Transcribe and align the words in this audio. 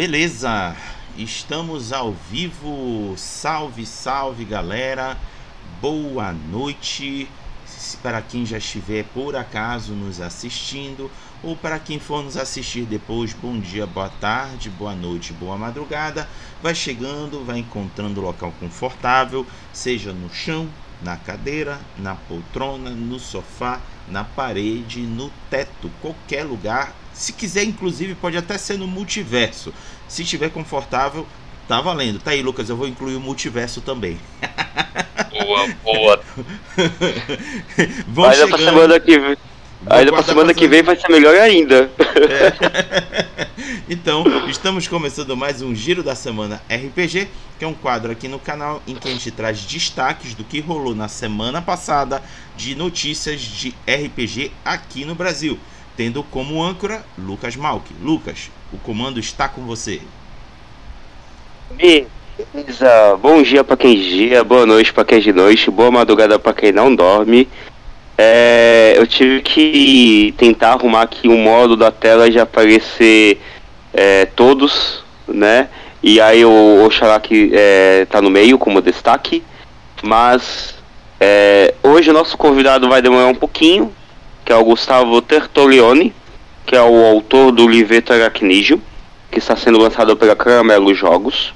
Beleza, 0.00 0.74
estamos 1.18 1.92
ao 1.92 2.14
vivo. 2.30 3.12
Salve, 3.18 3.84
salve 3.84 4.46
galera. 4.46 5.14
Boa 5.78 6.32
noite. 6.32 7.28
Para 8.02 8.22
quem 8.22 8.46
já 8.46 8.56
estiver 8.56 9.04
por 9.04 9.36
acaso 9.36 9.92
nos 9.92 10.18
assistindo, 10.18 11.10
ou 11.44 11.54
para 11.54 11.78
quem 11.78 12.00
for 12.00 12.24
nos 12.24 12.38
assistir 12.38 12.86
depois, 12.86 13.34
bom 13.34 13.60
dia, 13.60 13.86
boa 13.86 14.08
tarde, 14.08 14.70
boa 14.70 14.94
noite, 14.94 15.34
boa 15.34 15.58
madrugada. 15.58 16.26
Vai 16.62 16.74
chegando, 16.74 17.44
vai 17.44 17.58
encontrando 17.58 18.22
local 18.22 18.54
confortável, 18.58 19.46
seja 19.70 20.14
no 20.14 20.32
chão, 20.32 20.66
na 21.02 21.18
cadeira, 21.18 21.78
na 21.98 22.14
poltrona, 22.14 22.88
no 22.88 23.18
sofá, 23.18 23.78
na 24.08 24.24
parede, 24.24 25.00
no 25.02 25.30
teto, 25.50 25.90
qualquer 26.00 26.44
lugar 26.44 26.99
se 27.20 27.34
quiser, 27.34 27.64
inclusive, 27.64 28.14
pode 28.14 28.38
até 28.38 28.56
ser 28.56 28.78
no 28.78 28.86
multiverso. 28.86 29.74
Se 30.08 30.22
estiver 30.22 30.48
confortável, 30.48 31.26
tá 31.68 31.78
valendo. 31.78 32.18
Tá 32.18 32.30
aí, 32.30 32.40
Lucas, 32.40 32.70
eu 32.70 32.76
vou 32.76 32.88
incluir 32.88 33.14
o 33.14 33.20
multiverso 33.20 33.82
também. 33.82 34.18
Boa, 35.30 35.68
boa. 35.84 36.22
Vão 38.08 38.24
Ainda 38.24 38.48
pra 38.48 38.58
semana 38.58 38.98
que 38.98 39.18
vem. 39.18 39.36
Ainda 39.86 40.12
pra 40.12 40.22
semana 40.22 40.54
que 40.54 40.66
vem 40.66 40.82
vai 40.82 40.96
ser 40.96 41.10
melhor 41.10 41.34
ainda. 41.36 41.90
É. 41.98 43.26
então, 43.86 44.24
estamos 44.48 44.88
começando 44.88 45.36
mais 45.36 45.60
um 45.60 45.74
Giro 45.74 46.02
da 46.02 46.14
Semana 46.14 46.62
RPG, 46.70 47.28
que 47.58 47.64
é 47.66 47.68
um 47.68 47.74
quadro 47.74 48.10
aqui 48.10 48.28
no 48.28 48.38
canal 48.38 48.82
em 48.86 48.94
que 48.94 49.08
a 49.08 49.12
gente 49.12 49.30
traz 49.30 49.60
destaques 49.60 50.32
do 50.32 50.42
que 50.42 50.58
rolou 50.58 50.94
na 50.94 51.08
semana 51.08 51.60
passada 51.60 52.22
de 52.56 52.74
notícias 52.74 53.42
de 53.42 53.74
RPG 53.86 54.52
aqui 54.64 55.04
no 55.04 55.14
Brasil 55.14 55.58
tendo 56.00 56.22
como 56.22 56.64
âncora 56.64 57.04
Lucas 57.18 57.56
Malk. 57.56 57.84
Lucas, 58.02 58.50
o 58.72 58.78
comando 58.78 59.20
está 59.20 59.46
com 59.50 59.66
você. 59.66 60.00
Beleza. 61.76 63.18
Bom 63.20 63.42
dia 63.42 63.62
para 63.62 63.76
quem 63.76 64.00
dia, 64.00 64.42
boa 64.42 64.64
noite 64.64 64.94
para 64.94 65.04
quem 65.04 65.20
de 65.20 65.30
noite, 65.30 65.70
boa 65.70 65.90
madrugada 65.90 66.38
para 66.38 66.54
quem 66.54 66.72
não 66.72 66.94
dorme. 66.94 67.46
É, 68.16 68.94
eu 68.96 69.06
tive 69.06 69.42
que 69.42 70.34
tentar 70.38 70.70
arrumar 70.72 71.02
aqui 71.02 71.28
um 71.28 71.36
modo 71.36 71.76
da 71.76 71.90
tela 71.90 72.30
de 72.30 72.40
aparecer 72.40 73.38
é, 73.92 74.24
todos, 74.24 75.04
né? 75.28 75.68
E 76.02 76.18
aí 76.18 76.46
o 76.46 76.82
Oxalá 76.82 77.20
que 77.20 77.50
é, 77.52 78.06
tá 78.06 78.22
no 78.22 78.30
meio 78.30 78.56
como 78.56 78.80
destaque. 78.80 79.42
Mas 80.02 80.76
é, 81.20 81.74
hoje 81.82 82.08
o 82.08 82.14
nosso 82.14 82.38
convidado 82.38 82.88
vai 82.88 83.02
demorar 83.02 83.26
um 83.26 83.34
pouquinho, 83.34 83.94
que 84.50 84.54
é 84.54 84.56
o 84.56 84.64
Gustavo 84.64 85.22
Tertolioni, 85.22 86.12
que 86.66 86.74
é 86.74 86.82
o 86.82 87.06
autor 87.06 87.52
do 87.52 87.68
livreto 87.68 88.12
Aracnídeo, 88.12 88.82
que 89.30 89.38
está 89.38 89.54
sendo 89.54 89.78
lançado 89.78 90.16
pela 90.16 90.34
Caramelo 90.34 90.92
Jogos. 90.92 91.54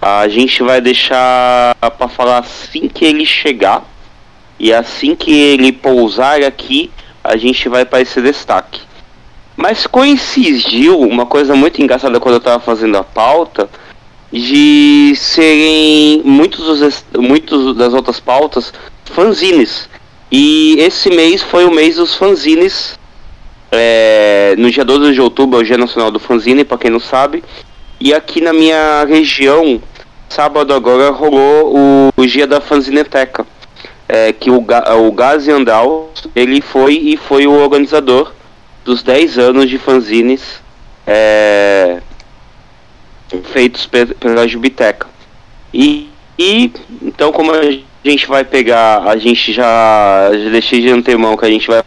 A 0.00 0.28
gente 0.28 0.62
vai 0.62 0.80
deixar 0.80 1.74
para 1.74 2.06
falar 2.06 2.38
assim 2.38 2.86
que 2.86 3.04
ele 3.04 3.26
chegar. 3.26 3.82
E 4.60 4.72
assim 4.72 5.16
que 5.16 5.32
ele 5.32 5.72
pousar 5.72 6.40
aqui, 6.44 6.88
a 7.24 7.36
gente 7.36 7.68
vai 7.68 7.84
para 7.84 8.00
esse 8.00 8.22
destaque. 8.22 8.82
Mas 9.56 9.84
coincidiu 9.84 11.00
uma 11.00 11.26
coisa 11.26 11.56
muito 11.56 11.82
engraçada 11.82 12.20
quando 12.20 12.34
eu 12.34 12.38
estava 12.38 12.60
fazendo 12.60 12.96
a 12.96 13.02
pauta 13.02 13.68
de 14.32 15.14
serem 15.16 16.22
muitos, 16.24 16.64
dos, 16.78 17.04
muitos 17.18 17.76
das 17.76 17.92
outras 17.92 18.20
pautas 18.20 18.72
fanzines. 19.04 19.88
E 20.30 20.76
esse 20.78 21.10
mês 21.10 21.42
foi 21.42 21.64
o 21.64 21.70
mês 21.70 21.96
dos 21.96 22.14
fanzines. 22.14 22.98
É, 23.70 24.54
no 24.56 24.70
dia 24.70 24.84
12 24.84 25.12
de 25.12 25.20
outubro 25.20 25.58
é 25.58 25.62
o 25.62 25.64
Dia 25.64 25.76
Nacional 25.76 26.10
do 26.10 26.20
Fanzine, 26.20 26.64
para 26.64 26.78
quem 26.78 26.90
não 26.90 27.00
sabe. 27.00 27.42
E 28.00 28.14
aqui 28.14 28.40
na 28.40 28.52
minha 28.52 29.04
região, 29.04 29.82
sábado 30.28 30.72
agora 30.72 31.10
rolou 31.10 31.76
o, 31.76 32.10
o 32.16 32.26
Dia 32.26 32.46
da 32.46 32.60
Fanzineteca. 32.60 33.46
É, 34.06 34.32
que 34.32 34.50
o, 34.50 34.56
o 34.58 35.12
Gazi 35.12 35.50
Andal, 35.50 36.12
ele 36.36 36.60
foi 36.60 36.94
e 36.94 37.16
foi 37.16 37.46
o 37.46 37.52
organizador 37.52 38.32
dos 38.84 39.02
10 39.02 39.38
anos 39.38 39.68
de 39.68 39.78
fanzines 39.78 40.62
é, 41.06 42.00
feitos 43.44 43.86
pela 44.20 44.46
Jubiteca. 44.46 45.06
E, 45.72 46.10
e 46.38 46.72
então 47.02 47.32
como 47.32 47.52
a 47.52 47.62
a 48.04 48.10
gente 48.10 48.26
vai 48.26 48.44
pegar, 48.44 49.02
a 49.08 49.16
gente 49.16 49.50
já, 49.50 50.30
já 50.30 50.50
deixei 50.50 50.82
de 50.82 50.90
antemão 50.90 51.38
que 51.38 51.46
a 51.46 51.50
gente 51.50 51.66
vai 51.66 51.82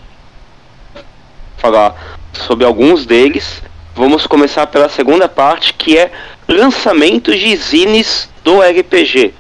falar 1.58 1.96
sobre 2.34 2.66
alguns 2.66 3.06
deles. 3.06 3.62
Vamos 3.96 4.26
começar 4.26 4.66
pela 4.66 4.90
segunda 4.90 5.30
parte, 5.30 5.76
que 5.76 5.96
é 5.96 6.12
lançamentos 6.48 7.40
de 7.40 7.56
zines 7.56 8.30
do 8.44 8.60
RPG. 8.62 9.32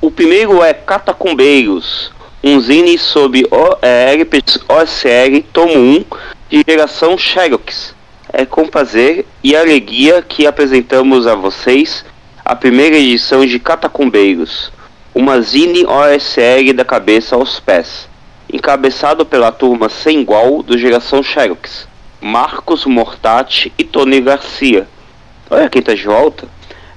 O 0.00 0.10
primeiro 0.10 0.64
é 0.64 0.74
Catacumbeiros, 0.74 2.10
um 2.42 2.58
zine 2.60 2.98
sobre 2.98 3.46
o, 3.48 3.78
é, 3.80 4.12
RPG 4.14 4.62
OSR 4.68 5.44
Tomo 5.52 5.78
1 5.78 6.04
de 6.50 6.64
geração 6.66 7.16
Xerox. 7.16 7.94
É 8.32 8.44
com 8.44 8.66
prazer 8.66 9.24
e 9.44 9.54
alegria 9.54 10.22
que 10.22 10.44
apresentamos 10.44 11.24
a 11.28 11.36
vocês 11.36 12.04
a 12.44 12.56
primeira 12.56 12.96
edição 12.96 13.46
de 13.46 13.60
Catacumbeiros 13.60 14.72
uma 15.16 15.40
zine 15.40 15.86
OSR 15.86 16.74
da 16.74 16.84
cabeça 16.84 17.36
aos 17.36 17.58
pés, 17.58 18.06
encabeçado 18.52 19.24
pela 19.24 19.50
turma 19.50 19.88
sem 19.88 20.20
igual 20.20 20.62
do 20.62 20.76
Geração 20.76 21.22
Xerox, 21.22 21.88
Marcos 22.20 22.84
Mortati 22.84 23.72
e 23.78 23.82
Tony 23.82 24.20
Garcia. 24.20 24.86
Olha 25.48 25.70
quem 25.70 25.80
tá 25.80 25.94
de 25.94 26.04
volta. 26.04 26.46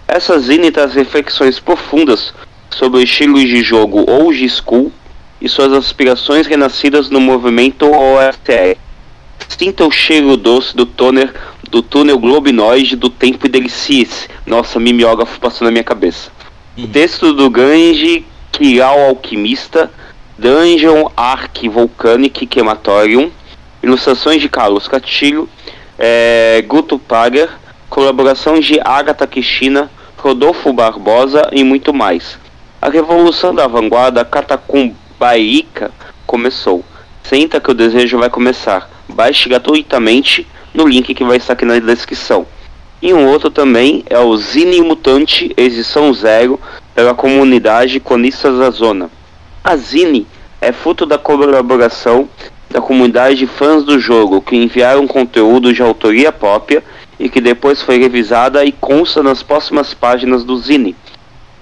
Essa 0.06 0.38
zine 0.38 0.70
traz 0.70 0.94
reflexões 0.96 1.62
profundas 1.62 2.34
sobre 2.70 3.04
estilos 3.04 3.48
de 3.48 3.64
jogo 3.64 4.04
old 4.12 4.50
school 4.50 4.92
e 5.40 5.48
suas 5.48 5.72
aspirações 5.72 6.46
renascidas 6.46 7.10
no 7.10 7.22
movimento 7.22 7.90
OSR. 7.90 8.78
Sinta 9.48 9.86
o 9.86 9.92
cheiro 9.92 10.36
doce 10.36 10.76
do 10.76 10.86
toner 10.86 11.34
do 11.72 11.82
túnel 11.82 12.20
globinoide 12.20 12.98
do 12.98 13.10
tempo 13.10 13.46
e 13.46 13.50
delicie-se. 13.50 14.28
Nossa, 14.46 14.78
mimeógrafo 14.78 15.40
passou 15.40 15.64
na 15.64 15.72
minha 15.72 15.86
cabeça. 15.86 16.38
Texto 16.88 17.34
do 17.34 17.50
Ganji 17.50 18.26
Kiral 18.52 19.00
Alquimista, 19.00 19.92
Dungeon 20.38 21.10
Arc 21.16 21.68
Volcanic 21.68 22.46
Quematorium, 22.46 23.32
ilustrações 23.84 24.42
de 24.42 24.50
Carlos 24.50 24.88
Castilho, 24.88 25.50
é, 25.98 26.64
Guto 26.68 26.98
Pager, 26.98 27.50
colaboração 27.90 28.60
de 28.60 28.80
Agatha 28.84 29.28
Kishina, 29.28 29.92
Rodolfo 30.18 30.72
Barbosa 30.74 31.50
e 31.52 31.64
muito 31.64 31.94
mais. 31.94 32.38
A 32.82 32.90
revolução 32.90 33.54
da 33.54 33.68
vanguarda 33.68 34.24
catacumbaica 34.24 35.92
começou. 36.26 36.84
Senta 37.24 37.60
que 37.60 37.72
o 37.72 37.74
desejo 37.74 38.18
vai 38.18 38.30
começar. 38.30 38.90
Baixe 39.08 39.50
gratuitamente 39.50 40.48
no 40.74 40.88
link 40.88 41.14
que 41.14 41.24
vai 41.24 41.38
estar 41.38 41.54
aqui 41.54 41.66
na 41.66 41.80
descrição. 41.80 42.48
E 43.02 43.14
um 43.14 43.28
outro 43.28 43.50
também 43.50 44.04
é 44.10 44.20
o 44.20 44.36
Zine 44.36 44.82
Mutante 44.82 45.54
Edição 45.56 46.14
Zero 46.14 46.60
pela 46.94 47.14
comunidade 47.14 47.98
Conistas 48.00 48.60
da 48.60 48.70
Zona. 48.70 49.10
A 49.64 49.78
Zine 49.78 50.28
é 50.60 50.74
fruto 50.74 51.06
da 51.06 51.18
colaboração 51.18 52.28
da 52.70 52.82
comunidade 52.82 53.38
de 53.38 53.48
fãs 53.48 53.86
do 53.86 53.98
jogo 53.98 54.42
que 54.42 54.58
enviaram 54.58 55.08
conteúdo 55.08 55.74
de 55.74 55.82
autoria 55.82 56.30
própria 56.32 56.84
e 57.18 57.30
que 57.30 57.40
depois 57.40 57.82
foi 57.82 57.98
revisada 57.98 58.66
e 58.66 58.72
consta 58.74 59.24
nas 59.24 59.42
próximas 59.42 59.94
páginas 59.94 60.44
do 60.44 60.58
Zine. 60.58 60.94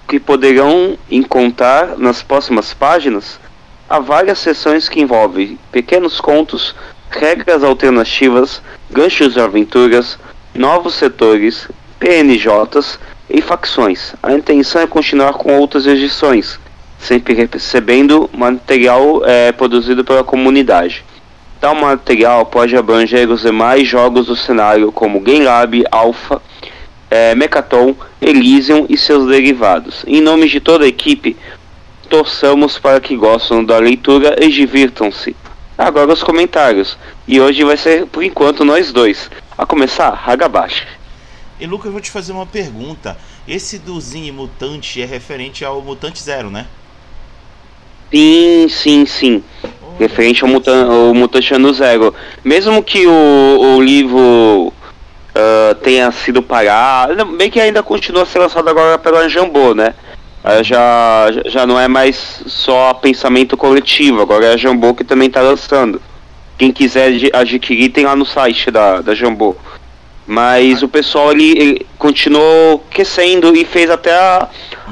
Que 0.07 0.19
poderão 0.19 0.97
encontrar 1.09 1.99
nas 1.99 2.23
próximas 2.23 2.73
páginas 2.73 3.39
há 3.87 3.99
várias 3.99 4.39
seções 4.39 4.89
que 4.89 4.99
envolvem 4.99 5.57
pequenos 5.71 6.19
contos, 6.19 6.73
regras 7.11 7.63
alternativas, 7.63 8.61
ganchos 8.89 9.33
de 9.33 9.39
aventuras, 9.39 10.17
novos 10.57 10.95
setores, 10.95 11.67
PNJs 11.99 12.99
e 13.29 13.41
facções. 13.41 14.13
A 14.21 14.33
intenção 14.33 14.81
é 14.81 14.87
continuar 14.87 15.33
com 15.33 15.57
outras 15.57 15.85
edições, 15.85 16.59
sempre 16.97 17.33
recebendo 17.33 18.29
material 18.33 19.21
é, 19.23 19.51
produzido 19.51 20.03
pela 20.03 20.23
comunidade. 20.23 21.05
Tal 21.61 21.75
material 21.75 22.45
pode 22.45 22.75
abranger 22.75 23.29
os 23.29 23.41
demais 23.41 23.87
jogos 23.87 24.27
do 24.27 24.35
cenário, 24.35 24.91
como 24.91 25.21
Game 25.21 25.43
Lab, 25.43 25.83
Alpha, 25.91 26.41
é, 27.09 27.33
Mechaton, 27.35 27.95
Elysium 28.21 28.85
e 28.89 28.97
seus 28.97 29.27
derivados. 29.27 30.03
Em 30.07 30.21
nome 30.21 30.47
de 30.47 30.59
toda 30.59 30.85
a 30.85 30.87
equipe, 30.87 31.37
torçamos 32.09 32.77
para 32.77 32.99
que 32.99 33.15
gostem 33.15 33.63
da 33.63 33.77
leitura 33.77 34.35
e 34.39 34.49
divirtam-se. 34.49 35.35
Agora 35.77 36.13
os 36.13 36.23
comentários. 36.23 36.97
E 37.27 37.39
hoje 37.39 37.63
vai 37.63 37.77
ser, 37.77 38.05
por 38.07 38.23
enquanto, 38.23 38.65
nós 38.65 38.91
dois. 38.91 39.29
A 39.57 39.65
começar, 39.65 40.23
Hagabashi. 40.23 40.85
E 41.59 41.65
Lucas, 41.65 41.87
eu 41.87 41.91
vou 41.91 41.99
te 41.99 42.11
fazer 42.11 42.31
uma 42.31 42.45
pergunta. 42.45 43.17
Esse 43.47 43.79
do 43.79 43.99
Zine 43.99 44.31
Mutante 44.31 45.01
é 45.01 45.05
referente 45.05 45.65
ao 45.65 45.81
Mutante 45.81 46.21
Zero, 46.21 46.51
né? 46.51 46.67
Sim, 48.13 48.67
sim, 48.69 49.05
sim. 49.07 49.43
Oh, 49.63 49.97
referente 49.97 50.43
ao, 50.43 50.49
mutan 50.49 50.85
ao 50.85 51.13
Mutante 51.15 51.55
Ano 51.55 51.73
Zero. 51.73 52.13
Mesmo 52.43 52.83
que 52.83 53.07
o, 53.07 53.75
o 53.77 53.81
livro 53.81 54.71
uh, 54.71 55.75
tenha 55.81 56.11
sido 56.11 56.43
parado. 56.43 57.25
Bem 57.25 57.49
que 57.49 57.59
ainda 57.59 57.81
continua 57.81 58.21
a 58.21 58.25
ser 58.27 58.37
lançado 58.37 58.69
agora 58.69 58.99
pela 58.99 59.27
Jambô, 59.27 59.73
né? 59.73 59.95
Uh, 60.43 60.63
já, 60.63 61.25
já 61.47 61.65
não 61.65 61.79
é 61.79 61.87
mais 61.87 62.43
só 62.45 62.93
pensamento 62.93 63.57
coletivo, 63.57 64.21
agora 64.21 64.45
é 64.45 64.53
a 64.53 64.57
Jambô 64.57 64.93
que 64.93 65.03
também 65.03 65.27
está 65.27 65.41
lançando. 65.41 65.99
Quem 66.57 66.71
quiser 66.71 67.11
adquirir 67.33 67.89
tem 67.89 68.05
lá 68.05 68.15
no 68.15 68.25
site 68.25 68.71
da, 68.71 69.01
da 69.01 69.13
Jambô. 69.13 69.55
Mas 70.25 70.83
o 70.83 70.89
pessoal 70.89 71.31
ele, 71.31 71.51
ele 71.51 71.87
continuou 71.97 72.79
crescendo 72.89 73.55
e 73.55 73.63
fez 73.63 73.89
até 73.89 74.13
a, 74.13 74.49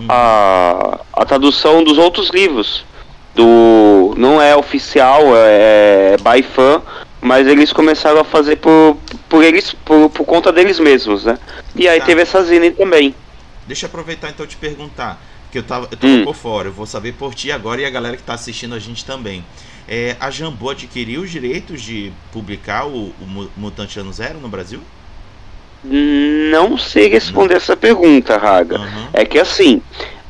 a, 0.08 1.00
a, 1.12 1.26
tradução 1.26 1.84
dos 1.84 1.98
outros 1.98 2.30
livros. 2.30 2.86
Do, 3.34 4.14
não 4.16 4.42
é 4.42 4.56
oficial, 4.56 5.36
é, 5.36 6.14
é 6.14 6.18
by 6.18 6.42
fan, 6.42 6.82
mas 7.20 7.48
eles 7.48 7.74
começaram 7.74 8.22
a 8.22 8.24
fazer 8.24 8.56
por, 8.58 8.96
por 9.28 9.44
eles 9.44 9.74
por, 9.74 10.10
por 10.10 10.26
conta 10.26 10.54
deles 10.54 10.80
mesmos, 10.80 11.26
né? 11.26 11.38
E 11.76 11.86
aí 11.86 12.00
tá. 12.00 12.06
teve 12.06 12.22
essa 12.22 12.42
zine 12.42 12.72
também. 12.72 13.14
Deixa 13.68 13.88
eu 13.88 13.90
aproveitar 13.90 14.30
então 14.30 14.48
te 14.48 14.56
perguntar, 14.56 15.20
que 15.52 15.58
eu 15.58 15.64
tava, 15.64 15.88
eu 15.92 15.98
tava 15.98 16.14
hum. 16.14 16.24
por 16.24 16.36
fora, 16.36 16.70
eu 16.70 16.72
vou 16.72 16.86
saber 16.86 17.14
por 17.14 17.36
ti 17.36 17.52
agora 17.52 17.82
e 17.82 17.86
a 17.86 17.90
galera 17.90 18.16
que 18.16 18.22
está 18.22 18.36
assistindo 18.36 18.74
a 18.74 18.80
gente 18.80 19.04
também. 19.04 19.44
É, 19.88 20.16
a 20.20 20.32
Jambô 20.32 20.72
adquiriu 20.72 21.22
os 21.22 21.30
direitos 21.30 21.82
de 21.82 22.12
publicar 22.32 22.88
o, 22.88 23.14
o 23.22 23.50
Mutante 23.56 24.00
Ano 24.00 24.12
Zero 24.12 24.40
no 24.40 24.48
Brasil? 24.48 24.82
Não 25.84 26.78
sei 26.78 27.08
responder 27.08 27.56
essa 27.58 27.78
pergunta, 27.78 28.38
Raga. 28.38 28.80
Uhum. 28.80 29.08
É 29.14 29.24
que 29.24 29.38
assim, 29.38 29.82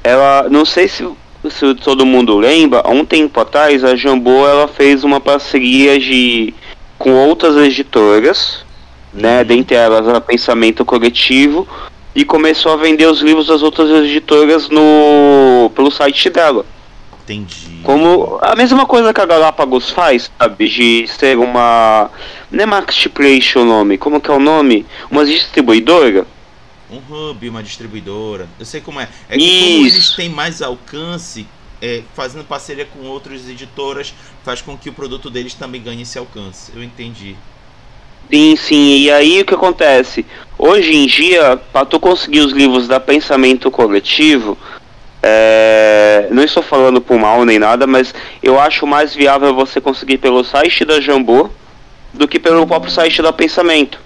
ela. 0.04 0.50
Não 0.50 0.66
sei 0.66 0.90
se, 0.90 1.07
se 1.50 1.75
todo 1.75 2.06
mundo 2.06 2.38
lembra, 2.38 2.81
há 2.84 2.90
um 2.90 3.06
tempo 3.06 3.40
atrás 3.40 3.84
a 3.84 3.96
Jambô 3.96 4.46
ela 4.46 4.68
fez 4.68 5.06
uma 5.06 5.22
parceria 5.22 5.98
de, 5.98 6.54
com 6.98 7.13
outras 7.13 7.56
editoras, 7.56 8.66
né? 9.13 9.40
Uhum. 9.40 9.46
Dentre 9.46 9.78
elas 9.78 10.08
a 10.10 10.19
Pensamento 10.19 10.84
Coletivo, 10.84 11.66
e 12.13 12.24
começou 12.24 12.72
a 12.72 12.78
vender 12.78 13.08
os 13.08 13.22
livros 13.22 13.48
das 13.48 13.62
outras 13.62 13.90
editoras 13.90 14.69
no 14.69 15.69
pelo 15.75 15.92
site 15.92 16.30
dela. 16.30 16.66
Entendi. 17.25 17.81
Como 17.81 18.38
a 18.39 18.56
mesma 18.56 18.86
coisa 18.86 19.12
que 19.12 19.19
a 19.19 19.25
Galápagos 19.25 19.89
faz, 19.89 20.31
sabe? 20.38 20.69
De 20.69 21.07
ser 21.07 21.38
uma. 21.39 22.12
Não 22.51 22.63
é 22.63 22.66
marketplace 22.68 23.57
o 23.57 23.66
nome, 23.66 23.98
como 23.98 24.22
que 24.22 24.30
é 24.30 24.33
o 24.33 24.39
nome? 24.39 24.86
Uma 25.10 25.25
distribuidora? 25.25 26.27
Um 26.89 26.98
hub, 26.98 27.50
uma 27.50 27.63
distribuidora. 27.63 28.48
Eu 28.60 28.66
sei 28.66 28.80
como 28.80 29.00
é. 29.01 29.10
É 29.27 29.38
que 29.38 29.44
como 29.44 29.88
eles 29.88 30.16
têm 30.16 30.30
mais 30.30 30.62
alcance, 30.62 31.48
é, 31.81 32.04
fazendo 32.13 32.45
parceria 32.45 32.86
com 32.86 33.07
outras 33.07 33.50
editoras, 33.50 34.13
faz 34.44 34.62
com 34.62 34.77
que 34.77 34.89
o 34.89 34.94
produto 34.94 35.31
deles 35.31 35.56
também 35.56 35.81
ganhe 35.81 36.04
esse 36.04 36.19
alcance. 36.19 36.72
Eu 36.75 36.83
entendi. 36.83 37.36
Sim, 38.31 38.56
sim. 38.56 38.98
E 38.98 39.12
aí 39.12 39.42
o 39.42 39.45
que 39.45 39.56
acontece? 39.56 40.24
Hoje 40.60 40.95
em 40.95 41.07
dia, 41.07 41.57
para 41.74 41.86
tu 41.86 42.00
conseguir 42.00 42.42
os 42.42 42.51
livros 42.51 42.88
da 42.88 43.00
Pensamento 43.00 43.72
Coletivo, 43.72 44.56
é, 45.27 46.27
não 46.30 46.44
estou 46.44 46.62
falando 46.62 47.01
por 47.01 47.18
mal 47.18 47.44
nem 47.44 47.57
nada, 47.57 47.88
mas 47.88 48.13
eu 48.44 48.60
acho 48.60 48.86
mais 48.86 49.16
viável 49.16 49.56
você 49.56 49.81
conseguir 49.81 50.19
pelo 50.19 50.44
site 50.44 50.86
da 50.86 51.01
Jambô 51.01 51.50
do 52.13 52.27
que 52.27 52.39
pelo 52.39 52.68
próprio 52.68 52.92
site 52.92 53.24
da 53.24 53.33
Pensamento. 53.33 54.00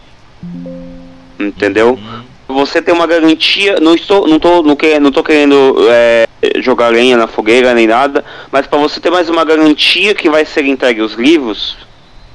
Entendeu? 1.38 2.00
Você 2.48 2.82
tem 2.82 2.94
uma 2.94 3.06
garantia. 3.06 3.82
Não 3.82 3.96
estou, 3.96 4.30
não 4.30 4.40
tô, 4.40 4.64
não, 4.64 4.78
que, 4.78 4.98
não 4.98 5.12
tô 5.12 5.22
querendo 5.22 5.76
é, 5.90 6.26
jogar 6.62 6.88
lenha 6.88 7.18
na 7.18 7.28
fogueira 7.28 7.74
nem 7.74 7.86
nada, 7.86 8.24
mas 8.50 8.66
para 8.66 8.80
você 8.80 9.02
ter 9.02 9.10
mais 9.10 9.28
uma 9.28 9.44
garantia 9.44 10.16
que 10.16 10.30
vai 10.30 10.46
ser 10.46 10.64
entregue 10.64 11.02
os 11.02 11.16
livros, 11.16 11.78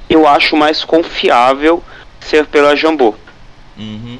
eu 0.07 0.27
acho 0.27 0.55
mais 0.55 0.83
confiável 0.83 1.83
ser 2.19 2.45
pela 2.45 2.75
Jambô. 2.75 3.15
Uhum. 3.77 4.19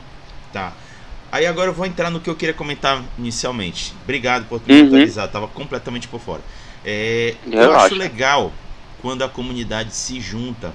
Aí 1.35 1.45
agora 1.45 1.69
eu 1.69 1.73
vou 1.73 1.85
entrar 1.85 2.09
no 2.09 2.21
que 2.21 2.29
eu 2.29 2.35
queria 2.35 2.53
comentar 2.53 3.03
inicialmente. 3.19 3.93
Obrigado 4.03 4.45
por 4.47 4.61
me 4.65 4.79
uhum. 4.79 4.87
atualizar, 4.87 5.27
tava 5.27 5.49
completamente 5.49 6.07
por 6.07 6.21
fora. 6.21 6.41
É, 6.85 7.35
eu, 7.45 7.61
eu 7.61 7.75
acho 7.75 7.93
legal 7.93 8.53
quando 9.01 9.21
a 9.21 9.27
comunidade 9.27 9.93
se 9.93 10.21
junta 10.21 10.73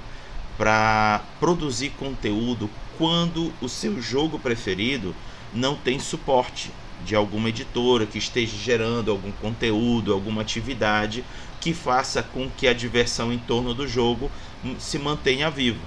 para 0.58 1.22
produzir 1.40 1.88
conteúdo 1.98 2.68
quando 2.98 3.50
o 3.62 3.70
seu 3.70 4.02
jogo 4.02 4.38
preferido 4.38 5.16
não 5.54 5.74
tem 5.76 5.98
suporte 5.98 6.70
de 7.06 7.16
alguma 7.16 7.48
editora 7.48 8.04
que 8.04 8.18
esteja 8.18 8.54
gerando 8.54 9.10
algum 9.10 9.32
conteúdo, 9.32 10.12
alguma 10.12 10.42
atividade 10.42 11.24
que 11.58 11.72
faça 11.72 12.22
com 12.22 12.50
que 12.50 12.68
a 12.68 12.74
diversão 12.74 13.32
em 13.32 13.38
torno 13.38 13.72
do 13.72 13.88
jogo 13.88 14.30
se 14.78 14.98
mantenha 14.98 15.50
viva. 15.50 15.80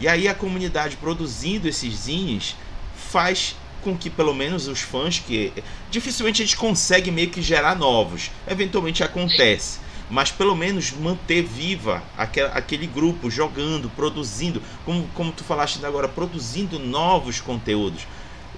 E 0.00 0.08
aí 0.08 0.26
a 0.26 0.34
comunidade 0.34 0.96
produzindo 0.96 1.68
esses 1.68 1.92
zines 1.94 2.56
faz 2.96 3.54
com 3.82 3.96
que 3.96 4.10
pelo 4.10 4.34
menos 4.34 4.66
os 4.66 4.80
fãs 4.80 5.18
que 5.18 5.52
dificilmente 5.90 6.42
a 6.42 6.44
gente 6.44 6.56
consegue 6.56 7.10
meio 7.10 7.30
que 7.30 7.42
gerar 7.42 7.76
novos, 7.76 8.30
eventualmente 8.46 9.02
acontece, 9.02 9.78
mas 10.10 10.30
pelo 10.30 10.56
menos 10.56 10.92
manter 10.92 11.42
viva 11.42 12.02
aquele, 12.16 12.48
aquele 12.48 12.86
grupo 12.86 13.30
jogando, 13.30 13.90
produzindo, 13.90 14.62
como, 14.84 15.08
como 15.14 15.32
tu 15.32 15.44
falaste 15.44 15.84
agora, 15.84 16.08
produzindo 16.08 16.78
novos 16.78 17.40
conteúdos. 17.40 18.06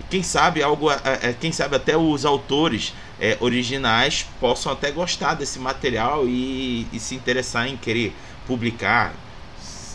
Quem 0.08 0.22
sabe 0.22 0.62
algo, 0.62 0.90
é, 0.90 0.98
é, 1.22 1.32
quem 1.38 1.52
sabe 1.52 1.76
até 1.76 1.96
os 1.96 2.24
autores 2.24 2.94
é, 3.20 3.36
originais 3.40 4.26
possam 4.40 4.72
até 4.72 4.90
gostar 4.90 5.34
desse 5.34 5.58
material 5.58 6.26
e, 6.26 6.86
e 6.92 6.98
se 6.98 7.14
interessar 7.14 7.68
em 7.68 7.76
querer 7.76 8.14
publicar. 8.46 9.12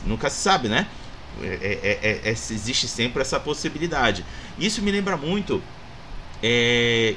Nunca 0.06 0.30
se 0.30 0.42
sabe, 0.42 0.68
né? 0.68 0.88
É 1.41 1.47
é, 1.47 1.99
é, 2.01 2.29
é, 2.29 2.31
existe 2.31 2.87
sempre 2.87 3.21
essa 3.21 3.39
possibilidade. 3.39 4.25
Isso 4.57 4.81
me 4.81 4.91
lembra 4.91 5.17
muito 5.17 5.61
é, 6.41 7.15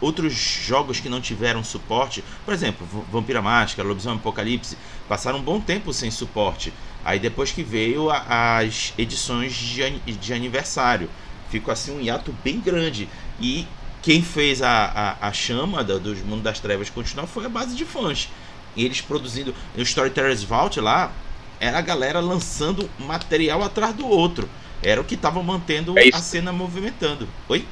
outros 0.00 0.32
jogos 0.32 1.00
que 1.00 1.08
não 1.08 1.20
tiveram 1.20 1.62
suporte. 1.62 2.24
Por 2.44 2.54
exemplo, 2.54 2.86
Vampira 3.10 3.42
Máscara, 3.42 3.86
Lobisomem 3.86 4.18
Apocalipse, 4.18 4.76
passaram 5.08 5.38
um 5.38 5.42
bom 5.42 5.60
tempo 5.60 5.92
sem 5.92 6.10
suporte. 6.10 6.72
Aí 7.04 7.18
depois 7.18 7.52
que 7.52 7.62
veio 7.62 8.10
a, 8.10 8.58
as 8.58 8.92
edições 8.96 9.54
de, 9.54 9.90
de 10.00 10.34
aniversário, 10.34 11.08
ficou 11.48 11.72
assim 11.72 11.92
um 11.92 12.00
hiato 12.00 12.34
bem 12.44 12.60
grande. 12.60 13.08
E 13.40 13.66
quem 14.02 14.22
fez 14.22 14.62
a, 14.62 15.16
a, 15.20 15.28
a 15.28 15.32
chama 15.32 15.84
do, 15.84 15.98
dos 16.00 16.20
Mundo 16.20 16.42
das 16.42 16.60
Trevas 16.60 16.90
continuar 16.90 17.26
foi 17.26 17.46
a 17.46 17.48
base 17.48 17.74
de 17.74 17.84
fãs. 17.84 18.28
Eles 18.76 19.00
produzindo 19.00 19.54
o 19.76 19.82
Storytellers 19.82 20.42
Vault 20.42 20.80
lá, 20.80 21.12
era 21.60 21.78
a 21.78 21.82
galera 21.82 22.20
lançando 22.20 22.88
material 22.98 23.62
atrás 23.62 23.92
do 23.92 24.08
outro. 24.08 24.48
Era 24.82 25.00
o 25.00 25.04
que 25.04 25.14
estava 25.14 25.42
mantendo 25.42 25.96
é 25.98 26.08
a 26.12 26.18
cena 26.18 26.52
movimentando. 26.52 27.28
Oi? 27.48 27.64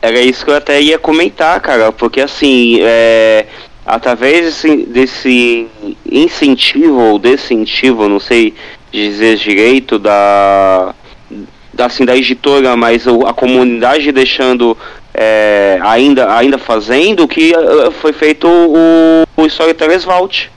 Era 0.00 0.20
isso 0.20 0.44
que 0.44 0.50
eu 0.50 0.56
até 0.56 0.80
ia 0.80 0.98
comentar, 0.98 1.60
cara, 1.60 1.90
porque 1.90 2.20
assim, 2.20 2.78
é, 2.80 3.46
através 3.84 4.46
desse, 4.46 4.76
desse 4.86 5.68
incentivo 6.10 7.00
ou 7.00 7.18
desincentivo, 7.18 8.08
não 8.08 8.20
sei 8.20 8.54
dizer 8.92 9.36
direito, 9.36 9.98
da, 9.98 10.94
da, 11.72 11.86
assim, 11.86 12.04
da 12.04 12.16
editora, 12.16 12.76
mas 12.76 13.06
a 13.06 13.32
comunidade 13.32 14.12
deixando 14.12 14.76
é, 15.14 15.78
ainda, 15.82 16.36
ainda 16.36 16.58
fazendo, 16.58 17.26
que 17.26 17.52
é, 17.54 17.90
foi 17.90 18.12
feito 18.12 18.46
o, 18.48 19.24
o 19.36 19.46
Storytellers 19.46 20.04
Vault, 20.04 20.50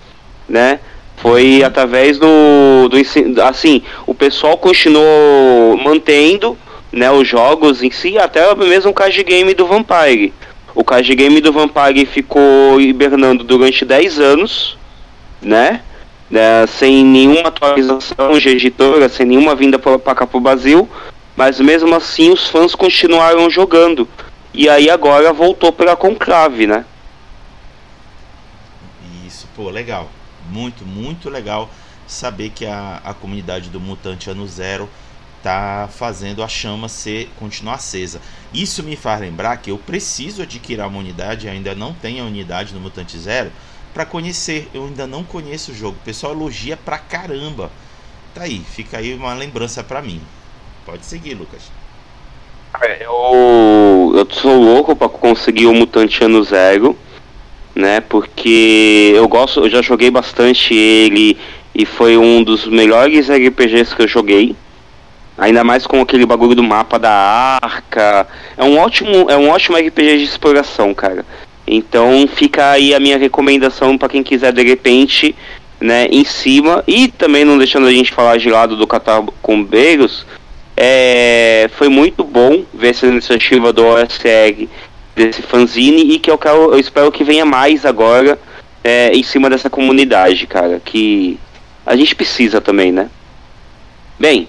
né? 0.47 0.79
Foi 1.17 1.63
através 1.63 2.17
do, 2.17 2.89
do 2.89 3.41
assim, 3.41 3.81
o 4.05 4.13
pessoal 4.13 4.57
continuou 4.57 5.77
mantendo, 5.77 6.57
né, 6.91 7.09
os 7.11 7.27
jogos 7.27 7.81
em 7.81 7.91
si, 7.91 8.17
até 8.17 8.53
mesmo 8.55 8.91
o 8.91 8.93
card 8.93 9.23
game 9.23 9.53
do 9.53 9.65
Vampire. 9.65 10.33
O 10.73 10.83
card 10.83 11.15
game 11.15 11.39
do 11.39 11.53
Vampire 11.53 12.05
ficou 12.05 12.79
hibernando 12.79 13.43
durante 13.43 13.85
10 13.85 14.19
anos, 14.19 14.77
né? 15.41 15.81
né 16.29 16.67
sem 16.67 17.03
nenhuma 17.03 17.47
atualização 17.47 18.37
de 18.37 18.49
editora, 18.49 19.07
sem 19.07 19.25
nenhuma 19.25 19.55
vinda 19.55 19.79
para 19.79 20.15
cá 20.15 20.27
pro 20.27 20.39
Brasil, 20.39 20.87
mas 21.35 21.59
mesmo 21.59 21.95
assim 21.95 22.31
os 22.31 22.49
fãs 22.49 22.75
continuaram 22.75 23.49
jogando. 23.49 24.07
E 24.53 24.69
aí 24.69 24.89
agora 24.89 25.33
voltou 25.33 25.71
pela 25.71 25.95
Conclave, 25.95 26.67
né? 26.67 26.85
Isso, 29.25 29.47
pô, 29.55 29.69
legal 29.69 30.09
muito, 30.49 30.85
muito 30.85 31.29
legal 31.29 31.69
saber 32.07 32.49
que 32.49 32.65
a, 32.65 33.01
a 33.03 33.13
comunidade 33.13 33.69
do 33.69 33.79
Mutante 33.79 34.29
Ano 34.29 34.47
Zero 34.47 34.89
tá 35.41 35.87
fazendo 35.91 36.41
a 36.41 36.47
chama 36.47 36.89
ser 36.89 37.29
continuar 37.37 37.75
acesa. 37.75 38.19
Isso 38.53 38.81
me 38.81 38.95
faz 38.95 39.21
lembrar 39.21 39.57
que 39.57 39.69
eu 39.69 39.77
preciso 39.77 40.41
adquirir 40.41 40.81
uma 40.81 40.97
unidade, 40.97 41.47
ainda 41.47 41.75
não 41.75 41.93
tenho 41.93 42.23
a 42.23 42.27
unidade 42.27 42.73
no 42.73 42.79
Mutante 42.79 43.17
Zero 43.17 43.51
para 43.93 44.05
conhecer. 44.05 44.69
Eu 44.73 44.85
ainda 44.85 45.05
não 45.05 45.23
conheço 45.23 45.71
o 45.71 45.75
jogo. 45.75 45.97
O 46.01 46.05
pessoal 46.05 46.33
elogia 46.33 46.75
pra 46.75 46.97
caramba. 46.97 47.71
Tá 48.33 48.43
aí, 48.43 48.59
fica 48.59 48.97
aí 48.97 49.13
uma 49.13 49.33
lembrança 49.33 49.83
para 49.83 50.01
mim. 50.01 50.19
Pode 50.85 51.05
seguir, 51.05 51.35
Lucas. 51.35 51.71
Eu, 52.99 54.13
eu 54.15 54.27
sou 54.31 54.59
louco 54.59 54.95
para 54.95 55.07
conseguir 55.09 55.67
o 55.67 55.73
Mutante 55.73 56.23
Ano 56.23 56.43
Zero 56.43 56.97
né? 57.75 58.01
Porque 58.01 59.13
eu 59.15 59.27
gosto, 59.27 59.61
eu 59.61 59.69
já 59.69 59.81
joguei 59.81 60.09
bastante 60.09 60.73
ele 60.73 61.37
e 61.73 61.85
foi 61.85 62.17
um 62.17 62.41
dos 62.41 62.65
melhores 62.65 63.29
RPGs 63.29 63.95
que 63.95 64.03
eu 64.03 64.07
joguei, 64.07 64.55
Ainda 65.37 65.63
mais 65.65 65.85
com 65.85 65.99
aquele 65.99 66.25
bagulho 66.25 66.55
do 66.55 66.63
mapa 66.63 66.97
da 66.97 67.59
arca. 67.61 68.27
É 68.57 68.63
um 68.63 68.77
ótimo, 68.77 69.29
é 69.29 69.35
um 69.35 69.49
ótimo 69.49 69.77
RPG 69.77 70.17
de 70.17 70.23
exploração, 70.23 70.93
cara. 70.93 71.25
Então 71.67 72.27
fica 72.27 72.71
aí 72.71 72.93
a 72.93 72.99
minha 72.99 73.17
recomendação 73.17 73.97
para 73.97 74.07
quem 74.07 74.23
quiser 74.23 74.53
de 74.53 74.63
repente, 74.63 75.35
né, 75.81 76.07
em 76.09 76.23
cima 76.23 76.83
e 76.87 77.09
também 77.09 77.43
não 77.43 77.57
deixando 77.57 77.87
a 77.87 77.91
gente 77.91 78.13
falar 78.13 78.37
de 78.37 78.49
lado 78.49 78.77
do 78.77 78.87
Catacombeiros, 78.87 80.25
é, 80.77 81.69
foi 81.75 81.89
muito 81.89 82.23
bom 82.23 82.63
ver 82.73 82.89
essa 82.89 83.07
iniciativa 83.07 83.73
do 83.73 83.83
OSR 83.83 84.67
desse 85.15 85.41
fanzine 85.41 86.13
e 86.13 86.19
que 86.19 86.29
eu, 86.29 86.37
quero, 86.37 86.73
eu 86.73 86.79
espero 86.79 87.11
que 87.11 87.23
venha 87.23 87.45
mais 87.45 87.85
agora 87.85 88.37
é, 88.83 89.11
em 89.13 89.23
cima 89.23 89.49
dessa 89.49 89.69
comunidade, 89.69 90.45
cara, 90.45 90.81
que 90.83 91.39
a 91.85 91.95
gente 91.95 92.15
precisa 92.15 92.59
também, 92.59 92.91
né? 92.91 93.09
Bem, 94.19 94.47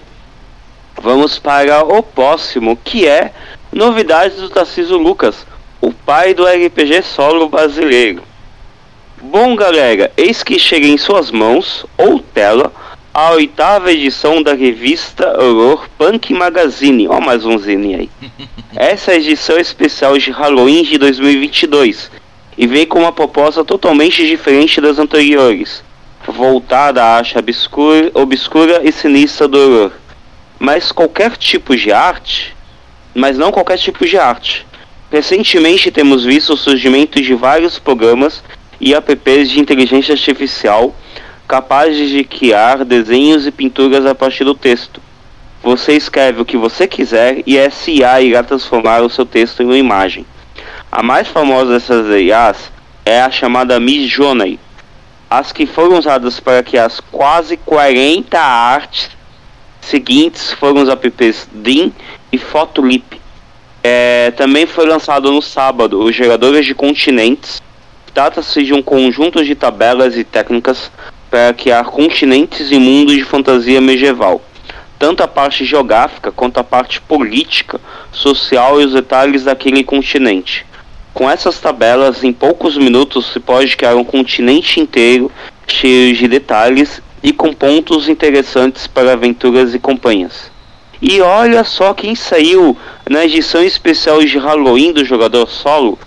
vamos 1.01 1.39
para 1.39 1.85
o 1.85 2.03
próximo, 2.03 2.77
que 2.83 3.07
é 3.07 3.33
novidades 3.73 4.39
do 4.39 4.51
Tarcísio 4.51 4.97
Lucas, 4.97 5.47
o 5.81 5.93
pai 5.93 6.35
do 6.35 6.45
RPG 6.45 7.03
solo 7.03 7.49
brasileiro. 7.49 8.23
Bom, 9.23 9.57
galera, 9.57 10.13
eis 10.17 10.43
que 10.43 10.59
chega 10.59 10.87
em 10.87 10.99
suas 10.99 11.31
mãos, 11.31 11.87
ou 11.97 12.19
tela, 12.19 12.73
a 13.13 13.31
oitava 13.31 13.91
edição 13.91 14.43
da 14.43 14.53
revista 14.53 15.43
Horror 15.43 15.89
Punk 15.97 16.35
Magazine. 16.35 17.09
Ó, 17.09 17.19
mais 17.19 17.47
um 17.47 17.57
zine 17.57 17.95
aí. 17.95 18.11
Essa 18.79 19.15
edição 19.15 19.57
especial 19.57 20.19
de 20.19 20.31
Halloween 20.31 20.83
de 20.83 20.99
2022 20.99 22.11
e 22.59 22.67
vem 22.67 22.85
com 22.85 22.99
uma 22.99 23.11
proposta 23.11 23.65
totalmente 23.65 24.27
diferente 24.27 24.83
das 24.83 24.99
anteriores, 24.99 25.83
voltada 26.27 27.03
à 27.03 27.17
arte 27.17 27.39
obscura, 27.39 28.11
obscura 28.13 28.83
e 28.85 28.93
sinistra 28.93 29.49
do 29.49 29.59
horror. 29.59 29.93
Mas 30.59 30.93
qualquer 30.93 31.39
tipo 31.39 31.75
de 31.75 31.91
arte, 31.91 32.55
mas 33.15 33.39
não 33.39 33.51
qualquer 33.51 33.79
tipo 33.79 34.05
de 34.05 34.19
arte. 34.19 34.67
Recentemente 35.11 35.91
temos 35.91 36.23
visto 36.23 36.53
o 36.53 36.57
surgimento 36.57 37.19
de 37.23 37.33
vários 37.33 37.79
programas 37.79 38.45
e 38.79 38.93
apps 38.93 39.49
de 39.49 39.59
inteligência 39.59 40.13
artificial 40.13 40.95
capazes 41.49 42.11
de 42.11 42.23
criar 42.25 42.85
desenhos 42.85 43.47
e 43.47 43.51
pinturas 43.51 44.05
a 44.05 44.15
partir 44.15 44.45
do 44.45 44.55
texto. 44.55 45.01
Você 45.67 45.95
escreve 45.95 46.41
o 46.41 46.45
que 46.45 46.57
você 46.57 46.87
quiser 46.87 47.43
e 47.45 47.59
a 47.59 47.69
IA 47.89 48.21
irá 48.21 48.45
transformar 48.45 49.03
o 49.03 49.11
seu 49.11 49.27
texto 49.27 49.65
em 49.65 49.67
uma 49.67 49.77
imagem. 49.77 50.25
A 50.93 51.03
mais 51.03 51.27
famosa 51.27 51.73
dessas 51.73 52.07
IAs 52.09 52.71
é 53.05 53.21
a 53.21 53.33
chamada 53.33 53.81
Midjourney. 53.81 54.61
As 55.29 55.51
que 55.51 55.67
foram 55.67 55.99
usadas 55.99 56.39
para 56.39 56.63
criar 56.63 56.85
as 56.85 57.01
quase 57.01 57.57
40 57.57 58.39
artes 58.39 59.11
seguintes 59.81 60.53
foram 60.53 60.83
os 60.83 60.89
apps 60.89 61.49
DIN 61.53 61.93
e 62.31 62.39
Photolip. 62.39 63.21
É, 63.83 64.31
também 64.37 64.67
foi 64.67 64.87
lançado 64.87 65.33
no 65.33 65.43
sábado 65.43 66.01
os 66.01 66.15
geradores 66.15 66.65
de 66.65 66.77
continentes. 66.77 67.61
Trata-se 68.15 68.63
de 68.63 68.73
um 68.73 68.81
conjunto 68.81 69.45
de 69.45 69.57
tabelas 69.57 70.17
e 70.17 70.23
técnicas 70.23 70.93
para 71.29 71.53
criar 71.53 71.87
continentes 71.87 72.71
e 72.71 72.79
mundos 72.79 73.17
de 73.17 73.25
fantasia 73.25 73.81
medieval. 73.81 74.41
Tanto 74.99 75.23
a 75.23 75.29
parte 75.29 75.65
geográfica 75.65 76.33
quanto 76.33 76.59
a 76.59 76.65
parte 76.65 77.01
política, 77.01 77.81
social 78.13 78.81
e 78.81 78.85
os 78.85 78.93
detalhes 78.93 79.45
daquele 79.45 79.85
continente. 79.85 80.65
Com 81.13 81.31
essas 81.31 81.59
tabelas, 81.59 82.23
em 82.25 82.33
poucos 82.33 82.77
minutos 82.77 83.33
se 83.33 83.41
pode 83.41 83.77
criar 83.77 83.97
um 83.97 84.05
continente 84.05 84.81
inteiro 84.81 85.31
cheio 85.67 86.15
de 86.15 86.29
detalhes 86.29 87.01
e 87.23 87.33
com 87.33 87.53
pontos 87.53 88.09
interessantes 88.09 88.87
para 88.87 89.13
aventuras 89.13 89.75
e 89.75 89.79
campanhas. 89.79 90.51
E 91.01 91.21
olha 91.21 91.65
só 91.65 91.93
quem 91.93 92.15
saiu 92.15 92.77
na 93.09 93.25
edição 93.25 93.63
especial 93.63 94.23
de 94.25 94.39
Halloween 94.39 94.93
do 94.93 95.05
jogador 95.05 95.47
solo. 95.49 95.99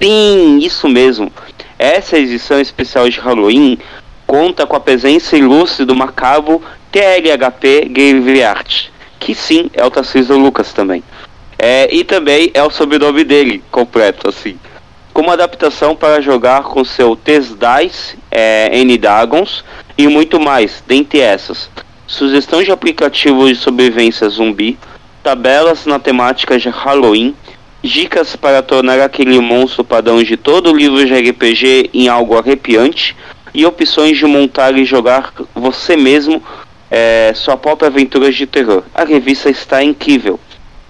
Sim, 0.00 0.58
isso 0.58 0.88
mesmo. 0.88 1.32
Essa 1.78 2.18
edição 2.18 2.60
especial 2.60 3.08
de 3.08 3.20
Halloween 3.20 3.78
conta 4.26 4.66
com 4.66 4.74
a 4.74 4.80
presença 4.80 5.36
ilustre 5.36 5.84
do 5.84 5.94
macabro 5.94 6.60
TLHP 6.96 7.90
Graveyard, 7.90 8.90
que 9.20 9.34
sim 9.34 9.70
é 9.74 9.84
o 9.84 9.90
Tarcísio 9.90 10.38
Lucas 10.38 10.72
também. 10.72 11.04
É, 11.58 11.94
e 11.94 12.02
também 12.02 12.50
é 12.54 12.62
o 12.62 12.70
sobrenome 12.70 13.22
dele 13.22 13.62
completo, 13.70 14.30
assim. 14.30 14.58
Como 15.12 15.30
adaptação 15.30 15.94
para 15.94 16.22
jogar 16.22 16.62
com 16.62 16.82
seu 16.86 17.14
Test 17.14 17.52
Dice, 17.52 18.16
é, 18.30 18.70
N-Dragons 18.78 19.62
e 19.98 20.08
muito 20.08 20.40
mais, 20.40 20.82
dentre 20.86 21.20
essas. 21.20 21.68
Sugestão 22.06 22.62
de 22.62 22.72
aplicativos 22.72 23.50
de 23.50 23.56
sobrevivência 23.56 24.26
zumbi, 24.30 24.78
tabelas 25.22 25.84
na 25.84 25.98
temática 25.98 26.58
de 26.58 26.70
Halloween, 26.70 27.34
dicas 27.82 28.36
para 28.36 28.62
tornar 28.62 29.00
aquele 29.00 29.38
monstro 29.38 29.84
padrão 29.84 30.22
de 30.22 30.38
todo 30.38 30.72
o 30.72 30.76
livro 30.76 31.04
de 31.04 31.12
RPG 31.12 31.90
em 31.92 32.08
algo 32.08 32.38
arrepiante, 32.38 33.14
e 33.52 33.66
opções 33.66 34.16
de 34.16 34.24
montar 34.24 34.76
e 34.76 34.84
jogar 34.84 35.32
você 35.54 35.96
mesmo 35.96 36.42
é, 36.90 37.32
sua 37.34 37.56
própria 37.56 37.88
aventura 37.88 38.30
de 38.30 38.46
terror. 38.46 38.82
A 38.94 39.04
revista 39.04 39.50
está 39.50 39.82
incrível. 39.82 40.38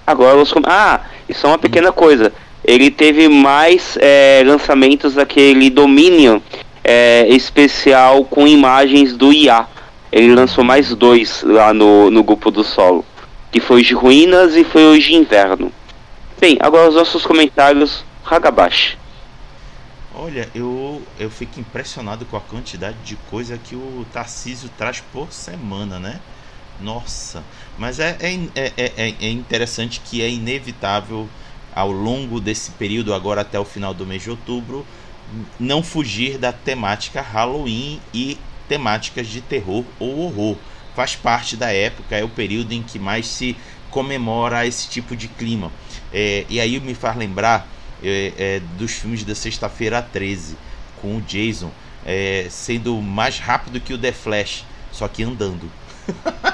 Agora 0.06 0.36
os 0.36 0.52
ah, 0.64 1.00
isso 1.28 1.46
é 1.46 1.48
uma 1.48 1.58
pequena 1.58 1.92
coisa. 1.92 2.32
Ele 2.64 2.90
teve 2.90 3.28
mais 3.28 3.96
é, 4.00 4.42
lançamentos 4.44 5.14
daquele 5.14 5.70
Dominion 5.70 6.40
é, 6.82 7.26
especial 7.28 8.24
com 8.24 8.46
imagens 8.46 9.16
do 9.16 9.32
IA. 9.32 9.66
Ele 10.12 10.34
lançou 10.34 10.62
mais 10.62 10.94
dois 10.94 11.42
lá 11.42 11.74
no, 11.74 12.10
no 12.10 12.22
grupo 12.22 12.50
do 12.50 12.62
solo. 12.62 13.04
Que 13.50 13.60
foi 13.60 13.82
de 13.82 13.94
ruínas 13.94 14.56
e 14.56 14.64
foi 14.64 14.84
hoje 14.84 15.14
inverno. 15.14 15.72
Bem, 16.40 16.56
agora 16.60 16.88
os 16.88 16.94
nossos 16.94 17.24
comentários. 17.24 18.04
Hagabashi. 18.24 18.98
Olha, 20.18 20.50
eu, 20.54 21.06
eu 21.18 21.30
fico 21.30 21.60
impressionado 21.60 22.24
com 22.24 22.36
a 22.36 22.40
quantidade 22.40 23.02
de 23.02 23.16
coisa 23.18 23.58
que 23.58 23.76
o 23.76 24.04
Tarcísio 24.06 24.70
traz 24.70 24.98
por 25.00 25.30
semana, 25.32 26.00
né? 26.00 26.22
Nossa, 26.78 27.46
mas 27.76 27.98
é, 28.00 28.16
é, 28.20 28.34
é, 28.54 28.72
é, 28.76 29.16
é 29.26 29.30
interessante 29.30 30.00
que 30.00 30.22
é 30.22 30.30
inevitável 30.30 31.30
ao 31.70 31.92
longo 31.92 32.40
desse 32.40 32.72
período, 32.72 33.12
agora 33.12 33.42
até 33.42 33.58
o 33.60 33.64
final 33.64 33.92
do 33.92 34.06
mês 34.06 34.22
de 34.22 34.30
outubro, 34.30 34.86
não 35.58 35.82
fugir 35.82 36.38
da 36.38 36.52
temática 36.52 37.20
Halloween 37.20 38.00
e 38.12 38.40
temáticas 38.68 39.26
de 39.28 39.42
terror 39.42 39.84
ou 39.98 40.18
horror. 40.18 40.58
Faz 40.94 41.14
parte 41.14 41.56
da 41.56 41.70
época, 41.72 42.16
é 42.16 42.24
o 42.24 42.28
período 42.28 42.72
em 42.72 42.82
que 42.82 42.98
mais 42.98 43.26
se 43.26 43.58
comemora 43.90 44.66
esse 44.66 44.88
tipo 44.88 45.14
de 45.14 45.28
clima. 45.28 45.72
É, 46.10 46.46
e 46.48 46.58
aí 46.58 46.80
me 46.80 46.94
faz 46.94 47.16
lembrar 47.16 47.75
é, 48.02 48.32
é, 48.36 48.60
dos 48.78 48.92
filmes 48.92 49.24
da 49.24 49.34
Sexta-feira 49.34 50.02
13, 50.02 50.56
com 51.00 51.16
o 51.16 51.20
Jason 51.20 51.70
é, 52.06 52.46
sendo 52.48 53.02
mais 53.02 53.40
rápido 53.40 53.80
que 53.80 53.92
o 53.92 53.98
The 53.98 54.12
Flash, 54.12 54.64
só 54.92 55.08
que 55.08 55.24
andando. 55.24 55.68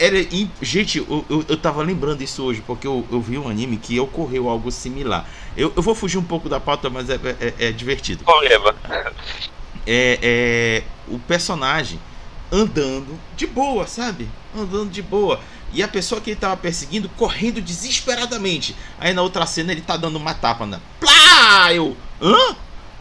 Era, 0.00 0.16
gente, 0.60 0.98
eu, 0.98 1.24
eu, 1.30 1.44
eu, 1.48 1.56
tava 1.56 1.82
lembrando 1.82 2.22
isso 2.22 2.42
hoje, 2.42 2.62
porque 2.66 2.86
eu, 2.86 3.06
eu 3.10 3.20
vi 3.20 3.38
um 3.38 3.48
anime 3.48 3.76
que 3.76 4.00
ocorreu 4.00 4.48
algo 4.48 4.72
similar. 4.72 5.28
Eu, 5.56 5.72
eu 5.76 5.82
vou 5.82 5.94
fugir 5.94 6.18
um 6.18 6.24
pouco 6.24 6.48
da 6.48 6.58
pauta, 6.58 6.90
mas 6.90 7.08
é, 7.08 7.14
é, 7.40 7.68
é 7.68 7.72
divertido. 7.72 8.24
Problema. 8.24 8.74
É, 9.86 10.18
é, 10.22 10.82
o 11.06 11.18
personagem 11.20 12.00
andando 12.50 13.18
de 13.36 13.46
boa, 13.46 13.86
sabe? 13.86 14.28
Andando 14.56 14.90
de 14.90 15.02
boa. 15.02 15.38
E 15.72 15.82
a 15.82 15.88
pessoa 15.88 16.20
que 16.20 16.30
ele 16.30 16.40
tava 16.40 16.56
perseguindo 16.56 17.08
correndo 17.10 17.60
desesperadamente. 17.60 18.74
Aí 18.98 19.12
na 19.12 19.22
outra 19.22 19.46
cena 19.46 19.72
ele 19.72 19.80
tá 19.80 19.96
dando 19.96 20.16
uma 20.16 20.34
tapa 20.34 20.66
na. 20.66 20.80
Plá! 21.00 21.72
Eu. 21.72 21.96
Hã? 22.20 22.56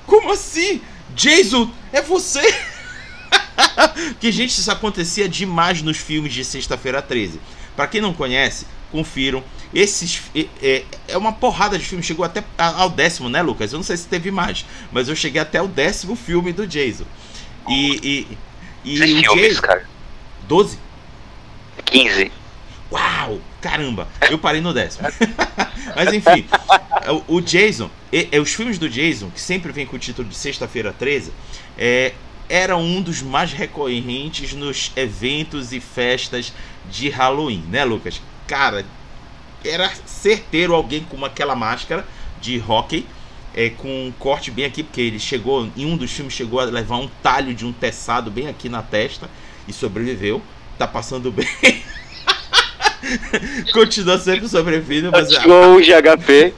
Como 0.06 0.32
assim? 0.32 0.82
Jason, 1.16 1.72
é 1.92 2.02
você? 2.02 2.42
que, 4.20 4.32
gente, 4.32 4.52
isso 4.52 4.72
acontecia 4.72 5.28
demais 5.28 5.82
nos 5.82 5.98
filmes 5.98 6.34
de 6.34 6.44
Sexta-feira 6.44 7.02
13. 7.02 7.40
Para 7.76 7.88
quem 7.88 8.02
não 8.02 8.14
conhece, 8.14 8.66
confiram. 8.92 9.44
Esses 9.74 10.22
é, 10.62 10.84
é, 11.08 11.18
uma 11.18 11.34
porrada 11.34 11.78
de 11.78 11.86
filmes. 11.86 12.06
Chegou 12.06 12.26
até 12.26 12.44
ao 12.58 12.90
décimo, 12.90 13.30
né, 13.30 13.42
Lucas? 13.42 13.72
Eu 13.72 13.78
não 13.78 13.84
sei 13.84 13.98
se 13.98 14.08
teve 14.08 14.32
mais, 14.32 14.66
mas 14.92 15.10
eu 15.10 15.16
cheguei 15.16 15.42
até 15.42 15.62
o 15.62 15.68
décimo 15.68 16.16
filme 16.16 16.54
do 16.54 16.66
Jason. 16.66 17.06
E. 17.68 18.28
e, 18.84 18.94
e 18.94 19.00
o 19.28 19.34
filmes, 19.34 19.50
Jason, 19.50 19.62
cara? 19.62 19.86
12? 20.48 20.80
15. 21.86 22.32
Uau! 22.92 23.40
Caramba! 23.62 24.08
Eu 24.30 24.38
parei 24.38 24.62
no 24.62 24.74
décimo. 24.74 25.08
Mas 25.96 26.14
enfim, 26.14 26.46
o, 27.28 27.42
Jason, 27.42 27.90
e, 28.12 28.38
os 28.40 28.54
filmes 28.54 28.78
do 28.78 28.90
Jason, 28.90 29.30
que 29.30 29.42
sempre 29.42 29.72
vem 29.72 29.86
com 29.86 29.96
o 29.96 30.00
título 30.00 30.28
de 30.28 30.36
Sexta-feira 30.36 30.94
13, 30.94 31.32
é, 31.78 32.14
era 32.50 32.78
um 32.78 33.02
dos 33.02 33.22
mais 33.22 33.52
recorrentes 33.52 34.54
nos 34.54 34.92
eventos 34.96 35.74
e 35.74 35.80
festas 35.80 36.54
de 36.90 37.10
Halloween, 37.10 37.64
né, 37.70 37.84
Lucas? 37.84 38.22
Cara, 38.48 38.86
era 39.66 39.92
certeiro 40.06 40.74
alguém 40.74 41.04
com 41.04 41.24
aquela 41.26 41.56
máscara 41.56 42.06
de 42.40 42.62
hockey, 42.66 43.06
é, 43.54 43.70
com 43.70 43.88
um 43.88 44.14
corte 44.18 44.52
bem 44.52 44.66
aqui, 44.66 44.84
porque 44.84 45.02
ele 45.02 45.20
chegou, 45.20 45.70
em 45.76 45.86
um 45.86 45.98
dos 45.98 46.12
filmes, 46.12 46.34
chegou 46.34 46.60
a 46.60 46.66
levar 46.66 46.98
um 46.98 47.10
talho 47.22 47.54
de 47.54 47.66
um 47.66 47.74
teçado 47.74 48.30
bem 48.30 48.48
aqui 48.48 48.70
na 48.70 48.82
testa 48.82 49.30
e 49.68 49.74
sobreviveu. 49.74 50.42
tá 50.78 50.88
passando 50.88 51.32
bem. 51.34 51.48
Continua 53.74 54.18
sempre 54.18 54.48
sobrevivendo, 54.48 55.12
mas. 55.12 55.32
Show 55.32 55.82
de 55.82 55.92
HP. 55.92 56.54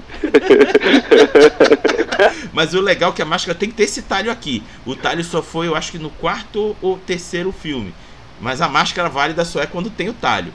mas 2.54 2.74
o 2.74 2.82
legal 2.82 3.12
é 3.12 3.14
que 3.14 3.22
a 3.22 3.26
máscara 3.26 3.58
tem 3.58 3.70
que 3.70 3.76
ter 3.76 3.84
esse 3.84 4.02
talho 4.02 4.32
aqui. 4.32 4.64
O 4.86 4.96
talho 4.96 5.24
só 5.24 5.42
foi, 5.42 5.68
eu 5.68 5.76
acho 5.76 5.92
que 5.92 6.00
no 6.00 6.10
quarto 6.10 6.76
ou 6.82 6.98
terceiro 6.98 7.52
filme. 7.52 7.94
Mas 8.40 8.62
a 8.62 8.70
máscara 8.70 9.10
válida 9.10 9.44
só 9.44 9.62
é 9.62 9.66
quando 9.66 9.90
tem 9.90 10.10
o 10.10 10.14
talho. 10.14 10.54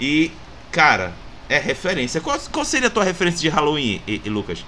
E, 0.00 0.30
cara, 0.70 1.12
é 1.48 1.58
referência. 1.58 2.20
Qual, 2.20 2.38
qual 2.52 2.64
seria 2.64 2.88
a 2.88 2.90
tua 2.90 3.04
referência 3.04 3.40
de 3.40 3.48
Halloween, 3.48 4.00
e, 4.06 4.22
e 4.24 4.28
Lucas? 4.28 4.64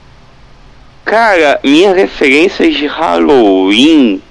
Cara, 1.05 1.59
minha 1.65 1.95
referência 1.95 2.71
de 2.71 2.87
Halloween. 2.87 4.23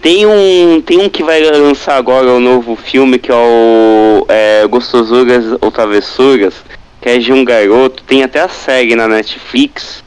Tem 0.00 0.26
um, 0.26 0.80
tem 0.80 0.98
um 0.98 1.08
que 1.08 1.24
vai 1.24 1.42
lançar 1.42 1.96
agora 1.96 2.28
o 2.28 2.36
um 2.36 2.40
novo 2.40 2.76
filme 2.76 3.18
que 3.18 3.32
é 3.32 3.34
o 3.34 4.24
é, 4.28 4.66
Gostosuras 4.66 5.58
ou 5.60 5.70
Travessuras, 5.72 6.54
que 7.00 7.08
é 7.08 7.18
de 7.18 7.32
um 7.32 7.44
garoto. 7.44 8.02
Tem 8.04 8.22
até 8.22 8.40
a 8.40 8.48
série 8.48 8.94
na 8.94 9.08
Netflix. 9.08 10.04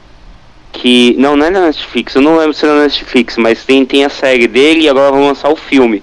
Que. 0.71 1.13
Não, 1.17 1.35
não 1.35 1.45
é 1.45 1.49
na 1.49 1.65
Netflix, 1.65 2.15
eu 2.15 2.21
não 2.21 2.37
lembro 2.37 2.53
se 2.53 2.65
é 2.65 2.69
na 2.69 2.83
Netflix, 2.83 3.35
mas 3.35 3.65
tem, 3.65 3.85
tem 3.85 4.05
a 4.05 4.09
série 4.09 4.47
dele 4.47 4.83
e 4.83 4.89
agora 4.89 5.11
vão 5.11 5.27
lançar 5.27 5.49
o 5.49 5.55
filme. 5.57 6.01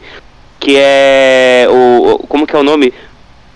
Que 0.61 0.77
é. 0.77 1.67
O, 1.71 2.19
como 2.29 2.47
que 2.47 2.55
é 2.55 2.59
o 2.59 2.63
nome? 2.63 2.93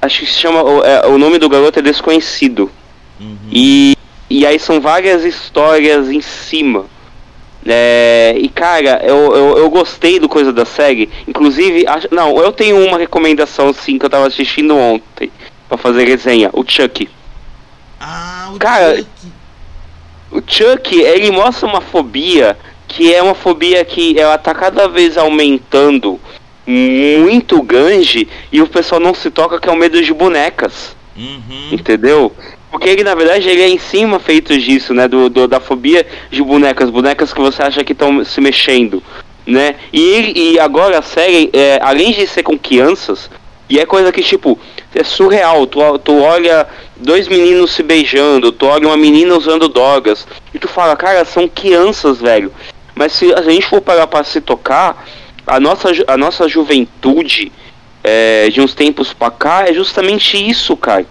Acho 0.01 0.21
que 0.21 0.27
se 0.27 0.39
chama. 0.39 0.63
O, 0.63 0.83
é, 0.83 1.07
o 1.07 1.19
nome 1.19 1.39
do 1.39 1.49
garoto 1.51 1.79
é 1.79 1.83
Desconhecido. 1.83 2.71
Uhum. 3.21 3.37
E, 3.51 3.95
e 4.31 4.47
aí 4.47 4.59
são 4.59 4.81
várias 4.81 5.25
histórias 5.25 6.09
em 6.11 6.23
cima. 6.23 6.87
É, 7.65 8.35
e 8.37 8.49
cara, 8.49 9.01
eu, 9.05 9.37
eu, 9.37 9.59
eu, 9.59 9.71
gostei 9.71 10.19
do 10.19 10.29
coisa 10.29 10.53
da 10.53 10.65
série. 10.65 11.09
Inclusive, 11.29 11.87
acho, 11.87 12.09
não, 12.11 12.37
eu 12.39 12.51
tenho 12.51 12.77
uma 12.85 12.99
recomendação 12.99 13.73
sim 13.73 13.99
que 13.99 14.07
eu 14.07 14.11
tava 14.11 14.27
assistindo 14.27 14.77
ontem 14.77 15.31
para 15.69 15.79
fazer 15.79 16.05
resenha, 16.05 16.51
o 16.53 16.65
Chuck. 16.67 17.09
Ah, 18.01 18.51
o 18.53 18.59
cara, 18.59 18.97
Chuck. 18.97 19.09
O 20.33 20.43
Chuck, 20.45 21.01
ele 21.01 21.31
mostra 21.31 21.69
uma 21.69 21.81
fobia 21.81 22.57
que 22.89 23.15
é 23.15 23.23
uma 23.23 23.35
fobia 23.35 23.85
que 23.85 24.19
ela 24.19 24.37
tá 24.37 24.55
cada 24.55 24.89
vez 24.89 25.17
aumentando 25.17 26.21
muito 26.67 27.63
grande 27.63 28.29
e 28.51 28.61
o 28.61 28.69
pessoal 28.69 29.01
não 29.01 29.15
se 29.15 29.31
toca 29.31 29.59
que 29.61 29.69
é 29.69 29.73
o 29.73 29.77
medo 29.77 30.03
de 30.03 30.13
bonecas. 30.13 30.97
Uhum. 31.17 31.69
Entendeu? 31.73 32.33
Porque 32.73 32.89
ele, 32.89 33.05
na 33.05 33.15
verdade, 33.15 33.47
ele 33.51 33.61
é 33.61 33.69
em 33.69 33.79
cima 33.79 34.19
feito 34.19 34.57
disso, 34.59 34.95
né? 34.95 35.07
Do, 35.07 35.29
do 35.29 35.47
da 35.47 35.61
fobia 35.61 36.07
de 36.31 36.43
bonecas, 36.43 36.89
bonecas 36.89 37.31
que 37.31 37.41
você 37.41 37.63
acha 37.63 37.85
que 37.85 37.93
estão 37.93 38.25
se 38.25 38.41
mexendo, 38.41 39.03
né? 39.47 39.75
E, 39.93 40.55
e 40.55 40.59
agora 40.59 40.99
a 40.99 41.03
série, 41.03 41.51
é, 41.53 41.79
além 41.83 42.13
de 42.13 42.27
ser 42.27 42.43
com 42.43 42.59
crianças, 42.59 43.29
e 43.69 43.79
é 43.79 43.85
coisa 43.85 44.11
que, 44.11 44.23
tipo, 44.23 44.59
é 44.95 45.05
surreal. 45.05 45.67
Tu, 45.67 45.79
tu 45.99 46.19
olha 46.23 46.67
dois 46.97 47.29
meninos 47.29 47.73
se 47.73 47.83
beijando, 47.83 48.51
tu 48.51 48.65
olha 48.65 48.87
uma 48.87 48.97
menina 48.97 49.37
usando 49.37 49.69
drogas, 49.69 50.27
e 50.55 50.59
tu 50.59 50.67
fala, 50.67 50.97
cara, 50.97 51.27
são 51.27 51.47
crianças, 51.47 52.23
velho. 52.23 52.51
Mas 52.95 53.13
se 53.13 53.35
a 53.35 53.43
gente 53.43 53.67
for 53.67 53.83
parar 53.83 54.07
pra 54.07 54.25
se 54.25 54.41
tocar, 54.41 55.07
a 55.47 55.61
nossa, 55.61 55.91
a 56.07 56.17
nossa 56.17 56.49
juventude 56.49 57.53
é, 58.03 58.49
de 58.49 58.63
uns 58.63 58.75
tempos 58.75 59.13
pra 59.13 59.31
cá 59.31 59.69
é 59.69 59.75
justamente 59.75 60.39
isso, 60.39 60.75
cara. 60.75 61.05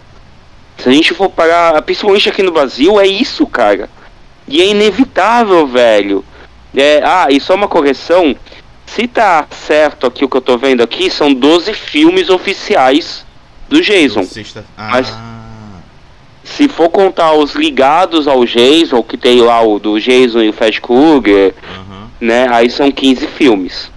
Se 0.82 0.90
a 0.90 0.92
gente 0.92 1.14
for 1.14 1.30
parar, 1.30 1.80
principalmente 1.84 2.28
aqui 2.28 2.42
no 2.42 2.52
Brasil, 2.52 3.00
é 3.00 3.06
isso, 3.06 3.46
cara. 3.46 3.88
E 4.48 4.62
é 4.62 4.68
inevitável, 4.68 5.68
velho. 5.68 6.26
É, 6.76 7.04
ah, 7.06 7.28
e 7.30 7.40
só 7.40 7.54
uma 7.54 7.68
correção. 7.68 8.36
Se 8.88 9.08
tá 9.08 9.46
certo 9.52 10.08
aqui 10.08 10.26
o 10.26 10.30
que 10.30 10.38
eu 10.38 10.42
tô 10.42 10.58
vendo 10.58 10.82
aqui, 10.82 11.12
são 11.12 11.34
12 11.34 11.74
filmes 11.76 12.30
oficiais 12.30 13.24
do 13.70 13.79
Jason. 13.79 14.27
Ah. 14.75 14.90
Mas 14.92 15.16
se 16.44 16.68
for 16.68 16.90
contar 16.90 17.34
os 17.34 17.53
ligados 17.53 18.27
ao 18.27 18.44
Jason, 18.44 19.03
que 19.03 19.18
tem 19.18 19.40
lá 19.40 19.62
o 19.62 19.77
do 19.77 20.00
Jason 20.00 20.42
e 20.42 20.50
o 20.50 20.53
Fred 20.53 20.82
Krueger, 20.82 21.53
uhum. 21.64 22.08
né? 22.20 22.48
Aí 22.50 22.72
são 22.72 22.92
15 22.92 23.27
filmes. 23.27 23.92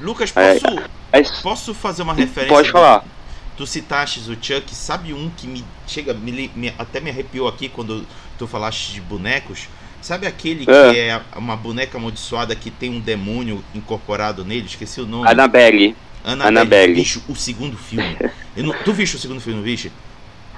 Lucas, 0.00 0.32
posso, 0.32 0.66
é, 1.12 1.22
posso 1.42 1.74
fazer 1.74 2.02
uma 2.02 2.14
referência? 2.14 2.54
Pode 2.54 2.70
falar. 2.70 3.04
Tu 3.56 3.66
citaste 3.66 4.20
o 4.30 4.34
Chuck, 4.34 4.74
sabe 4.74 5.14
um 5.14 5.30
que 5.30 5.46
me 5.46 5.64
chega, 5.86 6.12
me, 6.12 6.50
me, 6.54 6.74
até 6.78 7.00
me 7.00 7.08
arrepiou 7.08 7.48
aqui 7.48 7.68
quando 7.68 8.06
tu 8.38 8.46
falaste 8.46 8.92
de 8.92 9.00
bonecos? 9.00 9.68
Sabe 10.02 10.26
aquele 10.26 10.64
é. 10.64 10.92
que 10.92 10.98
é 10.98 11.20
uma 11.36 11.56
boneca 11.56 11.96
amaldiçoada 11.96 12.54
que 12.54 12.70
tem 12.70 12.90
um 12.90 13.00
demônio 13.00 13.64
incorporado 13.74 14.44
nele? 14.44 14.66
Esqueci 14.66 15.00
o 15.00 15.06
nome. 15.06 15.28
Annabelle. 15.28 15.96
Annabelle. 16.22 16.58
Annabelle. 16.58 16.94
Bicho, 16.94 17.22
o 17.28 17.34
segundo 17.34 17.78
filme. 17.78 18.16
não, 18.56 18.74
tu 18.84 18.92
viste 18.92 19.16
o 19.16 19.18
segundo 19.18 19.40
filme, 19.40 19.62
bicho? 19.62 19.90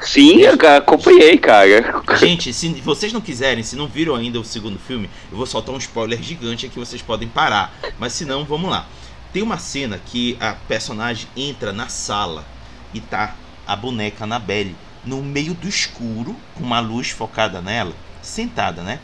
Sim, 0.00 0.40
eu 0.40 0.54
acompanhei, 0.76 1.38
cara. 1.38 2.02
Gente, 2.18 2.52
se 2.52 2.68
vocês 2.80 3.12
não 3.12 3.20
quiserem, 3.20 3.62
se 3.62 3.76
não 3.76 3.86
viram 3.86 4.14
ainda 4.14 4.40
o 4.40 4.44
segundo 4.44 4.78
filme, 4.78 5.08
eu 5.30 5.36
vou 5.36 5.46
soltar 5.46 5.74
um 5.74 5.78
spoiler 5.78 6.20
gigante 6.22 6.66
aqui, 6.66 6.78
vocês 6.78 7.02
podem 7.02 7.28
parar. 7.28 7.76
Mas 7.98 8.12
se 8.12 8.24
não, 8.24 8.44
vamos 8.44 8.70
lá. 8.70 8.86
Tem 9.32 9.42
uma 9.42 9.58
cena 9.58 10.00
que 10.04 10.36
a 10.40 10.52
personagem 10.52 11.28
entra 11.36 11.72
na 11.72 11.88
sala 11.88 12.44
e 12.92 13.00
tá 13.00 13.34
a 13.66 13.76
boneca 13.76 14.24
Annabelle 14.24 14.74
no 15.04 15.22
meio 15.22 15.54
do 15.54 15.68
escuro, 15.68 16.36
com 16.54 16.64
uma 16.64 16.80
luz 16.80 17.10
focada 17.10 17.60
nela, 17.60 17.92
sentada, 18.22 18.82
né? 18.82 18.98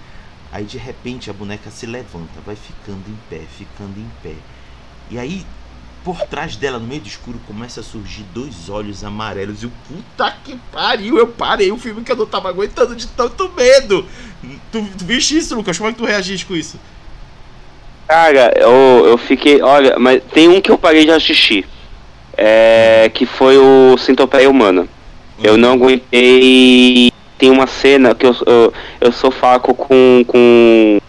Aí 0.53 0.65
de 0.65 0.79
repente 0.79 1.31
a 1.31 1.33
boneca 1.33 1.71
se 1.71 1.87
levanta, 1.87 2.41
vai 2.45 2.57
ficando 2.57 3.03
em 3.09 3.19
pé, 3.29 3.43
ficando 3.57 3.99
em 3.99 4.09
pé. 4.23 4.35
E 5.11 5.19
aí, 5.19 5.45
por 6.05 6.21
trás 6.23 6.57
dela, 6.57 6.79
no 6.79 6.87
meio 6.87 7.01
do 7.01 7.09
escuro, 7.09 7.41
começa 7.47 7.81
a 7.81 7.83
surgir 7.83 8.25
dois 8.35 8.69
olhos 8.69 9.03
amarelos. 9.03 9.63
E 9.63 9.67
o 9.67 9.73
puta 9.89 10.35
que 10.45 10.57
pariu, 10.71 11.19
eu 11.19 11.27
parei 11.27 11.73
o 11.73 11.79
filme 11.79 12.03
que 12.03 12.13
eu 12.13 12.17
não 12.17 12.27
tava 12.27 12.49
aguentando 12.49 12.95
de 12.95 13.07
tanto 13.09 13.51
medo. 13.51 14.07
Tu, 14.71 14.83
tu 14.99 15.05
viste 15.05 15.37
isso, 15.37 15.57
Lucas? 15.57 15.77
Como 15.77 15.91
é 15.91 15.93
que 15.93 15.99
tu 15.99 16.07
reagiste 16.07 16.47
com 16.47 16.55
isso? 16.55 16.79
Cara, 18.07 18.53
eu, 18.57 19.07
eu 19.07 19.19
fiquei. 19.19 19.63
Olha, 19.63 19.99
mas 19.99 20.23
tem 20.33 20.49
um 20.49 20.61
que 20.61 20.71
eu 20.71 20.79
parei 20.79 21.05
de 21.05 21.11
assistir 21.11 21.67
é, 22.37 23.11
que 23.13 23.27
foi 23.27 23.57
o 23.59 23.97
Centopeia 23.99 24.49
Humana. 24.49 24.87
Eu 25.43 25.57
não 25.57 25.73
aguentei. 25.73 27.13
Tem 27.37 27.51
uma 27.51 27.67
cena 27.67 28.15
que 28.15 28.25
eu, 28.25 28.35
eu, 28.47 28.73
eu 29.01 29.13
sou 29.13 29.31
faco 29.31 29.75
com, 29.75 30.25
com, 30.27 31.01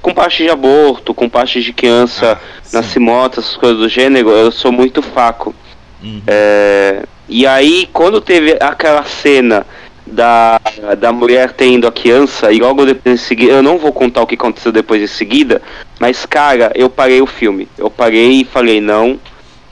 com 0.00 0.14
parte 0.14 0.42
de 0.42 0.48
aborto, 0.48 1.12
com 1.12 1.28
parte 1.28 1.62
de 1.62 1.72
criança 1.72 2.40
ah, 2.40 2.56
nas 2.72 2.96
essas 3.38 3.56
coisas 3.56 3.78
do 3.78 3.88
gênero, 3.88 4.30
eu 4.30 4.50
sou 4.50 4.72
muito 4.72 5.02
faco. 5.02 5.54
Uhum. 6.02 6.22
É, 6.26 7.04
e 7.28 7.46
aí, 7.46 7.88
quando 7.92 8.20
teve 8.20 8.56
aquela 8.60 9.04
cena 9.04 9.66
da, 10.06 10.60
da 10.98 11.12
mulher 11.12 11.52
tendo 11.52 11.86
a 11.86 11.92
criança, 11.92 12.52
e 12.52 12.58
logo 12.58 12.86
depois 12.86 13.14
em 13.14 13.22
seguida, 13.22 13.52
eu 13.52 13.62
não 13.62 13.78
vou 13.78 13.92
contar 13.92 14.22
o 14.22 14.26
que 14.26 14.34
aconteceu 14.34 14.70
depois 14.70 15.02
em 15.02 15.06
seguida, 15.06 15.60
mas 15.98 16.24
cara, 16.24 16.72
eu 16.74 16.88
parei 16.88 17.20
o 17.20 17.26
filme. 17.26 17.68
Eu 17.76 17.90
parei 17.90 18.40
e 18.40 18.44
falei, 18.44 18.80
não. 18.80 19.18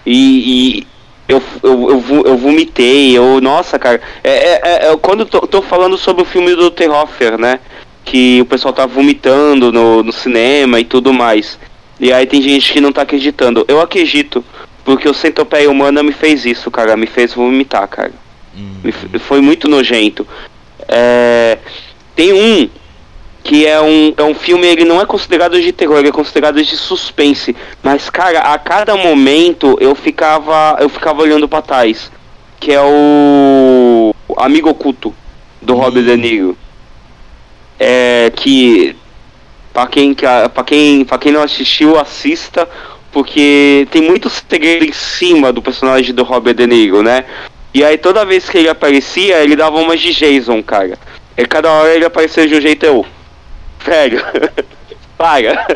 E 0.05 0.87
eu, 1.29 1.43
eu, 1.63 1.91
eu, 1.91 2.23
eu 2.27 2.37
vomitei, 2.37 3.17
eu. 3.17 3.41
Nossa, 3.41 3.79
cara. 3.79 4.01
É, 4.23 4.31
é, 4.31 4.61
é, 4.63 4.93
é 4.93 4.97
quando 4.97 5.25
tô, 5.25 5.41
tô 5.41 5.63
falando 5.63 5.97
sobre 5.97 6.23
o 6.23 6.27
filme 6.27 6.55
do 6.55 6.71
Terroffer, 6.71 7.39
né? 7.39 7.61
Que 8.05 8.41
o 8.43 8.45
pessoal 8.45 8.75
tá 8.75 8.85
vomitando 8.85 9.73
no, 9.73 10.03
no 10.03 10.13
cinema 10.13 10.79
e 10.79 10.85
tudo 10.85 11.13
mais. 11.13 11.59
E 11.99 12.13
aí 12.13 12.27
tem 12.27 12.43
gente 12.43 12.73
que 12.73 12.81
não 12.81 12.93
tá 12.93 13.03
acreditando. 13.03 13.65
Eu 13.67 13.81
acredito, 13.81 14.45
porque 14.85 15.09
o 15.09 15.15
Centopeia 15.15 15.71
Humana 15.71 16.03
me 16.03 16.13
fez 16.13 16.45
isso, 16.45 16.71
cara. 16.71 16.97
Me 16.97 17.07
fez 17.07 17.33
vomitar, 17.33 17.89
cara. 17.89 18.13
Hum. 18.57 18.93
Foi 19.21 19.41
muito 19.41 19.69
nojento. 19.69 20.27
É, 20.87 21.59
tem 22.15 22.33
um 22.33 22.69
que 23.45 23.67
é 23.67 23.79
um, 23.79 24.15
é 24.17 24.23
um 24.23 24.35
filme, 24.35 24.67
ele 24.67 24.87
não 24.87 24.99
é 25.03 25.05
considerado 25.05 25.61
de 25.61 25.71
terror, 25.71 25.99
ele 25.99 26.09
é 26.09 26.13
considerado 26.13 26.61
de 26.65 26.77
suspense. 26.77 27.55
Mas, 27.83 28.09
cara, 28.09 28.41
a 28.41 28.59
cada 28.59 28.97
momento 28.97 29.77
eu 29.81 29.95
ficava, 29.95 30.79
eu 30.81 30.89
ficava 30.89 31.21
olhando 31.21 31.47
para 31.47 31.61
trás. 31.61 32.11
Que 32.59 32.73
é 32.73 32.81
o 32.81 34.15
Amigo 34.39 34.71
Oculto, 34.71 35.15
do 35.61 35.75
hum. 35.75 35.77
Robert 35.77 36.05
De 36.05 36.17
Niro. 36.17 36.57
É, 37.79 38.33
que, 38.35 38.97
para 39.75 39.89
quem, 39.89 40.15
pra 40.15 40.65
quem, 40.65 41.05
pra 41.05 41.19
quem 41.19 41.31
não 41.31 41.43
assistiu, 41.43 41.99
assista, 41.99 42.67
porque 43.13 43.87
tem 43.91 44.01
muito 44.01 44.31
segredo 44.31 44.87
em 44.87 44.93
cima 44.93 45.53
do 45.53 45.61
personagem 45.61 46.15
do 46.15 46.25
Robert 46.25 46.55
De 46.55 46.67
Niro, 46.67 47.03
né? 47.03 47.27
E 47.75 47.85
aí 47.85 47.99
toda 47.99 48.25
vez 48.25 48.49
que 48.49 48.57
ele 48.57 48.71
aparecia, 48.71 49.43
ele 49.43 49.55
dava 49.55 49.77
uma 49.77 49.99
de 49.99 50.15
Jason, 50.15 50.63
cara. 50.63 50.99
E 51.37 51.45
cada 51.45 51.71
hora 51.71 51.95
ele 51.95 52.07
aparecia 52.07 52.49
de 52.49 52.55
um 52.55 52.61
jeito 52.61 52.87
eu. 52.87 53.05
Velho, 53.85 54.25
paga. 55.17 55.67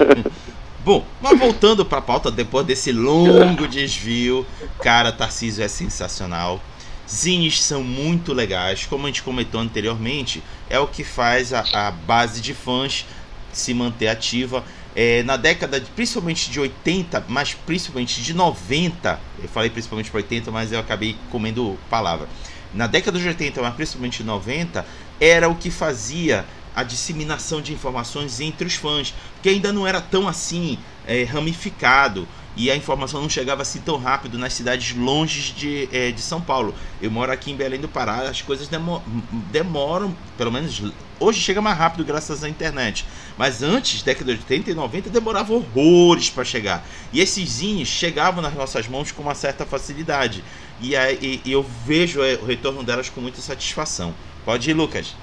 Bom, 0.84 1.04
mas 1.20 1.38
voltando 1.38 1.84
para 1.84 1.98
a 1.98 2.02
pauta, 2.02 2.30
depois 2.30 2.66
desse 2.66 2.90
longo 2.90 3.68
desvio, 3.68 4.46
cara, 4.82 5.12
Tarcísio 5.12 5.62
é 5.62 5.68
sensacional. 5.68 6.60
Zines 7.08 7.62
são 7.62 7.82
muito 7.82 8.32
legais, 8.32 8.86
como 8.86 9.06
a 9.06 9.08
gente 9.08 9.22
comentou 9.22 9.60
anteriormente, 9.60 10.42
é 10.68 10.78
o 10.78 10.86
que 10.86 11.02
faz 11.02 11.52
a, 11.52 11.64
a 11.72 11.90
base 11.90 12.40
de 12.40 12.54
fãs 12.54 13.04
se 13.52 13.74
manter 13.74 14.08
ativa. 14.08 14.64
é, 14.94 15.22
na 15.22 15.36
década 15.36 15.80
de, 15.80 15.90
principalmente 15.90 16.50
de 16.50 16.58
80, 16.60 17.24
mas 17.28 17.54
principalmente 17.54 18.22
de 18.22 18.34
90, 18.34 19.20
eu 19.42 19.48
falei 19.48 19.70
principalmente 19.70 20.10
para 20.10 20.18
80, 20.18 20.50
mas 20.50 20.72
eu 20.72 20.80
acabei 20.80 21.16
comendo 21.30 21.78
palavra. 21.88 22.28
Na 22.72 22.86
década 22.86 23.18
de 23.18 23.26
80, 23.26 23.60
mas 23.62 23.74
principalmente 23.74 24.18
de 24.18 24.24
90, 24.24 24.84
era 25.20 25.48
o 25.48 25.54
que 25.54 25.70
fazia 25.70 26.44
a 26.74 26.82
disseminação 26.82 27.60
de 27.60 27.72
informações 27.72 28.40
entre 28.40 28.66
os 28.66 28.74
fãs, 28.74 29.14
que 29.42 29.48
ainda 29.48 29.72
não 29.72 29.86
era 29.86 30.00
tão 30.00 30.28
assim 30.28 30.78
é, 31.06 31.24
ramificado 31.24 32.26
e 32.56 32.70
a 32.70 32.76
informação 32.76 33.22
não 33.22 33.28
chegava 33.28 33.62
assim 33.62 33.80
tão 33.80 33.96
rápido 33.96 34.36
nas 34.36 34.52
cidades 34.52 34.94
longe 34.94 35.52
de, 35.52 35.88
é, 35.92 36.10
de 36.10 36.20
São 36.20 36.40
Paulo. 36.40 36.74
Eu 37.00 37.10
moro 37.10 37.30
aqui 37.30 37.50
em 37.50 37.56
Belém 37.56 37.80
do 37.80 37.88
Pará, 37.88 38.28
as 38.28 38.42
coisas 38.42 38.68
demo 38.68 39.02
demoram, 39.50 40.14
pelo 40.36 40.50
menos 40.50 40.82
hoje 41.18 41.40
chega 41.40 41.62
mais 41.62 41.78
rápido 41.78 42.04
graças 42.04 42.42
à 42.42 42.48
internet. 42.48 43.06
Mas 43.38 43.62
antes, 43.62 44.02
década 44.02 44.34
de 44.34 44.40
80 44.40 44.70
e 44.70 44.74
90, 44.74 45.10
demorava 45.10 45.52
horrores 45.52 46.28
para 46.28 46.44
chegar. 46.44 46.84
E 47.12 47.20
esses 47.20 47.48
zines 47.48 47.88
chegavam 47.88 48.42
nas 48.42 48.54
nossas 48.54 48.88
mãos 48.88 49.12
com 49.12 49.22
uma 49.22 49.34
certa 49.34 49.64
facilidade. 49.64 50.42
E, 50.80 50.96
aí, 50.96 51.40
e 51.44 51.52
eu 51.52 51.64
vejo 51.86 52.22
é, 52.22 52.34
o 52.34 52.44
retorno 52.44 52.82
delas 52.82 53.08
com 53.08 53.20
muita 53.20 53.40
satisfação. 53.40 54.14
Pode 54.44 54.70
ir, 54.70 54.74
Lucas. 54.74 55.14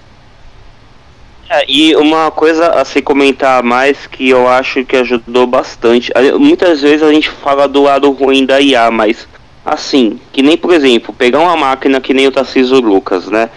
É, 1.50 1.64
e 1.68 1.96
uma 1.96 2.30
coisa 2.30 2.72
a 2.72 2.84
se 2.84 3.02
comentar 3.02 3.64
mais 3.64 4.06
que 4.06 4.30
eu 4.30 4.48
acho 4.48 4.84
que 4.84 4.98
ajudou 4.98 5.48
bastante. 5.48 6.12
Muitas 6.38 6.82
vezes 6.82 7.04
a 7.04 7.12
gente 7.12 7.30
fala 7.30 7.68
do 7.68 7.84
lado 7.84 8.12
ruim 8.12 8.46
da 8.46 8.60
IA, 8.60 8.92
mas 8.92 9.28
assim, 9.66 10.20
que 10.32 10.42
nem 10.42 10.58
por 10.58 10.74
exemplo, 10.74 11.14
pegar 11.14 11.40
uma 11.40 11.56
máquina 11.56 12.02
que 12.02 12.14
nem 12.14 12.28
o 12.28 12.32
Tarcísio 12.32 12.80
Lucas, 12.80 13.28
né? 13.28 13.50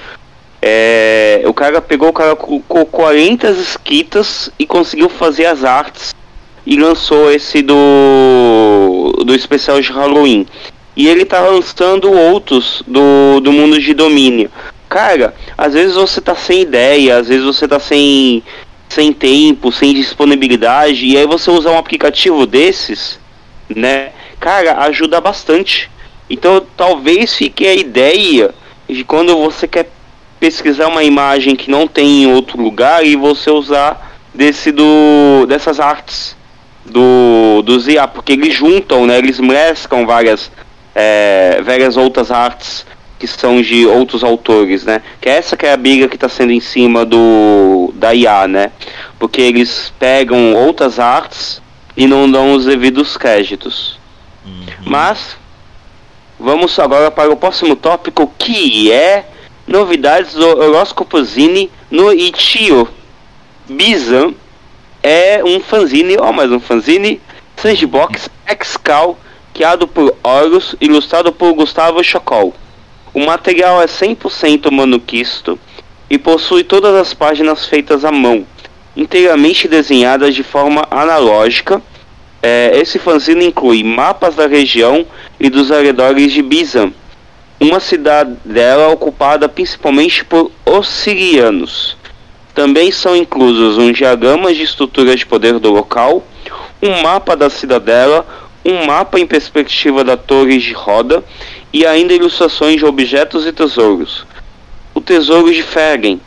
É, 0.62 1.42
o 1.46 1.54
cara 1.54 1.80
pegou, 1.80 2.10
o 2.10 2.12
cara 2.12 2.36
com 2.36 2.60
40 2.60 3.50
esquitas 3.50 4.50
e 4.58 4.66
conseguiu 4.66 5.08
fazer 5.08 5.46
as 5.46 5.64
artes 5.64 6.14
e 6.66 6.76
lançou 6.76 7.32
esse 7.32 7.62
do 7.62 9.24
do 9.24 9.34
especial 9.34 9.80
de 9.80 9.90
Halloween. 9.90 10.46
E 10.96 11.08
ele 11.08 11.24
tá 11.24 11.40
lançando 11.40 12.12
outros 12.12 12.82
do, 12.86 13.40
do 13.40 13.52
mundo 13.52 13.80
de 13.80 13.94
domínio. 13.94 14.50
Cara, 14.88 15.34
às 15.60 15.74
vezes 15.74 15.94
você 15.94 16.22
tá 16.22 16.34
sem 16.34 16.62
ideia, 16.62 17.18
às 17.18 17.28
vezes 17.28 17.44
você 17.44 17.68
tá 17.68 17.78
sem, 17.78 18.42
sem 18.88 19.12
tempo, 19.12 19.70
sem 19.70 19.92
disponibilidade, 19.92 21.04
e 21.04 21.18
aí 21.18 21.26
você 21.26 21.50
usar 21.50 21.72
um 21.72 21.78
aplicativo 21.78 22.46
desses, 22.46 23.20
né? 23.68 24.08
Cara, 24.40 24.78
ajuda 24.84 25.20
bastante. 25.20 25.90
Então 26.30 26.64
talvez 26.74 27.34
fique 27.34 27.66
a 27.66 27.74
ideia 27.74 28.54
de 28.88 29.04
quando 29.04 29.36
você 29.36 29.68
quer 29.68 29.90
pesquisar 30.40 30.88
uma 30.88 31.04
imagem 31.04 31.54
que 31.54 31.70
não 31.70 31.86
tem 31.86 32.22
em 32.22 32.32
outro 32.32 32.58
lugar 32.58 33.04
e 33.04 33.14
você 33.14 33.50
usar 33.50 34.16
desse 34.32 34.72
do 34.72 35.44
dessas 35.46 35.78
artes 35.78 36.34
do 36.86 37.60
dos 37.66 37.86
IA, 37.86 38.08
porque 38.08 38.32
eles 38.32 38.54
juntam, 38.54 39.04
né? 39.04 39.18
Eles 39.18 39.38
mesclam 39.38 40.06
várias 40.06 40.50
é, 40.94 41.60
várias 41.62 41.98
outras 41.98 42.30
artes 42.30 42.86
que 43.20 43.26
são 43.26 43.60
de 43.60 43.86
outros 43.86 44.24
autores, 44.24 44.84
né? 44.84 45.02
Que 45.20 45.28
é 45.28 45.36
essa 45.36 45.54
que 45.54 45.66
é 45.66 45.72
a 45.74 45.76
briga 45.76 46.08
que 46.08 46.16
está 46.16 46.28
sendo 46.28 46.52
em 46.52 46.58
cima 46.58 47.04
do 47.04 47.92
da 47.94 48.14
IA, 48.14 48.48
né? 48.48 48.72
Porque 49.18 49.42
eles 49.42 49.92
pegam 49.98 50.54
outras 50.54 50.98
artes 50.98 51.60
e 51.94 52.06
não 52.06 52.30
dão 52.30 52.54
os 52.54 52.64
devidos 52.64 53.18
créditos. 53.18 53.98
Uhum. 54.44 54.64
Mas 54.86 55.36
vamos 56.38 56.78
agora 56.78 57.10
para 57.10 57.30
o 57.30 57.36
próximo 57.36 57.76
tópico 57.76 58.32
que 58.38 58.90
é 58.90 59.28
novidades 59.66 60.32
do 60.32 60.46
horóscopo 60.46 61.22
Zine 61.22 61.70
no 61.90 62.10
Itio. 62.14 62.88
Bizan 63.68 64.32
é 65.02 65.44
um 65.44 65.60
fanzine, 65.60 66.16
ó, 66.18 66.32
mais 66.32 66.50
um 66.50 66.58
fanzine, 66.58 67.20
Sandbox 67.54 68.30
Excal, 68.48 69.18
criado 69.52 69.86
por 69.86 70.16
Horus, 70.22 70.74
ilustrado 70.80 71.30
por 71.32 71.52
Gustavo 71.52 72.02
Chocol. 72.02 72.54
O 73.12 73.20
material 73.20 73.82
é 73.82 73.86
100% 73.86 74.70
manuquisto 74.70 75.58
e 76.08 76.16
possui 76.16 76.62
todas 76.62 76.94
as 76.94 77.12
páginas 77.12 77.66
feitas 77.66 78.04
à 78.04 78.12
mão, 78.12 78.46
inteiramente 78.96 79.66
desenhadas 79.66 80.34
de 80.34 80.42
forma 80.42 80.86
analógica. 80.90 81.82
É, 82.42 82.72
esse 82.74 82.98
fanzine 82.98 83.46
inclui 83.46 83.82
mapas 83.82 84.36
da 84.36 84.46
região 84.46 85.04
e 85.38 85.50
dos 85.50 85.72
arredores 85.72 86.32
de 86.32 86.40
Bizan, 86.40 86.92
uma 87.60 87.80
cidadela 87.80 88.88
ocupada 88.88 89.48
principalmente 89.48 90.24
por 90.24 90.50
ossirianos. 90.64 91.96
Também 92.54 92.90
são 92.90 93.14
inclusos 93.16 93.76
um 93.76 93.92
diagrama 93.92 94.54
de 94.54 94.62
estrutura 94.62 95.14
de 95.16 95.26
poder 95.26 95.58
do 95.58 95.70
local, 95.70 96.24
um 96.82 97.02
mapa 97.02 97.36
da 97.36 97.50
cidadela, 97.50 98.26
um 98.64 98.86
mapa 98.86 99.18
em 99.18 99.26
perspectiva 99.26 100.02
da 100.04 100.16
torre 100.16 100.58
de 100.58 100.72
roda 100.72 101.22
e 101.72 101.86
ainda 101.86 102.12
ilustrações 102.12 102.76
de 102.76 102.84
objetos 102.84 103.46
e 103.46 103.52
tesouros. 103.52 104.26
O 104.94 105.00
tesouro 105.00 105.52
de 105.52 105.62
Fergen. 105.62 106.20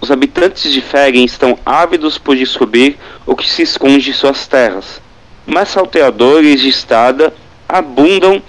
Os 0.00 0.10
habitantes 0.10 0.72
de 0.72 0.80
Fergen 0.80 1.24
estão 1.24 1.58
ávidos 1.64 2.18
por 2.18 2.36
descobrir 2.36 2.98
o 3.26 3.34
que 3.34 3.48
se 3.48 3.62
esconde 3.62 4.10
em 4.10 4.12
suas 4.12 4.46
terras. 4.46 5.00
Mas 5.46 5.70
salteadores 5.70 6.60
de 6.60 6.68
estrada 6.68 7.34
abundam 7.68 8.42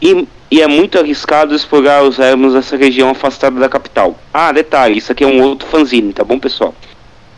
e, 0.00 0.26
e, 0.50 0.62
é 0.62 0.66
muito 0.66 0.98
arriscado 0.98 1.54
explorar 1.54 2.02
os 2.02 2.18
ermos 2.18 2.52
dessa 2.54 2.76
região 2.76 3.10
afastada 3.10 3.58
da 3.58 3.68
capital. 3.68 4.18
Ah, 4.32 4.52
detalhe, 4.52 4.98
isso 4.98 5.10
aqui 5.10 5.24
é 5.24 5.26
um 5.26 5.42
outro 5.42 5.66
fanzine, 5.68 6.12
tá 6.12 6.22
bom, 6.22 6.38
pessoal? 6.38 6.74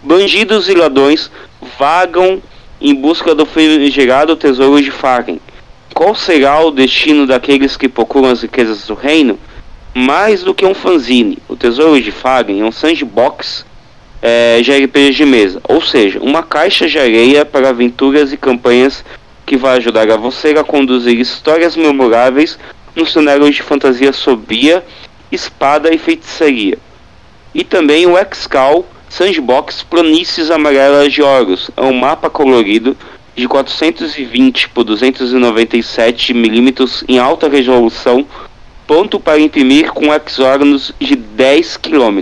Bandidos 0.03 0.69
e 0.69 0.75
ladrões 0.75 1.31
vagam 1.79 2.43
em 2.81 2.95
busca 2.95 3.35
do 3.35 3.47
gerado 3.91 4.37
tesouro 4.37 4.83
de 4.83 4.91
Fargen 4.91 5.41
qual 5.95 6.15
será 6.15 6.61
o 6.61 6.71
destino 6.71 7.27
daqueles 7.27 7.77
que 7.77 7.89
procuram 7.89 8.31
as 8.31 8.43
riquezas 8.43 8.87
do 8.87 8.95
reino? 8.95 9.39
Mais 9.95 10.43
do 10.43 10.55
que 10.55 10.65
um 10.65 10.75
fanzine, 10.75 11.39
o 11.49 11.57
Tesouro 11.57 12.01
de 12.01 12.13
Fagen 12.13 12.61
é 12.61 12.65
um 12.65 12.73
sandbox 12.73 13.67
é, 14.23 14.61
de 14.61 14.73
RPG 14.73 15.11
de 15.11 15.25
mesa, 15.25 15.61
ou 15.69 15.81
seja, 15.81 16.21
uma 16.21 16.43
caixa 16.43 16.87
de 16.87 16.99
areia 16.99 17.45
para 17.45 17.71
aventuras 17.71 18.33
e 18.33 18.37
campanhas 18.37 19.05
que 19.45 19.57
vai 19.57 19.79
ajudar 19.79 20.11
a 20.11 20.17
você 20.17 20.51
a 20.51 20.63
conduzir 20.63 21.19
histórias 21.19 21.77
memoráveis 21.77 22.59
no 22.95 23.05
cenário 23.05 23.51
de 23.51 23.63
fantasia 23.63 24.13
sobria, 24.13 24.85
espada 25.33 25.93
e 25.93 25.99
feitiçaria. 25.99 26.79
E 27.53 27.65
também 27.65 28.07
o 28.07 28.17
Excal 28.17 28.87
Sandbox 29.09 29.83
Planícies 29.83 30.53
Amarelas 30.53 31.13
de 31.13 31.21
Horus, 31.21 31.69
é 31.77 31.83
um 31.83 31.93
mapa 31.93 32.31
colorido 32.31 32.97
de 33.37 33.47
420 33.47 34.69
por 34.71 34.85
297 34.85 36.35
milímetros 36.35 37.05
em 37.09 37.19
alta 37.19 37.49
resolução, 37.49 38.27
ponto 38.87 39.21
para 39.21 39.41
imprimir 39.41 39.93
com 39.93 40.13
hexágonos 40.13 40.93
de 40.99 41.17
10 41.17 41.77
km. 41.77 42.21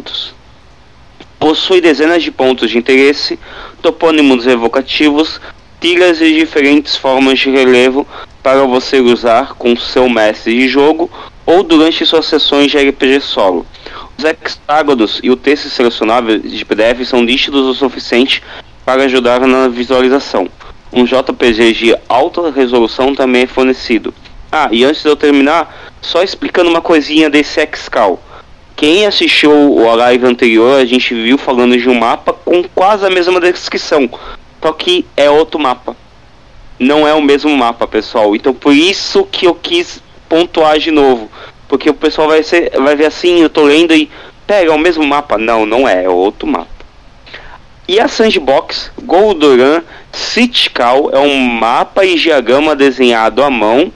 Possui 1.39 1.81
dezenas 1.81 2.23
de 2.23 2.31
pontos 2.31 2.71
de 2.71 2.79
interesse, 2.79 3.39
topônimos 3.81 4.47
evocativos, 4.47 5.41
trilhas 5.81 6.21
e 6.21 6.35
diferentes 6.35 6.97
formas 6.97 7.39
de 7.39 7.51
relevo 7.51 8.07
para 8.43 8.65
você 8.65 9.01
usar 9.01 9.55
com 9.55 9.77
seu 9.77 10.09
mestre 10.09 10.55
de 10.55 10.69
jogo 10.69 11.11
ou 11.47 11.63
durante 11.63 12.05
suas 12.05 12.27
sessões 12.27 12.71
de 12.71 12.79
RPG 12.79 13.21
solo. 13.21 13.65
Os 14.19 14.25
hexágonos 14.25 15.21
e 15.23 15.31
o 15.31 15.37
texto 15.37 15.71
selecionável 15.71 16.39
de 16.41 16.65
PDF 16.65 17.07
são 17.07 17.23
nítidos 17.23 17.67
o 17.67 17.75
suficiente 17.75 18.43
para 18.85 19.05
ajudar 19.05 19.41
na 19.47 19.69
visualização 19.69 20.49
um 20.93 21.05
JPG 21.05 21.73
de 21.73 21.97
alta 22.09 22.51
resolução 22.51 23.15
também 23.15 23.43
é 23.43 23.47
fornecido. 23.47 24.13
Ah, 24.51 24.69
e 24.73 24.85
antes 24.85 25.03
de 25.03 25.09
eu 25.09 25.17
terminar, 25.17 25.91
só 26.01 26.23
explicando 26.23 26.71
uma 26.71 26.81
coisinha 26.81 27.29
desse 27.29 27.61
Xcal. 27.75 28.21
Quem 28.75 29.07
assistiu 29.07 29.51
o 29.51 29.95
live 29.97 30.25
anterior, 30.25 30.81
a 30.81 30.85
gente 30.85 31.13
viu 31.13 31.37
falando 31.37 31.77
de 31.77 31.89
um 31.89 31.99
mapa 31.99 32.33
com 32.33 32.63
quase 32.75 33.05
a 33.05 33.11
mesma 33.11 33.41
descrição, 33.41 34.09
só 34.63 34.73
que 34.73 35.05
é 35.17 35.29
outro 35.29 35.59
mapa. 35.59 35.97
Não 36.79 37.07
é 37.07 37.13
o 37.13 37.21
mesmo 37.21 37.51
mapa, 37.57 37.89
pessoal. 37.89 38.37
Então 38.37 38.55
por 38.55 38.73
isso 38.73 39.25
que 39.25 39.47
eu 39.47 39.55
quis 39.55 40.01
pontuar 40.29 40.79
de 40.79 40.91
novo, 40.91 41.29
porque 41.67 41.91
o 41.91 41.95
pessoal 41.95 42.29
vai 42.29 42.43
ser, 42.43 42.71
vai 42.79 42.95
ver 42.95 43.07
assim, 43.07 43.41
eu 43.41 43.51
tô 43.51 43.65
lendo 43.65 43.93
e 43.93 44.09
pega 44.47 44.71
é 44.71 44.75
o 44.75 44.79
mesmo 44.79 45.05
mapa. 45.05 45.37
Não, 45.37 45.67
não 45.67 45.87
é, 45.87 46.05
é 46.05 46.09
outro 46.09 46.47
mapa. 46.47 46.78
E 47.89 47.99
a 47.99 48.07
Sandbox 48.07 48.91
Goldoran 49.03 49.83
Citical 50.13 51.09
é 51.11 51.19
um 51.19 51.39
mapa 51.39 52.05
e 52.05 52.17
diagrama 52.17 52.77
desenhado 52.77 53.43
à 53.43 53.49
mão 53.49 53.91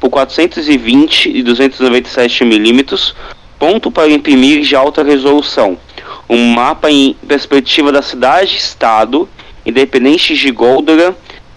por 0.00 0.08
420 0.08 1.28
e 1.28 1.42
297 1.42 2.42
milímetros, 2.42 3.14
ponto 3.58 3.90
para 3.90 4.08
imprimir 4.08 4.62
de 4.62 4.74
alta 4.74 5.04
resolução. 5.04 5.76
Um 6.26 6.54
mapa 6.54 6.90
em 6.90 7.14
perspectiva 7.28 7.92
da 7.92 8.00
cidade-estado, 8.00 9.28
independente 9.66 10.34
de 10.34 10.50
Goldoran, 10.50 11.14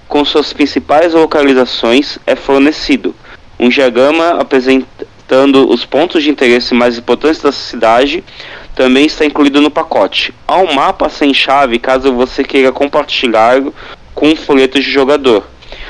com 0.10 0.26
suas 0.26 0.52
principais 0.52 1.14
localizações, 1.14 2.20
é 2.28 2.36
fornecido. 2.36 3.16
Um 3.58 3.70
diagrama 3.70 4.32
apresentando 4.32 5.70
os 5.70 5.86
pontos 5.86 6.22
de 6.22 6.30
interesse 6.30 6.74
mais 6.74 6.98
importantes 6.98 7.42
da 7.42 7.54
cidade 7.54 8.26
também 8.78 9.08
está 9.08 9.26
incluído 9.26 9.60
no 9.60 9.72
pacote. 9.72 10.32
Há 10.48 10.58
um 10.58 10.72
mapa 10.72 11.10
sem 11.10 11.34
chave 11.34 11.80
caso 11.80 12.14
você 12.14 12.44
queira 12.44 12.72
compartilhar 12.72 13.60
com 14.14 14.36
folhetos 14.36 14.86
de 14.86 14.92
jogador. 14.92 15.44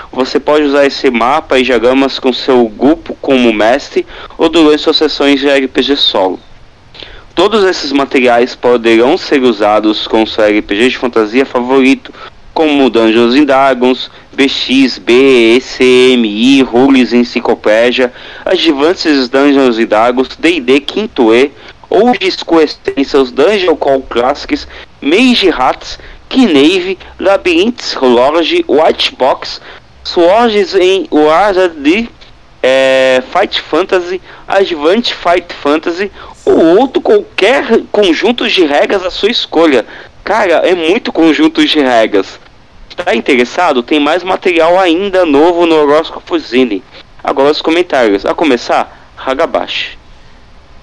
Você 0.09 0.39
pode 0.39 0.63
usar 0.63 0.85
esse 0.85 1.11
mapa 1.11 1.59
e 1.59 1.63
diagramas 1.63 2.17
com 2.17 2.31
seu 2.31 2.65
grupo 2.69 3.13
como 3.21 3.51
mestre 3.51 4.07
ou 4.37 4.47
durante 4.47 4.81
suas 4.81 4.95
sessões 4.95 5.41
de 5.41 5.49
RPG 5.49 5.97
solo. 5.97 6.39
Todos 7.35 7.65
esses 7.65 7.91
materiais 7.91 8.55
poderão 8.55 9.17
ser 9.17 9.43
usados 9.43 10.07
com 10.07 10.25
seu 10.25 10.45
RPG 10.45 10.89
de 10.89 10.97
fantasia 10.97 11.45
favorito, 11.45 12.13
como 12.53 12.89
Dungeons 12.89 13.35
and 13.35 13.45
Dragons, 13.45 14.09
BX, 14.33 14.97
B, 14.97 15.57
ECMI, 15.57 16.61
Rules 16.61 17.11
Enciclopédia, 17.11 18.13
Advances 18.45 19.27
Dungeons 19.27 19.77
and 19.77 19.85
Dragons, 19.85 20.29
D&D 20.39 20.81
5e, 20.81 21.51
ou 21.89 22.11
Disco 22.11 22.59
Essentials, 22.59 23.31
Dungeon 23.31 23.75
Call 23.75 24.01
Classics, 24.03 24.67
Mage 25.01 25.49
Hats, 25.49 25.99
Knave, 26.29 26.97
Labyrinths, 27.19 27.95
Lodge, 27.95 28.65
White 28.67 29.15
Box, 29.15 29.61
Swords 30.03 30.75
em 30.75 31.07
Wizard 31.11 32.09
é, 32.61 33.23
Fight 33.31 33.61
Fantasy, 33.61 34.21
Advance 34.47 35.13
Fight 35.13 35.53
Fantasy 35.53 36.11
ou 36.45 36.79
outro 36.79 37.01
qualquer 37.01 37.81
conjunto 37.91 38.47
de 38.47 38.65
regras 38.65 39.03
à 39.03 39.11
sua 39.11 39.29
escolha. 39.29 39.85
Cara, 40.23 40.67
é 40.67 40.75
muito 40.75 41.11
conjunto 41.11 41.65
de 41.65 41.79
regras. 41.79 42.39
Tá 42.95 43.13
interessado? 43.13 43.83
Tem 43.83 43.99
mais 43.99 44.23
material 44.23 44.79
ainda 44.79 45.23
novo 45.25 45.65
no 45.65 45.75
Horóscopo 45.75 46.37
Zine. 46.39 46.83
Agora 47.23 47.51
os 47.51 47.61
comentários. 47.61 48.25
A 48.25 48.33
começar, 48.33 49.11
Hagabashi. 49.15 49.96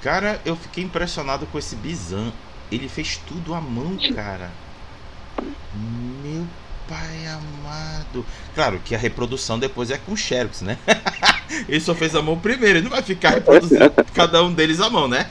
Cara, 0.04 0.38
eu 0.44 0.54
fiquei 0.54 0.84
impressionado 0.84 1.46
com 1.46 1.58
esse 1.58 1.74
Bizan. 1.74 2.30
Ele 2.70 2.90
fez 2.90 3.18
tudo 3.26 3.54
à 3.54 3.60
mão, 3.60 3.96
cara. 4.14 4.50
Meu 6.22 6.44
pai 6.86 7.26
amado. 7.26 8.22
Claro 8.54 8.78
que 8.84 8.94
a 8.94 8.98
reprodução 8.98 9.58
depois 9.58 9.90
é 9.90 9.96
com 9.96 10.14
Xerox, 10.14 10.60
né? 10.60 10.76
ele 11.66 11.80
só 11.80 11.94
fez 11.94 12.14
a 12.14 12.20
mão 12.20 12.38
primeiro. 12.38 12.80
Ele 12.80 12.84
não 12.84 12.90
vai 12.90 13.00
ficar 13.00 13.30
reproduzindo 13.30 13.90
cada 14.12 14.42
um 14.44 14.52
deles 14.52 14.78
à 14.78 14.90
mão, 14.90 15.08
né? 15.08 15.26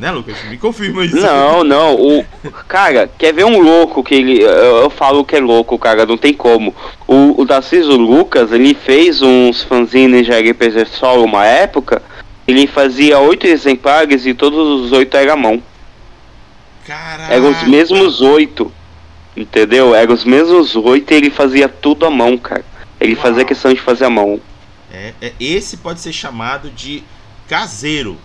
Né, 0.00 0.10
Lucas? 0.10 0.36
Me 0.48 0.58
confirma 0.58 1.04
isso. 1.04 1.14
Não, 1.16 1.62
não. 1.62 1.94
O, 1.94 2.24
cara, 2.66 3.08
quer 3.16 3.32
ver 3.32 3.44
um 3.44 3.60
louco 3.60 4.02
que 4.02 4.16
ele. 4.16 4.42
Eu, 4.42 4.90
falo 4.90 5.24
que 5.24 5.36
é 5.36 5.40
louco, 5.40 5.78
cara, 5.78 6.04
não 6.04 6.18
tem 6.18 6.34
como. 6.34 6.74
O, 7.06 7.40
o 7.40 7.96
Lucas, 7.96 8.50
ele 8.50 8.74
fez 8.74 9.22
uns 9.22 9.62
fanzines 9.62 10.26
de 10.26 10.32
RPG 10.32 10.86
solo 10.86 11.24
uma 11.24 11.46
época. 11.46 12.02
Ele 12.48 12.66
fazia 12.66 13.18
oito 13.18 13.46
exemplares 13.46 14.24
e 14.24 14.32
todos 14.32 14.86
os 14.86 14.92
oito 14.92 15.14
eram 15.14 15.34
à 15.34 15.36
mão. 15.36 15.62
Caraca. 16.86 17.34
Eram 17.34 17.50
os 17.50 17.62
mesmos 17.64 18.22
oito. 18.22 18.72
Entendeu? 19.36 19.94
Eram 19.94 20.14
os 20.14 20.24
mesmos 20.24 20.74
oito 20.74 21.12
e 21.12 21.16
ele 21.16 21.30
fazia 21.30 21.68
tudo 21.68 22.06
à 22.06 22.10
mão, 22.10 22.38
cara. 22.38 22.64
Ele 22.98 23.12
Uau. 23.12 23.22
fazia 23.22 23.44
questão 23.44 23.70
de 23.70 23.78
fazer 23.78 24.06
à 24.06 24.10
mão. 24.10 24.40
É, 24.90 25.12
é, 25.20 25.32
esse 25.38 25.76
pode 25.76 26.00
ser 26.00 26.10
chamado 26.14 26.70
de 26.70 27.04
caseiro. 27.46 28.18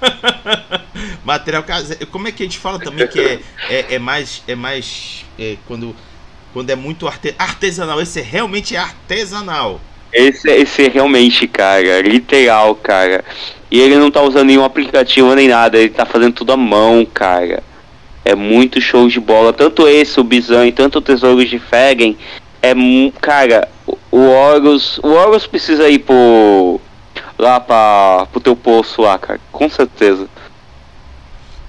Material 1.22 1.62
caseiro. 1.62 2.06
Como 2.06 2.28
é 2.28 2.32
que 2.32 2.42
a 2.42 2.46
gente 2.46 2.58
fala 2.58 2.78
também 2.78 3.06
que 3.06 3.20
é, 3.20 3.40
é, 3.68 3.94
é 3.96 3.98
mais. 3.98 4.42
É 4.48 4.54
mais. 4.54 5.26
É, 5.38 5.58
quando, 5.66 5.94
quando 6.54 6.70
é 6.70 6.74
muito 6.74 7.06
arte, 7.06 7.34
artesanal. 7.38 8.00
Esse 8.00 8.22
realmente 8.22 8.74
é 8.74 8.78
artesanal. 8.78 9.82
Esse, 10.12 10.50
esse 10.50 10.86
é 10.86 10.88
realmente, 10.88 11.46
cara, 11.46 12.00
literal, 12.02 12.74
cara. 12.74 13.24
E 13.70 13.80
ele 13.80 13.96
não 13.96 14.10
tá 14.10 14.20
usando 14.22 14.46
nenhum 14.46 14.64
aplicativo 14.64 15.34
nem 15.34 15.48
nada, 15.48 15.78
ele 15.78 15.90
tá 15.90 16.04
fazendo 16.04 16.34
tudo 16.34 16.52
à 16.52 16.56
mão, 16.56 17.06
cara. 17.06 17.62
É 18.24 18.34
muito 18.34 18.80
show 18.80 19.08
de 19.08 19.20
bola. 19.20 19.52
Tanto 19.52 19.86
esse, 19.86 20.20
o 20.20 20.24
Bizan, 20.24 20.66
e 20.66 20.72
tanto 20.72 20.98
o 20.98 21.02
Tesouro 21.02 21.44
de 21.44 21.58
Fegen. 21.58 22.16
É, 22.60 22.74
cara, 23.20 23.68
o 24.10 24.18
Horus. 24.18 24.98
O 24.98 25.08
Horus 25.08 25.46
precisa 25.46 25.88
ir 25.88 26.00
pro 26.00 26.80
lá 27.38 27.58
pra, 27.58 28.26
pro 28.30 28.40
teu 28.40 28.54
poço 28.54 29.00
lá, 29.00 29.18
cara. 29.18 29.40
Com 29.50 29.68
certeza. 29.70 30.28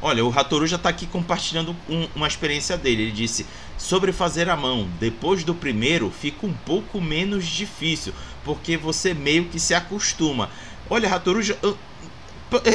Olha, 0.01 0.25
o 0.25 0.29
Ratoru 0.29 0.65
já 0.65 0.79
tá 0.79 0.89
aqui 0.89 1.05
compartilhando 1.05 1.75
um, 1.87 2.07
uma 2.15 2.27
experiência 2.27 2.75
dele. 2.75 3.03
Ele 3.03 3.11
disse: 3.11 3.45
sobre 3.77 4.11
fazer 4.11 4.49
a 4.49 4.55
mão, 4.55 4.87
depois 4.99 5.43
do 5.43 5.55
primeiro 5.55 6.11
fica 6.11 6.45
um 6.45 6.53
pouco 6.53 6.99
menos 6.99 7.45
difícil, 7.45 8.13
porque 8.43 8.77
você 8.77 9.13
meio 9.13 9.45
que 9.45 9.59
se 9.59 9.73
acostuma. 9.73 10.49
Olha, 10.89 11.07
Ratoru, 11.07 11.41
eu, 11.61 11.77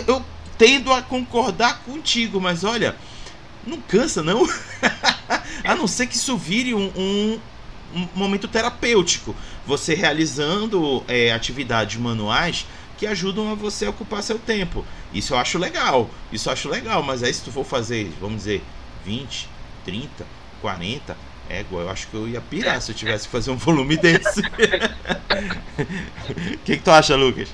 eu 0.07 0.25
tendo 0.57 0.93
a 0.93 1.03
concordar 1.03 1.83
contigo, 1.85 2.41
mas 2.41 2.65
olha, 2.65 2.97
não 3.67 3.81
cansa 3.81 4.23
não. 4.23 4.47
a 5.65 5.75
não 5.75 5.87
ser 5.87 6.07
que 6.07 6.17
isso 6.17 6.37
vire 6.37 6.75
um, 6.75 6.91
um, 6.97 7.41
um 7.95 8.09
momento 8.15 8.49
terapêutico. 8.49 9.35
Você 9.67 9.95
realizando 9.95 11.03
é, 11.09 11.33
atividades 11.33 11.97
manuais 11.97 12.67
que 12.97 13.07
ajudam 13.07 13.51
a 13.51 13.55
você 13.55 13.87
a 13.87 13.91
ocupar 13.91 14.23
seu 14.23 14.39
tempo. 14.39 14.85
Isso 15.13 15.35
eu 15.35 15.39
acho 15.39 15.59
legal. 15.59 16.09
Isso 16.33 16.49
eu 16.49 16.53
acho 16.53 16.69
legal, 16.69 17.03
mas 17.03 17.23
aí 17.23 17.33
se 17.33 17.43
tu 17.43 17.53
for 17.53 17.65
fazer, 17.65 18.11
vamos 18.21 18.39
dizer, 18.39 18.63
20, 19.05 19.49
30, 19.85 20.27
40, 20.61 21.17
égua, 21.49 21.83
eu 21.83 21.91
acho 21.91 22.09
que 22.09 22.15
eu 22.15 22.29
ia 22.29 22.41
pirar 22.41 22.81
se 22.81 22.93
eu 22.93 22.97
tivesse 22.97 23.27
que 23.27 23.33
fazer 23.33 23.51
um 23.51 23.57
volume 23.57 23.97
desse. 23.97 24.41
O 24.41 24.45
que, 26.65 26.77
que 26.77 26.83
tu 26.83 26.91
acha, 26.91 27.17
Lucas? 27.17 27.49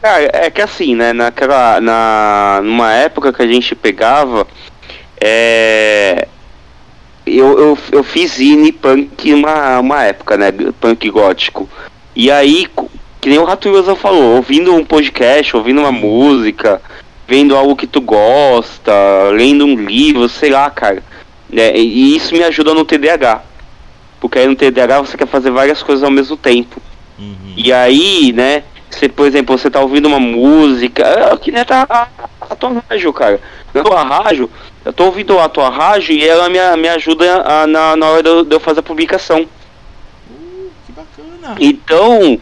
Cara, 0.00 0.30
é 0.32 0.50
que 0.50 0.62
assim, 0.62 0.94
né, 0.94 1.12
naquela, 1.12 1.80
na, 1.80 2.60
numa 2.62 2.92
época 2.92 3.32
que 3.32 3.42
a 3.42 3.46
gente 3.46 3.74
pegava, 3.74 4.46
é, 5.20 6.26
eu, 7.26 7.58
eu, 7.58 7.78
eu 7.92 8.02
fiz 8.02 8.32
zine 8.32 8.72
punk 8.72 9.34
uma, 9.34 9.78
uma 9.78 10.04
época, 10.04 10.38
né, 10.38 10.50
punk 10.80 11.10
gótico, 11.10 11.68
e 12.16 12.30
aí 12.30 12.66
que 13.20 13.28
nem 13.28 13.38
o 13.38 13.44
Raturosa 13.44 13.94
falou, 13.94 14.36
ouvindo 14.36 14.74
um 14.74 14.84
podcast, 14.84 15.54
ouvindo 15.54 15.82
uma 15.82 15.92
música, 15.92 16.80
vendo 17.28 17.54
algo 17.54 17.76
que 17.76 17.86
tu 17.86 18.00
gosta, 18.00 18.92
lendo 19.32 19.66
um 19.66 19.76
livro, 19.76 20.28
sei 20.28 20.50
lá, 20.50 20.70
cara. 20.70 21.02
É, 21.56 21.76
e 21.76 22.16
isso 22.16 22.34
me 22.34 22.42
ajuda 22.42 22.74
no 22.74 22.84
TDAH. 22.84 23.42
Porque 24.20 24.38
aí 24.38 24.46
no 24.46 24.56
TDAH 24.56 25.00
você 25.00 25.16
quer 25.16 25.26
fazer 25.26 25.50
várias 25.50 25.82
coisas 25.82 26.04
ao 26.04 26.10
mesmo 26.10 26.36
tempo. 26.36 26.80
Uhum. 27.18 27.54
E 27.56 27.72
aí, 27.72 28.32
né, 28.32 28.64
você, 28.90 29.08
por 29.08 29.26
exemplo, 29.26 29.56
você 29.56 29.70
tá 29.70 29.80
ouvindo 29.80 30.06
uma 30.06 30.18
música, 30.18 31.02
é, 31.04 31.36
que 31.36 31.52
nem 31.52 31.64
tá 31.64 31.86
a, 31.88 32.08
a 32.40 32.56
tua 32.56 32.82
rádio, 32.88 33.12
cara. 33.12 33.40
Na 33.72 33.82
tua 33.82 34.02
rádio, 34.02 34.50
eu 34.84 34.92
tô 34.92 35.04
ouvindo 35.04 35.38
a 35.38 35.48
tua 35.48 35.68
rádio 35.68 36.12
e 36.12 36.26
ela 36.26 36.48
me, 36.48 36.58
me 36.76 36.88
ajuda 36.88 37.42
a, 37.42 37.66
na, 37.66 37.96
na 37.96 38.06
hora 38.08 38.44
de 38.44 38.54
eu, 38.54 38.60
fazer 38.60 38.80
a 38.80 38.82
publicação. 38.82 39.46
Uh, 40.28 40.70
que 40.86 40.92
bacana. 40.92 41.56
Então, 41.60 42.40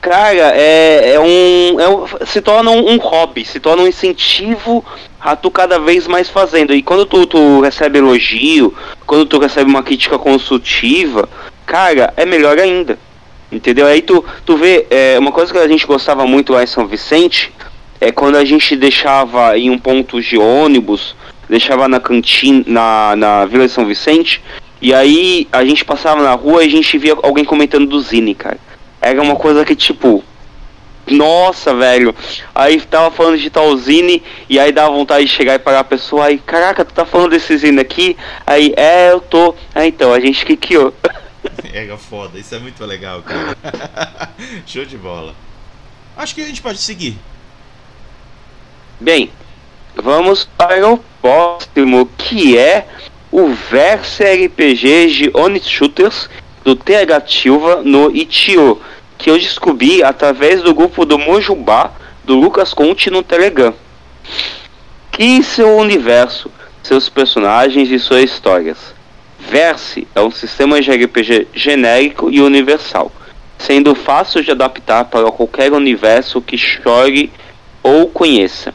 cara, 0.00 0.54
é, 0.54 1.14
é, 1.14 1.20
um, 1.20 1.80
é 1.80 1.88
um, 1.88 2.06
se 2.24 2.40
torna 2.40 2.70
um, 2.70 2.92
um, 2.92 2.98
hobby, 2.98 3.44
se 3.44 3.58
torna 3.58 3.82
um 3.82 3.88
incentivo 3.88 4.84
tu 5.40 5.50
cada 5.50 5.78
vez 5.78 6.06
mais 6.06 6.28
fazendo. 6.28 6.74
E 6.74 6.82
quando 6.82 7.04
tu, 7.04 7.26
tu 7.26 7.60
recebe 7.60 7.98
elogio, 7.98 8.74
quando 9.06 9.26
tu 9.26 9.38
recebe 9.38 9.68
uma 9.68 9.82
crítica 9.82 10.18
construtiva, 10.18 11.28
cara, 11.66 12.12
é 12.16 12.24
melhor 12.24 12.58
ainda. 12.58 12.98
Entendeu? 13.52 13.86
Aí 13.86 14.00
tu, 14.00 14.24
tu 14.44 14.56
vê, 14.56 14.86
é, 14.90 15.18
uma 15.18 15.32
coisa 15.32 15.52
que 15.52 15.58
a 15.58 15.68
gente 15.68 15.86
gostava 15.86 16.26
muito 16.26 16.52
lá 16.52 16.62
em 16.62 16.66
São 16.66 16.86
Vicente 16.86 17.52
é 18.00 18.10
quando 18.10 18.36
a 18.36 18.44
gente 18.44 18.74
deixava 18.76 19.58
em 19.58 19.68
um 19.68 19.78
ponto 19.78 20.22
de 20.22 20.38
ônibus, 20.38 21.14
deixava 21.48 21.86
na 21.86 22.00
cantina, 22.00 22.64
na, 22.66 23.16
na 23.16 23.46
Vila 23.46 23.66
de 23.66 23.72
São 23.72 23.84
Vicente, 23.84 24.42
e 24.80 24.94
aí 24.94 25.46
a 25.52 25.64
gente 25.64 25.84
passava 25.84 26.22
na 26.22 26.32
rua 26.32 26.64
e 26.64 26.68
a 26.68 26.70
gente 26.70 26.96
via 26.96 27.14
alguém 27.22 27.44
comentando 27.44 27.86
do 27.86 28.00
Zine, 28.00 28.34
cara. 28.34 28.58
Era 29.02 29.20
uma 29.20 29.36
coisa 29.36 29.64
que, 29.64 29.74
tipo, 29.74 30.24
nossa, 31.06 31.74
velho. 31.74 32.14
Aí 32.54 32.80
tava 32.80 33.10
falando 33.10 33.38
de 33.38 33.50
tal 33.50 33.76
zine 33.76 34.22
e 34.48 34.58
aí 34.58 34.72
dava 34.72 34.94
vontade 34.94 35.26
de 35.26 35.32
chegar 35.32 35.54
e 35.54 35.58
parar 35.58 35.80
a 35.80 35.84
pessoa. 35.84 36.26
Aí, 36.26 36.38
caraca, 36.38 36.84
tu 36.84 36.94
tá 36.94 37.04
falando 37.04 37.30
desse 37.30 37.56
zine 37.56 37.80
aqui? 37.80 38.16
Aí, 38.46 38.72
é, 38.76 39.10
eu 39.10 39.20
tô. 39.20 39.54
É, 39.74 39.86
então, 39.86 40.12
a 40.12 40.20
gente 40.20 40.44
que 40.44 40.56
criou. 40.56 40.94
É 41.72 41.86
foda, 41.96 42.38
isso 42.38 42.54
é 42.54 42.58
muito 42.58 42.84
legal, 42.84 43.22
cara. 43.22 43.56
Show 44.66 44.84
de 44.84 44.98
bola. 44.98 45.34
Acho 46.16 46.34
que 46.34 46.42
a 46.42 46.46
gente 46.46 46.60
pode 46.60 46.78
seguir. 46.78 47.16
Bem, 48.98 49.30
vamos 49.94 50.44
para 50.44 50.86
o 50.86 50.98
próximo, 51.22 52.10
que 52.18 52.58
é 52.58 52.86
o 53.30 53.48
Verse 53.48 54.22
RPG 54.22 55.06
de 55.06 55.30
Onix 55.32 55.68
Shooters 55.68 56.28
do 56.64 56.74
TH 56.76 57.22
Silva 57.26 57.82
no 57.82 58.14
Itio, 58.14 58.80
que 59.20 59.30
eu 59.30 59.38
descobri 59.38 60.02
através 60.02 60.62
do 60.62 60.74
grupo 60.74 61.04
do 61.04 61.18
Mojubá 61.18 61.92
do 62.24 62.34
Lucas 62.34 62.72
Conte 62.72 63.10
no 63.10 63.22
Telegram. 63.22 63.74
Que 65.12 65.42
seu 65.42 65.76
universo, 65.76 66.50
seus 66.82 67.08
personagens 67.08 67.90
e 67.90 67.98
suas 67.98 68.24
histórias. 68.24 68.94
Verse 69.38 70.08
é 70.14 70.20
um 70.20 70.30
sistema 70.30 70.80
de 70.80 70.90
RPG 70.90 71.48
genérico 71.52 72.30
e 72.30 72.40
universal, 72.40 73.12
sendo 73.58 73.94
fácil 73.94 74.42
de 74.42 74.50
adaptar 74.50 75.04
para 75.04 75.30
qualquer 75.30 75.72
universo 75.72 76.40
que 76.40 76.56
chore 76.56 77.30
ou 77.82 78.08
conheça. 78.08 78.72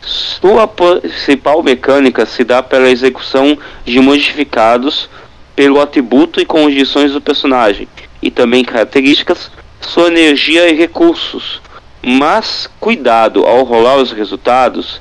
Sua 0.00 0.68
principal 0.68 1.62
mecânica 1.62 2.24
se 2.24 2.44
dá 2.44 2.62
pela 2.62 2.88
execução 2.88 3.58
de 3.84 4.00
modificados 4.00 5.08
pelo 5.56 5.80
atributo 5.80 6.40
e 6.40 6.46
condições 6.46 7.12
do 7.12 7.20
personagem, 7.20 7.88
e 8.22 8.30
também 8.30 8.64
características, 8.64 9.50
sua 9.80 10.08
energia 10.08 10.68
e 10.68 10.74
recursos. 10.74 11.60
Mas 12.02 12.68
cuidado 12.80 13.44
ao 13.44 13.62
rolar 13.64 13.96
os 13.96 14.12
resultados, 14.12 15.00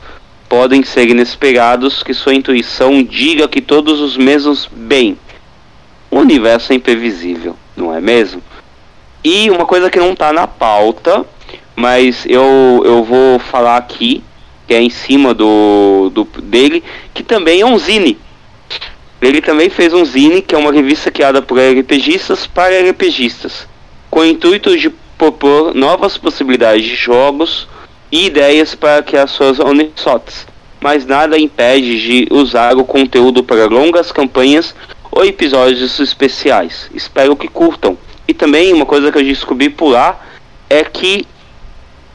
podem 0.50 0.84
ser 0.84 1.08
inesperados 1.08 2.04
que 2.04 2.14
sua 2.14 2.34
intuição 2.34 3.04
diga 3.04 3.48
que 3.48 3.62
todos 3.62 4.02
os 4.02 4.18
mesmos 4.18 4.68
bem. 4.72 5.18
O 6.10 6.18
universo 6.18 6.74
é 6.74 6.76
imprevisível, 6.76 7.56
não 7.78 7.94
é 7.94 8.02
mesmo? 8.02 8.42
E 9.24 9.50
uma 9.52 9.66
coisa 9.66 9.90
que 9.90 10.00
não 10.00 10.14
está 10.14 10.34
na 10.34 10.48
pauta, 10.48 11.26
mas 11.76 12.26
eu, 12.26 12.82
eu 12.84 13.04
vou 13.04 13.38
falar 13.38 13.78
aqui, 13.78 14.24
que 14.68 14.74
é 14.74 14.82
em 14.82 14.90
cima 14.90 15.34
do, 15.34 16.10
do 16.10 16.24
dele, 16.42 16.84
que 17.14 17.22
também 17.22 17.62
é 17.62 17.66
um 17.66 17.78
zine. 17.78 18.18
Ele 19.22 19.42
também 19.42 19.70
fez 19.70 19.94
um 19.94 20.04
zine, 20.04 20.42
que 20.42 20.56
é 20.56 20.58
uma 20.58 20.72
revista 20.72 21.12
criada 21.12 21.42
por 21.42 21.60
RPGistas 21.60 22.48
para 22.48 22.80
RPGistas, 22.90 23.68
com 24.10 24.22
o 24.22 24.26
intuito 24.26 24.78
de 24.78 24.90
propor 25.18 25.74
novas 25.74 26.18
possibilidades 26.18 26.86
de 26.86 26.96
jogos 26.96 27.68
e 28.12 28.26
ideias 28.26 28.74
para 28.74 29.04
criar 29.04 29.28
suas 29.28 29.60
onisotes, 29.60 30.48
mas 30.80 31.06
nada 31.06 31.38
impede 31.38 32.02
de 32.02 32.28
usar 32.34 32.78
o 32.78 32.86
conteúdo 32.86 33.44
para 33.44 33.66
longas 33.66 34.12
campanhas 34.12 34.74
ou 35.12 35.26
episódios 35.26 36.00
especiais. 36.00 36.90
Espero 36.94 37.36
que 37.36 37.48
curtam. 37.48 37.98
E 38.28 38.34
também 38.34 38.74
uma 38.74 38.86
coisa 38.86 39.12
que 39.12 39.18
eu 39.18 39.24
descobri 39.24 39.70
por 39.70 39.90
lá 39.90 40.20
é 40.70 40.84
que 40.84 41.26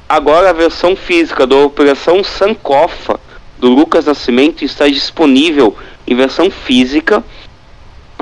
agora 0.09 0.51
a 0.51 0.53
versão 0.53 0.95
física 0.95 1.47
da 1.47 1.57
Operação 1.57 2.23
Sankofa 2.23 3.19
do 3.59 3.69
Lucas 3.69 4.07
Nascimento 4.07 4.65
está 4.65 4.89
disponível 4.89 5.77
em 6.07 6.15
versão 6.15 6.51
física 6.51 7.23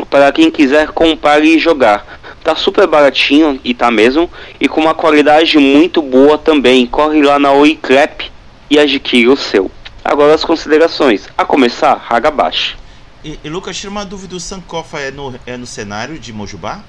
para 0.09 0.33
quem 0.33 0.51
quiser 0.51 0.89
comprar 0.89 1.45
e 1.45 1.59
jogar. 1.59 2.21
Tá 2.43 2.57
super 2.57 2.87
baratinho 2.87 3.61
e 3.63 3.73
tá 3.73 3.91
mesmo 3.91 4.29
e 4.61 4.69
com 4.69 4.81
uma 4.81 4.95
qualidade 4.95 5.59
muito 5.59 6.03
boa 6.03 6.37
também. 6.37 6.87
Corre 6.87 7.23
lá 7.23 7.39
na 7.39 7.53
Oiclap 7.53 8.31
e 8.69 8.79
adquire 8.79 9.29
o 9.29 9.37
seu. 9.37 9.71
Agora 10.05 10.35
as 10.35 10.45
considerações. 10.45 11.29
A 11.39 11.45
começar, 11.45 12.05
Hagabashi. 12.09 12.77
E, 13.25 13.39
e 13.45 13.49
Lucas, 13.49 13.77
tira 13.77 13.91
uma 13.91 14.05
dúvida: 14.05 14.35
o 14.35 14.41
Sankofa 14.41 14.99
é 14.99 15.11
no, 15.11 15.35
é 15.47 15.57
no 15.57 15.67
cenário 15.67 16.19
de 16.19 16.33
Mojubá? 16.33 16.81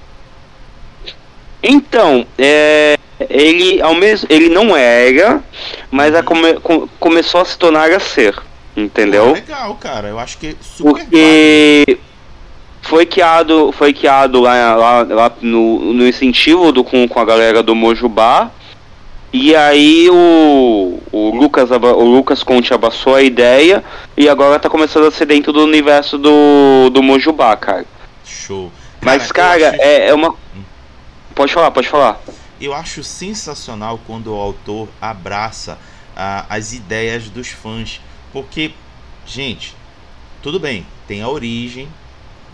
Então, 1.62 2.26
é, 2.38 2.98
ele 3.30 3.82
ao 3.82 3.94
mesmo 3.96 4.28
ele 4.30 4.50
não 4.50 4.76
era, 4.76 5.42
mas 5.90 6.14
a 6.14 6.20
uhum. 6.20 6.26
come, 6.26 6.54
com, 6.56 6.88
começou 7.00 7.40
a 7.42 7.46
se 7.46 7.58
tornar 7.58 7.92
a 7.92 8.00
ser, 8.00 8.36
entendeu? 8.76 9.28
Pô, 9.28 9.34
legal, 9.34 9.76
cara. 9.76 10.10
Eu 10.10 10.20
acho 10.20 10.38
que 10.38 10.48
é 10.48 10.56
super 10.62 10.92
Porque 10.92 11.84
válido. 11.86 12.13
Foi 12.84 13.06
criado, 13.06 13.72
foi 13.72 13.94
criado 13.94 14.40
lá, 14.42 14.76
lá, 14.76 15.02
lá 15.04 15.32
no, 15.42 15.94
no 15.94 16.08
incentivo 16.08 16.72
do 16.72 16.84
com, 16.84 17.08
com 17.08 17.20
a 17.20 17.26
galera 17.26 17.64
do 17.64 17.74
Mojubá. 17.74 18.52
E 19.32 19.56
aí 19.56 20.08
o, 20.12 21.00
o 21.12 21.36
Lucas 21.36 21.72
o 21.72 22.04
Lucas 22.04 22.44
Conte 22.44 22.72
abraçou 22.72 23.16
a 23.16 23.24
ideia 23.24 23.84
e 24.16 24.30
agora 24.30 24.60
tá 24.60 24.70
começando 24.70 25.08
a 25.08 25.12
ser 25.12 25.26
dentro 25.26 25.52
do 25.52 25.64
universo 25.64 26.20
do 26.20 26.92
do 26.92 27.02
Mojubá, 27.02 27.56
cara. 27.58 27.86
Show. 28.24 28.72
Cara, 29.02 29.18
Mas 29.18 29.32
cara, 29.32 29.70
acho... 29.70 29.82
é, 29.82 30.10
é 30.10 30.14
uma 30.14 30.30
hum. 30.30 30.64
Pode 31.34 31.52
falar, 31.52 31.72
pode 31.72 31.88
falar. 31.88 32.22
Eu 32.62 32.74
acho 32.74 33.04
sensacional 33.04 34.00
quando 34.06 34.28
o 34.28 34.40
autor 34.40 34.88
abraça 35.02 35.80
ah, 36.16 36.46
as 36.48 36.74
ideias 36.74 37.30
dos 37.30 37.48
fãs, 37.48 38.00
porque, 38.32 38.72
gente, 39.26 39.76
tudo 40.44 40.60
bem, 40.60 40.86
tem 41.08 41.24
a 41.24 41.28
origem 41.28 41.90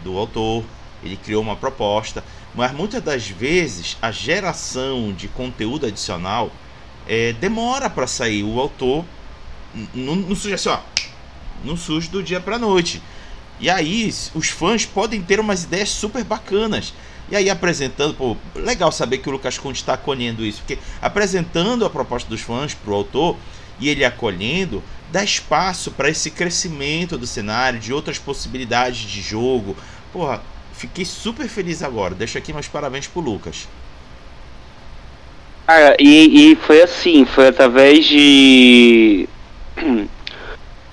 do 0.03 0.17
autor, 0.17 0.63
ele 1.03 1.17
criou 1.17 1.41
uma 1.41 1.55
proposta, 1.55 2.23
mas 2.53 2.71
muitas 2.71 3.01
das 3.01 3.27
vezes 3.27 3.97
a 4.01 4.11
geração 4.11 5.13
de 5.13 5.27
conteúdo 5.27 5.85
adicional 5.85 6.51
é, 7.07 7.33
demora 7.33 7.89
para 7.89 8.07
sair. 8.07 8.43
O 8.43 8.59
autor 8.59 9.05
não, 9.93 10.35
surge 10.35 10.53
assim, 10.53 10.69
ó, 10.69 10.79
não 11.63 11.77
surge 11.77 12.09
do 12.09 12.21
dia 12.21 12.39
para 12.39 12.57
noite. 12.57 13.01
E 13.59 13.69
aí 13.69 14.13
os 14.33 14.49
fãs 14.49 14.85
podem 14.85 15.21
ter 15.21 15.39
umas 15.39 15.63
ideias 15.63 15.89
super 15.89 16.23
bacanas. 16.23 16.93
E 17.31 17.35
aí 17.35 17.49
apresentando, 17.49 18.15
pô, 18.15 18.35
legal 18.55 18.91
saber 18.91 19.19
que 19.19 19.29
o 19.29 19.31
Lucas 19.31 19.57
Conte 19.57 19.75
está 19.75 19.93
acolhendo 19.93 20.43
isso, 20.43 20.59
porque 20.59 20.79
apresentando 21.01 21.85
a 21.85 21.89
proposta 21.89 22.27
dos 22.27 22.41
fãs 22.41 22.73
para 22.73 22.91
o 22.91 22.95
autor 22.95 23.37
e 23.79 23.87
ele 23.87 24.03
acolhendo, 24.03 24.83
dá 25.11 25.23
espaço 25.23 25.91
para 25.91 26.09
esse 26.09 26.31
crescimento 26.31 27.17
do 27.17 27.27
cenário, 27.27 27.79
de 27.79 27.93
outras 27.93 28.17
possibilidades 28.17 28.99
de 28.99 29.21
jogo. 29.21 29.75
Porra, 30.11 30.41
fiquei 30.73 31.05
super 31.05 31.47
feliz 31.47 31.83
agora. 31.83 32.15
Deixa 32.15 32.39
aqui 32.39 32.53
meus 32.53 32.67
parabéns 32.67 33.07
pro 33.07 33.21
Lucas. 33.21 33.67
Cara, 35.67 35.95
e, 35.99 36.51
e 36.51 36.55
foi 36.55 36.81
assim, 36.81 37.25
foi 37.25 37.47
através 37.47 38.05
de. 38.05 39.27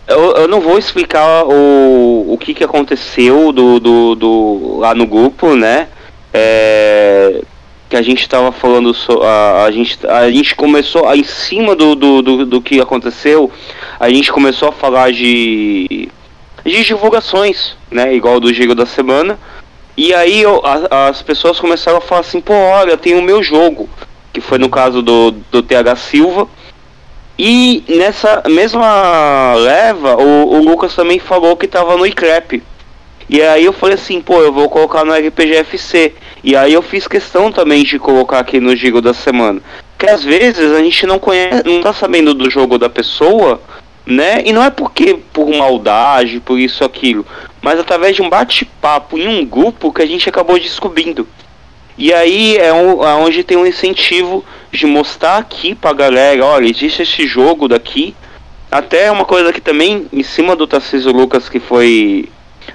Eu, 0.09 0.37
eu 0.37 0.47
não 0.47 0.61
vou 0.61 0.79
explicar 0.79 1.45
o, 1.45 2.33
o 2.33 2.39
que, 2.39 2.55
que 2.55 2.63
aconteceu 2.63 3.51
do, 3.51 3.81
do, 3.81 4.15
do, 4.15 4.77
lá 4.79 4.95
no 4.95 5.05
grupo, 5.05 5.57
né? 5.57 5.89
é, 6.37 7.43
que 7.89 7.97
a 7.97 8.03
gente 8.03 8.23
estava 8.23 8.51
falando, 8.51 8.93
so, 8.93 9.23
a, 9.23 9.65
a, 9.65 9.71
gente, 9.71 9.99
a 10.07 10.31
gente 10.31 10.55
começou, 10.55 11.13
em 11.15 11.23
cima 11.23 11.77
do, 11.77 11.95
do, 11.95 12.23
do, 12.23 12.47
do, 12.47 12.61
que 12.61 12.81
aconteceu, 12.81 13.51
a 13.99 14.09
gente 14.09 14.33
começou 14.33 14.69
a 14.69 14.73
falar 14.73 15.13
de, 15.13 16.09
de 16.65 16.85
divulgações, 16.85 17.77
né, 17.91 18.15
igual 18.15 18.41
do 18.41 18.53
Giro 18.53 18.75
da 18.75 18.87
Semana, 18.87 19.39
e 19.97 20.13
aí 20.13 20.43
eu, 20.43 20.61
a, 20.65 21.09
as 21.09 21.23
pessoas 21.23 21.61
começaram 21.61 21.99
a 21.99 22.03
falar 22.03 22.23
assim, 22.23 22.41
pô, 22.41 22.53
olha, 22.53 22.97
tem 22.97 23.15
o 23.15 23.23
meu 23.23 23.43
jogo, 23.43 23.89
que 24.33 24.41
foi 24.41 24.59
no 24.59 24.69
caso 24.69 25.01
do, 25.01 25.31
do 25.31 25.63
TH 25.63 25.95
Silva, 25.97 26.49
e 27.39 27.85
nessa 27.89 28.43
mesma 28.49 29.55
leva, 29.55 30.17
o, 30.17 30.55
o 30.55 30.65
Lucas 30.65 30.95
também 30.95 31.19
falou 31.19 31.57
que 31.57 31.67
estava 31.67 31.97
no 31.97 32.07
ICREP, 32.07 32.63
e 33.29 33.43
aí 33.43 33.65
eu 33.65 33.73
falei 33.73 33.97
assim, 33.97 34.21
pô, 34.21 34.41
eu 34.41 34.53
vou 34.53 34.69
colocar 34.69 35.05
no 35.05 35.13
RPGFC. 35.13 36.15
E 36.45 36.55
aí 36.55 36.73
eu 36.73 36.83
fiz 36.83 37.09
questão 37.09 37.51
também 37.51 37.83
de 37.83 37.99
colocar 37.99 38.39
aqui 38.39 38.61
no 38.61 38.75
Gigo 38.77 39.01
da 39.01 39.13
Semana. 39.13 39.61
Que 39.99 40.07
às 40.07 40.23
vezes 40.23 40.73
a 40.73 40.79
gente 40.79 41.07
não 41.07 41.19
conhece, 41.19 41.63
não 41.65 41.81
tá 41.81 41.93
sabendo 41.93 42.33
do 42.33 42.49
jogo 42.49 42.79
da 42.79 42.89
pessoa, 42.89 43.61
né? 44.05 44.43
E 44.45 44.53
não 44.53 44.63
é 44.63 44.71
porque 44.71 45.19
por 45.33 45.49
maldade, 45.49 46.39
por 46.39 46.59
isso 46.59 46.85
aquilo, 46.85 47.27
mas 47.61 47.81
através 47.81 48.15
de 48.15 48.23
um 48.23 48.29
bate-papo 48.29 49.19
em 49.19 49.27
um 49.27 49.45
grupo 49.45 49.93
que 49.93 50.03
a 50.03 50.07
gente 50.07 50.29
acabou 50.29 50.59
descobrindo. 50.59 51.27
E 51.99 52.13
aí 52.13 52.57
é, 52.59 52.69
é 52.69 52.73
onde 52.73 53.43
tem 53.43 53.57
um 53.57 53.67
incentivo 53.67 54.45
de 54.71 54.87
mostrar 54.87 55.39
aqui 55.39 55.75
pra 55.75 55.93
galera, 55.93 56.45
olha, 56.45 56.71
existe 56.71 57.03
esse 57.03 57.27
jogo 57.27 57.67
daqui. 57.67 58.15
Até 58.71 59.11
uma 59.11 59.25
coisa 59.25 59.53
que 59.53 59.61
também, 59.61 60.07
em 60.13 60.23
cima 60.23 60.55
do 60.55 60.67
Tarcísio 60.67 61.11
Lucas, 61.11 61.49
que 61.49 61.59
foi 61.59 62.29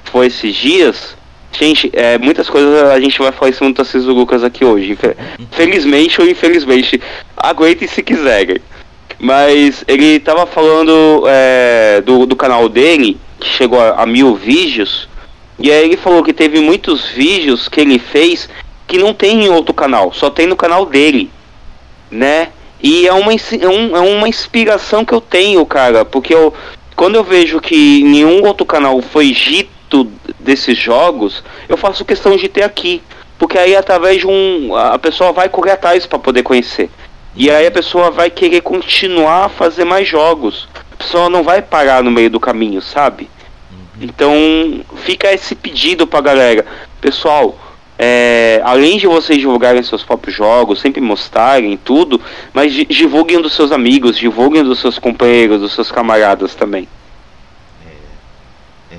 foi 0.06 0.28
esses 0.28 0.56
dias. 0.56 1.16
Gente, 1.52 1.92
é, 1.94 2.18
muitas 2.18 2.50
coisas 2.50 2.90
a 2.90 3.00
gente 3.00 3.20
vai 3.20 3.32
falar 3.32 3.50
em 3.50 3.54
cima 3.54 3.70
do 3.70 3.76
Tarcísio 3.76 4.14
Lucas 4.14 4.44
aqui 4.44 4.64
hoje. 4.64 4.98
Felizmente 5.52 6.22
ou 6.22 6.28
infelizmente. 6.28 7.02
Aguentem 7.36 7.88
se 7.88 8.02
quiserem. 8.02 8.62
Mas 9.20 9.84
ele 9.88 10.20
tava 10.20 10.46
falando 10.46 11.24
é, 11.28 12.02
do, 12.02 12.26
do 12.26 12.36
canal 12.36 12.68
dele, 12.68 13.18
que 13.40 13.48
chegou 13.48 13.80
a, 13.80 14.02
a 14.02 14.06
mil 14.06 14.36
vídeos. 14.36 15.08
E 15.60 15.72
aí 15.72 15.86
ele 15.86 15.98
falou 15.98 16.24
que 16.24 16.34
teve 16.34 16.60
muitos 16.60 17.06
vídeos 17.10 17.68
que 17.68 17.82
ele 17.82 18.00
fez 18.00 18.50
que 18.88 18.98
não 18.98 19.14
tem 19.14 19.46
em 19.46 19.50
outro 19.50 19.74
canal, 19.74 20.12
só 20.12 20.30
tem 20.30 20.48
no 20.48 20.56
canal 20.56 20.86
dele, 20.86 21.30
né? 22.10 22.50
E 22.84 23.08
é 23.08 23.14
uma, 23.14 23.32
é, 23.32 23.38
é 23.62 24.00
uma 24.00 24.28
inspiração 24.28 25.06
que 25.06 25.14
eu 25.14 25.22
tenho, 25.22 25.66
cara, 25.66 26.04
porque 26.04 26.34
eu, 26.34 26.54
quando 26.96 27.16
eu 27.16 27.24
vejo 27.24 27.62
que 27.62 28.04
nenhum 28.04 28.44
outro 28.44 28.66
canal 28.66 29.02
foi 29.02 29.32
dito 29.32 29.70
desses 30.40 30.78
jogos, 30.78 31.44
eu 31.68 31.78
faço 31.78 32.06
questão 32.06 32.36
de 32.36 32.48
ter 32.48 32.64
aqui. 32.64 33.02
Porque 33.38 33.58
aí 33.58 33.76
através 33.76 34.20
de 34.20 34.28
um. 34.28 34.76
A 34.76 35.00
pessoa 35.00 35.32
vai 35.32 35.50
correr 35.50 35.72
atrás 35.72 36.06
para 36.06 36.20
poder 36.20 36.44
conhecer. 36.44 36.92
E 37.36 37.50
aí 37.50 37.66
a 37.66 37.72
pessoa 37.72 38.12
vai 38.12 38.30
querer 38.30 38.62
continuar 38.62 39.46
a 39.46 39.50
fazer 39.50 39.84
mais 39.84 40.08
jogos. 40.08 40.68
A 40.92 40.96
pessoa 40.96 41.28
não 41.28 41.42
vai 41.42 41.62
parar 41.62 42.04
no 42.04 42.12
meio 42.12 42.30
do 42.30 42.40
caminho, 42.40 42.82
sabe? 42.82 43.30
Uhum. 43.72 43.78
Então 44.02 44.36
fica 44.98 45.34
esse 45.34 45.56
pedido 45.56 46.06
pra 46.06 46.22
galera. 46.22 46.66
Pessoal, 47.00 47.58
é, 47.98 48.62
além 48.64 49.00
de 49.00 49.08
vocês 49.08 49.40
divulgarem 49.40 49.82
seus 49.82 50.04
próprios 50.04 50.36
jogos, 50.36 50.80
sempre 50.80 51.02
mostrarem 51.02 51.76
tudo, 51.78 52.22
mas 52.54 52.72
divulguem 52.74 53.42
dos 53.42 53.54
seus 53.54 53.72
amigos, 53.72 54.20
divulguem 54.20 54.64
dos 54.64 54.80
seus 54.80 55.00
companheiros, 55.00 55.62
dos 55.62 55.74
seus 55.74 55.92
camaradas 55.92 56.54
também 56.54 56.88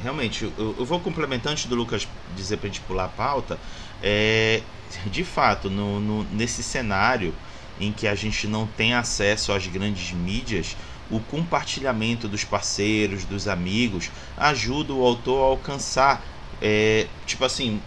realmente, 0.02 0.44
eu, 0.44 0.74
eu, 0.78 0.84
vou 0.84 1.00
complementar 1.00 1.52
antes 1.52 1.66
do 1.66 1.74
Lucas 1.74 2.06
dizer 2.34 2.56
pra 2.56 2.68
gente 2.68 2.80
pular 2.80 3.04
a 3.04 3.08
pauta. 3.08 3.58
É, 4.02 4.60
de 5.06 5.24
fato, 5.24 5.70
no, 5.70 6.00
no, 6.00 6.24
nesse 6.24 6.62
cenário 6.62 7.32
em 7.80 7.92
que 7.92 8.06
a 8.06 8.14
gente 8.14 8.46
não 8.46 8.66
tem 8.66 8.94
acesso 8.94 9.52
às 9.52 9.66
grandes 9.66 10.12
mídias, 10.12 10.76
o 11.10 11.20
compartilhamento 11.20 12.28
dos 12.28 12.44
parceiros, 12.44 13.24
dos 13.24 13.48
amigos, 13.48 14.10
ajuda 14.36 14.92
o 14.92 15.04
autor 15.04 15.42
a 15.42 15.46
alcançar, 15.46 16.22
é, 16.60 17.06
tipo 17.26 17.44
assim, 17.44 17.80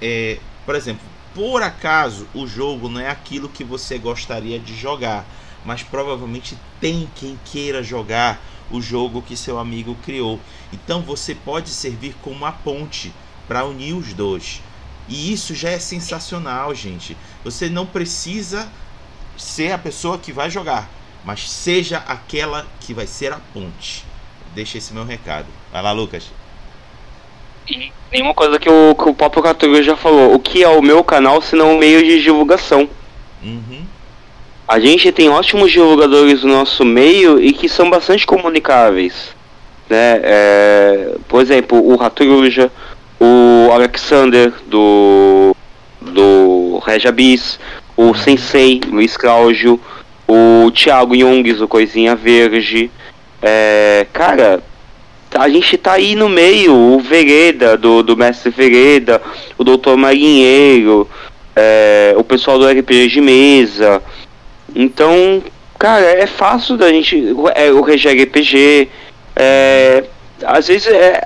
é, 0.00 0.38
por 0.64 0.74
exemplo, 0.74 1.02
por 1.34 1.62
acaso 1.62 2.26
o 2.34 2.46
jogo 2.46 2.88
não 2.88 3.00
é 3.00 3.08
aquilo 3.08 3.48
que 3.48 3.64
você 3.64 3.98
gostaria 3.98 4.58
de 4.58 4.74
jogar, 4.76 5.24
mas 5.64 5.82
provavelmente 5.82 6.56
tem 6.80 7.08
quem 7.14 7.38
queira 7.44 7.82
jogar 7.82 8.40
o 8.72 8.80
jogo 8.80 9.22
que 9.22 9.36
seu 9.36 9.58
amigo 9.58 9.96
criou. 10.04 10.40
Então 10.72 11.02
você 11.02 11.34
pode 11.34 11.68
servir 11.68 12.16
como 12.22 12.36
uma 12.36 12.52
ponte 12.52 13.12
para 13.46 13.64
unir 13.64 13.94
os 13.94 14.12
dois. 14.12 14.62
E 15.08 15.32
isso 15.32 15.54
já 15.54 15.70
é 15.70 15.78
sensacional, 15.78 16.74
gente. 16.74 17.16
Você 17.44 17.68
não 17.68 17.84
precisa 17.84 18.68
ser 19.36 19.72
a 19.72 19.78
pessoa 19.78 20.18
que 20.18 20.32
vai 20.32 20.50
jogar, 20.50 20.88
mas 21.24 21.50
seja 21.50 21.98
aquela 21.98 22.66
que 22.80 22.94
vai 22.94 23.06
ser 23.06 23.32
a 23.32 23.40
ponte. 23.52 24.04
Deixa 24.54 24.78
esse 24.78 24.92
meu 24.92 25.04
recado. 25.04 25.46
Vai 25.70 25.82
lá, 25.82 25.92
Lucas. 25.92 26.30
E 27.68 27.92
tem 28.10 28.22
uma 28.22 28.34
coisa 28.34 28.58
que 28.58 28.68
o, 28.68 28.94
que 28.94 29.08
o 29.08 29.14
próprio 29.14 29.42
Catuga 29.42 29.82
já 29.82 29.96
falou. 29.96 30.34
O 30.34 30.38
que 30.38 30.62
é 30.62 30.68
o 30.68 30.82
meu 30.82 31.02
canal 31.02 31.40
se 31.40 31.56
não 31.56 31.74
um 31.74 31.78
meio 31.78 32.02
de 32.04 32.22
divulgação? 32.22 32.88
Uhum. 33.42 33.81
A 34.66 34.78
gente 34.78 35.12
tem 35.12 35.28
ótimos 35.28 35.70
divulgadores 35.70 36.42
no 36.42 36.52
nosso 36.52 36.84
meio 36.84 37.40
e 37.40 37.52
que 37.52 37.68
são 37.68 37.90
bastante 37.90 38.26
comunicáveis. 38.26 39.34
Né? 39.88 40.20
É, 40.22 41.14
por 41.28 41.42
exemplo, 41.42 41.78
o 41.84 41.96
Raturuja, 41.96 42.70
o 43.20 43.70
Alexander 43.72 44.52
do, 44.66 45.54
do 46.00 46.80
Regabis, 46.84 47.58
o 47.96 48.14
Sensei, 48.14 48.80
Luiz 48.88 49.16
Cláudio, 49.16 49.78
o 50.26 50.70
Thiago 50.70 51.14
Youngs, 51.14 51.60
o 51.60 51.68
Coisinha 51.68 52.16
Verde. 52.16 52.90
É, 53.42 54.06
cara, 54.12 54.62
a 55.34 55.48
gente 55.48 55.76
tá 55.76 55.92
aí 55.92 56.14
no 56.14 56.28
meio, 56.28 56.74
o 56.74 57.00
Vereda, 57.00 57.76
do, 57.76 58.02
do 58.02 58.16
Mestre 58.16 58.50
Vereda, 58.50 59.20
o 59.58 59.64
Doutor 59.64 59.96
Marinheiro, 59.96 61.08
é, 61.54 62.14
o 62.16 62.24
pessoal 62.24 62.58
do 62.58 62.66
RPG 62.66 63.08
de 63.08 63.20
mesa. 63.20 64.02
Então, 64.74 65.42
cara, 65.78 66.04
é 66.04 66.26
fácil 66.26 66.76
da 66.76 66.88
gente. 66.88 67.34
É, 67.54 67.70
o 67.70 67.82
Regi 67.82 68.08
RPG. 68.08 68.88
É, 69.34 70.04
às 70.44 70.68
vezes 70.68 70.86
é, 70.88 71.22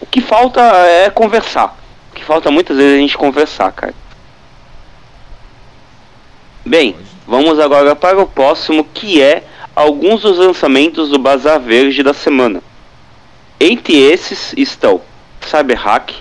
o 0.00 0.06
que 0.06 0.20
falta 0.20 0.60
é 0.60 1.10
conversar. 1.10 1.76
O 2.10 2.14
que 2.14 2.24
falta 2.24 2.50
muitas 2.50 2.76
vezes 2.76 2.92
é 2.92 2.96
a 2.96 3.00
gente 3.00 3.16
conversar, 3.16 3.72
cara. 3.72 3.94
Bem, 6.64 6.96
vamos 7.26 7.58
agora 7.58 7.96
para 7.96 8.20
o 8.20 8.26
próximo 8.26 8.84
que 8.84 9.22
é 9.22 9.42
alguns 9.74 10.22
dos 10.22 10.38
lançamentos 10.38 11.08
do 11.08 11.18
Bazar 11.18 11.60
Verde 11.60 12.02
da 12.02 12.12
semana. 12.12 12.62
Entre 13.60 13.96
esses 13.96 14.52
estão 14.56 15.00
Cyberhack, 15.40 16.14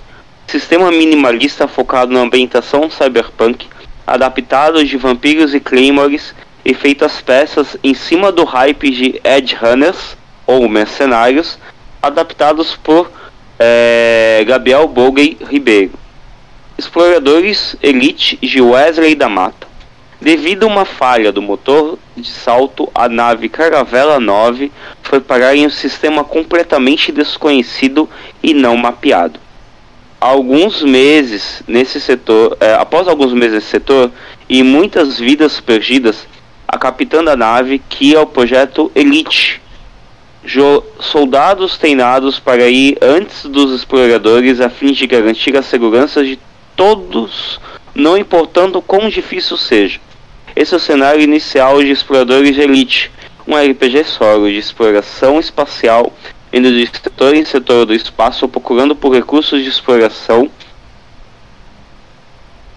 sistema 0.48 0.92
minimalista 0.92 1.68
focado 1.68 2.14
na 2.14 2.22
ambientação 2.22 2.90
cyberpunk, 2.90 3.68
adaptado 4.08 4.84
de 4.86 4.96
vampiros 4.96 5.54
e 5.54 5.60
claymores 5.60 6.34
e 6.64 6.74
feito 6.74 7.04
as 7.04 7.22
peças 7.22 7.76
em 7.84 7.94
cima 7.94 8.32
do 8.32 8.46
hype 8.46 8.90
de 8.90 9.22
Edge 9.22 9.54
Runners 9.56 10.16
ou 10.46 10.70
mercenários, 10.70 11.60
adaptados 12.02 12.76
por 12.78 13.12
é, 13.60 14.46
Gabriel 14.48 14.88
Bogey 14.88 15.38
Ribeiro. 15.50 15.92
Exploradores 16.78 17.76
Elite 17.84 18.38
de 18.42 18.62
Wesley 18.62 19.14
da 19.14 19.28
Mata. 19.28 19.68
Devido 20.22 20.64
a 20.64 20.68
uma 20.68 20.86
falha 20.86 21.32
do 21.32 21.42
motor 21.42 22.00
de 22.16 22.28
salto, 22.28 22.90
a 22.96 23.08
nave 23.10 23.50
Caravela 23.50 24.20
9 24.20 24.72
foi 25.04 25.20
parar 25.20 25.56
em 25.56 25.68
um 25.68 25.70
sistema 25.70 26.24
completamente 26.24 27.12
desconhecido 27.12 28.10
e 28.42 28.54
não 28.54 28.76
mapeado. 28.78 29.40
Alguns 30.20 30.82
meses 30.82 31.62
nesse 31.68 32.02
setor, 32.02 32.58
é, 32.60 32.74
após 32.74 33.08
alguns 33.08 33.34
meses 33.34 33.54
nesse 33.54 33.68
setor 33.68 34.12
e 34.50 34.64
muitas 34.64 35.20
vidas 35.20 35.60
perdidas, 35.60 36.28
a 36.68 36.78
capitã 36.78 37.24
da 37.24 37.36
nave 37.36 37.82
cria 37.90 38.22
o 38.22 38.26
projeto 38.26 38.92
Elite. 38.96 39.62
Jo 40.44 40.84
soldados 41.00 41.78
treinados 41.78 42.40
para 42.40 42.68
ir 42.68 42.98
antes 43.02 43.44
dos 43.44 43.72
exploradores 43.74 44.60
a 44.60 44.70
fim 44.70 44.92
de 44.92 45.06
garantir 45.06 45.56
a 45.58 45.62
segurança 45.62 46.24
de 46.24 46.40
todos, 46.76 47.60
não 47.94 48.18
importando 48.18 48.82
quão 48.82 49.10
difícil 49.10 49.58
seja. 49.58 50.00
Esse 50.56 50.74
é 50.74 50.78
o 50.78 50.80
cenário 50.80 51.22
inicial 51.22 51.84
de 51.84 51.92
Exploradores 51.92 52.56
de 52.56 52.62
Elite, 52.62 53.12
um 53.48 53.56
RPG 53.56 54.04
solo 54.06 54.50
de 54.50 54.58
exploração 54.58 55.40
espacial, 55.40 56.12
indo 56.58 56.72
de 56.72 56.86
setor 56.88 57.36
em 57.36 57.46
setor 57.46 57.86
do 57.86 57.94
espaço 57.94 58.48
procurando 58.48 58.96
por 58.96 59.14
recursos 59.14 59.64
de 59.64 59.70
exploração, 59.70 60.50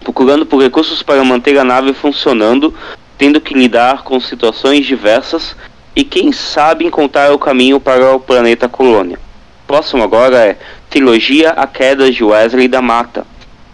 procurando 0.00 0.46
por 0.46 0.62
recursos 0.62 1.02
para 1.02 1.24
manter 1.24 1.58
a 1.58 1.64
nave 1.64 1.92
funcionando, 1.92 2.74
tendo 3.16 3.40
que 3.40 3.54
lidar 3.54 4.02
com 4.02 4.20
situações 4.20 4.86
diversas 4.86 5.56
e 5.94 6.04
quem 6.04 6.32
sabe 6.32 6.84
encontrar 6.84 7.32
o 7.32 7.38
caminho 7.38 7.80
para 7.80 8.14
o 8.14 8.20
planeta 8.20 8.68
Colônia. 8.68 9.18
Próximo 9.66 10.02
agora 10.02 10.36
é 10.38 10.58
Trilogia 10.88 11.50
A 11.50 11.66
Queda 11.66 12.10
de 12.10 12.24
Wesley 12.24 12.68
da 12.68 12.82
Mata, 12.82 13.26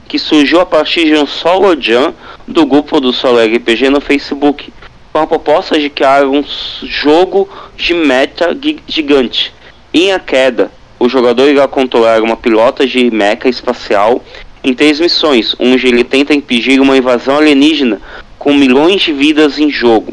que 0.08 0.18
surgiu 0.18 0.60
a 0.60 0.66
partir 0.66 1.06
de 1.06 1.14
um 1.14 1.26
solo 1.26 1.80
jam 1.80 2.14
do 2.46 2.66
grupo 2.66 3.00
do 3.00 3.12
Solo 3.12 3.38
RPG 3.38 3.90
no 3.90 4.00
Facebook, 4.00 4.72
com 5.12 5.18
a 5.20 5.26
proposta 5.26 5.78
de 5.78 5.88
criar 5.88 6.26
um 6.26 6.44
jogo 6.82 7.48
de 7.76 7.94
meta 7.94 8.56
gigante. 8.86 9.55
Em 9.98 10.12
A 10.12 10.18
Queda, 10.18 10.70
o 10.98 11.08
jogador 11.08 11.48
irá 11.48 11.66
controlar 11.66 12.20
uma 12.20 12.36
pilota 12.36 12.86
de 12.86 13.10
mecha 13.10 13.48
espacial 13.48 14.22
em 14.62 14.74
três 14.74 15.00
missões, 15.00 15.56
onde 15.58 15.86
ele 15.86 16.04
tenta 16.04 16.34
impedir 16.34 16.78
uma 16.80 16.98
invasão 16.98 17.38
alienígena 17.38 17.98
com 18.38 18.52
milhões 18.52 19.00
de 19.00 19.10
vidas 19.14 19.58
em 19.58 19.70
jogo, 19.70 20.12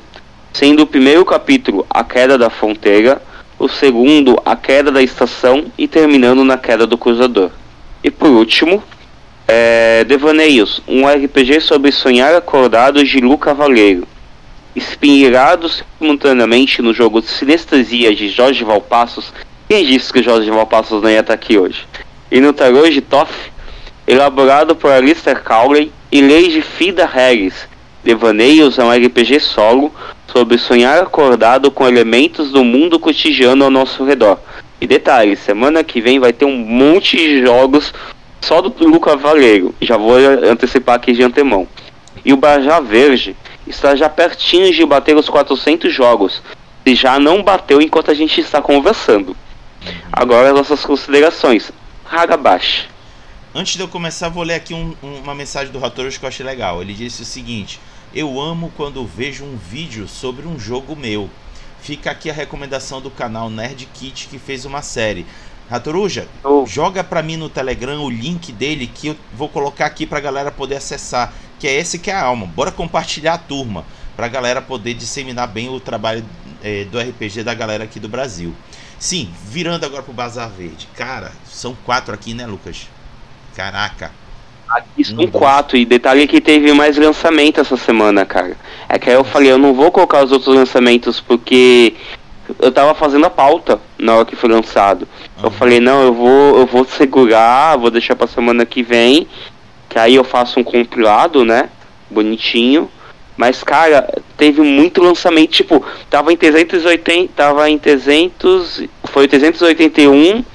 sendo 0.54 0.84
o 0.84 0.88
primeiro 0.88 1.26
capítulo 1.26 1.86
a 1.90 2.02
queda 2.02 2.38
da 2.38 2.50
fronteira, 2.50 3.22
o 3.60 3.68
segundo 3.68 4.42
a 4.46 4.56
queda 4.56 4.90
da 4.90 5.02
estação 5.02 5.66
e 5.78 5.86
terminando 5.86 6.46
na 6.46 6.58
queda 6.58 6.88
do 6.88 6.98
cruzador. 6.98 7.52
E 8.02 8.10
por 8.10 8.30
último, 8.30 8.82
é, 9.46 10.06
Devaneios, 10.06 10.82
um 10.88 11.06
RPG 11.06 11.60
sobre 11.60 11.92
sonhar 11.92 12.34
acordado 12.34 13.04
de 13.04 13.20
Lu 13.20 13.38
Cavaleiro. 13.38 14.08
Inspirado 14.74 15.70
simultaneamente 16.00 16.82
no 16.82 16.94
jogo 16.94 17.22
Sinestesia 17.22 18.16
de 18.16 18.30
Jorge 18.30 18.64
Valpassos. 18.64 19.34
Quem 19.74 19.86
disse 19.86 20.14
que 20.14 20.22
Jorge 20.22 20.52
Valpassos 20.52 21.02
não 21.02 21.10
ia 21.10 21.22
estar 21.22 21.34
aqui 21.34 21.58
hoje? 21.58 21.88
E 22.30 22.40
no 22.40 22.54
tarô 22.54 22.88
de 22.88 23.02
Toff, 23.02 23.34
elaborado 24.06 24.76
por 24.76 24.92
Alistair 24.92 25.42
Cowley 25.42 25.92
e 26.12 26.22
Lady 26.22 26.62
Fida 26.62 27.08
Harris. 27.08 27.68
Devaneios 28.04 28.78
é 28.78 28.84
um 28.84 28.92
RPG 28.92 29.40
solo 29.40 29.92
sobre 30.28 30.60
sonhar 30.60 31.02
acordado 31.02 31.72
com 31.72 31.88
elementos 31.88 32.52
do 32.52 32.64
mundo 32.64 33.00
cotidiano 33.00 33.66
ao 33.66 33.72
nosso 33.72 34.06
redor. 34.06 34.38
E 34.80 34.86
detalhe, 34.86 35.36
semana 35.36 35.84
que 35.84 36.00
vem 36.00 36.20
vai 36.20 36.32
ter 36.32 36.46
um 36.46 36.56
monte 36.56 37.18
de 37.18 37.44
jogos 37.44 37.92
só 38.42 38.62
do 38.62 38.72
Luca 38.88 39.16
Valeiro, 39.16 39.74
já 39.82 39.98
vou 39.98 40.18
antecipar 40.18 40.98
aqui 40.98 41.14
de 41.14 41.24
antemão. 41.24 41.68
E 42.24 42.32
o 42.32 42.38
Bajá 42.38 42.80
Verde 42.80 43.36
está 43.66 43.96
já 43.96 44.08
pertinho 44.08 44.72
de 44.72 44.86
bater 44.86 45.18
os 45.18 45.28
400 45.28 45.92
jogos, 45.92 46.44
e 46.86 46.94
já 46.94 47.18
não 47.18 47.42
bateu 47.42 47.82
enquanto 47.82 48.12
a 48.12 48.14
gente 48.14 48.40
está 48.40 48.62
conversando. 48.62 49.36
Agora 50.12 50.50
as 50.50 50.56
nossas 50.56 50.86
considerações. 50.86 51.72
Hagabashi. 52.10 52.90
Antes 53.56 53.76
de 53.76 53.82
eu 53.82 53.88
começar, 53.88 54.30
vou 54.30 54.44
ler 54.44 54.56
aqui 54.56 54.74
um, 54.74 54.96
um, 55.04 55.16
uma 55.18 55.36
mensagem 55.36 55.72
do 55.72 55.80
Ratoros 55.80 56.18
que 56.18 56.26
eu 56.26 56.30
achei 56.30 56.46
legal. 56.46 56.82
Ele 56.82 56.94
disse 56.94 57.22
o 57.22 57.26
seguinte: 57.26 57.80
Eu 58.14 58.42
amo 58.42 58.72
quando 58.76 59.06
vejo 59.06 59.44
um 59.44 59.58
vídeo 59.58 60.08
sobre 60.08 60.48
um 60.48 60.60
jogo 60.60 60.96
meu. 60.96 61.30
Fica 61.82 62.12
aqui 62.12 62.30
a 62.30 62.34
recomendação 62.34 63.02
do 63.02 63.12
canal 63.12 63.50
Nerd 63.50 63.86
Kit 63.94 64.28
que 64.28 64.40
fez 64.40 64.66
uma 64.66 64.82
série. 64.82 65.26
Ratoruja, 65.70 66.28
oh. 66.44 66.66
joga 66.66 67.04
para 67.04 67.22
mim 67.22 67.38
no 67.38 67.50
Telegram 67.50 68.04
o 68.04 68.10
link 68.10 68.52
dele 68.52 68.88
que 68.88 69.08
eu 69.08 69.16
vou 69.34 69.50
colocar 69.50 69.86
aqui 69.86 70.06
pra 70.06 70.20
galera 70.20 70.52
poder 70.52 70.76
acessar, 70.76 71.34
que 71.60 71.68
é 71.68 71.74
esse 71.74 72.00
que 72.00 72.12
é 72.12 72.14
a 72.14 72.24
alma. 72.24 72.46
Bora 72.46 72.72
compartilhar 72.72 73.34
a 73.34 73.38
turma, 73.38 73.86
pra 74.16 74.28
galera 74.28 74.62
poder 74.62 74.94
disseminar 74.94 75.48
bem 75.48 75.70
o 75.70 75.80
trabalho 75.80 76.24
é, 76.64 76.86
do 76.86 77.00
RPG 77.00 77.44
da 77.44 77.54
galera 77.54 77.84
aqui 77.84 78.00
do 78.00 78.10
Brasil. 78.10 78.54
Sim, 79.04 79.30
virando 79.50 79.86
agora 79.86 80.02
pro 80.02 80.14
Bazar 80.14 80.50
Verde. 80.50 80.88
Cara, 80.96 81.34
são 81.46 81.76
quatro 81.84 82.14
aqui, 82.14 82.34
né, 82.34 82.48
Lucas? 82.48 82.88
Caraca. 83.54 84.14
Aqui 84.70 85.04
são 85.04 85.20
um, 85.20 85.28
quatro, 85.28 85.76
e 85.76 85.84
detalhe 85.84 86.26
que 86.26 86.40
teve 86.40 86.72
mais 86.72 86.96
lançamento 86.96 87.60
essa 87.60 87.76
semana, 87.76 88.26
cara. 88.26 88.56
É 88.88 88.98
que 88.98 89.10
aí 89.10 89.16
eu 89.18 89.26
falei, 89.26 89.52
eu 89.52 89.58
não 89.58 89.74
vou 89.74 89.92
colocar 89.92 90.24
os 90.24 90.32
outros 90.32 90.56
lançamentos 90.56 91.20
porque 91.20 91.96
eu 92.60 92.72
tava 92.72 92.96
fazendo 92.96 93.26
a 93.26 93.30
pauta 93.30 93.78
na 94.00 94.16
hora 94.16 94.26
que 94.26 94.38
foi 94.38 94.50
lançado. 94.50 95.06
Uhum. 95.38 95.44
Eu 95.44 95.52
falei, 95.52 95.82
não, 95.82 96.02
eu 96.02 96.14
vou, 96.14 96.60
eu 96.60 96.66
vou 96.66 96.86
segurar, 96.86 97.76
vou 97.76 97.92
deixar 97.92 98.16
pra 98.16 98.26
semana 98.26 98.66
que 98.66 98.82
vem, 98.82 99.28
que 99.90 100.00
aí 100.00 100.16
eu 100.16 100.24
faço 100.24 100.62
um 100.62 100.64
compilado, 100.64 101.44
né? 101.44 101.70
Bonitinho. 102.10 102.90
Mas, 103.36 103.64
cara, 103.64 104.22
teve 104.38 104.62
muito 104.62 105.02
lançamento, 105.02 105.52
tipo, 105.52 105.84
tava 106.10 106.32
em 106.32 106.38
380, 106.38 107.34
tava 107.36 107.70
em 107.70 107.80
300, 107.80 108.84
foi 109.06 109.28
381, 109.28 110.46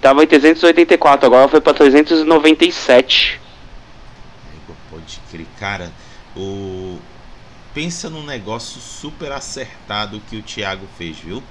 tava 0.00 0.22
em 0.22 0.26
384, 0.26 1.26
agora 1.26 1.48
foi 1.48 1.60
pra 1.60 1.74
397. 1.74 3.40
Cara, 5.58 5.92
o 6.34 6.98
pensa 7.74 8.10
num 8.10 8.24
negócio 8.24 8.80
super 8.80 9.30
acertado 9.32 10.20
que 10.28 10.36
o 10.36 10.42
Thiago 10.42 10.86
fez, 10.96 11.18
viu? 11.18 11.42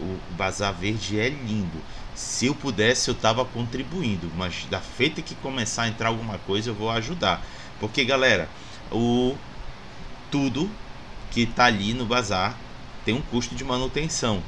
O 0.00 0.16
Bazar 0.36 0.72
Verde 0.72 1.18
é 1.18 1.28
lindo. 1.28 1.78
Se 2.14 2.46
eu 2.46 2.54
pudesse, 2.54 3.08
eu 3.08 3.14
tava 3.14 3.44
contribuindo, 3.44 4.30
mas 4.36 4.66
da 4.70 4.80
feita 4.80 5.20
que 5.20 5.34
começar 5.34 5.82
a 5.82 5.88
entrar 5.88 6.08
alguma 6.08 6.38
coisa, 6.46 6.70
eu 6.70 6.74
vou 6.74 6.90
ajudar. 6.90 7.44
Porque, 7.80 8.04
galera, 8.04 8.48
o 8.90 9.36
tudo 10.34 10.68
que 11.30 11.46
tá 11.46 11.66
ali 11.66 11.94
no 11.94 12.04
bazar 12.04 12.58
tem 13.04 13.14
um 13.14 13.22
custo 13.22 13.54
de 13.54 13.62
manutenção. 13.62 14.42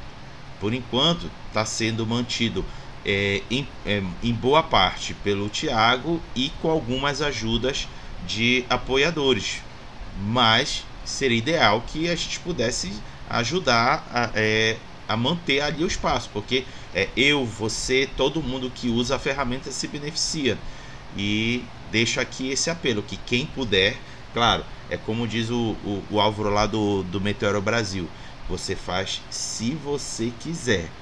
Por 0.59 0.75
enquanto, 0.75 1.31
está 1.47 1.65
sendo 1.65 2.05
mantido 2.05 2.65
é, 3.05 3.41
em, 3.49 3.69
é, 3.87 4.03
em 4.21 4.33
boa 4.33 4.65
parte 4.65 5.15
pelo 5.15 5.49
Tiago 5.49 6.21
e 6.35 6.51
com 6.61 6.69
algumas 6.69 7.23
ajudas 7.23 7.87
de 8.27 8.65
apoiadores. 8.69 9.61
Mas 10.27 10.83
seria 11.05 11.39
ideal 11.39 11.85
que 11.87 12.09
a 12.09 12.17
gente 12.17 12.41
pudesse 12.41 12.93
ajudar 13.31 14.05
a, 14.13 14.31
é, 14.35 14.77
a 15.09 15.17
manter 15.17 15.61
ali 15.61 15.85
o 15.85 15.87
espaço, 15.87 16.31
porque 16.33 16.65
é, 16.93 17.09
eu, 17.17 17.47
você, 17.47 18.09
todo 18.17 18.43
mundo 18.43 18.73
que 18.75 18.89
usa 18.89 19.15
a 19.15 19.21
ferramenta 19.21 19.71
se 19.71 19.87
beneficia. 19.87 20.59
E 21.17 21.63
deixo 21.93 22.19
aqui 22.21 22.51
esse 22.51 22.71
apelo: 22.71 23.05
que 23.05 23.17
quem 23.17 23.47
puder, 23.47 23.97
claro, 24.37 24.65
é 24.89 24.97
como 24.99 25.27
diz 25.27 25.51
o, 25.51 25.59
o, 25.83 26.07
o 26.17 26.21
Álvaro 26.21 26.51
lá 26.51 26.67
do, 26.67 27.03
do 27.03 27.21
Meteoro 27.21 27.61
Brasil: 27.63 28.11
você 28.47 28.77
faz 28.77 29.27
se 29.31 29.75
você 29.75 30.31
quiser, 30.31 30.93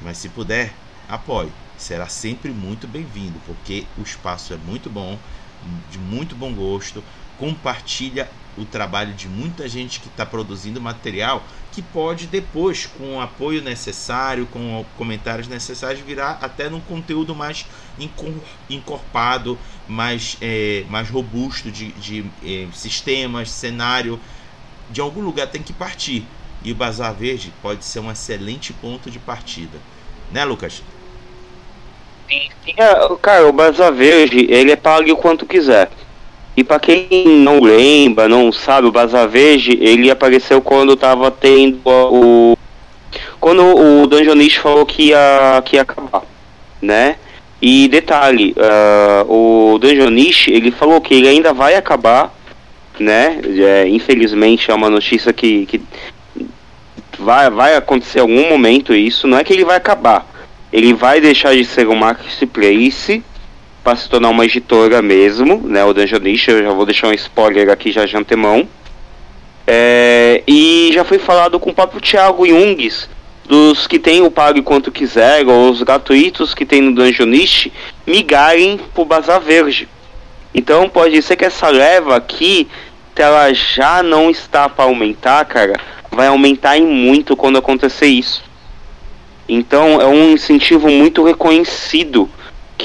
mas 0.00 0.18
se 0.18 0.28
puder, 0.30 0.78
apoie. 1.06 1.52
Será 1.76 2.08
sempre 2.08 2.52
muito 2.52 2.88
bem-vindo, 2.88 3.38
porque 3.40 3.86
o 3.96 4.02
espaço 4.02 4.52
é 4.52 4.56
muito 4.56 4.90
bom, 4.90 5.22
de 5.86 5.98
muito 5.98 6.34
bom 6.34 6.54
gosto. 6.54 7.04
Compartilha 7.38 8.28
o 8.56 8.64
trabalho 8.64 9.14
de 9.14 9.28
muita 9.28 9.68
gente 9.68 10.00
que 10.00 10.08
está 10.08 10.26
produzindo 10.26 10.80
material 10.80 11.42
que 11.78 11.82
pode 11.82 12.26
depois, 12.26 12.86
com 12.86 13.16
o 13.16 13.20
apoio 13.20 13.62
necessário, 13.62 14.46
com 14.46 14.84
comentários 14.96 15.46
necessários, 15.46 16.00
virar 16.00 16.38
até 16.42 16.68
num 16.68 16.80
conteúdo 16.80 17.36
mais 17.36 17.66
encorpado, 18.68 19.56
mais, 19.86 20.36
é, 20.40 20.84
mais 20.90 21.08
robusto 21.08 21.70
de, 21.70 21.92
de 21.92 22.24
é, 22.44 22.66
sistemas, 22.72 23.50
cenário. 23.50 24.18
De 24.90 25.00
algum 25.00 25.20
lugar 25.20 25.46
tem 25.46 25.62
que 25.62 25.72
partir. 25.72 26.26
E 26.64 26.72
o 26.72 26.74
Bazar 26.74 27.14
Verde 27.14 27.52
pode 27.62 27.84
ser 27.84 28.00
um 28.00 28.10
excelente 28.10 28.72
ponto 28.72 29.08
de 29.08 29.20
partida. 29.20 29.78
Né, 30.32 30.44
Lucas? 30.44 30.82
É, 32.76 33.16
cara, 33.22 33.46
o 33.46 33.52
Bazar 33.52 33.92
Verde, 33.92 34.46
ele 34.50 34.72
é 34.72 34.76
pago 34.76 35.12
o 35.12 35.16
quanto 35.16 35.46
quiser. 35.46 35.90
E 36.58 36.64
para 36.64 36.80
quem 36.80 37.08
não 37.24 37.60
lembra, 37.60 38.28
não 38.28 38.50
sabe, 38.50 38.88
o 38.88 38.90
Bazar 38.90 39.28
Verde, 39.28 39.78
ele 39.80 40.10
apareceu 40.10 40.60
quando 40.60 40.96
tava 40.96 41.30
tendo 41.30 41.78
o. 41.86 42.58
Quando 43.38 43.62
o 43.62 44.08
Dungeonist 44.08 44.58
falou 44.58 44.84
que 44.84 45.10
ia, 45.10 45.62
que 45.64 45.76
ia 45.76 45.82
acabar, 45.82 46.24
né? 46.82 47.14
E 47.62 47.86
detalhe, 47.86 48.56
uh, 48.56 49.32
o 49.32 49.78
Dungeonist, 49.78 50.50
ele 50.50 50.72
falou 50.72 51.00
que 51.00 51.14
ele 51.14 51.28
ainda 51.28 51.52
vai 51.52 51.76
acabar, 51.76 52.34
né? 52.98 53.40
É, 53.56 53.86
infelizmente 53.86 54.68
é 54.68 54.74
uma 54.74 54.90
notícia 54.90 55.32
que, 55.32 55.64
que 55.66 55.80
vai, 57.20 57.48
vai 57.50 57.76
acontecer 57.76 58.18
algum 58.18 58.48
momento 58.48 58.92
isso, 58.92 59.28
não 59.28 59.38
é 59.38 59.44
que 59.44 59.52
ele 59.52 59.64
vai 59.64 59.76
acabar. 59.76 60.26
Ele 60.72 60.92
vai 60.92 61.20
deixar 61.20 61.54
de 61.54 61.64
ser 61.64 61.86
um 61.86 61.94
marketplace 61.94 63.22
para 63.82 63.96
se 63.96 64.08
tornar 64.08 64.28
uma 64.28 64.44
editora 64.44 65.00
mesmo, 65.00 65.62
né? 65.64 65.84
O 65.84 65.92
Dungeonist, 65.92 66.50
eu 66.50 66.62
já 66.62 66.70
vou 66.72 66.84
deixar 66.84 67.08
um 67.08 67.12
spoiler 67.12 67.70
aqui 67.70 67.90
já 67.90 68.04
de 68.04 68.16
antemão. 68.16 68.68
É, 69.66 70.42
e 70.46 70.90
já 70.92 71.04
foi 71.04 71.18
falado 71.18 71.60
com 71.60 71.70
o 71.70 71.74
próprio 71.74 72.00
Thiago 72.00 72.46
Jungs, 72.46 73.08
dos 73.44 73.86
que 73.86 73.98
tem 73.98 74.22
o 74.22 74.30
pague 74.30 74.62
quanto 74.62 74.90
quiser, 74.90 75.46
ou 75.46 75.70
os 75.70 75.82
gratuitos 75.82 76.54
que 76.54 76.64
tem 76.64 76.80
no 76.80 76.94
Dungeonist, 76.94 77.72
migrarem 78.06 78.78
pro 78.94 79.04
Bazar 79.04 79.40
Verde. 79.40 79.88
Então 80.54 80.88
pode 80.88 81.20
ser 81.22 81.36
que 81.36 81.44
essa 81.44 81.68
leva 81.68 82.16
aqui, 82.16 82.68
ela 83.14 83.52
já 83.52 84.02
não 84.02 84.30
está 84.30 84.68
para 84.68 84.84
aumentar, 84.84 85.44
cara, 85.44 85.78
vai 86.10 86.28
aumentar 86.28 86.78
em 86.78 86.86
muito 86.86 87.36
quando 87.36 87.58
acontecer 87.58 88.06
isso. 88.06 88.42
Então 89.48 90.00
é 90.00 90.06
um 90.06 90.32
incentivo 90.32 90.88
muito 90.88 91.24
reconhecido 91.24 92.30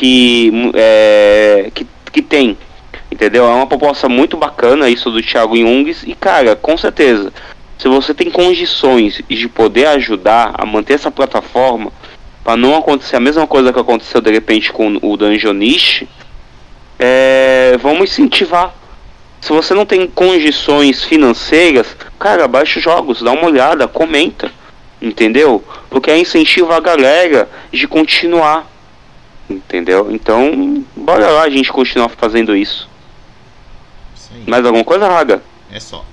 que, 0.04 0.52
é, 0.74 1.72
que, 1.74 1.88
que 2.12 2.22
tem. 2.22 2.58
Entendeu? 3.10 3.46
É 3.46 3.50
uma 3.50 3.66
proposta 3.66 4.10
muito 4.10 4.36
bacana 4.36 4.90
isso 4.90 5.10
do 5.10 5.22
Thiago 5.22 5.56
Jungs. 5.56 6.04
E, 6.06 6.14
cara, 6.14 6.58
com 6.58 6.78
certeza, 6.78 7.32
se 7.78 7.88
você 7.88 8.14
tem 8.14 8.30
condições 8.30 9.22
de 9.30 9.48
poder 9.48 9.86
ajudar 9.88 10.56
a 10.56 10.66
manter 10.66 10.96
essa 10.96 11.10
plataforma, 11.10 11.90
para 12.44 12.58
não 12.58 12.76
acontecer 12.76 13.16
a 13.16 13.22
mesma 13.22 13.48
coisa 13.48 13.72
que 13.72 13.80
aconteceu 13.80 14.20
de 14.20 14.30
repente 14.30 14.74
com 14.74 15.00
o 15.02 15.16
Dungeonish, 15.16 16.06
é, 17.00 17.78
vamos 17.82 18.12
incentivar. 18.12 18.76
Se 19.40 19.54
você 19.54 19.74
não 19.74 19.86
tem 19.86 20.06
condições 20.06 21.02
financeiras, 21.02 21.96
cara, 22.20 22.46
baixa 22.46 22.80
os 22.80 22.84
jogos, 22.84 23.22
dá 23.22 23.32
uma 23.32 23.46
olhada, 23.46 23.88
comenta, 23.88 24.52
entendeu? 25.02 25.64
Porque 25.90 26.12
é 26.12 26.18
incentivo 26.18 26.74
a 26.74 26.82
galera 26.82 27.50
de 27.72 27.88
continuar. 27.88 28.73
Entendeu? 29.50 30.10
Então, 30.12 30.84
bora 30.96 31.30
lá 31.30 31.44
a 31.44 31.50
gente 31.50 31.72
continuar 31.72 32.10
fazendo 32.10 32.56
isso. 32.56 32.90
isso 34.16 34.32
Mais 34.48 34.66
alguma 34.66 34.84
coisa, 34.84 35.08
Raga? 35.08 35.44
É 35.72 35.80
só. 35.80 36.06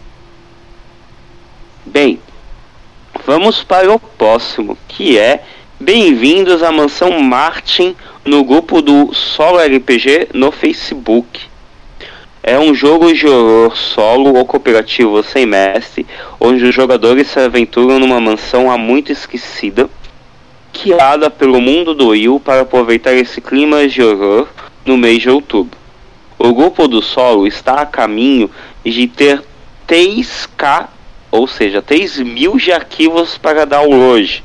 Bem, 1.87 2.21
vamos 3.25 3.63
para 3.63 3.93
o 3.93 3.99
próximo, 3.99 4.77
que 4.89 5.19
é 5.19 5.45
Bem-vindos 5.83 6.63
à 6.63 6.71
Mansão 6.71 7.23
Martin 7.23 7.97
no 8.23 8.45
grupo 8.45 8.83
do 8.83 9.15
Solo 9.15 9.59
RPG 9.59 10.29
no 10.35 10.53
Facebook. 10.53 11.41
É 12.43 12.59
um 12.59 12.75
jogo 12.75 13.13
de 13.15 13.27
horror 13.27 13.75
solo 13.75 14.37
ou 14.37 14.45
cooperativo 14.45 15.23
sem 15.23 15.47
mestre, 15.47 16.07
onde 16.39 16.65
os 16.65 16.75
jogadores 16.75 17.29
se 17.29 17.41
aventuram 17.41 17.99
numa 17.99 18.21
mansão 18.21 18.71
há 18.71 18.77
muito 18.77 19.11
esquecida 19.11 19.89
criada 20.83 21.29
pelo 21.29 21.61
mundo 21.61 21.95
do 21.95 22.09
Will 22.09 22.41
para 22.41 22.63
aproveitar 22.63 23.13
esse 23.13 23.41
clima 23.41 23.87
de 23.87 24.03
horror 24.03 24.49
no 24.85 24.97
mês 24.97 25.21
de 25.21 25.29
outubro. 25.29 25.79
O 26.39 26.55
grupo 26.55 26.89
do 26.89 27.03
solo 27.03 27.47
está 27.47 27.83
a 27.83 27.87
caminho 27.87 28.51
de 28.83 29.07
ter 29.07 29.43
3K, 29.87 30.89
ou 31.31 31.47
seja, 31.47 31.83
3 31.83 32.21
mil 32.21 32.57
de 32.57 32.73
arquivos 32.73 33.37
para 33.37 33.67
download. 33.67 34.43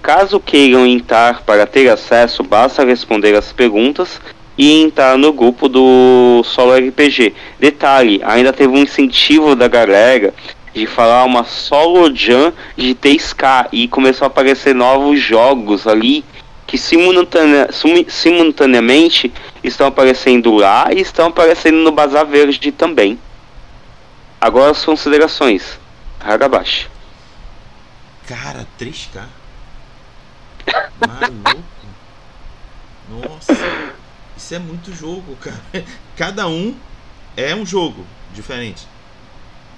Caso 0.00 0.38
queiram 0.38 0.86
entrar 0.86 1.42
para 1.42 1.66
ter 1.66 1.88
acesso, 1.88 2.44
basta 2.44 2.84
responder 2.84 3.34
as 3.34 3.52
perguntas 3.52 4.20
e 4.56 4.80
entrar 4.82 5.18
no 5.18 5.32
grupo 5.32 5.68
do 5.68 6.42
Solo 6.44 6.76
RPG. 6.76 7.34
Detalhe, 7.58 8.20
ainda 8.24 8.52
teve 8.52 8.72
um 8.72 8.78
incentivo 8.78 9.56
da 9.56 9.66
galera 9.66 10.32
de 10.76 10.86
falar 10.86 11.24
uma 11.24 11.42
solo 11.42 12.14
jam 12.14 12.52
de 12.76 12.94
3K 12.94 13.68
e 13.72 13.88
começou 13.88 14.26
a 14.26 14.28
aparecer 14.28 14.74
novos 14.74 15.18
jogos 15.18 15.86
ali 15.86 16.22
que 16.66 16.76
simultane 16.76 17.66
simultaneamente 18.08 19.32
estão 19.64 19.86
aparecendo 19.86 20.52
lá 20.52 20.92
e 20.92 21.00
estão 21.00 21.28
aparecendo 21.28 21.78
no 21.78 21.92
Bazar 21.92 22.26
Verde 22.26 22.70
também. 22.72 23.18
Agora 24.38 24.72
as 24.72 24.84
considerações. 24.84 25.78
Hagabashi. 26.20 26.88
Cara, 28.26 28.66
3K. 28.78 29.24
Maluco. 31.00 31.62
Nossa. 33.08 33.54
Isso 34.36 34.54
é 34.54 34.58
muito 34.58 34.92
jogo, 34.92 35.36
cara. 35.36 35.84
Cada 36.16 36.46
um 36.48 36.76
é 37.34 37.54
um 37.54 37.64
jogo 37.64 38.04
diferente. 38.34 38.86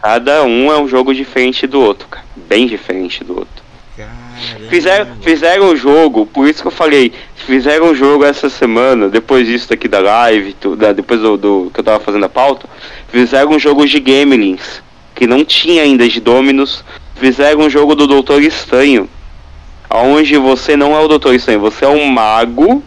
Cada 0.00 0.44
um 0.44 0.72
é 0.72 0.78
um 0.78 0.88
jogo 0.88 1.12
diferente 1.12 1.66
do 1.66 1.80
outro, 1.80 2.06
cara. 2.08 2.24
Bem 2.36 2.66
diferente 2.66 3.24
do 3.24 3.38
outro. 3.38 3.64
Caramba. 3.96 4.68
Fizeram, 4.70 5.06
fizeram 5.20 5.70
um 5.70 5.76
jogo, 5.76 6.24
por 6.26 6.48
isso 6.48 6.62
que 6.62 6.68
eu 6.68 6.72
falei, 6.72 7.12
fizeram 7.34 7.86
um 7.86 7.94
jogo 7.94 8.24
essa 8.24 8.48
semana, 8.48 9.08
depois 9.08 9.46
disso 9.46 9.68
daqui 9.68 9.88
da 9.88 9.98
live, 9.98 10.54
da, 10.76 10.92
depois 10.92 11.20
do, 11.20 11.36
do, 11.36 11.70
que 11.74 11.80
eu 11.80 11.84
tava 11.84 11.98
fazendo 11.98 12.24
a 12.24 12.28
pauta, 12.28 12.68
fizeram 13.08 13.50
um 13.50 13.58
jogo 13.58 13.84
de 13.86 13.98
Gamelings, 13.98 14.82
que 15.14 15.26
não 15.26 15.44
tinha 15.44 15.82
ainda 15.82 16.08
de 16.08 16.20
Dominus, 16.20 16.84
fizeram 17.16 17.62
um 17.62 17.70
jogo 17.70 17.96
do 17.96 18.06
Doutor 18.06 18.40
Estranho, 18.40 19.08
onde 19.90 20.36
você 20.36 20.76
não 20.76 20.94
é 20.94 21.00
o 21.00 21.08
Doutor 21.08 21.34
Estranho, 21.34 21.58
você 21.58 21.84
é 21.84 21.88
um 21.88 22.06
mago 22.06 22.82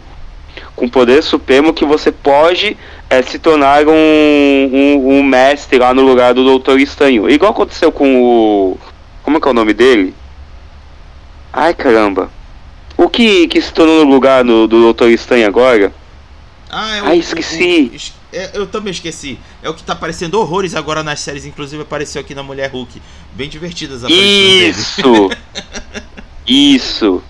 com 0.74 0.88
poder 0.88 1.22
supremo 1.22 1.74
que 1.74 1.84
você 1.84 2.10
pode 2.10 2.76
é, 3.12 3.22
se 3.22 3.38
tornar 3.38 3.86
um, 3.86 3.92
um, 3.92 5.18
um, 5.18 5.22
mestre 5.22 5.78
lá 5.78 5.92
no 5.92 6.00
lugar 6.00 6.32
do 6.32 6.42
Doutor 6.42 6.80
Estranho. 6.80 7.28
Igual 7.28 7.52
aconteceu 7.52 7.92
com 7.92 8.22
o. 8.22 8.78
Como 9.22 9.36
é 9.36 9.40
que 9.40 9.46
é 9.46 9.50
o 9.50 9.54
nome 9.54 9.74
dele? 9.74 10.14
Ai 11.52 11.74
caramba. 11.74 12.30
O 12.96 13.10
que, 13.10 13.46
que 13.48 13.60
se 13.60 13.70
tornou 13.70 14.06
no 14.06 14.10
lugar 14.10 14.42
do, 14.42 14.66
do 14.66 14.80
Doutor 14.80 15.10
Estranho 15.10 15.46
agora? 15.46 15.92
Ah, 16.70 16.96
é 16.96 17.02
o, 17.02 17.06
Ai, 17.06 17.18
esqueci. 17.18 18.14
É, 18.32 18.52
eu 18.54 18.66
também 18.66 18.92
esqueci. 18.92 19.38
É 19.62 19.68
o 19.68 19.74
que 19.74 19.82
tá 19.82 19.92
aparecendo 19.92 20.40
horrores 20.40 20.74
agora 20.74 21.02
nas 21.02 21.20
séries, 21.20 21.44
inclusive 21.44 21.82
apareceu 21.82 22.22
aqui 22.22 22.34
na 22.34 22.42
Mulher 22.42 22.70
Hulk. 22.70 23.02
Bem 23.34 23.50
divertidas 23.50 24.04
as 24.04 24.10
Isso! 24.10 25.30
Isso! 26.48 27.22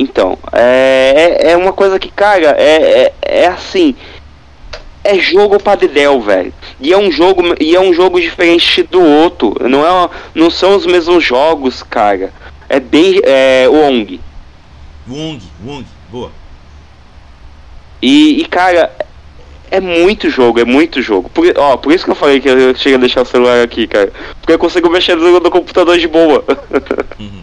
Então, 0.00 0.38
é, 0.52 1.38
é, 1.42 1.50
é 1.52 1.56
uma 1.56 1.72
coisa 1.72 1.98
que, 1.98 2.10
cara, 2.10 2.56
é, 2.58 3.02
é, 3.02 3.14
é 3.22 3.46
assim. 3.46 3.94
É 5.04 5.18
jogo 5.18 5.58
pra 5.58 5.74
Dedel, 5.74 6.20
velho. 6.20 6.54
E 6.80 6.92
é 6.92 6.98
um 6.98 7.10
jogo 7.10 7.42
e 7.60 7.74
é 7.74 7.80
um 7.80 7.92
jogo 7.92 8.20
diferente 8.20 8.84
do 8.84 9.02
outro. 9.02 9.56
Não, 9.68 9.84
é, 9.84 10.10
não 10.34 10.48
são 10.48 10.76
os 10.76 10.86
mesmos 10.86 11.24
jogos, 11.24 11.82
cara. 11.82 12.32
É 12.68 12.78
bem. 12.78 13.20
É, 13.24 13.66
Wong. 13.68 14.20
Wong, 15.08 15.42
Wong, 15.66 15.86
boa. 16.08 16.30
E, 18.00 18.40
e, 18.40 18.44
cara, 18.46 18.92
é 19.70 19.80
muito 19.80 20.28
jogo, 20.28 20.60
é 20.60 20.64
muito 20.64 21.00
jogo. 21.00 21.28
Por, 21.30 21.46
ó, 21.56 21.76
por 21.76 21.92
isso 21.92 22.04
que 22.04 22.10
eu 22.10 22.14
falei 22.14 22.40
que 22.40 22.48
eu 22.48 22.74
cheguei 22.74 22.96
a 22.96 23.00
deixar 23.00 23.22
o 23.22 23.26
celular 23.26 23.62
aqui, 23.62 23.86
cara. 23.86 24.12
Porque 24.40 24.52
eu 24.52 24.58
consigo 24.58 24.90
mexer 24.90 25.16
no, 25.16 25.40
no 25.40 25.50
computador 25.50 25.98
de 25.98 26.06
boa. 26.06 26.44
Uhum. 27.18 27.42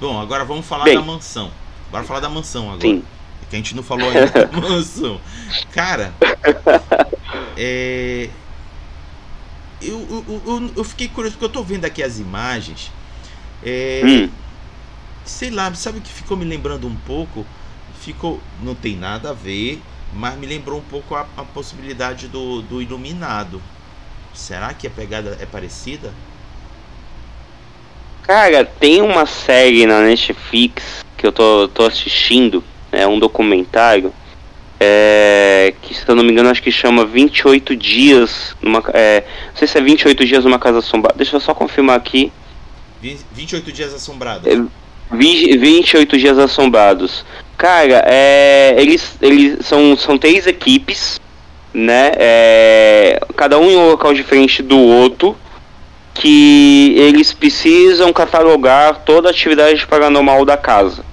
Bom, 0.00 0.18
agora 0.18 0.46
vamos 0.46 0.64
falar 0.64 0.84
Bem, 0.84 0.94
da 0.94 1.02
mansão. 1.02 1.52
Bora 1.90 2.04
falar 2.04 2.20
da 2.20 2.28
mansão 2.30 2.72
agora. 2.72 2.80
Sim. 2.80 3.04
Que 3.50 3.56
a 3.56 3.58
gente 3.58 3.76
não 3.76 3.82
falou 3.82 4.08
ainda 4.08 4.30
da 4.46 4.60
mansão. 4.60 5.20
Cara, 5.72 6.14
é. 7.56 8.30
Eu, 9.82 9.98
eu, 10.10 10.42
eu, 10.46 10.72
eu, 10.76 10.84
fiquei 10.84 11.08
curioso 11.08 11.36
porque 11.36 11.44
eu 11.44 11.50
tô 11.50 11.62
vendo 11.62 11.84
aqui 11.84 12.02
as 12.02 12.18
imagens. 12.18 12.90
É, 13.62 14.02
hum. 14.04 14.30
Sei 15.24 15.50
lá, 15.50 15.72
sabe 15.74 15.98
o 15.98 16.00
que 16.00 16.10
ficou 16.10 16.36
me 16.36 16.44
lembrando 16.44 16.86
um 16.86 16.96
pouco? 16.96 17.44
Ficou. 18.00 18.40
Não 18.62 18.74
tem 18.74 18.96
nada 18.96 19.30
a 19.30 19.34
ver, 19.34 19.82
mas 20.14 20.38
me 20.38 20.46
lembrou 20.46 20.78
um 20.78 20.84
pouco 20.84 21.14
a, 21.14 21.26
a 21.36 21.44
possibilidade 21.44 22.26
do, 22.28 22.62
do 22.62 22.80
iluminado. 22.80 23.60
Será 24.32 24.72
que 24.72 24.86
a 24.86 24.90
pegada 24.90 25.36
é 25.40 25.44
parecida? 25.44 26.14
Cara, 28.30 28.64
tem 28.64 29.02
uma 29.02 29.26
série 29.26 29.84
na 29.86 30.02
Netflix 30.02 31.04
que 31.16 31.26
eu 31.26 31.32
tô, 31.32 31.66
tô 31.66 31.84
assistindo, 31.84 32.62
é 32.92 33.04
um 33.04 33.18
documentário, 33.18 34.14
é, 34.78 35.74
que 35.82 35.92
se 35.92 36.08
eu 36.08 36.14
não 36.14 36.22
me 36.22 36.30
engano 36.30 36.48
acho 36.48 36.62
que 36.62 36.70
chama 36.70 37.04
28 37.04 37.74
dias 37.74 38.54
numa 38.62 38.84
é, 38.94 39.24
não 39.48 39.56
sei 39.56 39.66
se 39.66 39.76
é 39.76 39.80
28 39.80 40.24
dias 40.24 40.44
numa 40.44 40.60
casa 40.60 40.78
assombrada. 40.78 41.16
Deixa 41.18 41.34
eu 41.34 41.40
só 41.40 41.52
confirmar 41.52 41.96
aqui. 41.96 42.30
28 43.02 43.72
dias 43.72 43.92
assombrados. 43.92 44.46
É, 44.46 44.62
28 45.10 46.16
dias 46.16 46.38
assombrados. 46.38 47.24
Cara, 47.58 48.04
é, 48.06 48.76
eles, 48.78 49.18
eles 49.20 49.66
são, 49.66 49.96
são 49.96 50.16
três 50.16 50.46
equipes, 50.46 51.20
né? 51.74 52.12
É, 52.14 53.20
cada 53.34 53.58
um 53.58 53.68
em 53.68 53.76
um 53.76 53.88
local 53.88 54.14
diferente 54.14 54.62
do 54.62 54.78
outro 54.78 55.36
que 56.14 56.94
eles 56.96 57.32
precisam 57.32 58.12
catalogar 58.12 59.02
toda 59.04 59.28
a 59.28 59.30
atividade 59.30 59.86
paranormal 59.86 60.44
da 60.44 60.56
casa. 60.56 61.04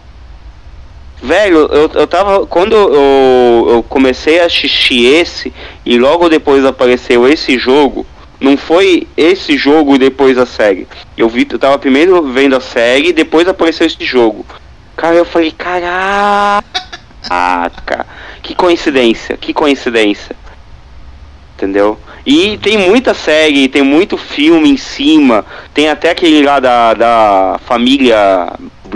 Velho, 1.21 1.67
eu, 1.71 1.89
eu 1.93 2.07
tava. 2.07 2.45
Quando 2.45 2.75
eu, 2.75 3.67
eu 3.69 3.83
comecei 3.83 4.39
a 4.39 4.45
assistir 4.45 5.05
esse 5.05 5.53
e 5.85 5.97
logo 5.97 6.29
depois 6.29 6.63
apareceu 6.63 7.27
esse 7.27 7.57
jogo, 7.57 8.05
não 8.39 8.55
foi 8.55 9.07
esse 9.17 9.57
jogo 9.57 9.95
e 9.95 9.99
depois 9.99 10.37
a 10.37 10.45
série. 10.45 10.87
Eu 11.17 11.27
vi, 11.27 11.47
eu 11.49 11.57
tava 11.57 11.79
primeiro 11.79 12.21
vendo 12.31 12.55
a 12.55 12.61
série 12.61 13.09
e 13.09 13.13
depois 13.13 13.47
apareceu 13.47 13.87
esse 13.87 14.03
jogo. 14.05 14.45
Cara, 14.95 15.15
eu 15.15 15.25
falei, 15.25 15.51
caraca! 15.51 16.63
que 18.41 18.55
coincidência, 18.55 19.35
que 19.37 19.53
coincidência. 19.53 20.35
Entendeu? 21.57 21.97
E 22.23 22.59
tem 22.59 22.77
muita 22.77 23.15
série, 23.15 23.67
tem 23.67 23.81
muito 23.81 24.15
filme 24.15 24.69
em 24.69 24.77
cima. 24.77 25.43
Tem 25.73 25.89
até 25.89 26.11
aquele 26.11 26.43
lá 26.43 26.59
da, 26.59 26.93
da 26.93 27.59
família 27.65 28.53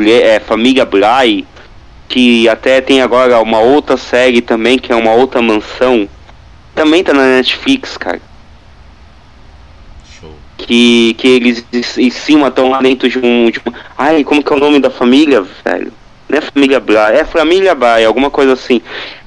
é, 0.07 0.39
família 0.39 0.85
Bly, 0.85 1.47
que 2.07 2.47
até 2.47 2.79
tem 2.79 3.01
agora 3.01 3.41
uma 3.41 3.57
outra 3.57 3.97
série 3.97 4.41
também, 4.41 4.77
que 4.77 4.91
é 4.91 4.95
uma 4.95 5.11
outra 5.13 5.41
mansão. 5.41 6.07
Também 6.75 7.03
tá 7.03 7.13
na 7.13 7.37
Netflix, 7.37 7.97
cara. 7.97 8.21
Show. 10.19 10.35
Que, 10.55 11.15
que 11.15 11.27
eles 11.27 11.65
em 11.97 12.11
cima 12.11 12.49
estão 12.49 12.69
lá 12.69 12.79
dentro 12.79 13.09
de 13.09 13.17
um, 13.17 13.49
de 13.49 13.57
um. 13.59 13.73
Ai, 13.97 14.23
como 14.23 14.43
que 14.43 14.53
é 14.53 14.55
o 14.55 14.59
nome 14.59 14.79
da 14.79 14.91
família, 14.91 15.41
velho? 15.65 15.91
Não 16.29 16.37
é 16.37 16.41
família 16.41 16.79
Bly, 16.79 17.15
é 17.15 17.25
família 17.25 17.73
Bly, 17.73 18.05
alguma 18.05 18.29
coisa 18.29 18.53
assim. 18.53 18.83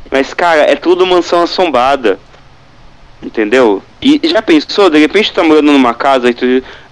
Mas, 0.09 0.33
cara, 0.33 0.61
é 0.71 0.77
tudo 0.77 1.05
mansão 1.05 1.43
assombrada. 1.43 2.21
Entendeu? 3.25 3.83
E 4.03 4.21
já 4.25 4.43
pensou, 4.43 4.91
de 4.91 4.99
repente 4.99 5.33
tu 5.33 5.37
tá 5.37 5.43
morando 5.43 5.73
numa 5.73 5.95
casa 5.95 6.29
e 6.29 6.35
tu. 6.35 6.45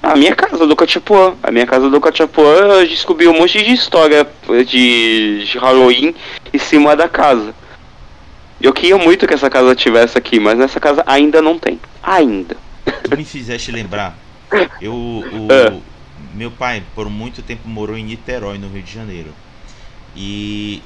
A 0.03 0.17
minha 0.17 0.35
casa 0.35 0.67
do 0.67 0.75
Catiapuã. 0.75 1.35
A 1.43 1.51
minha 1.51 1.67
casa 1.67 1.91
do 1.91 2.01
Catiapuã 2.01 2.43
eu 2.43 2.89
descobri 2.89 3.29
um 3.29 3.39
monte 3.39 3.63
de 3.63 3.73
história 3.73 4.27
de, 4.67 5.45
de 5.45 5.59
Halloween 5.59 6.15
em 6.53 6.59
cima 6.59 6.97
da 6.97 7.09
casa. 7.09 7.55
Eu 8.59 8.73
queria 8.73 8.97
muito 8.97 9.27
que 9.27 9.35
essa 9.35 9.51
casa 9.51 9.75
tivesse 9.75 10.17
aqui, 10.17 10.41
mas 10.41 10.57
nessa 10.57 10.81
casa 10.81 11.03
ainda 11.07 11.43
não 11.43 11.59
tem. 11.59 11.79
Ainda. 12.03 12.57
Tu 13.05 13.17
me 13.17 13.25
fizeste 13.25 13.71
lembrar. 13.71 14.17
Eu. 14.81 14.95
O, 14.95 15.49
é. 15.51 15.73
Meu 16.35 16.51
pai, 16.51 16.83
por 16.95 17.11
muito 17.11 17.43
tempo, 17.43 17.69
morou 17.69 17.99
em 17.99 18.05
Niterói, 18.05 18.57
no 18.57 18.69
Rio 18.69 18.83
de 18.83 18.93
Janeiro. 18.93 19.35
E 20.17 20.83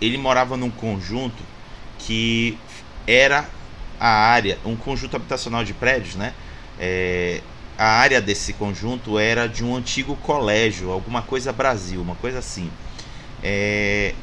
ele 0.00 0.18
morava 0.18 0.56
num 0.56 0.70
conjunto 0.70 1.42
que 1.98 2.58
era 3.06 3.48
a 3.98 4.08
área, 4.08 4.58
um 4.64 4.76
conjunto 4.76 5.16
habitacional 5.16 5.64
de 5.64 5.72
prédios, 5.72 6.14
né? 6.14 6.34
É, 6.78 7.40
a 7.76 7.86
área 7.86 8.20
desse 8.20 8.52
conjunto 8.52 9.18
era 9.18 9.48
de 9.48 9.64
um 9.64 9.74
antigo 9.74 10.16
colégio, 10.16 10.90
alguma 10.90 11.22
coisa 11.22 11.52
Brasil, 11.52 12.00
uma 12.00 12.14
coisa 12.16 12.38
assim. 12.38 12.70
É, 13.42 14.14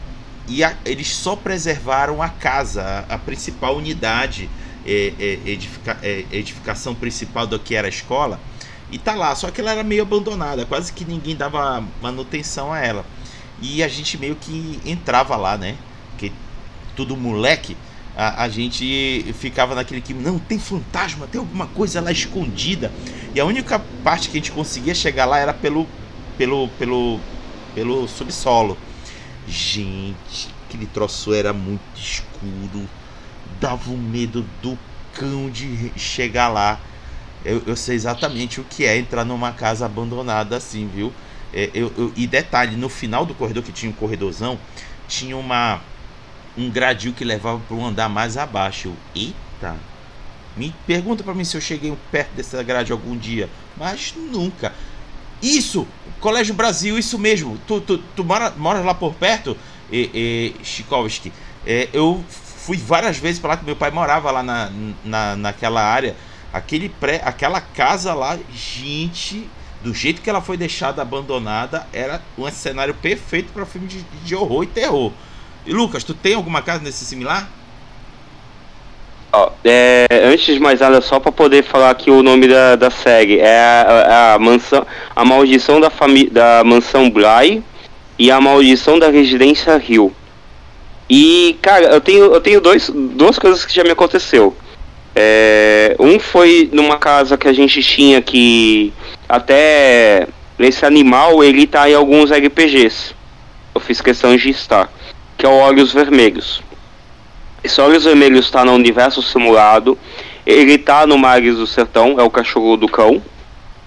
e 0.48 0.64
a, 0.64 0.76
eles 0.86 1.08
só 1.08 1.36
preservaram 1.36 2.22
a 2.22 2.30
casa, 2.30 3.06
a, 3.10 3.18
principal 3.18 3.76
unidade, 3.78 4.50
é, 4.86 5.14
é 5.20 5.50
edifica, 5.50 5.98
é, 6.02 6.26
edificação 6.32 6.96
principal 6.96 7.46
do 7.46 7.60
que 7.60 7.76
era 7.76 7.88
a 7.88 7.90
escola, 7.90 8.40
e 8.92 8.98
tá 8.98 9.14
lá. 9.16 9.34
Só 9.36 9.52
que 9.52 9.62
ela 9.62 9.72
era 9.72 9.84
meio 9.84 10.02
abandonada, 10.02 10.66
quase 10.66 10.92
que 10.92 11.06
ninguém 11.06 11.36
dava 11.36 11.84
manutenção 12.02 12.74
a 12.74 12.80
ela. 12.80 13.06
E 13.62 13.84
a 13.84 13.88
gente 13.88 14.18
meio 14.18 14.36
que 14.36 14.80
entrava 14.86 15.36
lá, 15.36 15.58
né? 15.58 15.78
Que 16.18 16.32
tudo 16.96 17.16
moleque 17.16 17.78
a, 18.22 18.44
a 18.44 18.50
gente 18.50 19.34
ficava 19.34 19.74
naquele 19.74 20.00
que 20.00 20.14
não 20.14 20.38
tem 20.38 20.60
fantasma, 20.60 21.26
tem 21.26 21.40
alguma 21.40 21.66
coisa 21.66 22.00
lá 22.00 22.12
escondida. 22.12 22.92
E 23.34 23.40
a 23.40 23.46
única 23.46 23.80
parte 24.04 24.30
que 24.30 24.38
a 24.38 24.40
gente 24.40 24.52
conseguia 24.52 24.94
chegar 24.94 25.26
lá 25.26 25.40
era 25.40 25.52
pelo 25.52 25.88
pelo 26.38 26.68
pelo 26.78 27.20
pelo 27.74 28.08
subsolo. 28.08 28.78
Gente, 29.48 30.50
aquele 30.68 30.86
troço 30.86 31.34
era 31.34 31.52
muito 31.52 31.82
escuro. 31.96 32.88
Dava 33.60 33.90
um 33.90 33.98
medo 33.98 34.46
do 34.62 34.78
cão 35.16 35.50
de 35.50 35.92
chegar 35.98 36.48
lá. 36.48 36.80
Eu, 37.44 37.64
eu 37.66 37.76
sei 37.76 37.96
exatamente 37.96 38.62
o 38.62 38.64
que 38.64 38.86
é 38.86 38.98
entrar 38.98 39.26
numa 39.26 39.52
casa 39.52 39.88
abandonada 39.88 40.58
assim, 40.58 40.88
viu? 40.94 41.12
É, 41.52 41.72
eu, 41.74 41.92
eu, 41.98 42.14
e 42.16 42.28
detalhe, 42.28 42.76
no 42.76 42.88
final 42.88 43.26
do 43.26 43.34
corredor, 43.34 43.64
que 43.64 43.72
tinha 43.72 43.90
um 43.90 43.96
corredorzão, 43.96 44.60
tinha 45.08 45.36
uma, 45.36 45.82
um 46.58 46.70
gradil 46.70 47.14
que 47.14 47.24
levava 47.24 47.60
para 47.60 47.76
um 47.76 47.86
andar 47.86 48.10
mais 48.10 48.38
abaixo. 48.38 48.90
Eu, 48.90 48.96
eita! 49.16 49.76
Me 50.56 50.74
pergunta 50.86 51.24
para 51.24 51.34
mim 51.34 51.44
se 51.44 51.56
eu 51.56 51.62
cheguei 51.62 51.96
perto 52.12 52.32
dessa 52.34 52.62
grade 52.62 52.92
algum 52.92 53.18
dia. 53.18 53.50
Mas 53.78 54.14
nunca. 54.16 54.74
Isso! 55.42 55.88
Colégio 56.20 56.54
Brasil, 56.54 57.00
isso 57.00 57.18
mesmo. 57.18 57.58
Tu, 57.66 57.82
tu, 57.82 57.98
tu 57.98 58.24
mora, 58.24 58.52
mora 58.52 58.80
lá 58.82 58.94
por 58.94 59.14
perto, 59.16 59.58
e, 59.92 60.56
e 60.62 60.66
Chikovski. 60.66 61.32
É, 61.66 61.90
eu 61.94 62.24
fui 62.30 62.78
várias 62.78 63.18
vezes 63.18 63.40
para 63.40 63.52
lá 63.52 63.58
que 63.58 63.66
meu 63.66 63.76
pai 63.76 63.92
morava 63.92 64.32
lá 64.32 64.44
na, 64.44 64.72
na, 65.04 65.36
naquela 65.36 65.84
área. 65.84 66.16
Aquele 66.54 66.90
pré, 66.90 67.22
aquela 67.24 67.62
casa 67.62 68.14
lá, 68.14 68.38
gente, 68.54 69.50
do 69.82 69.94
jeito 69.94 70.22
que 70.22 70.30
ela 70.30 70.42
foi 70.42 70.58
deixada 70.58 71.02
abandonada, 71.02 71.88
era 71.94 72.22
um 72.38 72.50
cenário 72.52 72.94
perfeito 72.94 73.52
para 73.54 73.66
filme 73.66 73.88
de, 73.88 74.04
de 74.04 74.36
horror 74.36 74.64
e 74.64 74.68
terror. 74.68 75.12
E 75.66 75.74
Lucas, 75.74 76.04
tu 76.04 76.14
tem 76.14 76.34
alguma 76.34 76.62
casa 76.62 76.84
nesse 76.84 77.06
similar? 77.06 77.48
Ó, 79.34 79.52
é, 79.64 80.08
antes 80.26 80.54
de 80.54 80.60
mais 80.60 80.80
nada, 80.80 81.00
só 81.00 81.20
para 81.20 81.32
poder 81.32 81.64
falar 81.64 81.92
aqui 81.92 82.12
o 82.12 82.22
nome 82.22 82.48
da, 82.48 82.76
da 82.76 82.90
série, 82.90 83.40
é 83.40 83.60
a, 83.60 84.34
a 84.34 84.40
mansão, 84.40 84.86
a 85.16 85.24
maldição 85.24 85.80
da 85.80 85.90
família 85.90 86.32
da 86.32 86.64
mansão 86.66 87.10
Bly 87.10 87.64
e 88.20 88.30
a 88.30 88.42
maldição 88.42 89.00
da 89.00 89.10
residência 89.10 89.78
Rio. 89.78 90.14
E 91.10 91.58
cara, 91.62 91.86
eu 91.86 92.02
tenho 92.02 92.34
eu 92.34 92.42
tenho 92.42 92.60
dois, 92.60 92.90
duas 92.90 93.40
coisas 93.40 93.64
que 93.64 93.74
já 93.74 93.84
me 93.84 93.92
aconteceu. 93.92 94.56
É, 95.16 95.96
um 96.00 96.20
foi 96.20 96.70
numa 96.74 96.98
casa 96.98 97.38
que 97.38 97.48
a 97.48 97.54
gente 97.54 97.82
tinha 97.84 98.22
que 98.22 98.94
até 99.30 100.28
esse 100.60 100.86
animal 100.86 101.44
ele 101.44 101.68
tá 101.68 101.90
em 101.90 101.94
alguns 101.94 102.32
RPGs. 102.32 103.14
Eu 103.74 103.80
fiz 103.80 104.02
questão 104.02 104.36
de 104.36 104.50
estar 104.50 104.92
que 105.42 105.46
é 105.48 105.50
o 105.50 105.54
Olhos 105.54 105.92
Vermelhos. 105.92 106.62
Esse 107.64 107.82
Olhos 107.82 108.04
Vermelhos 108.04 108.46
está 108.46 108.64
no 108.64 108.74
universo 108.74 109.24
simulado. 109.24 109.98
Ele 110.46 110.78
tá 110.78 111.08
no 111.08 111.18
Mares 111.18 111.56
do 111.56 111.66
Sertão, 111.66 112.20
é 112.20 112.22
o 112.22 112.30
cachorro 112.30 112.78
do 112.78 112.88
cão, 112.88 113.20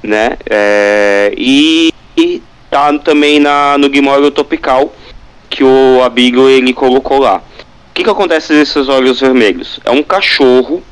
né? 0.03 0.37
É, 0.51 1.33
e, 1.39 1.95
e 2.17 2.43
tá 2.69 2.93
também 2.99 3.39
na, 3.39 3.79
no 3.79 3.89
Grimório 3.89 4.33
Tropical, 4.33 4.93
que 5.49 5.63
o 5.63 6.03
Abigo 6.03 6.49
ele 6.49 6.73
colocou 6.73 7.21
lá. 7.21 7.37
O 7.37 7.95
que, 7.95 8.03
que 8.03 8.11
acontece 8.11 8.53
nesses 8.53 8.89
olhos 8.89 9.21
vermelhos? 9.21 9.79
É 9.85 9.93
um 9.93 10.03
cachorro 10.03 10.83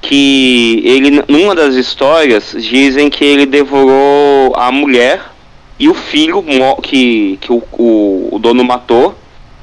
que 0.00 0.80
ele, 0.84 1.24
numa 1.26 1.56
das 1.56 1.74
histórias, 1.74 2.54
dizem 2.56 3.10
que 3.10 3.24
ele 3.24 3.46
devorou 3.46 4.54
a 4.54 4.70
mulher 4.70 5.20
e 5.76 5.88
o 5.88 5.94
filho 5.94 6.44
que, 6.84 7.36
que 7.40 7.50
o, 7.50 7.60
o, 7.72 8.28
o 8.30 8.38
dono 8.38 8.62
matou 8.62 9.16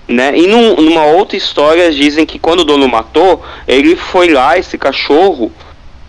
né? 0.08 0.38
E 0.38 0.48
num, 0.48 0.76
numa 0.76 1.06
outra 1.06 1.36
história 1.36 1.92
dizem 1.92 2.26
que 2.26 2.38
quando 2.40 2.62
o 2.62 2.66
dono 2.66 2.88
matou, 2.88 3.44
ele 3.68 3.96
foi 3.96 4.30
lá, 4.30 4.58
esse 4.58 4.78
cachorro, 4.78 5.52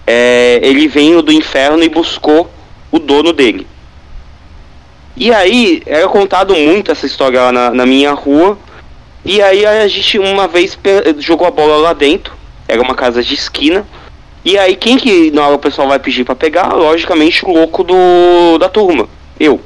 é, 0.06 0.60
ele 0.62 0.86
veio 0.88 1.22
do 1.22 1.32
inferno 1.32 1.82
e 1.82 1.88
buscou 1.88 2.50
o 2.90 2.98
dono 2.98 3.32
dele. 3.32 3.66
E 5.16 5.32
aí, 5.32 5.82
era 5.86 6.06
contado 6.08 6.54
muito 6.54 6.92
essa 6.92 7.06
história 7.06 7.40
lá 7.40 7.52
na, 7.52 7.70
na 7.70 7.86
minha 7.86 8.12
rua. 8.12 8.58
E 9.24 9.42
aí 9.42 9.64
a 9.66 9.88
gente 9.88 10.18
uma 10.18 10.46
vez 10.46 10.78
jogou 11.18 11.48
a 11.48 11.50
bola 11.50 11.78
lá 11.78 11.92
dentro. 11.92 12.34
Era 12.68 12.82
uma 12.82 12.94
casa 12.94 13.22
de 13.22 13.34
esquina. 13.34 13.86
E 14.44 14.56
aí 14.56 14.76
quem 14.76 14.96
que 14.96 15.32
na 15.32 15.44
hora 15.44 15.56
o 15.56 15.58
pessoal 15.58 15.88
vai 15.88 15.98
pedir 15.98 16.24
para 16.24 16.36
pegar? 16.36 16.72
Logicamente 16.74 17.44
o 17.44 17.50
louco 17.50 17.82
do 17.82 18.58
da 18.58 18.68
turma. 18.68 19.08
Eu. 19.40 19.60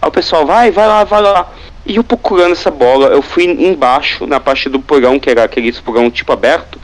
Aí 0.00 0.08
o 0.08 0.12
pessoal 0.12 0.46
vai, 0.46 0.70
vai 0.70 0.86
lá, 0.86 1.04
vai 1.04 1.20
lá. 1.20 1.52
E 1.90 1.96
eu 1.96 2.04
procurando 2.04 2.52
essa 2.52 2.70
bola, 2.70 3.08
eu 3.08 3.20
fui 3.20 3.42
embaixo, 3.46 4.24
na 4.24 4.38
parte 4.38 4.68
do 4.68 4.78
porão, 4.78 5.18
que 5.18 5.28
era 5.28 5.42
aquele 5.42 5.72
porão 5.72 6.08
tipo 6.08 6.32
aberto, 6.32 6.78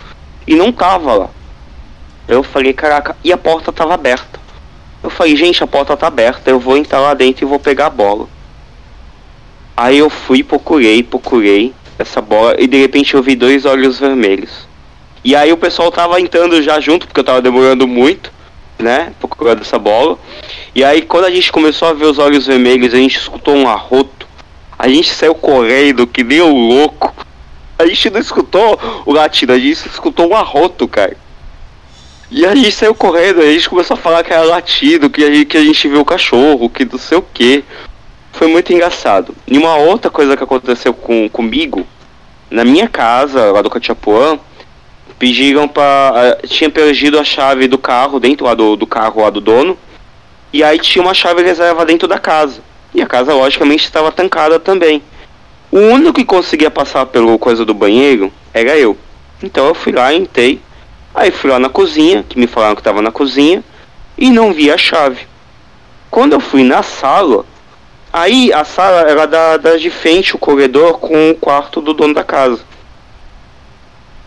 e 0.45 0.57
não 0.57 0.73
tava 0.73 1.15
lá. 1.15 1.31
Eu 2.27 2.43
falei, 2.43 2.73
caraca, 2.73 3.17
e 3.23 3.33
a 3.33 3.39
porta 3.39 3.73
tava 3.73 3.95
aberta. 3.95 4.41
Eu 5.05 5.09
falei, 5.09 5.37
gente, 5.37 5.63
a 5.63 5.67
porta 5.69 5.97
tá 5.97 6.09
aberta, 6.09 6.51
eu 6.51 6.59
vou 6.59 6.77
entrar 6.77 6.99
lá 6.99 7.15
dentro 7.15 7.45
e 7.45 7.49
vou 7.49 7.61
pegar 7.61 7.87
a 7.87 7.91
bola. 7.91 8.27
Aí 9.77 9.97
eu 9.97 10.11
fui, 10.11 10.43
procurei, 10.43 11.05
procurei 11.05 11.73
essa 12.01 12.21
bola, 12.21 12.57
e 12.59 12.67
de 12.67 12.77
repente 12.77 13.15
eu 13.15 13.23
vi 13.23 13.37
dois 13.37 13.65
olhos 13.65 14.01
vermelhos. 14.01 14.67
E 15.23 15.37
aí 15.37 15.53
o 15.53 15.57
pessoal 15.57 15.93
tava 15.93 16.21
entrando 16.21 16.61
já 16.65 16.81
junto, 16.81 17.07
porque 17.07 17.21
eu 17.21 17.25
tava 17.25 17.41
demorando 17.41 17.87
muito, 17.87 18.33
né, 18.77 19.13
procurando 19.21 19.61
essa 19.61 19.79
bola. 19.79 20.19
E 20.75 20.83
aí 20.83 21.03
quando 21.03 21.27
a 21.27 21.31
gente 21.31 21.53
começou 21.53 21.87
a 21.87 21.93
ver 21.93 22.07
os 22.07 22.19
olhos 22.19 22.49
vermelhos, 22.49 22.93
a 22.93 22.97
gente 22.97 23.17
escutou 23.17 23.55
um 23.55 23.69
arroto 23.69 24.16
a 24.79 24.89
gente 24.89 25.13
saiu 25.13 25.35
correndo 25.35 26.07
que 26.07 26.23
nem 26.23 26.43
um 26.43 26.69
louco. 26.69 27.15
A 27.79 27.87
gente 27.87 28.11
não 28.11 28.21
escutou 28.21 28.79
o 29.05 29.13
latido, 29.13 29.53
a 29.53 29.59
gente 29.59 29.87
escutou 29.87 30.29
um 30.29 30.35
arroto, 30.35 30.89
cara. 30.89 31.17
E 32.31 32.45
a 32.45 32.55
gente 32.55 32.73
saiu 32.73 32.95
correndo, 32.95 33.41
a 33.41 33.47
gente 33.47 33.69
começou 33.69 33.95
a 33.95 33.99
falar 33.99 34.25
que 34.25 34.33
era 34.33 34.43
latido, 34.43 35.09
que 35.09 35.23
a 35.25 35.33
gente, 35.33 35.47
que 35.47 35.57
a 35.57 35.63
gente 35.63 35.89
viu 35.89 36.01
o 36.01 36.05
cachorro, 36.05 36.69
que 36.69 36.85
não 36.85 36.99
sei 36.99 37.19
o 37.19 37.23
que. 37.23 37.65
Foi 38.33 38.49
muito 38.49 38.73
engraçado. 38.73 39.35
E 39.47 39.57
uma 39.57 39.77
outra 39.77 40.11
coisa 40.11 40.37
que 40.37 40.43
aconteceu 40.43 40.93
com, 40.93 41.29
comigo, 41.29 41.87
na 42.51 42.65
minha 42.65 42.89
casa, 42.89 43.53
lá 43.53 43.63
do 43.63 43.71
Cachapuã, 43.71 44.39
pediram 45.19 45.67
para 45.67 46.39
Tinha 46.47 46.69
perdido 46.69 47.19
a 47.19 47.25
chave 47.25 47.67
do 47.69 47.79
carro, 47.79 48.21
dentro 48.21 48.45
lá 48.45 48.55
do, 48.55 48.77
do 48.77 48.87
carro 48.87 49.23
lá 49.23 49.31
do 49.31 49.41
dono. 49.41 49.79
E 50.53 50.63
aí 50.63 50.79
tinha 50.79 51.03
uma 51.03 51.15
chave 51.15 51.43
reserva 51.43 51.85
dentro 51.87 52.09
da 52.09 52.19
casa. 52.19 52.61
E 52.95 53.03
a 53.03 53.07
casa, 53.07 53.35
logicamente, 53.35 53.85
estava 53.85 54.11
tancada 54.13 54.59
também. 54.59 55.03
O 55.71 55.79
único 55.79 56.15
que 56.15 56.25
conseguia 56.25 56.71
passar 56.71 57.07
pelo 57.07 57.39
coisa 57.39 57.65
do 57.65 57.75
banheiro 57.75 58.33
era 58.55 58.79
eu. 58.79 58.97
Então 59.43 59.67
eu 59.67 59.75
fui 59.75 59.93
lá, 59.93 60.13
entrei. 60.15 60.61
Aí 61.15 61.31
fui 61.31 61.51
lá 61.51 61.59
na 61.59 61.69
cozinha, 61.69 62.25
que 62.29 62.39
me 62.39 62.47
falaram 62.47 62.75
que 62.75 62.81
estava 62.81 63.03
na 63.03 63.11
cozinha, 63.11 63.63
e 64.17 64.31
não 64.31 64.53
vi 64.53 64.71
a 64.71 64.79
chave. 64.79 65.27
Quando 66.11 66.35
eu 66.35 66.41
fui 66.41 66.63
na 66.63 66.83
sala, 66.83 67.45
aí 68.13 68.53
a 68.53 68.65
sala 68.65 69.03
era 69.03 69.27
da, 69.27 69.57
da 69.57 69.77
de 69.77 69.91
frente, 69.91 70.35
o 70.35 70.39
corredor, 70.39 70.99
com 70.99 71.31
o 71.31 71.35
quarto 71.35 71.81
do 71.81 71.93
dono 71.93 72.15
da 72.15 72.25
casa. 72.25 72.61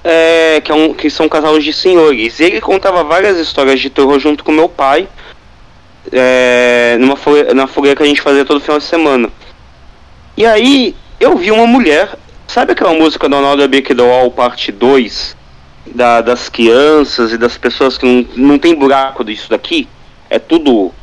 É, 0.03 0.62
que, 0.64 0.72
é 0.72 0.76
um, 0.76 0.93
que 0.93 1.10
são 1.10 1.26
um 1.26 1.30
casal 1.30 1.57
de 1.60 1.74
senhores. 1.74 2.39
Ele 2.39 2.62
contava 2.62 3.03
várias 3.03 3.38
histórias 3.38 3.80
de 3.80 3.89
terror 3.89 4.20
junto 4.20 4.43
com 4.43 4.51
meu 4.51 4.70
pai 4.70 5.07
é, 6.12 6.97
numa 7.00 7.16
fogueira, 7.16 7.54
na 7.54 7.68
fogueira 7.68 7.95
que 7.95 8.04
a 8.04 8.06
gente 8.06 8.22
fazia 8.22 8.45
todo 8.45 8.60
final 8.60 8.78
de 8.78 8.86
semana. 8.86 9.30
E 10.38 10.45
aí 10.45 10.95
eu 11.20 11.38
vi 11.38 11.52
uma 11.52 11.68
mulher, 11.68 12.18
sabe 12.47 12.72
aquela 12.72 12.93
música 12.93 13.28
do 13.28 13.36
Ronaldo 13.36 13.64
All 14.04 14.32
parte 14.32 14.72
2? 14.72 15.38
Da, 15.86 16.22
das 16.22 16.50
crianças 16.50 17.32
e 17.32 17.38
das 17.38 17.58
pessoas 17.58 17.97
que 17.97 18.06
não, 18.06 18.26
não 18.36 18.60
tem 18.60 18.76
buraco 18.76 19.24
disso 19.24 19.50
daqui? 19.50 19.88
É 20.30 20.38
tudo 20.38 20.93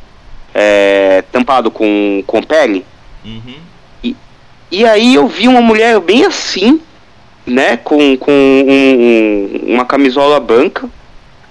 é, 0.53 1.23
tampado 1.31 1.69
com, 1.69 2.23
com 2.25 2.41
pele? 2.41 2.85
Uhum. 3.25 3.55
E, 4.03 4.15
e 4.71 4.85
aí 4.85 5.15
eu 5.15 5.27
vi 5.27 5.47
uma 5.47 5.61
mulher 5.61 5.99
bem 5.99 6.25
assim, 6.25 6.79
né? 7.45 7.77
Com, 7.77 8.17
com 8.17 8.31
um, 8.31 9.67
um, 9.67 9.73
uma 9.73 9.85
camisola 9.85 10.39
branca. 10.39 10.89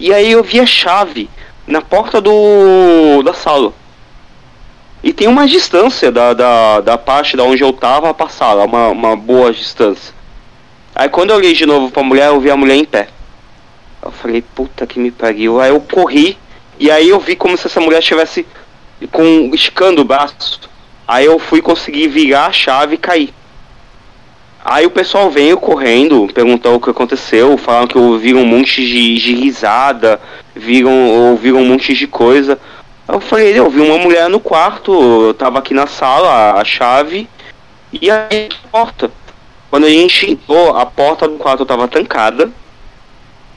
E 0.00 0.12
aí 0.12 0.32
eu 0.32 0.42
vi 0.42 0.60
a 0.60 0.66
chave 0.66 1.28
na 1.66 1.80
porta 1.80 2.20
do 2.20 3.22
da 3.22 3.34
sala. 3.34 3.72
E 5.02 5.12
tem 5.12 5.28
uma 5.28 5.46
distância 5.46 6.10
da, 6.10 6.32
da, 6.32 6.80
da 6.80 6.98
parte 6.98 7.36
da 7.36 7.44
onde 7.44 7.62
eu 7.62 7.72
tava 7.72 8.12
pra 8.14 8.28
sala, 8.28 8.64
uma, 8.64 8.88
uma 8.88 9.16
boa 9.16 9.52
distância. 9.52 10.14
Aí 10.94 11.08
quando 11.08 11.30
eu 11.30 11.36
olhei 11.36 11.52
de 11.52 11.66
novo 11.66 11.90
pra 11.90 12.02
mulher, 12.02 12.28
eu 12.28 12.40
vi 12.40 12.50
a 12.50 12.56
mulher 12.56 12.76
em 12.76 12.84
pé. 12.84 13.08
Eu 14.02 14.10
falei, 14.10 14.42
puta 14.42 14.86
que 14.86 14.98
me 14.98 15.10
pariu. 15.10 15.60
Aí 15.60 15.70
eu 15.70 15.80
corri 15.80 16.38
e 16.78 16.90
aí 16.90 17.08
eu 17.08 17.20
vi 17.20 17.36
como 17.36 17.56
se 17.56 17.66
essa 17.66 17.80
mulher 17.80 17.98
estivesse 17.98 18.46
com 19.12 19.50
escando 19.54 20.00
o 20.00 20.04
braço. 20.04 20.60
Aí 21.06 21.26
eu 21.26 21.38
fui 21.38 21.60
conseguir 21.62 22.08
virar 22.08 22.46
a 22.46 22.52
chave 22.52 22.94
e 22.94 22.98
cair. 22.98 23.34
Aí 24.64 24.84
o 24.84 24.90
pessoal 24.90 25.30
veio 25.30 25.56
correndo, 25.58 26.28
perguntou 26.34 26.74
o 26.74 26.80
que 26.80 26.90
aconteceu, 26.90 27.56
falaram 27.56 27.86
que 27.86 27.96
ouviram 27.96 28.40
um 28.40 28.46
monte 28.46 28.84
de, 28.84 29.14
de 29.14 29.34
risada, 29.34 30.20
viram, 30.56 31.30
ouviram 31.30 31.58
um 31.58 31.66
monte 31.66 31.94
de 31.94 32.06
coisa. 32.06 32.58
Eu 33.06 33.20
falei, 33.20 33.56
eu 33.56 33.70
vi 33.70 33.80
uma 33.80 33.98
mulher 33.98 34.28
no 34.28 34.40
quarto, 34.40 34.92
eu 34.92 35.34
tava 35.34 35.58
aqui 35.58 35.72
na 35.72 35.86
sala, 35.86 36.58
a 36.58 36.64
chave, 36.64 37.28
e 37.92 38.10
aí 38.10 38.48
a 38.64 38.68
porta. 38.68 39.10
Quando 39.70 39.84
a 39.84 39.90
gente 39.90 40.30
entrou, 40.30 40.76
a 40.76 40.86
porta 40.86 41.28
do 41.28 41.36
quarto 41.36 41.64
tava 41.64 41.86
tancada. 41.86 42.50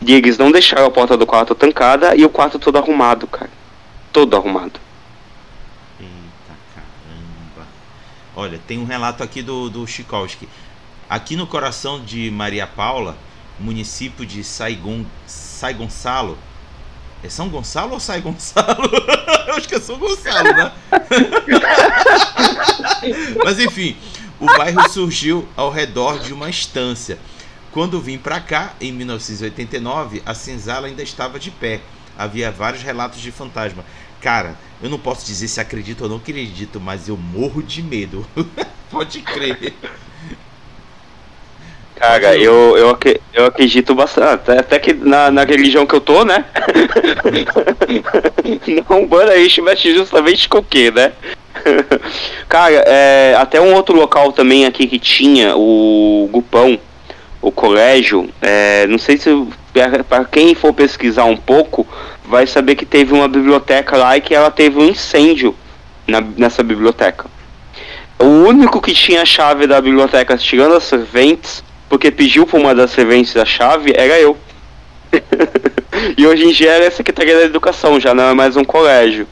E 0.01 0.13
eles 0.13 0.37
não 0.37 0.51
deixaram 0.51 0.85
a 0.85 0.91
porta 0.91 1.17
do 1.17 1.25
quarto 1.25 1.53
tancada 1.53 2.15
e 2.15 2.23
o 2.23 2.29
quarto 2.29 2.57
todo 2.57 2.77
arrumado, 2.77 3.27
cara. 3.27 3.51
Todo 4.13 4.35
arrumado. 4.35 4.79
Eita 5.99 6.57
caramba. 6.73 7.67
Olha, 8.35 8.59
tem 8.65 8.79
um 8.79 8.85
relato 8.85 9.23
aqui 9.23 9.41
do, 9.41 9.69
do 9.69 9.85
Chikowski. 9.85 10.47
Aqui 11.09 11.35
no 11.35 11.45
coração 11.45 11.99
de 11.99 12.31
Maria 12.31 12.65
Paula, 12.65 13.17
município 13.59 14.25
de 14.25 14.43
Saigon, 14.43 15.03
Sai 15.27 15.73
Gonçalo. 15.73 16.37
É 17.23 17.29
São 17.29 17.49
Gonçalo 17.49 17.93
ou 17.93 17.99
Sai 17.99 18.21
Gonçalo? 18.21 18.89
Eu 19.47 19.55
acho 19.55 19.67
que 19.67 19.75
é 19.75 19.79
São 19.79 19.97
Gonçalo, 19.97 20.53
né? 20.53 20.71
Mas 23.43 23.59
enfim, 23.59 23.97
o 24.39 24.45
bairro 24.45 24.89
surgiu 24.89 25.47
ao 25.55 25.69
redor 25.69 26.19
de 26.19 26.33
uma 26.33 26.49
estância. 26.49 27.17
Quando 27.71 27.99
vim 27.99 28.17
para 28.17 28.39
cá, 28.39 28.73
em 28.79 28.91
1989, 28.91 30.23
a 30.25 30.33
senzala 30.33 30.87
ainda 30.87 31.03
estava 31.03 31.39
de 31.39 31.51
pé. 31.51 31.81
Havia 32.17 32.51
vários 32.51 32.81
relatos 32.81 33.19
de 33.19 33.31
fantasma. 33.31 33.85
Cara, 34.21 34.57
eu 34.81 34.89
não 34.89 34.99
posso 34.99 35.25
dizer 35.25 35.47
se 35.47 35.61
acredito 35.61 36.01
ou 36.01 36.09
não 36.09 36.17
acredito, 36.17 36.79
mas 36.79 37.07
eu 37.07 37.15
morro 37.15 37.61
de 37.61 37.83
medo. 37.83 38.25
Pode 38.89 39.21
crer. 39.21 39.73
Cara, 41.99 42.37
eu, 42.37 42.77
eu, 42.77 42.97
eu 43.33 43.45
acredito 43.45 43.93
bastante. 43.93 44.49
Até, 44.49 44.79
que 44.79 44.93
na, 44.93 45.29
na 45.29 45.43
religião 45.43 45.85
que 45.85 45.93
eu 45.93 45.99
tô, 45.99 46.23
né? 46.23 46.45
na 48.89 48.95
Umbanda 48.95 49.33
a 49.33 49.37
gente 49.37 49.61
mexe 49.61 49.93
justamente 49.93 50.47
com 50.47 50.59
o 50.59 50.63
quê, 50.63 50.91
né? 50.91 51.11
Cara, 52.47 52.73
é, 52.87 53.35
até 53.37 53.59
um 53.59 53.73
outro 53.73 53.97
local 53.97 54.31
também 54.31 54.65
aqui 54.65 54.87
que 54.87 54.97
tinha, 54.97 55.57
o 55.57 56.29
Gupão, 56.31 56.79
o 57.41 57.51
colégio, 57.51 58.29
é, 58.41 58.87
não 58.87 58.97
sei 58.97 59.17
se 59.17 59.29
para 60.07 60.23
quem 60.23 60.55
for 60.55 60.73
pesquisar 60.73 61.25
um 61.25 61.35
pouco, 61.35 61.85
vai 62.23 62.47
saber 62.47 62.75
que 62.75 62.85
teve 62.85 63.13
uma 63.13 63.27
biblioteca 63.27 63.97
lá 63.97 64.15
e 64.15 64.21
que 64.21 64.33
ela 64.33 64.49
teve 64.49 64.79
um 64.79 64.87
incêndio 64.87 65.53
na, 66.07 66.21
nessa 66.21 66.63
biblioteca. 66.63 67.25
O 68.17 68.25
único 68.25 68.81
que 68.81 68.93
tinha 68.93 69.21
a 69.21 69.25
chave 69.25 69.67
da 69.67 69.81
biblioteca, 69.81 70.37
tirando 70.37 70.75
as 70.75 70.83
serventes, 70.83 71.61
porque 71.89 72.11
pediu 72.11 72.45
para 72.45 72.59
uma 72.59 72.75
das 72.75 72.91
serventes 72.91 73.35
a 73.35 73.43
chave, 73.43 73.91
era 73.95 74.19
eu. 74.19 74.37
e 76.15 76.27
hoje 76.27 76.45
em 76.45 76.51
dia 76.51 76.71
é 76.71 76.89
Secretaria 76.91 77.35
da 77.35 77.43
Educação, 77.43 77.99
já 77.99 78.13
não 78.13 78.29
é 78.29 78.33
mais 78.33 78.55
um 78.55 78.63
colégio. 78.63 79.27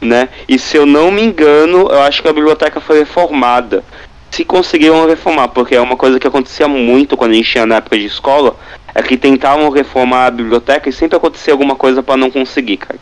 Né? 0.00 0.28
E 0.48 0.58
se 0.58 0.76
eu 0.76 0.86
não 0.86 1.10
me 1.10 1.22
engano, 1.22 1.88
eu 1.90 2.00
acho 2.02 2.22
que 2.22 2.28
a 2.28 2.32
biblioteca 2.32 2.80
foi 2.80 3.00
reformada. 3.00 3.82
Se 4.30 4.44
conseguiram 4.44 5.06
reformar, 5.06 5.48
porque 5.48 5.74
é 5.74 5.80
uma 5.80 5.96
coisa 5.96 6.20
que 6.20 6.26
acontecia 6.26 6.68
muito 6.68 7.16
quando 7.16 7.32
a 7.32 7.34
gente 7.34 7.50
tinha 7.50 7.66
na 7.66 7.76
época 7.76 7.98
de 7.98 8.06
escola, 8.06 8.54
é 8.94 9.02
que 9.02 9.16
tentavam 9.16 9.68
reformar 9.70 10.26
a 10.26 10.30
biblioteca 10.30 10.88
e 10.88 10.92
sempre 10.92 11.16
acontecia 11.16 11.52
alguma 11.52 11.74
coisa 11.74 12.02
para 12.02 12.16
não 12.16 12.30
conseguir, 12.30 12.76
cara. 12.76 13.00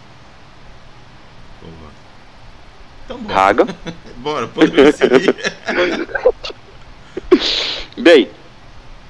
Então, 3.05 3.19
Caga. 3.25 3.67
Bora, 4.17 4.47
podemos 4.47 4.95
seguir. 4.97 5.35
Bem, 7.99 8.29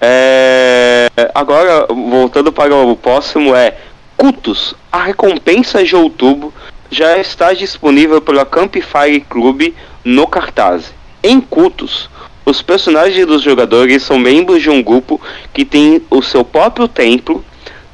é... 0.07 1.31
agora 1.35 1.87
voltando 1.89 2.53
para 2.53 2.75
o 2.75 2.97
próximo 2.97 3.55
é 3.55 3.77
Cultos, 4.17 4.75
a 4.93 5.03
recompensa 5.03 5.83
de 5.83 5.97
outubro 5.97 6.53
já 6.91 7.19
está 7.19 7.53
disponível 7.53 8.21
pela 8.21 8.47
Campfire 8.47 9.21
Club 9.29 9.75
no 10.05 10.27
cartaz. 10.27 10.95
Em 11.23 11.41
Cultos, 11.41 12.09
os 12.45 12.63
personagens 12.63 13.27
dos 13.27 13.43
jogadores 13.43 14.03
são 14.03 14.19
membros 14.19 14.63
de 14.63 14.71
um 14.71 14.83
grupo 14.83 15.21
que 15.53 15.65
tem 15.65 16.03
o 16.11 16.23
seu 16.23 16.45
próprio 16.45 16.87
templo, 16.87 17.45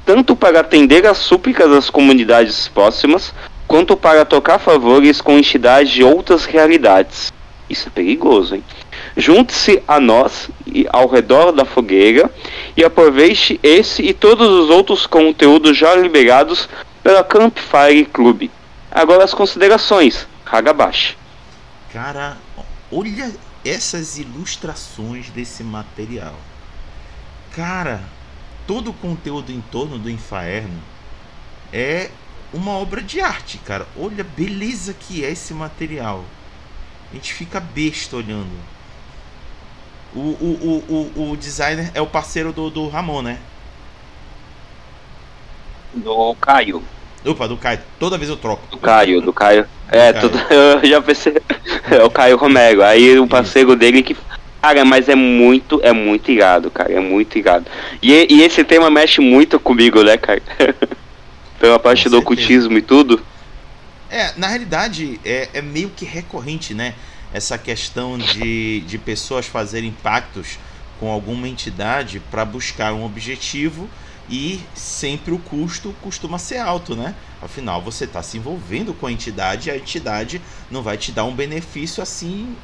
tanto 0.04 0.34
para 0.34 0.61
atender 0.61 1.06
às 1.06 1.18
súplicas 1.18 1.70
das 1.70 1.88
comunidades 1.88 2.68
próximas, 2.68 3.32
quanto 3.66 3.96
para 3.96 4.24
tocar 4.24 4.58
favores 4.58 5.20
com 5.20 5.38
entidades 5.38 5.92
de 5.92 6.02
outras 6.02 6.44
realidades. 6.44 7.32
Isso 7.68 7.86
é 7.86 7.90
perigoso, 7.90 8.56
hein? 8.56 8.64
Junte-se 9.16 9.82
a 9.86 9.98
nós 9.98 10.50
e 10.66 10.86
ao 10.92 11.08
redor 11.08 11.52
da 11.52 11.64
fogueira 11.64 12.30
e 12.76 12.84
aproveite 12.84 13.58
esse 13.62 14.02
e 14.02 14.14
todos 14.14 14.48
os 14.48 14.70
outros 14.70 15.06
conteúdos 15.06 15.76
já 15.76 15.94
liberados 15.94 16.68
pela 17.02 17.24
Campfire 17.24 18.04
Club. 18.06 18.50
Agora 18.90 19.24
as 19.24 19.34
considerações. 19.34 20.26
Hagabashi. 20.46 21.16
Cara, 21.92 22.36
olha 22.90 23.32
essas 23.64 24.18
ilustrações 24.18 25.30
desse 25.30 25.62
material. 25.62 26.34
Cara, 27.54 28.02
todo 28.66 28.90
o 28.90 28.94
conteúdo 28.94 29.52
em 29.52 29.61
torno 29.61 29.98
do 29.98 30.11
Inferno 30.11 30.80
é 31.72 32.11
uma 32.52 32.72
obra 32.72 33.00
de 33.02 33.20
arte, 33.20 33.58
cara. 33.58 33.86
Olha 33.96 34.22
a 34.22 34.36
beleza 34.36 34.94
que 34.94 35.24
é 35.24 35.30
esse 35.30 35.54
material. 35.54 36.24
A 37.11 37.14
gente 37.14 37.32
fica 37.32 37.61
besta 37.61 38.16
olhando. 38.16 38.50
O, 40.14 40.18
o, 40.18 40.84
o, 40.88 41.20
o, 41.20 41.30
o 41.32 41.36
designer 41.36 41.90
é 41.94 42.00
o 42.00 42.06
parceiro 42.06 42.52
do, 42.52 42.68
do 42.68 42.88
Ramon, 42.88 43.22
né? 43.22 43.38
Do 45.94 46.34
Caio. 46.40 46.82
Opa, 47.24 47.46
do 47.46 47.56
Caio. 47.56 47.80
Toda 47.98 48.16
vez 48.16 48.30
eu 48.30 48.36
troco. 48.36 48.66
Do 48.70 48.78
Caio, 48.78 49.20
do 49.20 49.32
Caio. 49.32 49.66
É, 49.88 50.12
do 50.12 50.30
Caio. 50.30 50.30
Tudo, 50.30 50.54
eu 50.54 50.88
já 50.88 51.02
pensei. 51.02 51.36
É 51.90 52.04
o 52.04 52.11
Caio 52.11 52.36
Romero. 52.36 52.84
Aí 52.84 53.18
o 53.18 53.26
parceiro 53.26 53.74
dele 53.74 54.02
que. 54.02 54.16
Cara, 54.62 54.84
mas 54.84 55.08
é 55.08 55.14
muito, 55.14 55.80
é 55.82 55.92
muito 55.92 56.30
irado, 56.30 56.70
cara. 56.70 56.92
É 56.92 57.00
muito 57.00 57.36
irado. 57.36 57.66
E, 58.00 58.26
e 58.30 58.42
esse 58.42 58.62
tema 58.62 58.90
mexe 58.90 59.20
muito 59.20 59.58
comigo, 59.58 60.02
né, 60.02 60.16
cara? 60.16 60.42
Pela 61.58 61.78
parte 61.78 62.08
do 62.08 62.18
ocultismo 62.18 62.78
e 62.78 62.82
tudo. 62.82 63.20
É, 64.08 64.32
na 64.36 64.48
realidade, 64.48 65.20
é, 65.24 65.48
é 65.54 65.62
meio 65.62 65.90
que 65.90 66.04
recorrente, 66.04 66.74
né? 66.74 66.94
Essa 67.33 67.57
questão 67.57 68.18
de, 68.18 68.81
de 68.81 68.99
pessoas 68.99 69.47
fazerem 69.47 69.93
pactos 69.93 70.59
com 70.99 71.11
alguma 71.11 71.49
entidade 71.49 72.20
para 72.31 72.45
buscar 72.45 72.93
um 72.93 73.05
objetivo 73.05 73.89
e 74.28 74.61
sempre 74.74 75.33
o 75.33 75.39
custo 75.39 75.95
costuma 76.03 76.39
ser 76.39 76.59
alto, 76.59 76.95
né? 76.95 77.14
Afinal, 77.43 77.83
você 77.83 78.05
está 78.05 78.22
se 78.22 78.37
envolvendo 78.37 78.95
com 78.95 79.07
a 79.07 79.12
entidade 79.12 79.68
e 79.68 79.72
a 79.72 79.76
entidade 79.76 80.41
não 80.70 80.83
vai 80.83 80.97
te 80.97 81.11
dar 81.11 81.24
um 81.24 81.35
benefício 81.35 82.03
assim 82.03 82.55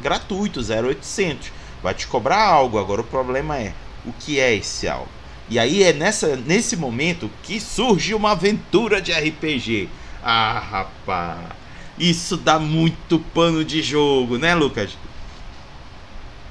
gratuito, 0.00 0.60
0800. 0.60 1.52
Vai 1.82 1.94
te 1.94 2.06
cobrar 2.06 2.42
algo. 2.42 2.78
Agora 2.78 3.00
o 3.00 3.04
problema 3.04 3.56
é 3.56 3.72
o 4.04 4.12
que 4.12 4.38
é 4.38 4.54
esse 4.54 4.88
algo. 4.88 5.08
E 5.48 5.58
aí 5.58 5.82
é 5.82 5.92
nessa, 5.92 6.36
nesse 6.36 6.76
momento 6.76 7.30
que 7.42 7.60
surge 7.60 8.14
uma 8.14 8.32
aventura 8.32 9.00
de 9.00 9.12
RPG. 9.12 9.88
Ah, 10.22 10.58
rapaz. 10.58 11.59
Isso 12.00 12.38
dá 12.38 12.58
muito 12.58 13.18
pano 13.34 13.62
de 13.62 13.82
jogo, 13.82 14.38
né, 14.38 14.54
Lucas? 14.54 14.96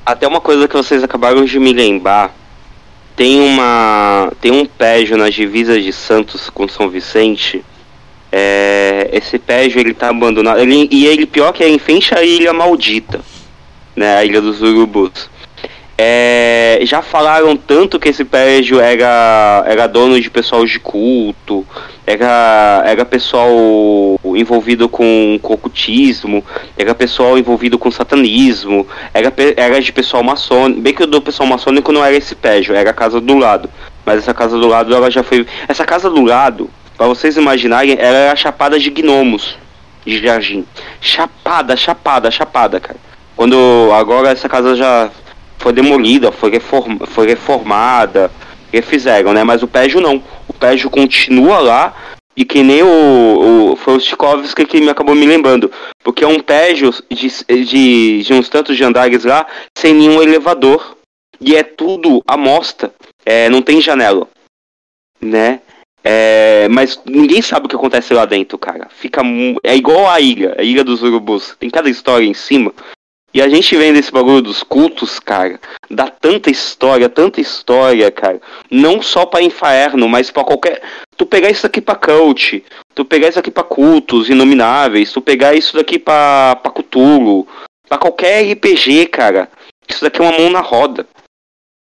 Até 0.05 0.27
uma 0.27 0.39
coisa 0.39 0.67
que 0.67 0.77
vocês 0.77 1.03
acabaram 1.03 1.43
de 1.43 1.59
me 1.59 1.73
lembrar. 1.73 2.35
Tem 3.15 3.39
uma. 3.41 4.31
Tem 4.39 4.51
um 4.51 4.63
pédio 4.63 5.17
nas 5.17 5.33
divisas 5.33 5.83
de 5.83 5.91
Santos 5.91 6.51
com 6.51 6.67
São 6.67 6.87
Vicente. 6.87 7.65
É, 8.31 9.09
esse 9.11 9.39
pédio 9.39 9.79
ele 9.79 9.95
tá 9.95 10.09
abandonado. 10.09 10.59
Ele, 10.59 10.87
e 10.91 11.07
ele 11.07 11.25
pior 11.25 11.51
que 11.51 11.63
é 11.63 11.67
em 11.67 11.79
frente 11.79 12.13
à 12.13 12.21
ilha 12.21 12.53
maldita. 12.53 13.21
Né? 13.95 14.17
A 14.17 14.23
ilha 14.23 14.39
dos 14.39 14.61
urubus. 14.61 15.31
É, 16.01 16.79
já 16.83 17.01
falaram 17.01 17.57
tanto 17.57 17.99
que 17.99 18.07
esse 18.07 18.23
prédio 18.23 18.79
era, 18.79 19.65
era 19.67 19.85
dono 19.85 20.17
de 20.17 20.29
pessoal 20.29 20.65
de 20.65 20.79
culto, 20.79 21.67
era, 22.07 22.83
era 22.85 23.03
pessoal 23.03 23.51
envolvido 24.23 24.87
com, 24.87 25.37
ocultismo, 25.43 26.41
era 26.77 26.95
pessoal 26.95 27.37
envolvido 27.37 27.77
com 27.77 27.91
satanismo, 27.91 28.87
era, 29.13 29.33
era 29.57 29.81
de 29.81 29.91
pessoal 29.91 30.23
maçônico. 30.23 30.79
Bem 30.79 30.93
que 30.93 31.03
o 31.03 31.05
do 31.05 31.21
pessoal 31.21 31.49
maçônico 31.49 31.91
não 31.91 32.05
era 32.05 32.15
esse 32.15 32.33
prédio, 32.33 32.73
era 32.73 32.91
a 32.91 32.93
casa 32.93 33.19
do 33.19 33.37
lado. 33.37 33.69
Mas 34.05 34.19
essa 34.19 34.33
casa 34.33 34.57
do 34.57 34.67
lado 34.69 34.95
ela 34.95 35.11
já 35.11 35.21
foi. 35.21 35.45
Essa 35.67 35.85
casa 35.85 36.09
do 36.09 36.23
lado, 36.23 36.69
para 36.97 37.07
vocês 37.07 37.35
imaginarem, 37.35 37.97
era 37.99 38.33
chapada 38.37 38.79
de 38.79 38.89
gnomos 38.89 39.57
de 40.05 40.17
jardim. 40.17 40.65
Chapada, 41.01 41.75
chapada, 41.75 42.31
chapada, 42.31 42.79
cara. 42.79 42.99
Quando 43.35 43.91
agora 43.93 44.29
essa 44.29 44.47
casa 44.47 44.77
já 44.77 45.11
foi 45.59 45.73
demolida, 45.73 46.31
foi, 46.31 46.49
reform, 46.49 46.97
foi 47.05 47.27
reformada, 47.27 48.31
refizeram, 48.71 49.33
né? 49.33 49.43
Mas 49.43 49.61
o 49.61 49.67
Pégio 49.67 50.01
não. 50.01 50.23
O 50.47 50.53
Pégio 50.53 50.89
continua 50.89 51.59
lá 51.59 51.95
e 52.35 52.45
que 52.45 52.63
nem 52.63 52.81
o, 52.81 53.73
o 53.73 53.75
foi 53.75 53.95
o 53.95 53.99
Tchaikovsky 53.99 54.65
que 54.65 54.81
me 54.81 54.89
acabou 54.89 55.13
me 55.13 55.25
lembrando, 55.25 55.71
porque 56.03 56.23
é 56.23 56.27
um 56.27 56.39
Pégio 56.39 56.91
de, 57.11 57.65
de, 57.65 58.23
de 58.23 58.33
uns 58.33 58.49
tantos 58.49 58.77
de 58.77 58.83
andares 58.83 59.25
lá 59.25 59.45
sem 59.77 59.93
nenhum 59.93 60.21
elevador 60.21 60.97
e 61.41 61.55
é 61.55 61.63
tudo 61.63 62.23
a 62.25 62.37
mostra, 62.37 62.93
é, 63.25 63.49
não 63.49 63.61
tem 63.61 63.81
janela, 63.81 64.27
né? 65.21 65.61
É, 66.01 66.67
mas 66.69 66.99
ninguém 67.05 67.41
sabe 67.41 67.65
o 67.65 67.69
que 67.69 67.75
acontece 67.75 68.13
lá 68.13 68.25
dentro, 68.25 68.57
cara. 68.57 68.87
Fica 68.89 69.21
é 69.63 69.75
igual 69.75 70.09
a 70.09 70.19
ilha, 70.21 70.55
a 70.57 70.63
ilha 70.63 70.81
dos 70.81 71.03
urubus. 71.03 71.57
Tem 71.59 71.69
cada 71.69 71.89
história 71.89 72.25
em 72.25 72.33
cima 72.33 72.73
e 73.33 73.41
a 73.41 73.47
gente 73.47 73.75
vendo 73.75 73.97
esse 73.97 74.11
bagulho 74.11 74.41
dos 74.41 74.63
cultos, 74.63 75.19
cara, 75.19 75.59
dá 75.89 76.07
tanta 76.07 76.49
história, 76.49 77.07
tanta 77.07 77.39
história, 77.39 78.09
cara. 78.11 78.41
Não 78.71 79.01
só 79.01 79.25
pra 79.25 79.41
Inferno, 79.41 80.07
mas 80.07 80.31
pra 80.31 80.43
qualquer. 80.43 80.81
Tu 81.15 81.25
pegar 81.25 81.49
isso 81.49 81.67
aqui 81.67 81.79
pra 81.79 81.95
Cult, 81.95 82.63
tu 82.95 83.05
pegar 83.05 83.29
isso 83.29 83.39
aqui 83.39 83.51
pra 83.51 83.63
cultos 83.63 84.29
inomináveis, 84.29 85.11
tu 85.11 85.21
pegar 85.21 85.53
isso 85.53 85.75
daqui 85.75 85.99
pra, 85.99 86.55
pra 86.55 86.71
Cthulhu, 86.71 87.47
pra 87.87 87.97
qualquer 87.97 88.51
RPG, 88.51 89.07
cara. 89.07 89.49
Isso 89.87 90.03
daqui 90.03 90.19
é 90.19 90.23
uma 90.23 90.37
mão 90.37 90.49
na 90.49 90.61
roda. 90.61 91.07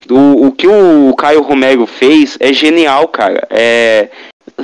O, 0.09 0.47
o 0.47 0.51
que 0.51 0.67
o 0.67 1.15
Caio 1.15 1.41
Romero 1.41 1.85
fez 1.85 2.37
é 2.39 2.51
genial, 2.53 3.07
cara. 3.07 3.47
É, 3.49 4.09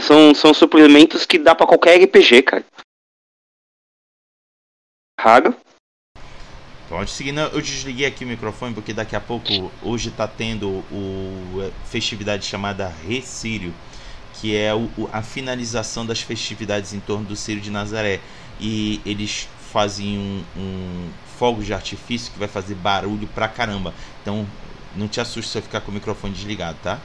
são, 0.01 0.33
são 0.35 0.53
suplementos 0.53 1.25
que 1.25 1.37
dá 1.37 1.55
pra 1.55 1.67
qualquer 1.67 2.01
RPG, 2.03 2.41
cara. 2.43 2.65
Raga? 5.19 5.55
Pode 6.93 7.09
seguir. 7.09 7.35
eu 7.35 7.59
desliguei 7.59 8.05
aqui 8.05 8.23
o 8.23 8.27
microfone 8.27 8.71
porque 8.71 8.93
daqui 8.93 9.15
a 9.15 9.19
pouco, 9.19 9.71
hoje 9.81 10.09
está 10.09 10.27
tendo 10.27 10.67
o 10.91 11.63
é, 11.63 11.71
festividade 11.89 12.45
chamada 12.45 12.87
Recírio, 13.07 13.73
que 14.39 14.55
é 14.55 14.75
o, 14.75 14.87
a 15.11 15.23
finalização 15.23 16.05
das 16.05 16.21
festividades 16.21 16.93
em 16.93 16.99
torno 16.99 17.25
do 17.25 17.35
Círio 17.35 17.59
de 17.59 17.71
Nazaré. 17.71 18.19
E 18.61 19.01
eles 19.07 19.49
fazem 19.71 20.19
um, 20.19 20.43
um 20.55 21.09
fogo 21.39 21.63
de 21.63 21.73
artifício 21.73 22.31
que 22.31 22.37
vai 22.37 22.47
fazer 22.47 22.75
barulho 22.75 23.27
pra 23.33 23.47
caramba. 23.47 23.91
Então, 24.21 24.45
não 24.95 25.07
te 25.07 25.19
assuste 25.19 25.49
se 25.49 25.57
eu 25.57 25.63
ficar 25.63 25.81
com 25.81 25.89
o 25.89 25.95
microfone 25.95 26.31
desligado, 26.31 26.77
tá? 26.83 26.99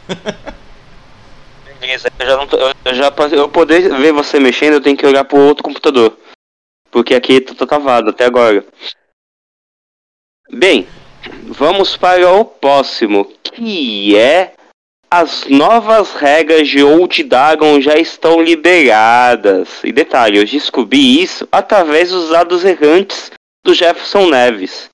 Beleza, 1.81 2.13
eu 2.19 2.27
já 2.27 2.37
não 2.37 2.47
tô, 2.47 2.59
eu 2.59 2.95
já 2.95 3.11
eu 3.33 3.49
poder 3.49 3.89
ver 3.97 4.13
você 4.13 4.39
mexendo, 4.39 4.75
eu 4.75 4.83
tenho 4.83 4.99
que 4.99 5.07
olhar 5.07 5.25
pro 5.25 5.39
outro 5.39 5.65
computador. 5.65 6.15
Porque 6.91 7.15
aqui 7.15 7.41
tá 7.41 7.65
travado 7.65 8.11
até 8.11 8.27
agora. 8.27 8.63
Bem, 10.51 10.89
vamos 11.45 11.95
para 11.95 12.33
o 12.33 12.43
próximo, 12.43 13.31
que 13.43 14.17
é 14.17 14.55
as 15.11 15.45
novas 15.47 16.15
regras 16.15 16.67
de 16.67 16.83
Old 16.83 17.23
Dragon 17.25 17.79
já 17.83 17.97
estão 17.99 18.41
liberadas. 18.41 19.69
E 19.85 19.93
detalhe, 19.93 20.39
eu 20.39 20.47
descobri 20.47 21.21
isso 21.21 21.47
através 21.53 22.11
dos 22.11 22.31
dados 22.31 22.65
errantes 22.65 23.31
do 23.63 23.75
Jefferson 23.75 24.31
Neves. 24.31 24.89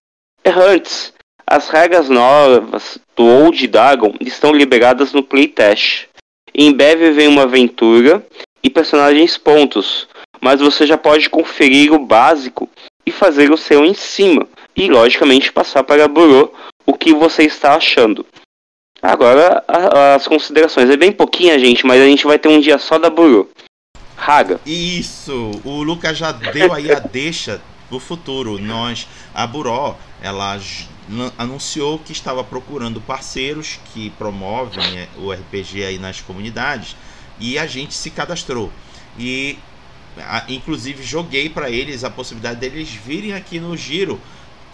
Errantes, 0.45 1.13
as 1.47 1.69
regras 1.69 2.09
novas 2.09 2.99
do 3.15 3.25
Old 3.25 3.65
Dragon 3.69 4.13
estão 4.21 4.53
liberadas 4.53 5.13
no 5.13 5.23
playtest. 5.23 6.09
Em 6.53 6.73
breve 6.73 7.13
vem 7.13 7.29
uma 7.29 7.43
aventura 7.43 8.27
e 8.61 8.69
personagens 8.69 9.39
pontos, 9.39 10.09
mas 10.41 10.61
você 10.61 10.85
já 10.85 10.99
pode 10.99 11.31
conferir 11.31 11.93
o 11.93 11.99
básico 12.01 12.69
e 13.07 13.13
fazer 13.13 13.53
o 13.53 13.57
seu 13.57 13.85
em 13.85 13.95
cima 13.95 14.49
e, 14.77 14.89
logicamente, 14.89 15.53
passar 15.53 15.83
para 15.83 16.09
Burô 16.09 16.53
o 16.87 16.95
que 16.95 17.13
você 17.13 17.45
está 17.45 17.77
achando. 17.77 18.27
Agora, 19.01 19.63
a, 19.69 20.15
as 20.15 20.27
considerações. 20.27 20.89
É 20.89 20.97
bem 20.97 21.13
pouquinha, 21.13 21.59
gente, 21.59 21.87
mas 21.87 22.01
a 22.01 22.07
gente 22.07 22.27
vai 22.27 22.39
ter 22.39 22.49
um 22.49 22.61
dia 22.61 22.79
só 22.79 22.99
da 22.99 23.11
Buru. 23.11 23.51
Raga. 24.17 24.61
Isso, 24.65 25.51
o 25.65 25.83
Lucas 25.83 26.17
já 26.17 26.33
deu 26.33 26.73
aí 26.73 26.91
a 26.91 27.01
deixa 27.01 27.61
do 27.91 28.01
futuro. 28.01 28.59
Nós, 28.59 29.07
a 29.35 29.47
Buró, 29.47 29.99
ela 30.23 30.59
anunciou 31.37 31.99
que 31.99 32.13
estava 32.13 32.43
procurando 32.43 33.01
parceiros 33.01 33.79
que 33.93 34.11
promovem 34.11 34.99
é, 34.99 35.09
o 35.19 35.31
RPG 35.31 35.85
aí 35.85 35.99
nas 35.99 36.21
comunidades 36.21 36.97
e 37.39 37.59
a 37.59 37.67
gente 37.67 37.93
se 37.93 38.11
cadastrou. 38.11 38.73
E 39.19 39.59
a, 40.17 40.45
inclusive 40.49 41.03
joguei 41.03 41.49
para 41.49 41.71
eles 41.71 42.05
a 42.05 42.11
possibilidade 42.11 42.61
deles 42.61 42.89
virem 42.89 43.35
aqui 43.35 43.61
no 43.61 43.77
Giro 43.77 44.19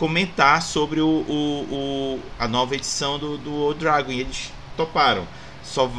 comentar 0.01 0.63
sobre 0.63 1.03
o, 1.03 1.07
o, 1.07 1.67
o 1.71 2.21
a 2.39 2.49
nova 2.49 2.75
edição 2.75 3.19
do, 3.19 3.37
do 3.37 3.75
Dragon 3.75 4.11
e 4.11 4.21
eles 4.21 4.51
toparam. 4.75 5.29
Só 5.63 5.93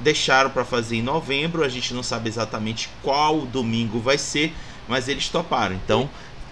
deixaram 0.00 0.50
para 0.50 0.62
fazer 0.62 0.96
em 0.96 1.02
novembro, 1.02 1.64
a 1.64 1.68
gente 1.68 1.94
não 1.94 2.02
sabe 2.02 2.28
exatamente 2.28 2.90
qual 3.02 3.40
domingo 3.46 3.98
vai 3.98 4.18
ser, 4.18 4.52
mas 4.86 5.08
eles 5.08 5.30
toparam. 5.30 5.74
Então, 5.74 6.10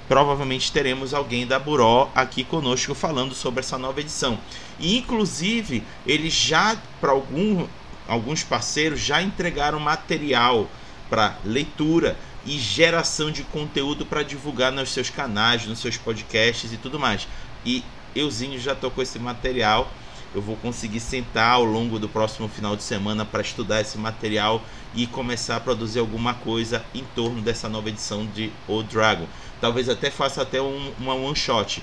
provavelmente 0.08 0.72
teremos 0.72 1.12
alguém 1.12 1.46
da 1.46 1.58
Buró 1.58 2.10
aqui 2.14 2.42
conosco 2.42 2.94
falando 2.94 3.34
sobre 3.34 3.60
essa 3.60 3.76
nova 3.76 4.00
edição. 4.00 4.38
E 4.80 4.96
inclusive, 4.96 5.84
eles 6.06 6.32
já 6.32 6.74
para 7.02 7.12
algum, 7.12 7.66
alguns 8.08 8.42
parceiros 8.42 8.98
já 8.98 9.20
entregaram 9.20 9.78
material 9.78 10.66
para 11.10 11.36
leitura 11.44 12.16
e 12.48 12.58
geração 12.58 13.30
de 13.30 13.44
conteúdo 13.44 14.04
para 14.04 14.24
divulgar 14.24 14.72
nos 14.72 14.90
seus 14.90 15.10
canais, 15.10 15.66
nos 15.66 15.78
seus 15.78 15.96
podcasts 15.96 16.72
e 16.72 16.76
tudo 16.76 16.98
mais. 16.98 17.28
E 17.64 17.84
euzinho 18.16 18.58
já 18.58 18.74
tocou 18.74 19.02
esse 19.02 19.18
material 19.18 19.92
eu 20.34 20.42
vou 20.42 20.56
conseguir 20.56 21.00
sentar 21.00 21.52
ao 21.52 21.64
longo 21.64 21.98
do 21.98 22.08
próximo 22.08 22.48
final 22.48 22.76
de 22.76 22.82
semana 22.82 23.24
para 23.24 23.40
estudar 23.40 23.80
esse 23.80 23.96
material 23.96 24.62
e 24.94 25.06
começar 25.06 25.56
a 25.56 25.60
produzir 25.60 26.00
alguma 26.00 26.34
coisa 26.34 26.84
em 26.94 27.02
torno 27.14 27.40
dessa 27.40 27.68
nova 27.68 27.88
edição 27.88 28.26
de 28.26 28.52
O 28.66 28.82
Dragon. 28.82 29.26
Talvez 29.60 29.88
até 29.88 30.10
faça 30.10 30.42
até 30.42 30.60
um, 30.60 30.92
uma 30.98 31.14
one 31.14 31.34
shot. 31.34 31.82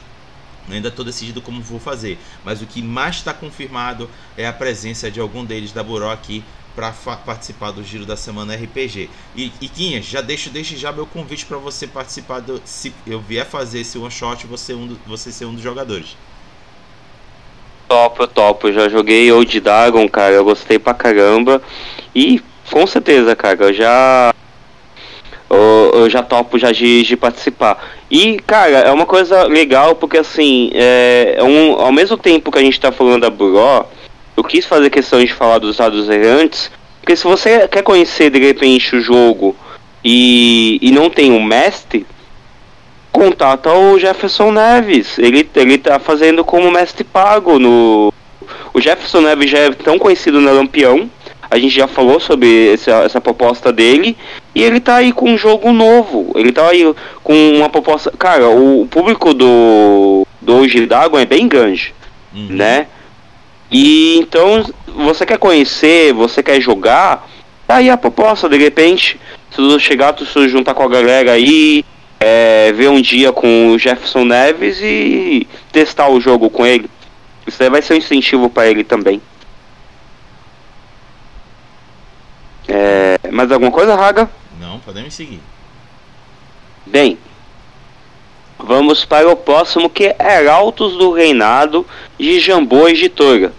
Ainda 0.70 0.90
estou 0.90 1.04
decidido 1.06 1.42
como 1.42 1.62
vou 1.62 1.80
fazer, 1.80 2.20
mas 2.44 2.62
o 2.62 2.66
que 2.66 2.82
mais 2.82 3.18
está 3.18 3.34
confirmado 3.34 4.10
é 4.38 4.48
a 4.48 4.54
presença 4.54 5.10
de 5.12 5.20
algum 5.20 5.44
deles 5.44 5.72
da 5.72 5.84
Buró 5.84 6.12
aqui 6.12 6.44
para 6.76 6.92
participar 6.92 7.72
do 7.72 7.84
Giro 7.84 8.06
da 8.06 8.18
Semana 8.18 8.54
RPG. 8.54 9.10
E, 9.36 9.52
e 9.62 10.02
já 10.02 10.22
deixo 10.22 10.50
deixe 10.50 10.76
já 10.76 10.92
meu 10.92 11.06
convite 11.06 11.46
para 11.46 11.58
você 11.58 11.88
participar 11.88 12.42
do. 12.42 12.62
Se 12.66 12.94
eu 13.08 13.20
vier 13.20 13.46
fazer 13.46 13.80
esse 13.80 13.98
one 13.98 14.12
shot, 14.12 14.46
você, 14.46 14.74
um 14.74 14.88
do, 14.88 15.00
você 15.08 15.32
ser 15.32 15.46
um 15.46 15.54
dos 15.54 15.64
jogadores. 15.64 16.18
Topo, 17.88 18.28
topo. 18.28 18.72
Já 18.72 18.90
joguei 18.90 19.32
Old 19.32 19.60
Dragon, 19.60 20.08
cara. 20.10 20.34
Eu 20.34 20.44
gostei 20.44 20.78
pra 20.78 20.94
caramba. 20.94 21.62
E 22.14 22.42
com 22.72 22.86
certeza, 22.86 23.36
cara, 23.36 23.66
eu 23.66 23.74
já. 23.74 24.34
Eu, 25.50 25.92
eu 25.94 26.10
já 26.10 26.24
topo 26.24 26.58
já 26.58 26.72
de, 26.72 27.04
de, 27.04 27.16
participar. 27.16 27.96
E, 28.10 28.38
cara, 28.40 28.80
é 28.80 28.92
uma 28.92 29.06
coisa 29.06 29.44
legal 29.44 29.96
porque 29.96 30.18
assim, 30.18 30.72
é, 30.74 31.36
é, 31.38 31.44
um, 31.44 31.74
ao 31.74 31.92
mesmo 31.92 32.18
tempo 32.18 32.52
que 32.52 32.58
a 32.58 32.62
gente 32.62 32.80
tá 32.80 32.92
falando 32.92 33.22
da 33.22 33.30
Buró, 33.30 33.86
eu 34.36 34.44
quis 34.44 34.66
fazer 34.66 34.90
questão 34.90 35.24
de 35.24 35.34
falar 35.34 35.60
dos 35.60 35.78
dados 35.78 36.10
errantes, 36.10 36.72
porque 37.00 37.16
se 37.16 37.24
você 37.24 37.68
quer 37.68 37.84
conhecer 37.84 38.30
de 38.30 38.40
repente 38.40 38.96
o 38.96 39.02
jogo 39.02 39.56
e, 40.04 40.80
e 40.82 40.92
não 40.92 41.10
tem 41.10 41.32
um 41.32 41.44
mestre, 41.44 42.06
contata 43.12 43.72
o 43.74 43.98
Jefferson 43.98 44.52
Neves. 44.52 45.18
Ele, 45.18 45.50
ele 45.56 45.78
tá 45.78 46.00
fazendo 46.00 46.44
como 46.44 46.70
mestre 46.70 47.04
pago 47.04 47.58
no. 47.58 48.14
O 48.74 48.82
Jefferson 48.82 49.22
Neves 49.22 49.50
já 49.50 49.60
é 49.60 49.72
tão 49.72 49.98
conhecido 49.98 50.42
na 50.42 50.52
Lampião. 50.52 51.10
A 51.50 51.58
gente 51.58 51.74
já 51.74 51.88
falou 51.88 52.20
sobre 52.20 52.74
essa, 52.74 52.92
essa 53.04 53.22
proposta 53.22 53.72
dele. 53.72 54.18
E 54.54 54.62
ele 54.62 54.80
tá 54.80 54.98
aí 54.98 55.14
com 55.14 55.30
um 55.30 55.38
jogo 55.38 55.72
novo. 55.72 56.32
Ele 56.36 56.52
tá 56.52 56.68
aí 56.70 56.94
com 57.24 57.34
uma 57.52 57.70
proposta. 57.70 58.12
Cara, 58.18 58.50
o 58.50 58.86
público 58.92 59.34
do, 59.34 60.28
do 60.42 60.56
Hoje 60.56 60.86
d'Água 60.86 61.22
é 61.22 61.26
bem 61.26 61.48
grande. 61.48 61.94
Uhum. 62.36 62.48
Né? 62.50 62.88
E 63.72 64.18
então, 64.18 64.64
você 64.88 65.26
quer 65.26 65.38
conhecer, 65.38 66.14
você 66.14 66.42
quer 66.44 66.62
jogar, 66.62 67.28
tá 67.68 67.76
aí 67.78 67.90
a 67.90 67.98
proposta, 67.98 68.48
de 68.48 68.58
repente, 68.58 69.20
se 69.50 69.58
tu 69.58 69.80
chegar, 69.80 70.14
tu 70.14 70.26
se 70.26 70.48
juntar 70.48 70.74
com 70.74 70.84
a 70.84 70.88
galera 70.88 71.32
aí, 71.32 71.84
é, 72.20 72.72
ver 72.74 72.90
um 72.90 73.02
dia 73.02 73.32
com 73.32 73.70
o 73.70 73.80
Jefferson 73.80 74.26
Neves 74.26 74.80
e 74.82 75.48
testar 75.72 76.10
o 76.10 76.22
jogo 76.22 76.50
com 76.50 76.66
ele. 76.66 76.90
Isso 77.46 77.62
aí 77.62 77.70
vai 77.70 77.82
ser 77.82 77.94
um 77.94 77.98
incentivo 77.98 78.50
para 78.50 78.68
ele 78.68 78.84
também. 78.84 79.22
É, 82.68 83.20
mais 83.32 83.52
alguma 83.52 83.72
coisa, 83.72 83.96
Raga? 83.96 84.30
Não, 84.60 84.80
podemos 84.80 85.14
seguir. 85.14 85.40
Bem, 86.86 87.18
vamos 88.66 89.06
para 89.06 89.30
o 89.30 89.36
próximo 89.36 89.88
que 89.88 90.06
é 90.06 90.16
Heraldos 90.20 90.98
do 90.98 91.12
Reinado 91.12 91.86
de 92.18 92.40
Jambô 92.40 92.88
Editora. 92.88 93.54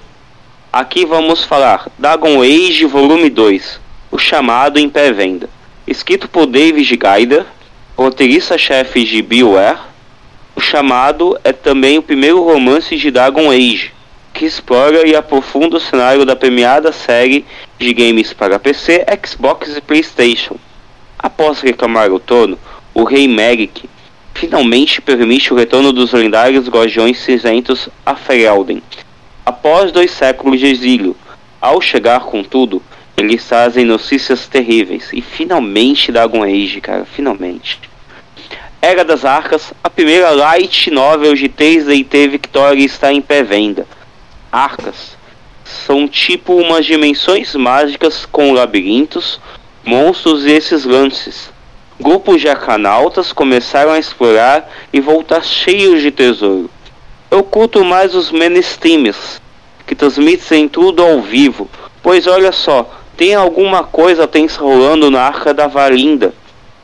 Aqui 0.73 1.07
vamos 1.07 1.45
falar 1.45 1.89
Dragon 1.97 2.43
Age 2.43 2.85
Volume 2.87 3.31
2, 3.31 3.81
o 4.11 4.19
chamado 4.19 4.81
em 4.81 4.91
pré-venda. 4.91 5.49
Escrito 5.87 6.29
por 6.29 6.47
David 6.47 6.97
Gaider, 6.97 7.47
roteirista-chefe 7.97 9.05
de 9.05 9.23
BioWare, 9.23 9.79
o 10.57 10.61
chamado 10.61 11.39
é 11.45 11.53
também 11.53 11.99
o 11.99 12.03
primeiro 12.03 12.43
romance 12.43 12.97
de 12.97 13.11
Dragon 13.13 13.49
Age, 13.53 13.93
que 14.35 14.45
explora 14.45 15.07
e 15.07 15.15
aprofunda 15.15 15.77
o 15.77 15.81
cenário 15.81 16.27
da 16.27 16.35
premiada 16.35 16.91
série 16.91 17.47
de 17.79 17.95
games 17.95 18.33
para 18.33 18.59
PC, 18.59 19.07
Xbox 19.25 19.77
e 19.77 19.81
PlayStation. 19.81 20.57
Após 21.17 21.61
reclamar 21.61 22.11
o 22.11 22.19
trono, 22.19 22.59
o 22.93 23.05
rei 23.05 23.29
Merrick 23.29 23.89
finalmente 24.37 25.01
permite 25.01 25.53
o 25.53 25.57
retorno 25.57 25.93
dos 25.93 26.13
lendários 26.13 26.69
Guardiões 26.69 27.19
Cinzentos 27.19 27.89
a 28.05 28.15
Ferelden. 28.15 28.83
Após 29.45 29.91
dois 29.91 30.11
séculos 30.11 30.61
de 30.61 30.67
exílio, 30.67 31.17
ao 31.61 31.81
chegar, 31.81 32.21
contudo, 32.21 32.83
eles 33.17 33.43
trazem 33.45 33.85
notícias 33.85 34.47
terríveis. 34.47 35.09
E 35.13 35.23
finalmente 35.23 36.13
Dragon 36.13 36.43
Age, 36.45 36.81
cara, 36.83 37.07
finalmente. 37.07 37.81
Era 38.83 39.05
das 39.05 39.25
Arcas, 39.25 39.73
a 39.83 39.89
primeira 39.89 40.31
light 40.31 40.91
novel 40.91 41.35
de 41.35 41.49
3DT 41.49 42.29
Victoria 42.29 42.85
está 42.85 43.11
em 43.13 43.23
pré-venda. 43.23 43.87
Arcas 44.53 45.17
são 45.65 46.07
tipo 46.07 46.55
umas 46.55 46.85
dimensões 46.85 47.55
mágicas 47.55 48.27
com 48.27 48.53
labirintos, 48.53 49.41
monstros 49.83 50.45
e 50.45 50.53
esses 50.53 50.85
lances. 50.85 51.56
Grupos 51.99 52.43
de 52.43 52.49
acanautas 52.49 53.33
começaram 53.33 53.93
a 53.93 53.99
explorar 53.99 54.71
e 54.93 55.01
voltar 55.01 55.43
cheios 55.43 56.03
de 56.03 56.11
tesouro. 56.11 56.71
Eu 57.31 57.43
curto 57.43 57.83
mais 57.85 58.15
os 58.15 58.31
mainstreams, 58.31 59.41
que 59.87 59.95
transmitem 59.95 60.69
tudo 60.69 61.03
ao 61.03 61.23
vivo, 61.23 61.71
pois 62.03 62.27
olha 62.27 62.53
só, 62.53 62.89
tem 63.17 63.35
alguma 63.35 63.83
coisa 63.83 64.29
tensa 64.29 64.61
rolando 64.61 65.11
na 65.11 65.23
Arca 65.23 65.55
da 65.55 65.67
Valinda. 65.67 66.35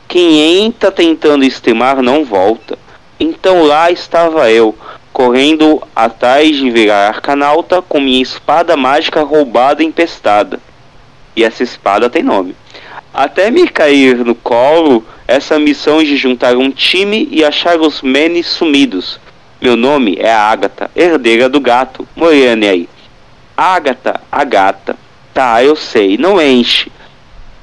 Quem 0.07 0.65
entra 0.65 0.91
tentando 0.91 1.45
estimar 1.45 2.01
não 2.01 2.25
volta. 2.25 2.77
Então 3.19 3.63
lá 3.63 3.91
estava 3.91 4.51
eu, 4.51 4.75
correndo 5.13 5.81
atrás 5.95 6.57
de 6.57 6.71
virar 6.71 7.07
arcanauta 7.07 7.83
com 7.83 7.99
minha 7.99 8.21
espada 8.21 8.75
mágica 8.75 9.21
roubada 9.21 9.83
e 9.83 9.85
empestada. 9.85 10.59
E 11.35 11.43
essa 11.43 11.61
espada 11.61 12.09
tem 12.09 12.23
nome. 12.23 12.55
Até 13.13 13.51
me 13.51 13.67
cair 13.67 14.25
no 14.25 14.33
colo 14.33 15.05
essa 15.27 15.59
missão 15.59 16.03
de 16.03 16.17
juntar 16.17 16.57
um 16.57 16.71
time 16.71 17.27
e 17.29 17.45
achar 17.45 17.79
os 17.79 18.01
menes 18.01 18.47
sumidos. 18.47 19.19
Meu 19.61 19.77
nome 19.77 20.17
é 20.19 20.33
Agatha, 20.33 20.89
herdeira 20.95 21.47
do 21.47 21.59
gato. 21.59 22.07
Morane 22.15 22.67
aí. 22.67 22.89
Agatha, 23.55 24.19
a 24.31 24.43
gata. 24.43 24.97
Tá, 25.31 25.63
eu 25.63 25.75
sei, 25.75 26.17
não 26.17 26.41
enche. 26.41 26.91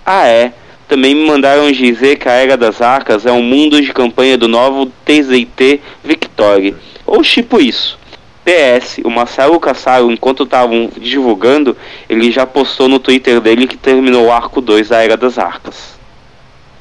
Ah, 0.06 0.26
é. 0.26 0.52
Também 0.88 1.14
me 1.14 1.26
mandaram 1.26 1.70
dizer 1.70 2.16
que 2.16 2.28
a 2.28 2.32
Era 2.32 2.56
das 2.56 2.80
Arcas 2.80 3.26
é 3.26 3.32
um 3.32 3.42
mundo 3.42 3.80
de 3.82 3.92
campanha 3.92 4.38
do 4.38 4.48
novo 4.48 4.86
TZT 5.04 5.80
Victory. 6.02 6.76
Ou 7.04 7.22
tipo 7.22 7.60
isso. 7.60 7.98
PS, 8.50 8.98
o 9.04 9.10
Marcelo 9.10 9.60
Cassaro, 9.60 10.10
enquanto 10.10 10.42
estavam 10.42 10.90
divulgando, 10.96 11.76
ele 12.08 12.32
já 12.32 12.44
postou 12.44 12.88
no 12.88 12.98
Twitter 12.98 13.40
dele 13.40 13.68
que 13.68 13.76
terminou 13.76 14.26
o 14.26 14.32
arco 14.32 14.60
2 14.60 14.88
da 14.88 15.04
Era 15.04 15.16
das 15.16 15.38
Arcas. 15.38 15.96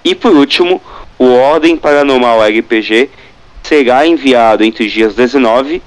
E 0.03 0.15
por 0.15 0.36
último, 0.36 0.82
o 1.20 1.26
Ordem 1.26 1.78
Paranormal 1.78 2.41
RPG 2.41 3.11
será 3.61 4.07
enviado 4.07 4.63
entre 4.63 4.88
os 4.88 4.91
dias 4.91 5.13
19 5.13 5.80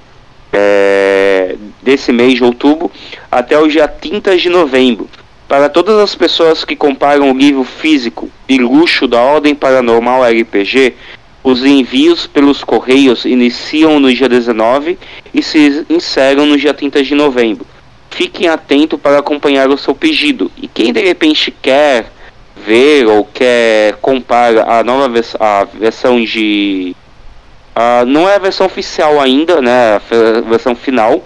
é, 0.53 1.57
desse 1.81 2.13
mês 2.13 2.35
de 2.35 2.45
outubro 2.45 2.89
até 3.29 3.59
o 3.59 3.67
dia 3.67 3.85
30 3.85 4.37
de 4.37 4.47
novembro. 4.47 5.09
Para 5.49 5.67
todas 5.67 5.99
as 5.99 6.15
pessoas 6.15 6.63
que 6.63 6.77
comparam 6.77 7.29
o 7.29 7.37
livro 7.37 7.65
físico 7.65 8.29
e 8.47 8.57
luxo 8.57 9.05
da 9.05 9.21
Ordem 9.21 9.53
Paranormal 9.53 10.23
RPG, 10.23 10.93
os 11.43 11.63
envios 11.63 12.25
pelos 12.25 12.63
correios 12.63 13.25
iniciam 13.25 13.99
no 13.99 14.13
dia 14.13 14.29
19 14.29 14.97
e 15.33 15.43
se 15.43 15.85
encerram 15.89 16.45
no 16.45 16.57
dia 16.57 16.73
30 16.73 17.03
de 17.03 17.13
novembro. 17.13 17.67
fiquem 18.09 18.47
atentos 18.47 18.99
para 18.99 19.17
acompanhar 19.17 19.69
o 19.69 19.77
seu 19.77 19.95
pedido. 19.95 20.51
E 20.55 20.67
quem 20.67 20.93
de 20.93 21.01
repente 21.01 21.51
quer 21.51 22.11
ver 22.55 23.07
ou 23.07 23.25
quer 23.25 23.95
comprar 23.95 24.57
a 24.69 24.83
nova 24.83 25.09
vers 25.09 25.35
a 25.39 25.63
versão 25.65 26.23
de. 26.23 26.95
Uh, 27.75 28.05
não 28.05 28.29
é 28.29 28.35
a 28.35 28.39
versão 28.39 28.67
oficial 28.67 29.19
ainda, 29.19 29.61
né? 29.61 29.95
A 29.95 30.41
versão 30.47 30.75
final, 30.75 31.25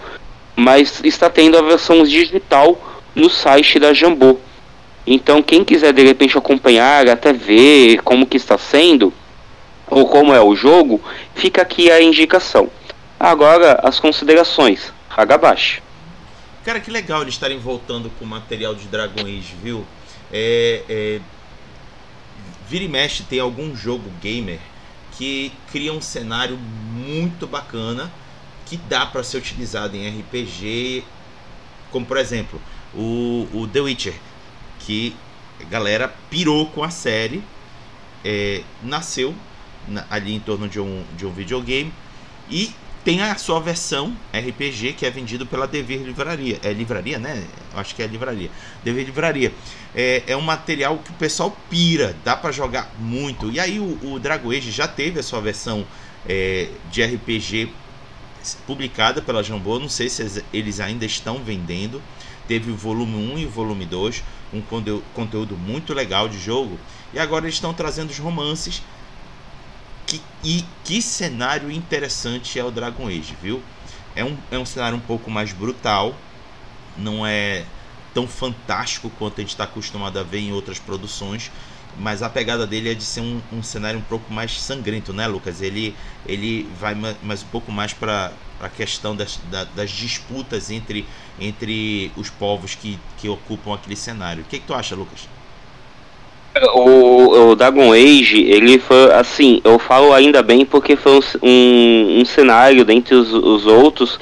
mas 0.55 1.01
está 1.03 1.29
tendo 1.29 1.57
a 1.57 1.61
versão 1.61 2.03
digital 2.03 2.79
no 3.13 3.29
site 3.29 3.79
da 3.79 3.93
Jambô. 3.93 4.37
Então 5.05 5.41
quem 5.41 5.63
quiser 5.63 5.91
de 5.91 6.03
repente 6.03 6.37
acompanhar, 6.37 7.09
até 7.09 7.33
ver 7.33 8.01
como 8.01 8.25
que 8.25 8.37
está 8.37 8.57
sendo, 8.57 9.13
ou 9.87 10.07
como 10.07 10.33
é 10.33 10.41
o 10.41 10.55
jogo, 10.55 11.01
fica 11.35 11.61
aqui 11.61 11.89
a 11.89 12.01
indicação. 12.01 12.69
Agora 13.19 13.79
as 13.83 13.99
considerações. 13.99 14.93
Hagabashi. 15.09 15.81
Cara, 16.63 16.79
que 16.79 16.91
legal 16.91 17.21
eles 17.21 17.33
estarem 17.33 17.57
voltando 17.57 18.11
com 18.19 18.25
material 18.25 18.75
de 18.75 18.87
Dragon 18.87 19.21
Age, 19.21 19.55
viu? 19.63 19.85
É, 20.31 20.83
é, 20.89 21.21
vira 22.67 22.83
e 22.83 22.87
mexe 22.87 23.23
tem 23.23 23.39
algum 23.39 23.75
jogo 23.75 24.11
gamer 24.21 24.59
que 25.17 25.51
cria 25.71 25.93
um 25.93 26.01
cenário 26.01 26.57
muito 26.57 27.47
bacana 27.47 28.11
que 28.65 28.75
dá 28.75 29.05
para 29.05 29.23
ser 29.23 29.37
utilizado 29.37 29.95
em 29.95 30.19
RPG, 30.19 31.03
como 31.89 32.05
por 32.05 32.17
exemplo 32.17 32.61
o, 32.93 33.47
o 33.53 33.67
The 33.71 33.79
Witcher, 33.79 34.13
que 34.81 35.15
a 35.61 35.63
galera 35.63 36.13
pirou 36.29 36.67
com 36.67 36.83
a 36.83 36.89
série, 36.89 37.41
é, 38.23 38.61
nasceu 38.83 39.33
ali 40.09 40.35
em 40.35 40.39
torno 40.39 40.67
de 40.67 40.79
um, 40.79 41.03
de 41.15 41.25
um 41.25 41.31
videogame 41.31 41.91
e 42.49 42.71
tem 43.07 43.21
a 43.21 43.35
sua 43.37 43.61
versão 43.61 44.13
RPG 44.33 44.91
que 44.91 45.05
é 45.05 45.09
vendido 45.09 45.45
pela 45.45 45.65
Dever 45.65 46.01
Livraria. 46.01 46.59
É 46.61 46.73
livraria, 46.73 47.17
né? 47.17 47.41
Acho 47.73 47.95
que 47.95 48.03
é 48.03 48.07
livraria. 48.07 48.51
Dever 48.83 49.05
Livraria. 49.05 49.53
É, 49.95 50.23
é 50.27 50.35
um 50.35 50.41
material 50.41 50.97
que 50.97 51.11
o 51.11 51.13
pessoal 51.13 51.55
pira, 51.69 52.17
dá 52.25 52.35
para 52.35 52.51
jogar 52.51 52.91
muito. 52.99 53.49
E 53.49 53.61
aí 53.61 53.79
o, 53.79 53.97
o 54.03 54.19
Dragon 54.19 54.51
Age 54.51 54.71
já 54.71 54.89
teve 54.89 55.21
a 55.21 55.23
sua 55.23 55.39
versão 55.39 55.87
é, 56.27 56.67
de 56.91 57.01
RPG 57.01 57.71
publicada 58.65 59.21
pela 59.21 59.41
Jambô. 59.41 59.79
Não 59.79 59.87
sei 59.87 60.09
se 60.09 60.43
eles 60.51 60.81
ainda 60.81 61.05
estão 61.05 61.41
vendendo. 61.41 62.01
Teve 62.45 62.71
o 62.71 62.75
volume 62.75 63.15
1 63.15 63.39
e 63.39 63.45
o 63.45 63.49
volume 63.49 63.85
2, 63.85 64.23
um 64.53 64.61
conteúdo 65.13 65.55
muito 65.55 65.93
legal 65.93 66.27
de 66.27 66.37
jogo. 66.37 66.77
E 67.13 67.19
agora 67.19 67.45
eles 67.45 67.55
estão 67.55 67.73
trazendo 67.73 68.09
os 68.09 68.19
romances 68.19 68.81
que, 70.07 70.21
e 70.43 70.63
que 70.83 71.01
cenário 71.01 71.69
interessante 71.71 72.57
é 72.57 72.63
o 72.63 72.71
Dragon 72.71 73.07
Age, 73.07 73.35
viu? 73.41 73.61
É 74.15 74.23
um, 74.23 74.37
é 74.49 74.57
um 74.57 74.65
cenário 74.65 74.97
um 74.97 75.01
pouco 75.01 75.29
mais 75.29 75.53
brutal, 75.53 76.15
não 76.95 77.25
é 77.27 77.65
tão 78.13 78.27
fantástico 78.27 79.09
quanto 79.11 79.39
a 79.39 79.41
gente 79.41 79.51
está 79.51 79.65
acostumado 79.65 80.17
a 80.17 80.23
ver 80.23 80.39
em 80.39 80.51
outras 80.51 80.79
produções, 80.79 81.51
mas 81.95 82.23
a 82.23 82.29
pegada 82.29 82.65
dele 82.65 82.89
é 82.89 82.95
de 82.95 83.03
ser 83.03 83.21
um, 83.21 83.41
um 83.51 83.61
cenário 83.61 83.99
um 83.99 84.03
pouco 84.03 84.33
mais 84.33 84.59
sangrento, 84.61 85.13
né, 85.13 85.27
Lucas? 85.27 85.61
Ele, 85.61 85.95
ele 86.25 86.63
vai 86.73 86.95
mais 87.21 87.43
um 87.43 87.47
pouco 87.47 87.71
mais 87.71 87.93
para 87.93 88.33
a 88.59 88.69
questão 88.69 89.15
das, 89.15 89.37
das 89.75 89.91
disputas 89.91 90.71
entre, 90.71 91.07
entre 91.37 92.11
os 92.15 92.29
povos 92.29 92.73
que, 92.75 92.99
que 93.17 93.29
ocupam 93.29 93.75
aquele 93.75 93.95
cenário. 93.95 94.43
O 94.43 94.45
que, 94.47 94.59
que 94.59 94.65
tu 94.65 94.73
acha, 94.73 94.95
Lucas? 94.95 95.27
O, 96.73 97.51
o 97.51 97.55
Dragon 97.55 97.93
Age, 97.93 98.41
ele 98.43 98.79
foi 98.79 99.13
assim, 99.13 99.61
eu 99.63 99.77
falo 99.77 100.13
ainda 100.13 100.41
bem 100.41 100.65
porque 100.65 100.95
foi 100.95 101.19
um, 101.41 102.19
um 102.21 102.25
cenário 102.25 102.85
dentre 102.85 103.15
os, 103.15 103.33
os 103.33 103.65
outros 103.65 104.19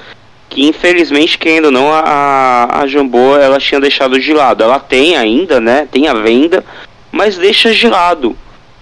que 0.49 0.65
infelizmente, 0.65 1.37
querendo 1.37 1.65
ou 1.65 1.71
não, 1.71 1.91
a, 1.91 2.79
a 2.81 2.87
Jambô 2.87 3.35
ela 3.35 3.59
tinha 3.59 3.79
deixado 3.79 4.17
de 4.17 4.33
lado. 4.33 4.63
Ela 4.63 4.79
tem 4.79 5.17
ainda, 5.17 5.59
né? 5.59 5.87
Tem 5.91 6.07
a 6.07 6.13
venda, 6.13 6.63
mas 7.11 7.37
deixa 7.37 7.73
de 7.73 7.87
lado. 7.89 8.37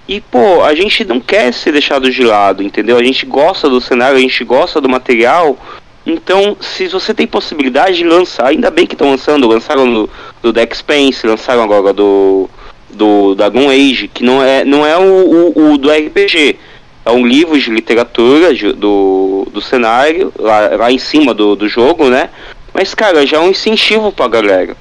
E 0.08 0.22
pô, 0.22 0.64
a 0.64 0.76
gente 0.76 1.04
não 1.04 1.20
quer 1.20 1.52
ser 1.52 1.72
deixado 1.72 2.12
de 2.12 2.24
lado, 2.24 2.62
entendeu? 2.62 2.98
A 2.98 3.04
gente 3.04 3.26
gosta 3.26 3.70
do 3.70 3.82
cenário, 3.82 4.18
a 4.18 4.22
gente 4.22 4.44
gosta 4.44 4.80
do 4.80 4.88
material. 4.88 5.58
Então, 6.06 6.58
se 6.60 6.88
você 6.90 7.14
tem 7.14 7.26
possibilidade 7.26 7.98
de 7.98 8.04
lançar, 8.04 8.48
ainda 8.48 8.70
bem 8.70 8.86
que 8.86 8.94
estão 8.94 9.10
lançando, 9.10 9.48
lançaram 9.48 9.92
do, 9.92 10.10
do 10.42 10.52
Dex 10.52 10.80
Spence, 10.80 11.26
lançaram 11.26 11.64
agora 11.64 11.94
do 11.94 12.50
do 12.94 13.36
Dragon 13.36 13.70
Age, 13.70 14.08
que 14.08 14.24
não 14.24 14.42
é, 14.42 14.64
não 14.64 14.86
é 14.86 14.98
o, 14.98 15.52
o, 15.56 15.74
o 15.74 15.78
do 15.78 15.90
RPG. 15.90 16.58
É 17.06 17.12
um 17.12 17.26
livro 17.26 17.60
de 17.60 17.70
literatura 17.70 18.54
de, 18.54 18.72
do, 18.72 19.48
do 19.52 19.62
cenário, 19.62 20.32
lá, 20.40 20.76
lá 20.78 20.92
em 20.92 20.98
cima 20.98 21.34
do, 21.34 21.56
do 21.56 21.68
jogo, 21.68 22.10
né? 22.10 22.30
Mas, 22.74 22.96
cara, 22.96 23.26
já 23.26 23.38
é 23.38 23.40
um 23.40 23.50
incentivo 23.50 24.12
pra 24.12 24.28
galera. 24.28 24.76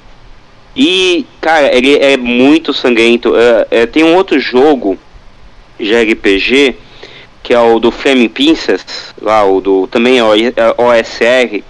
E, 0.75 1.25
cara, 1.41 1.75
ele 1.75 1.95
é 1.97 2.17
muito 2.17 2.73
sangrento. 2.73 3.33
É, 3.35 3.67
é, 3.81 3.85
tem 3.85 4.03
um 4.03 4.15
outro 4.15 4.39
jogo 4.39 4.97
de 5.79 5.93
RPG, 5.93 6.75
que 7.43 7.53
é 7.53 7.59
o 7.59 7.79
do 7.79 7.91
Flaming 7.91 8.29
Princess, 8.29 9.13
lá, 9.21 9.43
o 9.45 9.61
do. 9.61 9.87
Também 9.87 10.17
é 10.17 10.23
OSR 10.23 11.61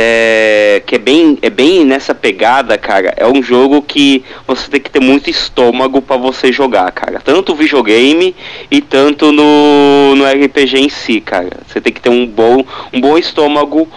é, 0.00 0.82
que 0.86 0.94
é 0.94 0.98
bem, 0.98 1.38
é 1.42 1.50
bem 1.50 1.84
nessa 1.84 2.14
pegada, 2.14 2.78
cara. 2.78 3.14
É 3.16 3.26
um 3.26 3.42
jogo 3.42 3.82
que 3.82 4.24
você 4.46 4.70
tem 4.70 4.80
que 4.80 4.90
ter 4.90 5.00
muito 5.00 5.28
estômago 5.28 6.00
para 6.00 6.16
você 6.16 6.52
jogar, 6.52 6.90
cara. 6.92 7.20
Tanto 7.20 7.54
videogame 7.54 8.34
e 8.70 8.80
tanto 8.80 9.32
no, 9.32 10.14
no 10.14 10.24
RPG 10.24 10.78
em 10.78 10.88
si, 10.88 11.20
cara. 11.20 11.58
Você 11.66 11.80
tem 11.80 11.92
que 11.92 12.00
ter 12.00 12.10
um 12.10 12.26
bom, 12.26 12.64
um 12.92 13.00
bom 13.00 13.18
estômago. 13.18 13.88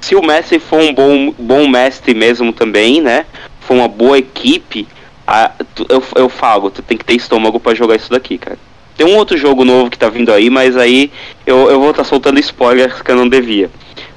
Se 0.00 0.14
o 0.14 0.22
mestre 0.22 0.58
for 0.58 0.80
um 0.80 0.94
bom, 0.94 1.34
bom 1.38 1.68
mestre 1.68 2.14
mesmo 2.14 2.52
também, 2.52 3.00
né? 3.00 3.26
For 3.60 3.74
uma 3.74 3.88
boa 3.88 4.18
equipe, 4.18 4.88
a, 5.26 5.52
eu, 5.88 6.02
eu 6.16 6.28
falo, 6.28 6.70
tu 6.70 6.82
tem 6.82 6.96
que 6.96 7.04
ter 7.04 7.14
estômago 7.14 7.60
para 7.60 7.74
jogar 7.74 7.96
isso 7.96 8.10
daqui, 8.10 8.38
cara. 8.38 8.58
Tem 8.96 9.06
um 9.06 9.16
outro 9.16 9.36
jogo 9.36 9.64
novo 9.64 9.88
que 9.88 9.98
tá 9.98 10.10
vindo 10.10 10.30
aí, 10.30 10.50
mas 10.50 10.76
aí 10.76 11.10
eu, 11.46 11.70
eu 11.70 11.80
vou 11.80 11.90
estar 11.90 12.02
tá 12.02 12.08
soltando 12.08 12.38
spoilers 12.38 13.00
que 13.00 13.10
eu 13.10 13.16
não 13.16 13.28
devia. 13.28 13.70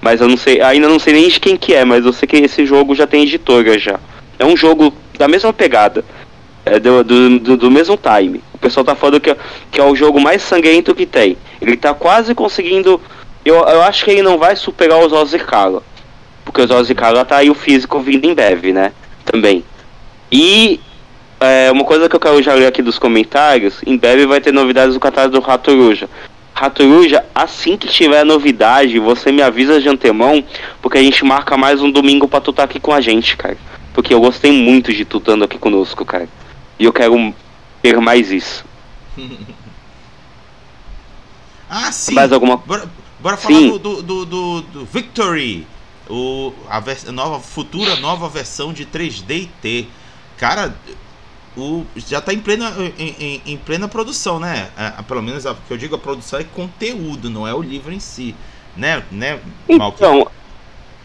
Mas 0.03 0.19
eu 0.19 0.27
não 0.27 0.35
sei, 0.35 0.59
ainda 0.59 0.89
não 0.89 0.99
sei 0.99 1.13
nem 1.13 1.29
de 1.29 1.39
quem 1.39 1.55
que 1.55 1.73
é, 1.73 1.85
mas 1.85 2.05
eu 2.05 2.11
sei 2.11 2.27
que 2.27 2.35
esse 2.35 2.65
jogo 2.65 2.93
já 2.93 3.07
tem 3.07 3.23
editora 3.23 3.79
já. 3.79 3.97
É 4.37 4.45
um 4.45 4.57
jogo 4.57 4.93
da 5.17 5.29
mesma 5.29 5.53
pegada. 5.53 6.03
É 6.65 6.77
do, 6.77 7.05
do, 7.05 7.39
do, 7.39 7.57
do 7.57 7.71
mesmo 7.71 7.97
time. 7.97 8.43
O 8.53 8.57
pessoal 8.57 8.83
tá 8.83 8.95
falando 8.95 9.21
que, 9.21 9.31
é, 9.31 9.37
que 9.71 9.79
é 9.79 9.83
o 9.83 9.95
jogo 9.95 10.19
mais 10.19 10.41
sangrento 10.41 10.93
que 10.93 11.05
tem. 11.05 11.37
Ele 11.61 11.77
tá 11.77 11.93
quase 11.93 12.35
conseguindo. 12.35 12.99
Eu, 13.45 13.55
eu 13.55 13.81
acho 13.81 14.03
que 14.03 14.11
ele 14.11 14.21
não 14.21 14.37
vai 14.37 14.57
superar 14.57 14.99
os 14.99 15.13
Ozzy 15.13 15.39
Porque 16.43 16.61
os 16.61 16.69
Ozzy 16.69 16.93
tá 16.93 17.37
aí 17.37 17.49
o 17.49 17.55
físico 17.55 18.01
vindo 18.01 18.25
em 18.25 18.33
breve, 18.33 18.73
né? 18.73 18.91
Também. 19.23 19.63
E 20.29 20.81
é, 21.39 21.71
uma 21.71 21.85
coisa 21.85 22.09
que 22.09 22.15
eu 22.15 22.19
quero 22.19 22.43
já 22.43 22.53
ler 22.53 22.67
aqui 22.67 22.81
dos 22.81 22.99
comentários, 22.99 23.81
em 23.87 23.95
breve 23.95 24.25
vai 24.25 24.41
ter 24.41 24.51
novidades 24.51 24.95
do 24.95 24.99
catálogo 24.99 25.39
do 25.39 25.41
Rato 25.41 25.71
Ruja. 26.53 26.63
Ratoruja, 26.63 27.25
assim 27.33 27.75
que 27.75 27.87
tiver 27.87 28.23
novidade, 28.23 28.99
você 28.99 29.31
me 29.31 29.41
avisa 29.41 29.81
de 29.81 29.89
antemão, 29.89 30.43
porque 30.81 30.97
a 30.97 31.03
gente 31.03 31.25
marca 31.25 31.57
mais 31.57 31.81
um 31.81 31.91
domingo 31.91 32.27
pra 32.27 32.39
tu 32.39 32.51
estar 32.51 32.63
tá 32.63 32.69
aqui 32.69 32.79
com 32.79 32.93
a 32.93 33.01
gente, 33.01 33.35
cara. 33.35 33.57
Porque 33.93 34.13
eu 34.13 34.21
gostei 34.21 34.51
muito 34.51 34.93
de 34.93 35.03
tu 35.05 35.17
estando 35.17 35.43
aqui 35.43 35.57
conosco, 35.57 36.05
cara. 36.05 36.29
E 36.79 36.85
eu 36.85 36.93
quero 36.93 37.33
ter 37.81 37.99
mais 37.99 38.31
isso. 38.31 38.65
ah, 41.69 41.91
sim. 41.91 42.13
Mais 42.13 42.31
alguma 42.31 42.57
Bora, 42.57 42.89
bora 43.19 43.37
falar 43.37 43.59
do, 43.59 43.79
do, 43.79 44.25
do, 44.25 44.61
do, 44.61 44.85
Victory. 44.85 45.67
O, 46.09 46.53
a, 46.69 46.83
nova, 47.11 47.39
futura 47.39 47.95
nova 47.97 48.27
versão 48.27 48.73
de 48.73 48.85
3D 48.85 49.47
T. 49.61 49.87
Cara, 50.37 50.75
o, 51.55 51.85
já 51.95 52.19
está 52.19 52.33
em 52.33 52.39
plena, 52.39 52.73
em, 52.97 53.15
em, 53.19 53.41
em, 53.45 53.57
plena 53.57 53.87
produção, 53.87 54.39
né? 54.39 54.69
É, 54.77 55.01
pelo 55.03 55.21
menos 55.21 55.45
o 55.45 55.55
que 55.67 55.71
eu 55.71 55.77
digo 55.77 55.95
a 55.95 55.99
produção 55.99 56.39
é 56.39 56.43
conteúdo, 56.43 57.29
não 57.29 57.47
é 57.47 57.53
o 57.53 57.61
livro 57.61 57.91
em 57.91 57.99
si, 57.99 58.35
né? 58.75 59.03
né 59.11 59.39
então, 59.69 60.27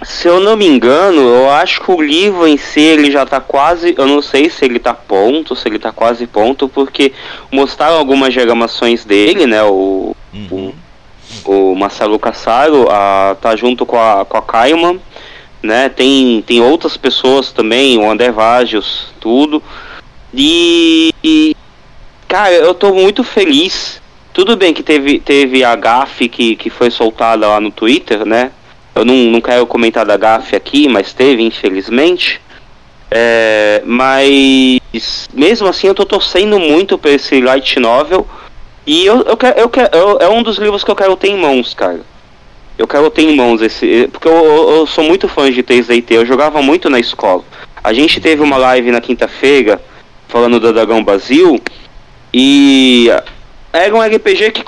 se 0.02 0.28
eu 0.28 0.40
não 0.40 0.56
me 0.56 0.66
engano, 0.66 1.20
eu 1.20 1.50
acho 1.50 1.80
que 1.80 1.90
o 1.90 2.00
livro 2.00 2.46
em 2.46 2.56
si 2.56 2.80
ele 2.80 3.10
já 3.10 3.24
está 3.24 3.40
quase, 3.40 3.94
eu 3.96 4.06
não 4.06 4.22
sei 4.22 4.48
se 4.48 4.64
ele 4.64 4.76
está 4.76 4.94
ponto, 4.94 5.56
se 5.56 5.68
ele 5.68 5.76
está 5.76 5.90
quase 5.90 6.26
ponto, 6.26 6.68
porque 6.68 7.12
mostraram 7.50 7.96
algumas 7.96 8.32
diagramações 8.32 9.04
dele, 9.04 9.46
né? 9.46 9.62
O, 9.64 10.14
uhum. 10.32 10.72
o, 11.44 11.50
o, 11.72 11.76
Marcelo 11.76 12.18
Cassaro 12.18 12.88
a, 12.90 13.36
tá 13.40 13.56
junto 13.56 13.84
com 13.84 13.98
a, 13.98 14.24
com 14.24 14.36
a 14.36 14.42
Kaiman, 14.42 15.00
né? 15.62 15.88
Tem, 15.88 16.42
tem 16.46 16.62
outras 16.62 16.96
pessoas 16.96 17.50
também, 17.50 17.98
o 17.98 18.08
André 18.08 18.30
Vagios, 18.30 19.08
tudo. 19.20 19.62
E, 20.40 21.12
e, 21.24 21.56
cara, 22.28 22.52
eu 22.52 22.73
tô 22.73 22.94
muito 22.94 23.24
feliz. 23.24 24.01
Tudo 24.32 24.56
bem 24.56 24.73
que 24.73 24.85
teve, 24.85 25.19
teve 25.19 25.65
a 25.65 25.74
GAF 25.74 26.28
que, 26.28 26.55
que 26.55 26.70
foi 26.70 26.93
soltada 26.93 27.48
lá 27.48 27.60
no 27.60 27.73
Twitter, 27.73 28.24
né? 28.24 28.52
Eu 28.94 29.05
não, 29.05 29.16
não 29.16 29.40
quero 29.40 29.66
comentar 29.66 30.06
da 30.06 30.16
GAF 30.16 30.55
aqui, 30.55 30.86
mas 30.86 31.12
teve, 31.12 31.43
infelizmente. 31.43 32.40
É, 33.10 33.82
mas 33.85 34.78
mesmo 35.35 35.66
assim 35.66 35.89
eu 35.89 35.94
tô 35.94 36.05
torcendo 36.05 36.60
muito 36.60 36.97
pra 36.97 37.10
esse 37.10 37.40
light 37.40 37.81
novel. 37.81 38.24
E 38.86 39.05
eu, 39.05 39.23
eu, 39.23 39.36
quero, 39.36 39.59
eu 39.59 39.69
quero, 39.69 39.97
eu, 39.97 40.19
é 40.20 40.28
um 40.28 40.44
dos 40.44 40.56
livros 40.56 40.85
que 40.85 40.90
eu 40.90 40.97
quero 40.97 41.16
ter 41.16 41.31
em 41.31 41.36
mãos, 41.36 41.74
cara. 41.74 42.01
Eu 42.78 42.86
quero 42.86 43.10
ter 43.10 43.23
em 43.23 43.35
mãos 43.35 43.60
esse. 43.60 44.09
Porque 44.12 44.28
eu, 44.28 44.44
eu, 44.44 44.70
eu 44.77 44.86
sou 44.86 45.02
muito 45.02 45.27
fã 45.27 45.51
de 45.51 45.65
3DT, 45.65 46.12
eu 46.12 46.24
jogava 46.24 46.62
muito 46.62 46.89
na 46.89 47.01
escola. 47.01 47.43
A 47.82 47.93
gente 47.93 48.20
teve 48.20 48.40
uma 48.40 48.56
live 48.56 48.93
na 48.93 49.01
quinta-feira 49.01 49.81
falando 50.28 50.60
do 50.60 50.72
Dragão 50.72 51.02
Basil 51.02 51.60
e 52.32 53.09
era 53.72 53.94
um 53.94 54.00
RPG 54.00 54.52
que 54.52 54.64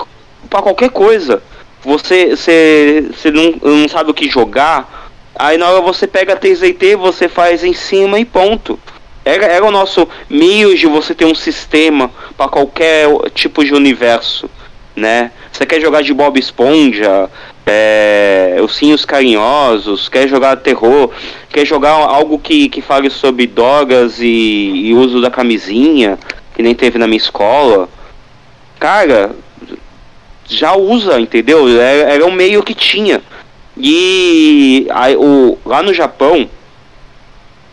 para 0.49 0.61
qualquer 0.61 0.89
coisa. 0.89 1.41
Você, 1.83 2.35
você, 2.35 3.05
você 3.11 3.31
não, 3.31 3.53
não 3.61 3.89
sabe 3.89 4.11
o 4.11 4.13
que 4.13 4.29
jogar, 4.29 5.09
aí 5.33 5.57
na 5.57 5.69
hora 5.69 5.81
você 5.81 6.05
pega 6.05 6.33
a 6.33 6.37
3DT, 6.37 6.95
você 6.95 7.27
faz 7.27 7.63
em 7.63 7.73
cima 7.73 8.19
e 8.19 8.25
ponto. 8.25 8.79
Era, 9.23 9.45
era 9.45 9.65
o 9.65 9.71
nosso 9.71 10.07
meio 10.29 10.75
de 10.77 10.85
você 10.85 11.15
ter 11.15 11.25
um 11.25 11.33
sistema 11.33 12.11
para 12.37 12.49
qualquer 12.49 13.07
tipo 13.33 13.63
de 13.63 13.73
universo, 13.73 14.49
né? 14.95 15.31
Você 15.51 15.65
quer 15.65 15.81
jogar 15.81 16.01
de 16.01 16.13
Bob 16.13 16.39
Esponja, 16.39 17.29
é, 17.65 18.57
Ursinhos 18.61 19.05
Carinhosos, 19.05 20.07
quer 20.07 20.27
jogar 20.27 20.55
terror, 20.57 21.11
quer 21.49 21.65
jogar 21.65 21.91
algo 21.91 22.39
que, 22.39 22.69
que 22.69 22.81
fale 22.81 23.09
sobre 23.09 23.47
drogas 23.47 24.19
e, 24.19 24.25
e 24.25 24.93
uso 24.93 25.21
da 25.21 25.29
camisinha, 25.29 26.17
que 26.55 26.63
nem 26.63 26.73
teve 26.73 26.97
na 26.97 27.07
minha 27.07 27.17
escola. 27.17 27.89
Cara, 28.79 29.31
já 30.47 30.75
usa, 30.75 31.19
entendeu? 31.19 31.67
Era, 31.79 32.13
era 32.13 32.25
um 32.25 32.31
meio 32.31 32.63
que 32.63 32.73
tinha. 32.73 33.21
E 33.77 34.87
aí, 34.89 35.15
o, 35.15 35.57
lá 35.65 35.81
no 35.83 35.93
Japão, 35.93 36.49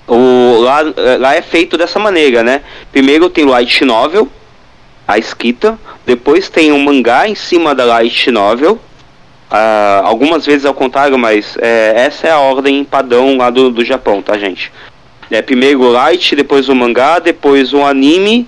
o, 0.07 0.61
lá, 0.61 0.81
lá 1.19 1.35
é 1.35 1.43
feito 1.43 1.77
dessa 1.77 1.99
maneira, 1.99 2.43
né? 2.43 2.63
Primeiro 2.91 3.29
tem 3.29 3.45
light 3.45 3.85
novel, 3.85 4.29
a 5.07 5.19
escrita, 5.19 5.79
depois 6.09 6.49
tem 6.49 6.73
um 6.73 6.79
mangá 6.83 7.29
em 7.29 7.35
cima 7.35 7.75
da 7.75 7.85
light 7.85 8.31
novel, 8.31 8.81
Uh, 9.51 10.05
algumas 10.05 10.45
vezes 10.45 10.67
ao 10.67 10.75
contrário, 10.75 11.17
mas 11.17 11.57
é, 11.59 11.95
essa 11.97 12.27
é 12.27 12.31
a 12.31 12.39
ordem 12.39 12.85
padrão 12.85 13.39
lá 13.39 13.49
do, 13.49 13.71
do 13.71 13.83
Japão, 13.83 14.21
tá, 14.21 14.37
gente? 14.37 14.71
É 15.31 15.41
primeiro 15.41 15.81
o 15.81 15.91
light, 15.91 16.37
depois 16.37 16.69
o 16.69 16.75
mangá, 16.75 17.19
depois 17.19 17.73
o 17.73 17.83
anime, 17.83 18.47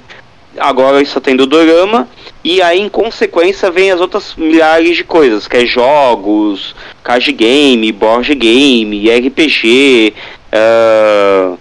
agora 0.58 1.00
está 1.00 1.18
tendo 1.18 1.46
dorama, 1.46 2.06
e 2.44 2.60
aí 2.60 2.82
em 2.82 2.88
consequência 2.90 3.70
vem 3.70 3.90
as 3.90 3.98
outras 3.98 4.34
milhares 4.36 4.94
de 4.94 5.02
coisas, 5.02 5.48
que 5.48 5.56
é 5.56 5.64
jogos, 5.64 6.76
card 7.02 7.32
game, 7.32 7.90
board 7.92 8.34
game, 8.34 9.08
RPG, 9.08 10.12
uh, 10.52 11.58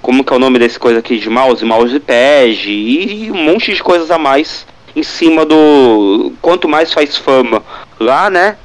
como 0.00 0.22
que 0.22 0.32
é 0.32 0.36
o 0.36 0.38
nome 0.38 0.60
desse 0.60 0.78
coisa 0.78 1.00
aqui 1.00 1.18
de 1.18 1.28
mouse, 1.28 1.64
mousepad, 1.64 2.70
e, 2.70 3.24
e 3.24 3.30
um 3.32 3.42
monte 3.42 3.74
de 3.74 3.82
coisas 3.82 4.08
a 4.08 4.18
mais 4.18 4.64
em 4.98 5.02
cima 5.02 5.44
do... 5.44 6.32
quanto 6.40 6.68
mais 6.68 6.92
faz 6.92 7.16
fama 7.16 7.62
lá, 7.98 8.28
né? 8.28 8.56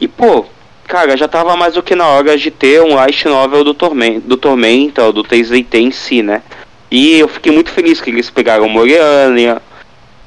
E 0.00 0.08
pô, 0.08 0.44
cara, 0.86 1.16
já 1.16 1.28
tava 1.28 1.56
mais 1.56 1.74
do 1.74 1.82
que 1.82 1.94
na 1.94 2.06
hora 2.06 2.36
de 2.36 2.50
ter 2.50 2.82
um 2.82 2.94
light 2.94 3.26
novel 3.26 3.64
do 3.64 3.74
Tormenta, 3.74 4.20
do 4.26 4.36
Tormenta, 4.36 5.12
do 5.12 5.22
TZT 5.22 5.78
em 5.78 5.90
si, 5.90 6.22
né? 6.22 6.42
E 6.90 7.18
eu 7.18 7.28
fiquei 7.28 7.52
muito 7.52 7.70
feliz 7.70 8.00
que 8.00 8.10
eles 8.10 8.30
pegaram 8.30 8.68
Moreania. 8.68 9.62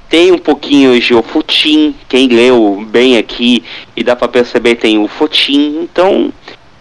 Tem 0.10 0.32
um 0.32 0.38
pouquinho 0.38 1.00
de 1.00 1.14
Ofutin, 1.14 1.96
quem 2.08 2.28
leu 2.28 2.86
bem 2.88 3.18
aqui 3.18 3.64
e 3.96 4.04
dá 4.04 4.16
para 4.16 4.28
perceber 4.28 4.76
tem 4.76 5.00
o 5.00 5.08
Fotin. 5.08 5.80
Então, 5.82 6.32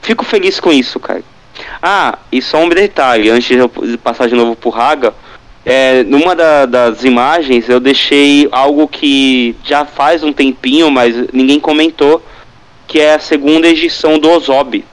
fico 0.03 0.25
feliz 0.25 0.61
com 0.61 0.71
isso, 0.71 1.01
cara. 1.01 1.25
Ah, 1.83 2.19
e 2.31 2.41
só 2.41 2.59
um 2.59 2.69
detalhe, 2.69 3.31
antes 3.31 3.49
de 3.49 3.57
eu 3.57 3.69
passar 4.03 4.29
de 4.29 4.35
novo 4.35 4.55
pro 4.55 4.71
Raga, 4.71 5.15
é, 5.65 6.03
numa 6.05 6.35
da, 6.35 6.67
das 6.67 7.05
imagens 7.05 7.69
eu 7.69 7.79
deixei 7.79 8.49
algo 8.51 8.89
que 8.89 9.55
já 9.65 9.85
faz 9.85 10.25
um 10.25 10.33
tempinho, 10.33 10.91
mas 10.91 11.15
ninguém 11.33 11.61
comentou, 11.61 12.23
que 12.87 12.99
é 13.01 13.15
a 13.15 13.21
segunda 13.21 13.69
edição 13.69 14.19
do 14.19 14.29
Ozob, 14.29 14.85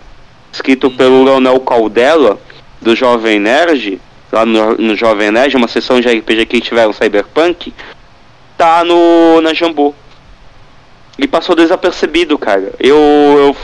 escrito 0.52 0.92
pelo 0.92 1.24
Leonel 1.24 1.60
Caldela, 1.62 2.40
do 2.80 2.96
Jovem 2.96 3.40
Nerd, 3.40 4.00
lá 4.32 4.46
no, 4.46 4.76
no 4.76 4.96
Jovem 4.96 5.32
Nerd, 5.32 5.56
uma 5.58 5.68
sessão 5.68 6.00
de 6.00 6.08
RPG 6.08 6.46
que 6.46 6.62
tiveram 6.62 6.94
Cyberpunk, 6.94 7.74
tá 8.58 8.84
no, 8.84 9.42
na 9.42 9.54
Jambu. 9.54 9.96
E 11.18 11.28
passou 11.28 11.54
desapercebido, 11.54 12.38
cara. 12.38 12.72
Eu, 12.80 12.96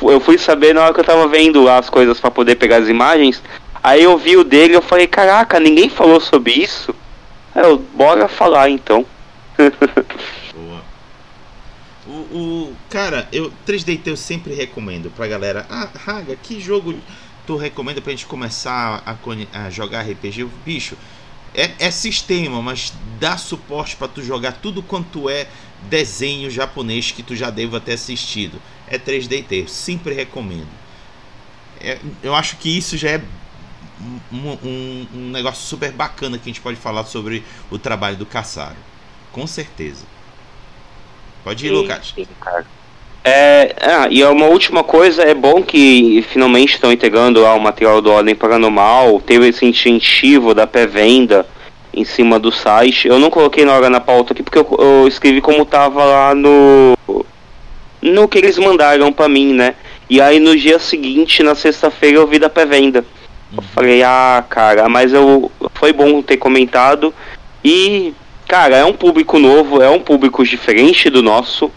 eu, 0.01 0.11
eu 0.11 0.19
fui 0.19 0.37
saber 0.37 0.73
na 0.73 0.83
hora 0.83 0.93
que 0.93 0.99
eu 0.99 1.05
tava 1.05 1.25
vendo 1.27 1.69
as 1.69 1.89
coisas 1.89 2.19
para 2.19 2.29
poder 2.29 2.55
pegar 2.55 2.77
as 2.77 2.89
imagens. 2.89 3.41
Aí 3.85 4.01
eu 4.01 4.17
vi 4.17 4.35
o 4.35 4.43
dele 4.43 4.75
eu 4.75 4.81
falei, 4.81 5.05
caraca, 5.05 5.59
ninguém 5.59 5.91
falou 5.91 6.19
sobre 6.19 6.53
isso. 6.53 6.91
Aí 7.53 7.61
eu, 7.61 7.77
bora 7.77 8.27
falar 8.27 8.67
então. 8.67 9.05
O, 12.07 12.11
o, 12.11 12.75
cara, 12.87 13.27
eu 13.31 13.51
3DT 13.67 14.01
eu 14.05 14.15
sempre 14.15 14.53
recomendo 14.53 15.09
pra 15.09 15.27
galera. 15.27 15.65
Ah, 15.67 15.89
Raga, 15.95 16.35
que 16.35 16.61
jogo 16.61 16.93
tu 17.47 17.57
recomenda 17.57 17.99
pra 17.99 18.11
gente 18.11 18.27
começar 18.27 19.01
a, 19.03 19.65
a 19.65 19.69
jogar 19.71 20.03
RPG? 20.03 20.47
Bicho, 20.63 20.95
é, 21.51 21.71
é, 21.79 21.89
sistema, 21.89 22.61
mas 22.61 22.93
dá 23.19 23.37
suporte 23.37 23.95
para 23.95 24.07
tu 24.07 24.23
jogar 24.23 24.51
tudo 24.51 24.83
quanto 24.83 25.27
é 25.27 25.47
desenho 25.89 26.51
japonês 26.51 27.09
que 27.09 27.23
tu 27.23 27.35
já 27.35 27.49
deva 27.49 27.79
ter 27.79 27.93
assistido. 27.93 28.61
É 28.87 28.99
3DT, 28.99 29.63
eu 29.63 29.67
sempre 29.67 30.13
recomendo. 30.13 30.69
É, 31.81 31.97
eu 32.21 32.35
acho 32.35 32.57
que 32.57 32.77
isso 32.77 32.95
já 32.97 33.09
é 33.09 33.21
um, 34.31 34.49
um, 34.49 35.07
um, 35.13 35.31
negócio 35.31 35.65
super 35.65 35.91
bacana 35.91 36.37
que 36.37 36.43
a 36.43 36.51
gente 36.53 36.61
pode 36.61 36.77
falar 36.77 37.05
sobre 37.05 37.43
o 37.71 37.77
trabalho 37.77 38.17
do 38.17 38.25
Caçaro. 38.25 38.75
Com 39.31 39.45
certeza. 39.47 40.05
Pode 41.43 41.65
ir, 41.65 41.69
sim, 41.69 41.75
Lucas. 41.75 42.13
Sim, 42.15 42.27
É, 43.23 43.75
ah, 43.81 44.07
e 44.09 44.23
uma 44.23 44.47
última 44.47 44.83
coisa, 44.83 45.23
é 45.23 45.33
bom 45.33 45.61
que 45.61 46.23
finalmente 46.31 46.75
estão 46.75 46.91
integrando 46.91 47.41
lá 47.41 47.53
o 47.53 47.59
material 47.59 48.01
do 48.01 48.11
Ordem 48.11 48.35
Paranormal, 48.35 49.21
teve 49.21 49.47
esse 49.47 49.65
incentivo 49.65 50.53
da 50.53 50.65
pré-venda 50.67 51.45
em 51.93 52.03
cima 52.03 52.37
do 52.37 52.51
site. 52.51 53.07
Eu 53.07 53.19
não 53.19 53.29
coloquei 53.29 53.63
na 53.63 53.73
hora 53.73 53.89
na 53.89 53.99
pauta 53.99 54.33
aqui 54.33 54.43
porque 54.43 54.57
eu, 54.57 54.67
eu 54.77 55.07
escrevi 55.07 55.41
como 55.41 55.65
tava 55.65 56.03
lá 56.03 56.35
no 56.35 56.95
no 58.01 58.27
que 58.27 58.37
eles 58.37 58.57
mandaram 58.59 59.11
para 59.11 59.27
mim, 59.27 59.53
né? 59.53 59.73
E 60.07 60.21
aí 60.21 60.39
no 60.39 60.55
dia 60.55 60.77
seguinte, 60.77 61.41
na 61.41 61.55
sexta-feira, 61.55 62.17
eu 62.17 62.27
vi 62.27 62.37
da 62.37 62.49
pré-venda. 62.49 63.03
Uhum. 63.51 63.61
falei, 63.73 64.03
ah, 64.03 64.43
cara, 64.49 64.89
mas 64.89 65.13
eu 65.13 65.51
foi 65.73 65.93
bom 65.93 66.21
ter 66.21 66.37
comentado 66.37 67.13
e 67.63 68.13
Cara, 68.47 68.77
é 68.77 68.85
um 68.85 68.93
público 68.93 69.39
novo, 69.39 69.81
é 69.81 69.89
um 69.89 69.99
público 69.99 70.43
diferente 70.45 71.09
do 71.09 71.23
nosso, 71.23 71.71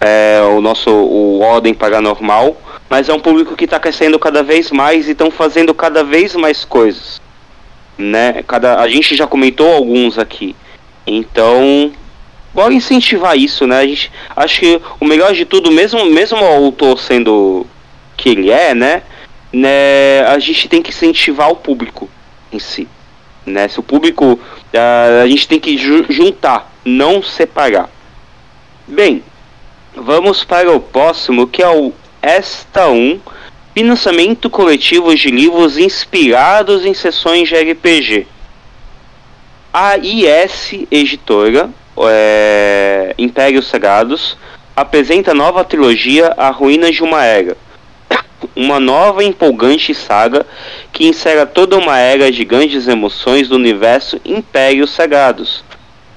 é, 0.00 0.40
o 0.42 0.60
nosso 0.60 0.90
o 0.90 1.40
Ordem 1.40 1.74
Paranormal, 1.74 2.56
mas 2.88 3.10
é 3.10 3.12
um 3.12 3.20
público 3.20 3.54
que 3.54 3.64
está 3.64 3.78
crescendo 3.78 4.18
cada 4.18 4.42
vez 4.42 4.70
mais 4.70 5.06
e 5.06 5.12
estão 5.12 5.30
fazendo 5.30 5.74
cada 5.74 6.02
vez 6.02 6.34
mais 6.34 6.64
coisas, 6.64 7.20
né? 7.98 8.42
Cada, 8.46 8.80
a 8.80 8.88
gente 8.88 9.14
já 9.14 9.26
comentou 9.26 9.70
alguns 9.70 10.18
aqui, 10.18 10.56
então 11.06 11.92
bora 12.54 12.72
incentivar 12.72 13.36
isso, 13.36 13.66
né? 13.66 13.80
A 13.80 13.86
gente 13.86 14.10
acho 14.34 14.60
que 14.60 14.80
o 14.98 15.04
melhor 15.04 15.34
de 15.34 15.44
tudo, 15.44 15.70
mesmo 15.70 16.06
mesmo 16.06 16.38
o 16.38 16.44
autor 16.44 16.98
sendo 16.98 17.66
que 18.16 18.30
ele 18.30 18.50
é, 18.50 18.74
né? 18.74 19.02
Né? 19.54 20.22
A 20.26 20.38
gente 20.38 20.68
tem 20.68 20.82
que 20.82 20.90
incentivar 20.90 21.48
o 21.50 21.56
público 21.56 22.10
em 22.52 22.58
si. 22.58 22.88
Né? 23.46 23.68
Se 23.68 23.78
o 23.78 23.82
público. 23.82 24.38
A 24.72 25.26
gente 25.28 25.46
tem 25.46 25.60
que 25.60 25.78
ju 25.78 26.04
juntar, 26.08 26.72
não 26.84 27.22
separar. 27.22 27.88
Bem, 28.86 29.22
vamos 29.94 30.44
para 30.44 30.72
o 30.72 30.80
próximo 30.80 31.46
que 31.46 31.62
é 31.62 31.68
o 31.68 31.92
Esta 32.20 32.88
1 32.88 33.20
Financiamento 33.74 34.48
coletivo 34.48 35.14
de 35.14 35.30
livros 35.30 35.78
inspirados 35.78 36.84
em 36.84 36.94
sessões 36.94 37.48
de 37.48 37.56
RPG. 37.56 38.26
A 39.72 39.96
IS 39.96 40.86
Editora, 40.90 41.68
é, 42.08 43.14
Impérios 43.18 43.66
Sagrados, 43.66 44.36
apresenta 44.76 45.34
nova 45.34 45.64
trilogia 45.64 46.32
A 46.36 46.50
Ruínas 46.50 46.94
de 46.94 47.02
uma 47.02 47.24
Era 47.24 47.56
uma 48.54 48.80
nova 48.80 49.24
empolgante 49.24 49.94
saga 49.94 50.46
que 50.92 51.06
insere 51.06 51.44
toda 51.46 51.76
uma 51.76 51.98
era 51.98 52.30
de 52.30 52.44
grandes 52.44 52.88
emoções 52.88 53.48
do 53.48 53.56
universo 53.56 54.20
Impérios 54.24 54.90
Sagrados. 54.90 55.64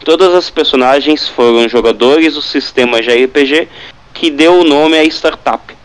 Todas 0.04 0.34
as 0.34 0.49
personagens 0.49 1.28
foram 1.28 1.68
jogadores 1.68 2.36
do 2.36 2.41
sistema 2.41 3.02
de 3.02 3.10
RPG 3.10 3.68
que 4.14 4.30
deu 4.30 4.62
o 4.62 4.64
nome 4.64 4.98
à 4.98 5.04
startup, 5.04 5.76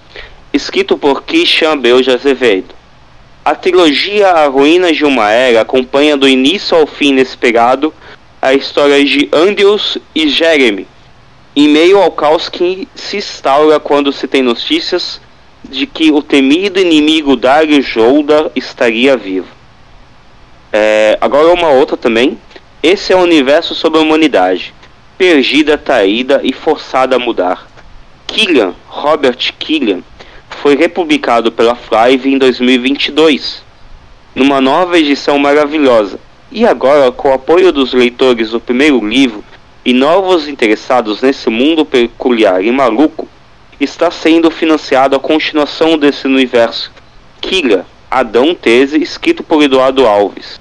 escrito 0.53 0.97
por 0.97 1.23
Christian 1.25 1.77
Bel 1.77 2.01
de 2.01 2.11
Azevedo. 2.11 2.75
A 3.45 3.55
trilogia 3.55 4.29
A 4.29 4.47
Ruínas 4.47 4.97
de 4.97 5.05
uma 5.05 5.31
Era 5.31 5.63
acompanha 5.63 6.17
do 6.17 6.29
início 6.29 6.77
ao 6.77 6.87
fim 6.87 7.09
inesperado 7.09 7.93
a 8.41 8.55
história 8.55 9.05
de 9.05 9.29
Andrews 9.33 9.99
e 10.15 10.29
Jeremy, 10.29 10.87
em 11.55 11.69
meio 11.69 12.01
ao 12.01 12.11
caos 12.11 12.49
que 12.49 12.89
se 12.95 13.17
instaura 13.17 13.79
quando 13.81 14.13
se 14.13 14.27
tem 14.27 14.43
notícias 14.43 15.21
de 15.65 15.87
que 15.87 16.11
o 16.11 16.23
temido 16.23 16.81
inimigo 16.81 17.37
Dario 17.37 17.81
Jolda 17.81 18.51
estaria 18.55 19.17
vivo. 19.17 19.49
É, 20.73 21.19
agora 21.21 21.53
uma 21.53 21.69
outra 21.69 21.97
também. 21.97 22.39
Esse 22.83 23.13
é 23.13 23.17
um 23.17 23.23
universo 23.23 23.75
sobre 23.75 23.99
a 23.99 24.03
humanidade, 24.03 24.75
perdida, 25.17 25.79
traída 25.79 26.41
e 26.43 26.53
forçada 26.53 27.17
a 27.17 27.19
mudar. 27.19 27.69
Killian, 28.27 28.75
Robert 28.89 29.37
Killian, 29.59 30.01
foi 30.49 30.77
republicado 30.77 31.53
pela 31.53 31.75
Flive 31.75 32.33
em 32.33 32.39
2022, 32.39 33.63
numa 34.35 34.61
nova 34.61 34.99
edição 34.99 35.39
maravilhosa. 35.39 36.19
E 36.51 36.67
agora, 36.67 37.13
com 37.13 37.29
o 37.31 37.35
apoio 37.35 37.73
dos 37.73 37.93
leitores 37.93 38.51
do 38.51 38.61
primeiro 38.61 39.07
livro 39.07 39.45
e 39.85 39.93
novos 39.93 40.49
interessados 40.49 41.23
nesse 41.23 41.49
mundo 41.51 41.85
peculiar 41.85 42.65
e 42.65 42.71
maluco, 42.71 43.29
está 43.85 44.11
sendo 44.11 44.51
financiado 44.51 45.17
a 45.17 45.21
continuação 45.21 45.99
desse 45.99 46.27
universo, 46.27 46.91
Kira, 47.41 47.87
Adão 48.11 48.55
Tese, 48.55 49.03
escrito 49.03 49.43
por 49.43 49.63
Eduardo 49.63 50.07
Alves. 50.07 50.61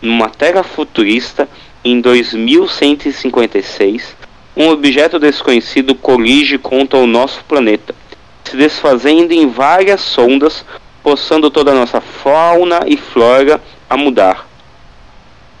Numa 0.00 0.28
terra 0.28 0.62
futurista, 0.62 1.48
em 1.84 2.00
2156, 2.00 4.16
um 4.56 4.68
objeto 4.68 5.18
desconhecido 5.18 5.94
colige 5.94 6.58
contra 6.58 6.98
o 6.98 7.06
nosso 7.06 7.44
planeta, 7.44 7.94
se 8.42 8.56
desfazendo 8.56 9.32
em 9.32 9.48
várias 9.48 10.00
sondas, 10.00 10.64
forçando 11.02 11.50
toda 11.50 11.72
a 11.72 11.74
nossa 11.74 12.00
fauna 12.00 12.80
e 12.86 12.96
flora 12.96 13.60
a 13.88 13.96
mudar. 13.96 14.48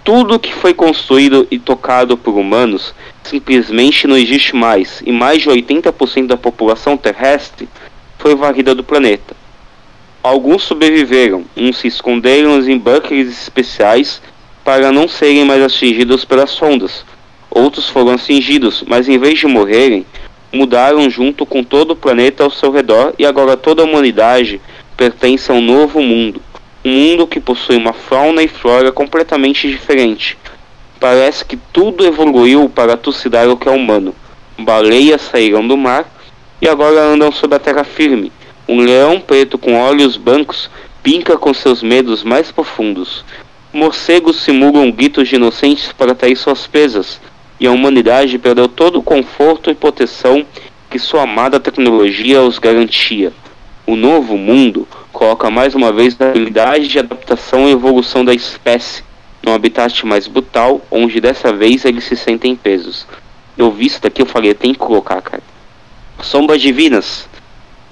Tudo 0.02 0.38
que 0.38 0.54
foi 0.54 0.72
construído 0.72 1.46
e 1.50 1.58
tocado 1.58 2.16
por 2.16 2.36
humanos 2.36 2.94
simplesmente 3.26 4.06
não 4.06 4.16
existe 4.16 4.54
mais, 4.54 5.02
e 5.04 5.12
mais 5.12 5.42
de 5.42 5.48
80% 5.48 6.26
da 6.26 6.36
população 6.36 6.96
terrestre 6.96 7.68
foi 8.18 8.34
varrida 8.34 8.74
do 8.74 8.84
planeta. 8.84 9.36
Alguns 10.22 10.64
sobreviveram, 10.64 11.44
uns 11.56 11.78
se 11.78 11.86
esconderam 11.86 12.58
em 12.60 12.78
bunkers 12.78 13.28
especiais 13.28 14.20
para 14.64 14.90
não 14.90 15.06
serem 15.06 15.44
mais 15.44 15.62
atingidos 15.62 16.24
pelas 16.24 16.50
sondas. 16.50 17.04
Outros 17.48 17.88
foram 17.88 18.12
atingidos, 18.12 18.82
mas 18.86 19.08
em 19.08 19.18
vez 19.18 19.38
de 19.38 19.46
morrerem, 19.46 20.04
mudaram 20.52 21.08
junto 21.08 21.46
com 21.46 21.62
todo 21.62 21.92
o 21.92 21.96
planeta 21.96 22.42
ao 22.42 22.50
seu 22.50 22.72
redor 22.72 23.14
e 23.18 23.24
agora 23.24 23.56
toda 23.56 23.82
a 23.82 23.84
humanidade 23.84 24.60
pertence 24.96 25.50
a 25.50 25.54
um 25.54 25.60
novo 25.60 26.02
mundo. 26.02 26.42
Um 26.84 26.90
mundo 26.90 27.26
que 27.26 27.38
possui 27.38 27.76
uma 27.76 27.92
fauna 27.92 28.42
e 28.42 28.48
flora 28.48 28.90
completamente 28.90 29.68
diferente. 29.68 30.36
Parece 30.98 31.44
que 31.44 31.56
tudo 31.56 32.06
evoluiu 32.06 32.68
para 32.68 32.96
trucidar 32.96 33.48
o 33.48 33.56
que 33.56 33.68
é 33.68 33.72
humano. 33.72 34.14
Baleias 34.58 35.20
saíram 35.20 35.66
do 35.66 35.76
mar 35.76 36.10
e 36.60 36.68
agora 36.68 37.02
andam 37.02 37.30
sob 37.30 37.54
a 37.54 37.58
terra 37.58 37.84
firme. 37.84 38.32
Um 38.68 38.80
leão 38.80 39.20
preto 39.20 39.58
com 39.58 39.78
olhos 39.78 40.16
brancos 40.16 40.70
pinca 41.02 41.36
com 41.36 41.52
seus 41.52 41.82
medos 41.82 42.24
mais 42.24 42.50
profundos. 42.50 43.24
Morcegos 43.72 44.42
simulam 44.42 44.90
gritos 44.90 45.28
de 45.28 45.36
inocentes 45.36 45.92
para 45.92 46.12
atrair 46.12 46.36
suas 46.36 46.66
presas, 46.66 47.20
e 47.60 47.66
a 47.66 47.70
humanidade 47.70 48.38
perdeu 48.38 48.66
todo 48.66 48.98
o 48.98 49.02
conforto 49.02 49.70
e 49.70 49.74
proteção 49.74 50.44
que 50.90 50.98
sua 50.98 51.22
amada 51.22 51.60
tecnologia 51.60 52.42
os 52.42 52.58
garantia. 52.58 53.32
O 53.86 53.94
novo 53.94 54.36
mundo 54.36 54.88
coloca 55.12 55.50
mais 55.50 55.74
uma 55.74 55.92
vez 55.92 56.20
a 56.20 56.30
habilidade 56.30 56.88
de 56.88 56.98
adaptação 56.98 57.68
e 57.68 57.72
evolução 57.72 58.24
da 58.24 58.34
espécie 58.34 59.04
num 59.46 59.54
habitat 59.54 60.04
mais 60.04 60.26
brutal, 60.26 60.84
onde 60.90 61.20
dessa 61.20 61.52
vez 61.52 61.84
eles 61.84 62.02
se 62.02 62.16
sentem 62.16 62.56
pesos. 62.56 63.06
Eu 63.56 63.70
vi 63.70 63.86
isso 63.86 64.02
daqui, 64.02 64.20
eu 64.20 64.26
falei, 64.26 64.52
tem 64.52 64.72
que 64.72 64.78
colocar, 64.78 65.22
cara. 65.22 65.42
Sombras 66.20 66.60
Divinas. 66.60 67.28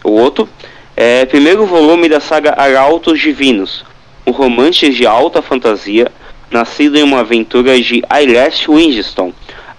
O 0.02 0.10
outro 0.10 0.48
é 0.96 1.24
primeiro 1.24 1.64
volume 1.64 2.08
da 2.08 2.18
saga 2.18 2.54
Arautos 2.58 3.20
Divinos, 3.20 3.84
um 4.26 4.32
romance 4.32 4.90
de 4.90 5.06
alta 5.06 5.40
fantasia, 5.40 6.10
nascido 6.50 6.96
em 6.96 7.04
uma 7.04 7.20
aventura 7.20 7.80
de 7.80 8.02
Ailes 8.10 8.66
Winston. 8.66 9.32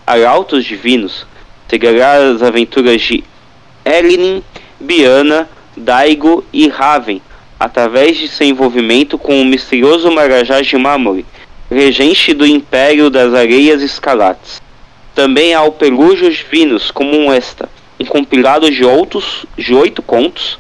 Arautos 0.08 0.64
Divinos 0.64 1.28
seguirá 1.68 2.14
as 2.14 2.42
aventuras 2.42 3.02
de 3.02 3.24
Elinin, 3.84 4.42
Biana, 4.80 5.50
Daigo 5.76 6.44
e 6.54 6.70
Raven, 6.70 7.22
através 7.60 8.18
de 8.18 8.30
seu 8.30 8.48
envolvimento 8.48 9.18
com 9.18 9.42
o 9.42 9.46
misterioso 9.46 10.10
Marajá 10.12 10.62
de 10.62 10.78
Mamori, 10.78 11.26
regente 11.70 12.34
do 12.34 12.46
Império 12.46 13.10
das 13.10 13.34
Areias 13.34 13.82
Escalates. 13.82 14.62
Também 15.14 15.54
há 15.54 15.64
o 15.64 15.72
Pelúgios 15.72 16.36
Divinos 16.36 16.92
como 16.92 17.16
um 17.16 17.32
esta, 17.32 17.70
um 18.00 18.06
compilado 18.06 18.70
de, 18.70 18.84
outros, 18.84 19.46
de 19.58 19.74
oito 19.74 20.02
contos, 20.02 20.60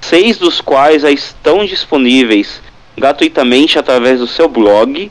seis 0.00 0.36
dos 0.38 0.60
quais 0.60 1.02
já 1.02 1.10
estão 1.10 1.64
disponíveis 1.64 2.60
gratuitamente 2.96 3.78
através 3.78 4.20
do 4.20 4.26
seu 4.26 4.48
blog. 4.48 5.10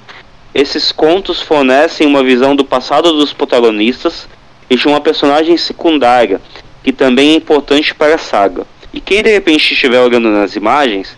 Esses 0.54 0.92
contos 0.92 1.42
fornecem 1.42 2.06
uma 2.06 2.24
visão 2.24 2.56
do 2.56 2.64
passado 2.64 3.12
dos 3.14 3.34
protagonistas 3.34 4.28
e 4.70 4.76
de 4.76 4.88
uma 4.88 5.02
personagem 5.02 5.58
secundária, 5.58 6.40
que 6.84 6.92
também 6.92 7.32
é 7.32 7.36
importante 7.36 7.94
para 7.96 8.16
a 8.16 8.20
saga. 8.20 8.68
E 8.94 9.02
quem 9.02 9.24
de 9.24 9.32
repente 9.32 9.74
estiver 9.74 10.00
olhando 10.00 10.30
nas 10.30 10.56
imagens, 10.56 11.18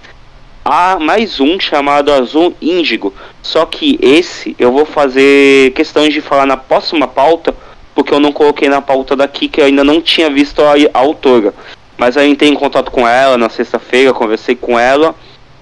há 0.65 0.97
mais 0.99 1.39
um 1.39 1.57
chamado 1.59 2.11
Azul 2.11 2.53
Índigo, 2.61 3.13
só 3.41 3.65
que 3.65 3.97
esse 4.01 4.55
eu 4.59 4.71
vou 4.71 4.85
fazer 4.85 5.71
questão 5.73 6.09
de 6.09 6.19
falar 6.19 6.45
na 6.45 6.57
próxima 6.57 7.07
pauta, 7.07 7.55
porque 7.93 8.13
eu 8.13 8.19
não 8.19 8.33
coloquei 8.33 8.67
na 8.67 8.81
pauta 8.81 9.15
daqui 9.15 9.47
que 9.47 9.61
eu 9.61 9.65
ainda 9.65 9.83
não 9.83 10.01
tinha 10.01 10.29
visto 10.29 10.61
a, 10.61 10.73
a 10.93 10.99
autora. 10.99 11.53
Mas 11.97 12.17
eu 12.17 12.27
entrei 12.27 12.49
em 12.49 12.55
contato 12.55 12.91
com 12.91 13.07
ela 13.07 13.37
na 13.37 13.47
sexta-feira, 13.47 14.11
conversei 14.11 14.55
com 14.55 14.77
ela 14.77 15.15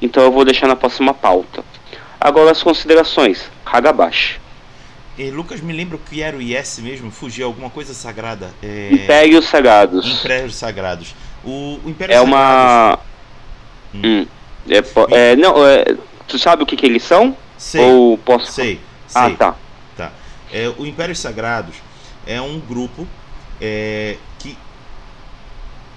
então 0.04 0.22
eu 0.22 0.32
vou 0.32 0.44
deixar 0.44 0.68
na 0.68 0.76
próxima 0.76 1.14
pauta. 1.14 1.64
Agora 2.20 2.52
as 2.52 2.62
considerações. 2.62 3.50
Hagabashi. 3.66 4.42
E 5.18 5.30
Lucas, 5.30 5.62
me 5.62 5.72
lembra 5.72 5.96
o 5.96 6.00
que 6.00 6.22
era 6.22 6.36
o 6.36 6.42
IS 6.42 6.80
mesmo? 6.80 7.10
Fugiu 7.10 7.46
alguma 7.46 7.70
coisa 7.70 7.94
sagrada? 7.94 8.54
É... 8.62 8.90
Impérios 8.92 9.46
Sagrados. 9.46 10.20
Impérios 10.20 10.56
Sagrados. 10.56 11.16
O, 11.44 11.80
o 11.86 11.90
Império 11.90 12.14
é 12.14 12.18
Sagrados... 12.18 12.34
uma. 12.34 13.00
Hum. 13.94 14.02
Hum. 14.04 14.28
É, 14.70 15.32
é, 15.32 15.36
não, 15.36 15.66
é, 15.66 15.86
tu 16.28 16.40
sabe 16.40 16.64
o 16.64 16.66
que, 16.66 16.76
que 16.76 16.86
eles 16.86 17.04
são? 17.04 17.36
Sei. 17.58 17.82
Ou 17.82 18.18
posso. 18.18 18.52
Sei. 18.52 18.80
Ah, 19.14 19.26
sei. 19.26 19.34
Ah, 19.34 19.36
tá. 19.38 19.56
tá. 19.98 20.12
É, 20.52 20.70
o 20.78 20.86
Impérios 20.86 21.20
Sagrados 21.20 21.76
é 22.26 22.42
um 22.42 22.60
grupo 22.60 23.08
é, 23.60 24.18
que 24.40 24.58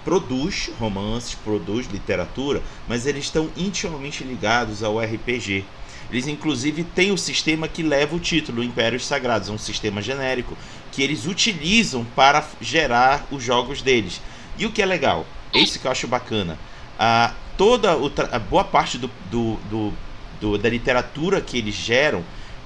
produz 0.04 0.70
romances, 0.78 1.34
produz 1.34 1.86
literatura, 1.86 2.62
mas 2.88 3.06
eles 3.06 3.24
estão 3.24 3.50
intimamente 3.56 4.22
ligados 4.22 4.82
ao 4.82 4.98
RPG. 4.98 5.64
Eles 6.10 6.28
inclusive 6.28 6.84
têm 6.84 7.10
o 7.10 7.18
sistema 7.18 7.66
que 7.66 7.82
leva 7.82 8.14
o 8.14 8.20
título 8.20 8.62
Impérios 8.62 9.04
Sagrados, 9.04 9.48
é 9.48 9.52
um 9.52 9.58
sistema 9.58 10.00
genérico 10.00 10.56
que 10.92 11.02
eles 11.02 11.26
utilizam 11.26 12.04
para 12.14 12.44
gerar 12.60 13.26
os 13.30 13.42
jogos 13.42 13.82
deles. 13.82 14.20
E 14.56 14.64
o 14.64 14.70
que 14.70 14.80
é 14.80 14.86
legal, 14.86 15.26
isso 15.52 15.80
que 15.80 15.86
eu 15.86 15.90
acho 15.90 16.06
bacana. 16.06 16.56
A, 16.98 17.34
toda 17.56 17.92
a 18.32 18.38
boa 18.38 18.64
parte 18.64 18.98
do, 18.98 19.10
do, 19.30 19.56
do, 19.70 19.92
do, 20.40 20.58
da 20.58 20.68
literatura 20.68 21.40
que 21.40 21.58
eles 21.58 21.74
geram 21.74 22.22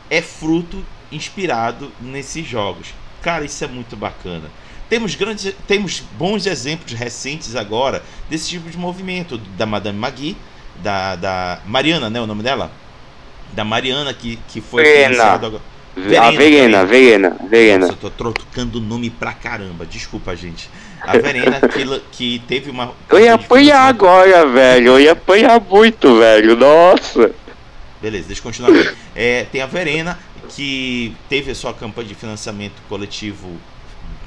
é 0.08 0.20
fruto 0.20 0.84
inspirado 1.12 1.90
nesses 2.00 2.46
jogos. 2.46 2.94
Cara, 3.22 3.44
isso 3.44 3.62
é 3.64 3.68
muito 3.68 3.96
bacana. 3.96 4.50
Temos, 4.88 5.14
grandes, 5.14 5.54
temos 5.68 6.02
bons 6.18 6.46
exemplos 6.46 6.92
recentes 6.94 7.54
agora 7.54 8.02
desse 8.28 8.48
tipo 8.48 8.68
de 8.68 8.76
movimento, 8.76 9.38
da 9.56 9.64
Madame 9.64 9.98
Magui, 9.98 10.36
da, 10.82 11.14
da 11.14 11.60
Mariana, 11.66 12.10
né, 12.10 12.20
o 12.20 12.26
nome 12.26 12.42
dela? 12.42 12.72
Da 13.52 13.64
Mariana, 13.64 14.12
que, 14.12 14.38
que 14.48 14.60
foi 14.60 14.82
Verena. 14.82 15.24
agora. 15.24 15.62
Verena, 15.94 16.26
a 16.26 16.30
Verena, 16.30 16.86
Verena, 16.86 17.36
Verena. 17.48 17.86
Nossa, 17.86 17.92
eu 17.92 18.10
tô 18.10 18.10
trocando 18.10 18.80
nome 18.80 19.10
pra 19.10 19.32
caramba, 19.32 19.84
desculpa, 19.84 20.34
gente. 20.34 20.70
A 21.02 21.18
Verena 21.18 21.60
que, 21.60 22.01
que 22.12 22.39
teve 22.47 22.70
uma. 22.70 22.93
Eu 23.09 23.20
ia 23.20 23.35
apanhar 23.35 23.89
agora, 23.89 24.47
velho. 24.47 24.89
Eu 24.89 25.01
ia 25.01 25.12
apanhar 25.12 25.60
muito, 25.60 26.18
velho. 26.18 26.56
Nossa. 26.56 27.32
Beleza, 28.01 28.28
deixa 28.28 28.40
eu 28.40 28.44
continuar 28.44 28.70
aqui. 28.70 28.97
É, 29.14 29.44
tem 29.44 29.60
a 29.60 29.66
Verena, 29.66 30.18
que 30.48 31.14
teve 31.28 31.51
a 31.51 31.55
sua 31.55 31.74
campanha 31.74 32.09
de 32.09 32.14
financiamento 32.14 32.81
coletivo 32.89 33.59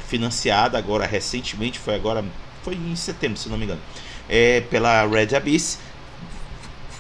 financiada 0.08 0.78
agora 0.78 1.08
recentemente, 1.08 1.80
foi 1.80 1.96
agora, 1.96 2.24
foi 2.62 2.76
em 2.76 2.96
setembro, 2.96 3.38
se 3.40 3.50
não 3.50 3.58
me 3.58 3.66
engano, 3.66 3.82
é, 4.30 4.62
pela 4.62 5.08
Red 5.08 5.36
Abyss. 5.36 5.80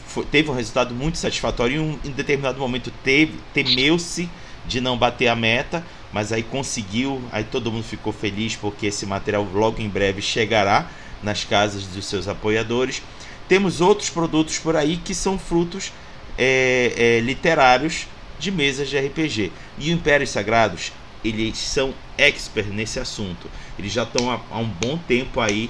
Foi, 0.07 0.25
teve 0.25 0.49
um 0.49 0.53
resultado 0.53 0.95
muito 0.95 1.19
satisfatório. 1.19 1.75
Em 1.75 1.79
um 1.79 1.99
em 2.03 2.11
determinado 2.11 2.59
momento 2.59 2.91
teve 3.03 3.33
temeu-se 3.53 4.29
de 4.65 4.81
não 4.81 4.97
bater 4.97 5.27
a 5.27 5.35
meta, 5.35 5.85
mas 6.13 6.31
aí 6.31 6.43
conseguiu. 6.43 7.21
Aí 7.31 7.43
todo 7.43 7.71
mundo 7.71 7.83
ficou 7.83 8.13
feliz 8.13 8.55
porque 8.55 8.85
esse 8.85 9.05
material 9.05 9.45
logo 9.51 9.81
em 9.81 9.89
breve 9.89 10.21
chegará 10.21 10.87
nas 11.21 11.43
casas 11.43 11.85
dos 11.87 12.05
seus 12.05 12.27
apoiadores. 12.27 13.01
Temos 13.49 13.81
outros 13.81 14.09
produtos 14.09 14.59
por 14.59 14.75
aí 14.75 14.97
que 14.97 15.13
são 15.13 15.37
frutos 15.37 15.91
é, 16.37 16.93
é, 16.95 17.19
literários 17.19 18.07
de 18.39 18.51
mesas 18.51 18.89
de 18.89 18.97
RPG. 18.97 19.51
E 19.79 19.89
o 19.89 19.93
Impérios 19.93 20.29
Sagrados 20.29 20.91
eles 21.23 21.57
são 21.57 21.93
expert 22.17 22.67
nesse 22.67 22.99
assunto. 22.99 23.49
Eles 23.79 23.91
já 23.91 24.03
estão 24.03 24.29
há, 24.29 24.39
há, 24.51 24.59
um 24.59 24.67
bom 24.67 24.97
tempo 24.97 25.39
aí 25.39 25.69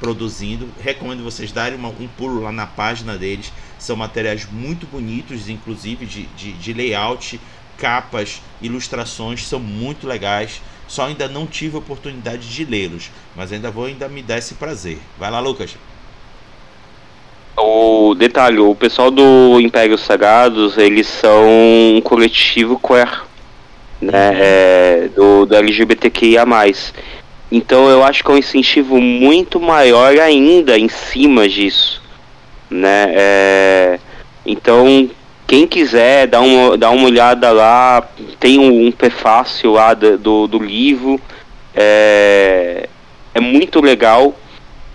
produzindo. 0.00 0.68
Recomendo 0.82 1.22
vocês 1.22 1.52
darem 1.52 1.78
uma, 1.78 1.88
um 1.88 2.08
pulo 2.08 2.42
lá 2.42 2.50
na 2.50 2.66
página 2.66 3.16
deles. 3.16 3.52
São 3.78 3.96
materiais 3.96 4.46
muito 4.50 4.86
bonitos, 4.86 5.48
inclusive 5.48 6.06
de, 6.06 6.22
de, 6.28 6.52
de 6.52 6.72
layout, 6.72 7.38
capas, 7.78 8.40
ilustrações, 8.60 9.46
são 9.46 9.60
muito 9.60 10.06
legais. 10.06 10.60
Só 10.86 11.06
ainda 11.06 11.28
não 11.28 11.46
tive 11.46 11.76
a 11.76 11.78
oportunidade 11.78 12.48
de 12.48 12.64
lê-los, 12.64 13.10
mas 13.34 13.52
ainda 13.52 13.70
vou 13.70 13.86
ainda 13.86 14.08
me 14.08 14.22
dar 14.22 14.38
esse 14.38 14.54
prazer. 14.54 14.98
Vai 15.18 15.30
lá, 15.30 15.40
Lucas. 15.40 15.76
o 17.56 18.14
detalhe, 18.14 18.58
o 18.58 18.74
pessoal 18.74 19.10
do 19.10 19.60
Império 19.60 19.96
Sagrados, 19.96 20.76
eles 20.76 21.06
são 21.06 21.96
um 21.96 22.00
coletivo 22.02 22.78
queer, 22.78 23.22
né, 24.00 24.30
uhum. 24.30 24.36
é, 24.38 25.08
do, 25.14 25.46
do 25.46 25.56
LGBTQIA+. 25.56 26.44
Então 27.50 27.88
eu 27.88 28.02
acho 28.02 28.22
que 28.22 28.30
é 28.30 28.34
um 28.34 28.38
incentivo 28.38 29.00
muito 29.00 29.60
maior 29.60 30.18
ainda 30.18 30.78
em 30.78 30.88
cima 30.88 31.48
disso, 31.48 32.02
né, 32.68 33.06
é, 33.14 33.98
então 34.44 35.08
quem 35.46 35.66
quiser 35.66 36.26
dar 36.26 36.40
uma, 36.40 36.76
dar 36.76 36.90
uma 36.90 37.06
olhada 37.06 37.50
lá, 37.52 38.08
tem 38.40 38.58
um, 38.58 38.86
um 38.86 38.92
prefácio 38.92 39.72
lá 39.72 39.92
do, 39.92 40.16
do, 40.16 40.46
do 40.46 40.58
livro, 40.58 41.20
é, 41.74 42.88
é 43.34 43.40
muito 43.40 43.80
legal. 43.80 44.34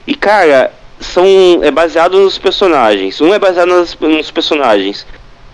E 0.07 0.15
cara, 0.15 0.73
são 0.99 1.25
é 1.61 1.69
baseado 1.71 2.19
nos 2.19 2.37
personagens. 2.37 3.21
Um 3.21 3.33
é 3.33 3.39
baseado 3.39 3.69
nos, 3.69 3.95
nos 3.99 4.31
personagens. 4.31 5.05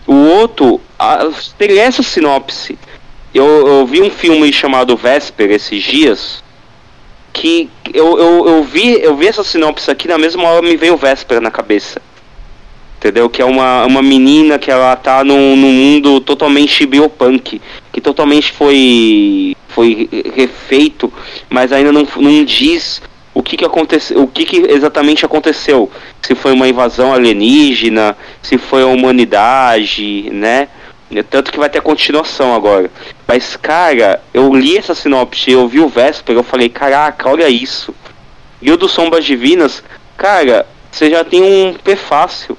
O 0.07 0.13
outro 0.13 0.80
a, 0.97 1.30
tem 1.57 1.80
essa 1.80 2.01
sinopse. 2.01 2.77
Eu, 3.34 3.67
eu 3.67 3.85
vi 3.85 4.01
um 4.01 4.09
filme 4.09 4.51
chamado 4.53 4.95
Vesper 4.95 5.51
esses 5.51 5.84
dias. 5.84 6.43
Que 7.34 7.69
eu, 7.93 8.17
eu, 8.17 8.47
eu, 8.47 8.63
vi, 8.63 9.01
eu 9.01 9.15
vi 9.17 9.27
essa 9.27 9.43
sinopse 9.43 9.91
aqui, 9.91 10.07
na 10.07 10.17
mesma 10.17 10.47
hora 10.47 10.61
me 10.61 10.77
veio 10.77 10.95
Vesper 10.95 11.41
na 11.41 11.51
cabeça. 11.51 12.01
Entendeu? 12.97 13.30
Que 13.30 13.41
é 13.41 13.45
uma, 13.45 13.85
uma 13.85 14.01
menina 14.01 14.57
que 14.57 14.72
ela 14.72 14.95
tá 14.95 15.23
num, 15.23 15.55
num 15.55 15.72
mundo 15.72 16.19
totalmente 16.19 16.85
biopunk. 16.85 17.61
Que 17.91 18.01
totalmente 18.01 18.51
foi, 18.51 19.55
foi 19.69 20.09
refeito, 20.35 21.11
mas 21.49 21.72
ainda 21.72 21.91
não, 21.91 22.07
não 22.17 22.43
diz 22.43 23.01
o 23.34 23.43
que, 23.43 23.57
que 23.57 23.65
aconteceu, 23.65 24.23
o 24.23 24.27
que, 24.27 24.45
que 24.45 24.57
exatamente 24.72 25.26
aconteceu. 25.26 25.91
Se 26.22 26.34
foi 26.34 26.53
uma 26.53 26.67
invasão 26.67 27.13
alienígena, 27.13 28.17
se 28.41 28.57
foi 28.57 28.81
a 28.81 28.88
humanidade, 28.88 30.30
né? 30.31 30.69
Tanto 31.30 31.51
que 31.51 31.59
vai 31.59 31.69
ter 31.69 31.81
continuação 31.81 32.55
agora. 32.55 32.89
Mas, 33.27 33.55
cara, 33.55 34.23
eu 34.34 34.53
li 34.53 34.77
essa 34.77 34.95
sinopse, 34.95 35.51
eu 35.51 35.67
vi 35.67 35.80
o 35.80 35.89
Vesper, 35.89 36.35
eu 36.35 36.43
falei, 36.43 36.69
caraca, 36.69 37.30
olha 37.30 37.47
isso. 37.49 37.93
E 38.61 38.72
o 38.72 38.77
do 38.77 38.88
Sombras 38.88 39.26
Divinas, 39.26 39.84
cara, 40.17 40.65
você 40.89 41.09
já 41.09 41.23
tem 41.23 41.43
um 41.43 41.73
prefácio 41.73 42.57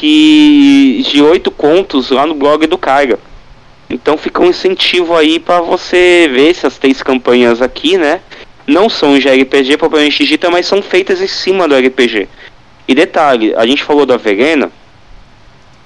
que 0.00 1.04
de 1.06 1.20
oito 1.20 1.50
contos 1.50 2.10
lá 2.10 2.26
no 2.26 2.34
blog 2.34 2.66
do 2.66 2.78
cara. 2.78 3.18
Então 3.88 4.16
fica 4.16 4.40
um 4.40 4.46
incentivo 4.46 5.14
aí 5.14 5.38
para 5.38 5.60
você 5.60 6.28
ver 6.32 6.50
essas 6.50 6.78
três 6.78 7.02
campanhas 7.02 7.60
aqui, 7.60 7.98
né? 7.98 8.20
não 8.70 8.88
são 8.88 9.18
de 9.18 9.28
RPG 9.28 9.76
propriamente 9.76 10.24
dita, 10.24 10.48
mas 10.50 10.66
são 10.66 10.80
feitas 10.80 11.20
em 11.20 11.26
cima 11.26 11.68
do 11.68 11.76
RPG. 11.76 12.28
E 12.88 12.94
detalhe, 12.94 13.54
a 13.54 13.66
gente 13.66 13.84
falou 13.84 14.06
da 14.06 14.16
Verena, 14.16 14.70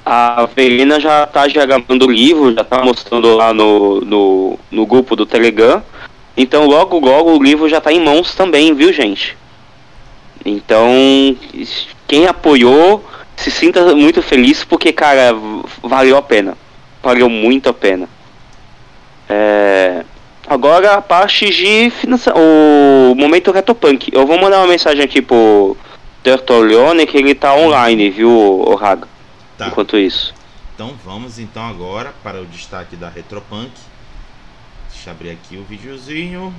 a 0.05 0.47
Verena 0.55 1.01
já 1.01 1.25
está 1.25 1.47
gravando 1.47 2.07
o 2.07 2.11
livro, 2.11 2.55
já 2.55 2.61
está 2.61 2.85
mostrando 2.85 3.35
lá 3.35 3.53
no, 3.53 4.01
no, 4.03 4.59
no 4.71 4.87
grupo 4.87 5.17
do 5.17 5.27
Telegram. 5.27 5.83
Então 6.37 6.67
logo 6.67 6.99
logo 6.99 7.33
o 7.33 7.43
livro 7.43 7.69
já 7.69 7.79
está 7.79 7.93
em 7.93 8.05
mãos 8.05 8.35
também, 8.35 8.75
viu 8.75 8.93
gente? 8.93 9.37
Então 10.45 10.91
quem 12.07 12.27
apoiou 12.27 13.03
se 13.37 13.51
sinta 13.51 13.95
muito 13.95 14.23
feliz 14.23 14.65
porque 14.65 14.93
cara 14.93 15.33
valeu 15.83 16.17
a 16.17 16.23
pena, 16.23 16.57
valeu 17.03 17.29
muito 17.29 17.69
a 17.69 17.75
pena. 17.75 18.09
É... 19.29 20.05
Agora 20.47 20.95
a 20.95 21.03
parte 21.03 21.49
de 21.51 21.91
financiamento. 21.91 22.41
O 22.41 23.15
momento 23.15 23.51
Retopunk. 23.51 24.11
Eu 24.13 24.27
vou 24.27 24.39
mandar 24.39 24.59
uma 24.59 24.67
mensagem 24.67 25.03
aqui 25.03 25.23
pro 25.23 25.77
Tertolione 26.23 27.07
que 27.07 27.17
ele 27.17 27.35
tá 27.35 27.55
online, 27.55 28.11
viu, 28.11 28.31
o 28.31 28.75
Raga? 28.75 29.09
Tá. 29.57 29.69
Enquanto 29.69 29.97
isso. 29.97 30.35
Então 30.75 30.95
vamos 31.05 31.39
então 31.39 31.65
agora 31.65 32.13
para 32.23 32.41
o 32.43 32.47
destaque 32.47 32.97
da 32.97 33.09
Retropunk. 33.09 33.71
Deixa 34.91 35.11
eu 35.11 35.13
abrir 35.13 35.31
aqui 35.31 35.57
o 35.57 35.65
videozinho. 35.65 36.55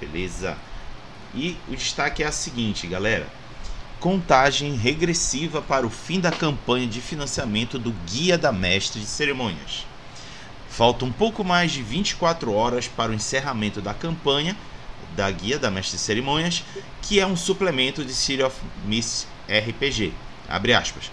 Beleza. 0.00 0.56
E 1.34 1.56
o 1.68 1.76
destaque 1.76 2.22
é 2.22 2.26
a 2.26 2.32
seguinte, 2.32 2.86
galera. 2.86 3.26
Contagem 4.00 4.76
regressiva 4.76 5.60
para 5.60 5.86
o 5.86 5.90
fim 5.90 6.20
da 6.20 6.30
campanha 6.30 6.86
de 6.86 7.02
financiamento 7.02 7.78
do 7.78 7.92
Guia 8.06 8.38
da 8.38 8.50
Mestre 8.50 8.98
de 8.98 9.06
Cerimônias. 9.06 9.86
Um 11.02 11.12
pouco 11.12 11.44
mais 11.44 11.70
de 11.70 11.82
24 11.82 12.50
horas 12.50 12.88
para 12.88 13.12
o 13.12 13.14
encerramento 13.14 13.82
da 13.82 13.92
campanha 13.92 14.56
da 15.14 15.30
Guia 15.30 15.58
da 15.58 15.70
Mestre 15.70 15.98
de 15.98 16.02
Cerimônias, 16.02 16.64
que 17.02 17.20
é 17.20 17.26
um 17.26 17.36
suplemento 17.36 18.02
de 18.02 18.14
City 18.14 18.42
of 18.42 18.56
Mist 18.86 19.26
RPG. 19.46 20.14
Abre 20.48 20.72
aspas. 20.72 21.10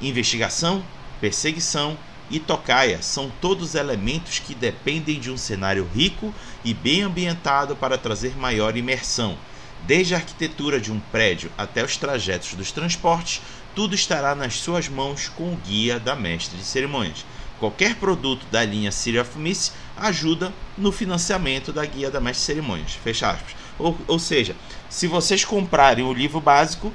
Investigação, 0.00 0.82
perseguição 1.20 1.94
e 2.30 2.40
tocaia 2.40 3.02
são 3.02 3.30
todos 3.42 3.74
elementos 3.74 4.38
que 4.38 4.54
dependem 4.54 5.20
de 5.20 5.30
um 5.30 5.36
cenário 5.36 5.86
rico 5.94 6.34
e 6.64 6.72
bem 6.72 7.02
ambientado 7.02 7.76
para 7.76 7.98
trazer 7.98 8.34
maior 8.34 8.78
imersão. 8.78 9.36
Desde 9.86 10.14
a 10.14 10.18
arquitetura 10.18 10.80
de 10.80 10.92
um 10.92 11.00
prédio 11.12 11.50
até 11.56 11.84
os 11.84 11.96
trajetos 11.96 12.54
dos 12.54 12.70
transportes, 12.70 13.42
tudo 13.74 13.94
estará 13.94 14.34
nas 14.34 14.54
suas 14.54 14.88
mãos 14.88 15.28
com 15.28 15.52
o 15.52 15.56
guia 15.56 15.98
da 15.98 16.14
mestre 16.14 16.58
de 16.58 16.64
cerimônias. 16.64 17.24
Qualquer 17.60 17.96
produto 17.96 18.46
da 18.50 18.64
linha 18.64 18.90
City 18.90 19.18
of 19.18 19.38
Mist 19.38 19.72
ajuda 19.94 20.50
no 20.78 20.90
financiamento 20.90 21.72
da 21.72 21.84
guia 21.84 22.10
da 22.10 22.18
Mestre 22.18 22.46
Cerimônias. 22.46 22.92
Fecha 22.92 23.28
aspas. 23.28 23.54
Ou, 23.78 23.96
ou 24.08 24.18
seja, 24.18 24.56
se 24.88 25.06
vocês 25.06 25.44
comprarem 25.44 26.02
o 26.02 26.12
livro 26.14 26.40
básico, 26.40 26.90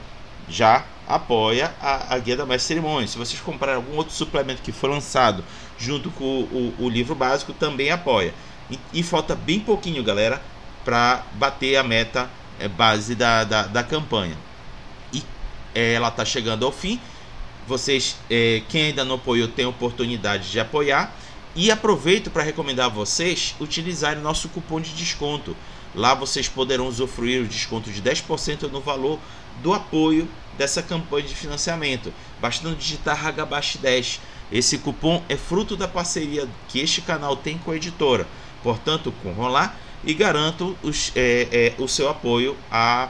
já 0.50 0.84
apoia 1.08 1.72
a, 1.80 2.16
a 2.16 2.18
guia 2.18 2.36
da 2.36 2.48
Mestre 2.48 2.70
Cerimônias. 2.70 3.12
Se 3.12 3.18
vocês 3.18 3.40
comprarem 3.40 3.76
algum 3.76 3.96
outro 3.96 4.14
suplemento 4.16 4.64
que 4.64 4.72
foi 4.72 4.90
lançado 4.90 5.44
junto 5.78 6.10
com 6.10 6.24
o, 6.24 6.74
o, 6.80 6.86
o 6.86 6.90
livro 6.90 7.14
básico, 7.14 7.54
também 7.54 7.92
apoia. 7.92 8.34
E, 8.70 8.80
e, 8.92 9.04
falta 9.04 9.36
bem 9.36 9.60
pouquinho, 9.60 10.04
galera, 10.04 10.42
para 10.84 11.24
bater 11.34 11.78
a 11.78 11.84
meta 11.84 12.28
base 12.78 13.16
da, 13.16 13.44
da, 13.44 13.64
da 13.64 13.84
campanha. 13.84 14.38
E 15.14 15.24
é, 15.74 15.94
ela 15.94 16.10
está 16.10 16.24
chegando 16.26 16.66
ao 16.66 16.72
fim 16.72 17.00
vocês, 17.68 18.16
é, 18.30 18.62
quem 18.70 18.88
ainda 18.88 19.04
não 19.04 19.16
apoiou, 19.16 19.48
tem 19.48 19.66
oportunidade 19.66 20.52
de 20.52 20.60
apoiar. 20.60 21.14
E 21.56 21.72
aproveito 21.72 22.30
para 22.30 22.44
recomendar 22.44 22.88
a 22.88 22.90
vocês 22.90 23.56
utilizarem 23.60 24.22
nosso 24.22 24.50
cupom 24.50 24.80
de 24.82 24.92
desconto. 24.92 25.56
Lá 25.96 26.14
vocês 26.14 26.50
poderão 26.50 26.88
usufruir 26.88 27.42
o 27.42 27.48
desconto 27.48 27.90
de 27.90 28.02
10% 28.02 28.70
no 28.70 28.82
valor 28.82 29.20
do 29.64 29.74
apoio 29.74 30.28
dessa 30.58 30.84
campanha 30.84 31.26
de 31.26 31.34
financiamento, 31.34 32.14
bastando 32.42 32.76
digitar 32.76 33.26
Hagabashi 33.26 33.78
10. 33.78 34.20
Esse 34.52 34.78
cupom 34.78 35.24
é 35.30 35.38
fruto 35.38 35.78
da 35.78 35.88
parceria 35.88 36.48
que 36.68 36.80
este 36.80 37.02
canal 37.02 37.38
tem 37.38 37.58
com 37.58 37.72
a 37.72 37.78
editora, 37.78 38.28
portanto, 38.62 39.14
com 39.24 39.48
lá 39.48 39.74
e 40.06 40.14
garanto 40.14 40.78
os, 40.84 41.12
é, 41.16 41.74
é, 41.78 41.82
o 41.82 41.88
seu 41.88 42.10
apoio 42.10 42.56
a 42.72 43.10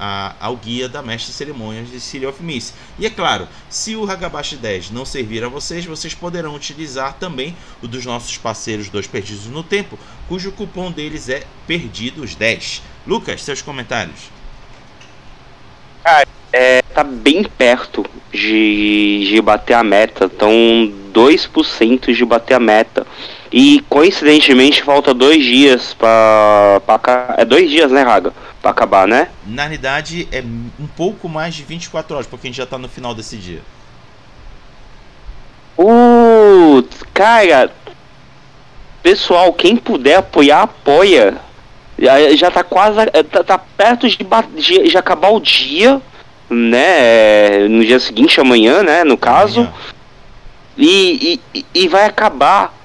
a, 0.00 0.34
ao 0.40 0.56
guia 0.56 0.88
da 0.88 1.02
mestre 1.02 1.30
de 1.30 1.36
cerimônias 1.36 1.90
de 1.90 2.00
City 2.00 2.24
of 2.24 2.42
Miss. 2.42 2.72
E 2.98 3.04
é 3.04 3.10
claro, 3.10 3.46
se 3.68 3.94
o 3.94 4.10
Hagabashi 4.10 4.56
10 4.56 4.90
não 4.90 5.04
servir 5.04 5.44
a 5.44 5.48
vocês, 5.48 5.84
vocês 5.84 6.14
poderão 6.14 6.54
utilizar 6.54 7.12
também 7.20 7.54
o 7.82 7.86
dos 7.86 8.06
nossos 8.06 8.38
parceiros 8.38 8.88
Dois 8.88 9.06
Perdidos 9.06 9.46
no 9.46 9.62
Tempo, 9.62 9.98
cujo 10.26 10.50
cupom 10.52 10.90
deles 10.90 11.28
é 11.28 11.42
Perdidos10. 11.68 12.80
Lucas, 13.06 13.42
seus 13.42 13.60
comentários. 13.60 14.30
Cara, 16.02 16.26
é, 16.50 16.80
tá 16.80 17.04
bem 17.04 17.44
perto 17.44 18.04
de, 18.32 19.26
de 19.28 19.40
bater 19.42 19.74
a 19.74 19.84
meta. 19.84 20.24
Estão 20.24 20.50
2% 21.12 22.14
de 22.14 22.24
bater 22.24 22.54
a 22.54 22.60
meta. 22.60 23.06
E 23.52 23.80
coincidentemente 23.88 24.82
falta 24.82 25.12
dois 25.12 25.42
dias 25.42 25.92
para. 25.92 26.80
É 27.36 27.44
dois 27.44 27.68
dias, 27.68 27.90
né, 27.90 28.02
Raga? 28.02 28.32
Pra 28.62 28.70
acabar, 28.70 29.08
né? 29.08 29.28
Na 29.44 29.62
realidade, 29.62 30.28
é 30.30 30.40
um 30.40 30.86
pouco 30.86 31.28
mais 31.28 31.54
de 31.54 31.64
24 31.64 32.14
horas, 32.14 32.26
porque 32.28 32.46
a 32.46 32.50
gente 32.50 32.58
já 32.58 32.66
tá 32.66 32.78
no 32.78 32.88
final 32.88 33.12
desse 33.12 33.36
dia. 33.36 33.60
Putz, 35.74 37.02
cara. 37.12 37.72
Pessoal, 39.02 39.52
quem 39.52 39.76
puder 39.76 40.18
apoiar, 40.18 40.62
apoia. 40.62 41.38
Já, 41.98 42.36
já 42.36 42.50
tá 42.52 42.62
quase. 42.62 42.98
Tá, 43.30 43.42
tá 43.42 43.58
perto 43.58 44.08
de, 44.08 44.18
de, 44.54 44.88
de, 44.90 44.96
acabar 44.96 45.30
o 45.30 45.40
dia, 45.40 46.00
né? 46.48 47.66
No 47.66 47.84
dia 47.84 47.98
seguinte, 47.98 48.40
amanhã, 48.40 48.84
né? 48.84 49.02
No 49.02 49.18
caso. 49.18 49.68
E, 50.78 51.40
e, 51.52 51.66
e 51.74 51.88
vai 51.88 52.04
acabar 52.04 52.79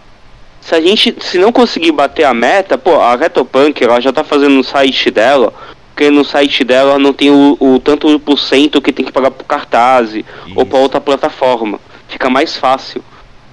se 0.66 0.74
a 0.74 0.82
gente 0.82 1.16
se 1.20 1.38
não 1.38 1.52
conseguir 1.52 1.92
bater 1.92 2.24
a 2.24 2.34
meta, 2.34 2.76
pô, 2.76 3.00
a 3.00 3.16
Retopunk 3.16 3.84
ela 3.84 4.02
já 4.02 4.12
tá 4.12 4.24
fazendo 4.24 4.56
no 4.56 4.64
site 4.64 5.12
dela, 5.12 5.54
porque 5.94 6.10
no 6.10 6.26
site 6.26 6.64
dela 6.64 6.98
não 6.98 7.14
tem 7.14 7.30
o, 7.30 7.56
o 7.60 7.80
tanto 7.80 8.20
por 8.20 8.40
cento 8.40 8.82
que 8.82 8.92
tem 8.92 9.06
que 9.06 9.12
pagar 9.12 9.30
por 9.30 9.44
cartaz 9.44 10.16
Isso. 10.16 10.26
ou 10.56 10.66
para 10.66 10.80
outra 10.80 11.00
plataforma. 11.00 11.80
Fica 12.08 12.32
mais 12.32 12.58
fácil. 12.58 13.04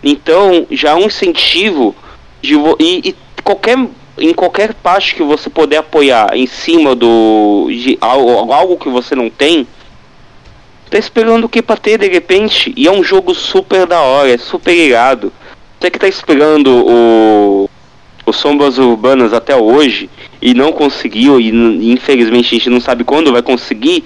Então, 0.03 0.67
já 0.71 0.93
é 0.93 0.95
um 0.95 1.05
incentivo 1.05 1.95
de 2.41 2.55
e, 2.81 3.11
e 3.11 3.17
qualquer 3.45 3.79
em 4.19 4.33
qualquer 4.33 4.73
parte 4.73 5.15
que 5.15 5.23
você 5.23 5.51
puder 5.51 5.79
apoiar 5.79 6.35
em 6.35 6.47
cima 6.47 6.95
do 6.95 7.69
de 7.69 7.99
algo, 8.01 8.53
algo 8.53 8.79
que 8.79 8.89
você 8.89 9.15
não 9.15 9.29
tem, 9.29 9.67
Tá 10.93 10.99
esperando 10.99 11.45
o 11.45 11.49
que 11.49 11.63
pra 11.63 11.75
ter 11.75 11.97
de 11.97 12.07
repente? 12.07 12.71
E 12.77 12.87
é 12.87 12.93
um 12.93 13.03
jogo 13.03 13.35
super 13.35 13.87
da 13.87 14.03
hora, 14.03 14.31
é 14.31 14.37
super 14.37 14.75
irado. 14.75 15.33
Você 15.83 15.91
que 15.91 15.99
tá 15.99 16.07
esperando 16.07 16.69
o, 16.69 17.71
o 18.25 18.33
Sombras 18.33 18.79
Urbanas 18.79 19.33
até 19.33 19.57
hoje 19.57 20.09
e 20.41 20.55
não 20.55 20.73
conseguiu, 20.73 21.41
e 21.41 21.93
infelizmente 21.93 22.55
a 22.55 22.59
gente 22.59 22.71
não 22.71 22.81
sabe 22.81 23.03
quando 23.03 23.33
vai 23.33 23.43
conseguir, 23.43 24.05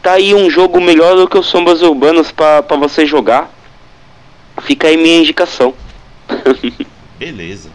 tá 0.00 0.12
aí 0.12 0.32
um 0.32 0.48
jogo 0.48 0.80
melhor 0.80 1.16
do 1.16 1.26
que 1.26 1.36
o 1.36 1.42
Sombras 1.42 1.82
Urbanas 1.82 2.30
para 2.30 2.60
você 2.76 3.04
jogar. 3.04 3.52
Fica 4.62 4.86
aí 4.86 4.96
minha 4.96 5.18
indicação. 5.18 5.74
Beleza. 7.18 7.70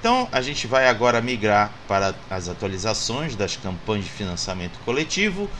Então 0.00 0.26
a 0.32 0.40
gente 0.40 0.66
vai 0.66 0.88
agora 0.88 1.20
migrar 1.20 1.72
para 1.86 2.14
as 2.30 2.48
atualizações 2.48 3.36
das 3.36 3.54
campanhas 3.54 4.06
de 4.06 4.12
financiamento 4.12 4.78
coletivo. 4.82 5.50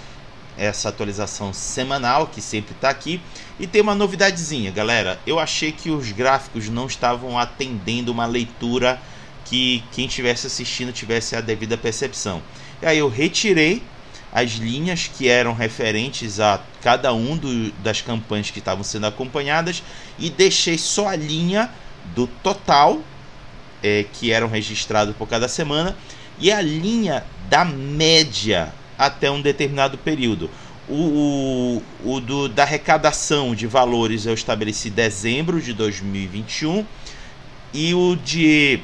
Essa 0.57 0.89
atualização 0.89 1.53
semanal 1.53 2.29
que 2.29 2.41
sempre 2.41 2.75
está 2.75 2.89
aqui. 2.89 3.21
E 3.59 3.67
tem 3.67 3.83
uma 3.83 3.95
novidadezinha, 3.95 4.71
galera. 4.71 5.19
Eu 5.27 5.39
achei 5.39 5.73
que 5.73 5.91
os 5.91 6.13
gráficos 6.13 6.69
não 6.69 6.87
estavam 6.87 7.39
atendendo 7.39 8.13
uma 8.13 8.27
leitura 8.27 9.01
que 9.45 9.85
quem 9.93 10.07
estivesse 10.07 10.47
assistindo 10.47 10.93
tivesse 10.93 11.37
a 11.37 11.41
devida 11.41 11.77
percepção. 11.77 12.43
E 12.81 12.87
aí 12.87 12.99
eu 12.99 13.09
retirei 13.09 13.83
as 14.33 14.53
linhas 14.53 15.07
que 15.07 15.29
eram 15.29 15.55
referentes 15.55 16.41
a 16.41 16.61
cada 16.83 17.15
um 17.15 17.37
do, 17.37 17.71
das 17.75 18.01
campanhas 18.01 18.51
que 18.51 18.59
estavam 18.59 18.83
sendo 18.83 19.07
acompanhadas 19.07 19.81
e 20.19 20.29
deixei 20.29 20.77
só 20.77 21.09
a 21.09 21.15
linha 21.15 21.71
do 22.17 22.27
total 22.27 23.01
é, 23.81 24.05
que 24.13 24.33
eram 24.33 24.49
registrados 24.49 25.15
por 25.15 25.29
cada 25.29 25.47
semana 25.47 25.97
e 26.39 26.51
a 26.51 26.61
linha 26.61 27.25
da 27.49 27.65
média 27.65 28.75
até 28.99 29.31
um 29.31 29.41
determinado 29.41 29.99
período. 29.99 30.51
O, 30.89 31.83
o, 32.05 32.15
o 32.15 32.21
do, 32.21 32.49
da 32.49 32.63
arrecadação 32.63 33.55
de 33.55 33.67
valores 33.67 34.27
eu 34.27 34.35
estabeleci 34.35 34.91
dezembro 34.91 35.61
de 35.61 35.73
2021 35.73 36.85
e 37.73 37.95
o 37.95 38.17
de 38.17 38.81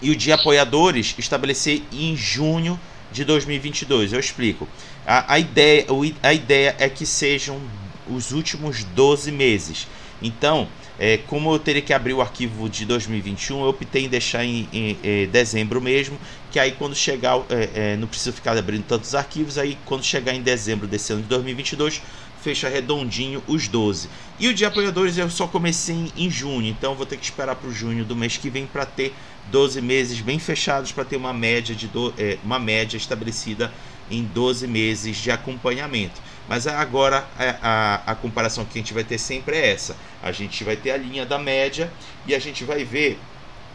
e 0.00 0.10
o 0.10 0.16
de 0.16 0.30
apoiadores 0.32 1.14
estabeleci 1.18 1.82
em 1.92 2.14
junho 2.14 2.78
de 3.10 3.24
2022. 3.24 4.12
Eu 4.12 4.20
explico. 4.20 4.68
A, 5.06 5.34
a, 5.34 5.38
ideia, 5.38 5.86
a 6.22 6.32
ideia 6.32 6.76
é 6.78 6.88
que 6.88 7.06
sejam 7.06 7.60
os 8.08 8.32
últimos 8.32 8.84
12 8.84 9.32
meses. 9.32 9.88
Então, 10.20 10.68
é, 10.98 11.18
como 11.18 11.52
eu 11.52 11.58
teria 11.58 11.82
que 11.82 11.92
abrir 11.92 12.12
o 12.12 12.20
arquivo 12.20 12.68
de 12.68 12.84
2021, 12.84 13.62
eu 13.62 13.68
optei 13.68 14.04
em 14.04 14.08
deixar 14.08 14.44
em, 14.44 14.68
em, 14.72 14.90
em 14.90 14.98
é, 15.02 15.26
dezembro 15.26 15.80
mesmo, 15.80 16.18
que 16.50 16.58
aí 16.58 16.72
quando 16.72 16.94
chegar, 16.94 17.38
é, 17.48 17.92
é, 17.92 17.96
não 17.96 18.06
preciso 18.06 18.32
ficar 18.32 18.56
abrindo 18.56 18.84
tantos 18.84 19.14
arquivos, 19.14 19.58
aí 19.58 19.76
quando 19.84 20.04
chegar 20.04 20.34
em 20.34 20.42
dezembro 20.42 20.86
desse 20.86 21.12
ano 21.12 21.22
de 21.22 21.28
2022, 21.28 22.00
fecha 22.42 22.68
redondinho 22.68 23.42
os 23.46 23.66
12. 23.66 24.08
E 24.38 24.48
o 24.48 24.54
de 24.54 24.64
apoiadores 24.64 25.16
eu 25.16 25.30
só 25.30 25.46
comecei 25.46 25.94
em, 25.94 26.12
em 26.16 26.30
junho, 26.30 26.68
então 26.68 26.94
vou 26.94 27.06
ter 27.06 27.16
que 27.16 27.24
esperar 27.24 27.56
para 27.56 27.68
o 27.68 27.72
junho 27.72 28.04
do 28.04 28.14
mês 28.14 28.36
que 28.36 28.50
vem 28.50 28.66
para 28.66 28.84
ter 28.84 29.14
12 29.50 29.80
meses 29.80 30.20
bem 30.20 30.38
fechados 30.38 30.92
para 30.92 31.04
ter 31.04 31.16
uma 31.16 31.32
média 31.32 31.74
de 31.74 31.88
do, 31.88 32.14
é, 32.18 32.38
uma 32.44 32.58
média 32.58 32.96
estabelecida 32.96 33.72
em 34.10 34.22
12 34.22 34.66
meses 34.66 35.16
de 35.16 35.30
acompanhamento. 35.30 36.20
Mas 36.48 36.66
agora 36.66 37.26
a, 37.38 37.44
é, 37.44 37.58
a, 37.62 38.02
a, 38.06 38.14
comparação 38.14 38.64
que 38.64 38.78
a 38.78 38.82
gente 38.82 38.92
vai 38.92 39.04
ter 39.04 39.18
sempre 39.18 39.56
é 39.56 39.72
essa. 39.72 39.96
A 40.22 40.30
gente 40.30 40.62
vai 40.62 40.76
ter 40.76 40.90
a 40.90 40.96
linha 40.96 41.24
da 41.24 41.38
média 41.38 41.90
e 42.26 42.34
a 42.34 42.38
gente 42.38 42.64
vai 42.64 42.84
ver 42.84 43.18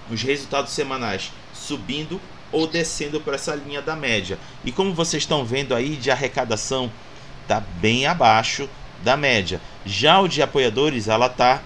os 0.09 0.21
resultados 0.21 0.71
semanais 0.71 1.31
subindo 1.53 2.21
ou 2.51 2.67
descendo 2.67 3.19
por 3.21 3.33
essa 3.33 3.55
linha 3.55 3.81
da 3.81 3.95
média. 3.95 4.37
E 4.63 4.71
como 4.71 4.93
vocês 4.93 5.23
estão 5.23 5.43
vendo 5.43 5.73
aí 5.73 5.95
de 5.95 6.11
arrecadação 6.11 6.91
está 7.41 7.59
bem 7.59 8.05
abaixo 8.05 8.69
da 9.03 9.17
média. 9.17 9.59
Já 9.85 10.19
o 10.19 10.27
de 10.27 10.41
apoiadores 10.41 11.07
ela 11.07 11.25
está 11.25 11.61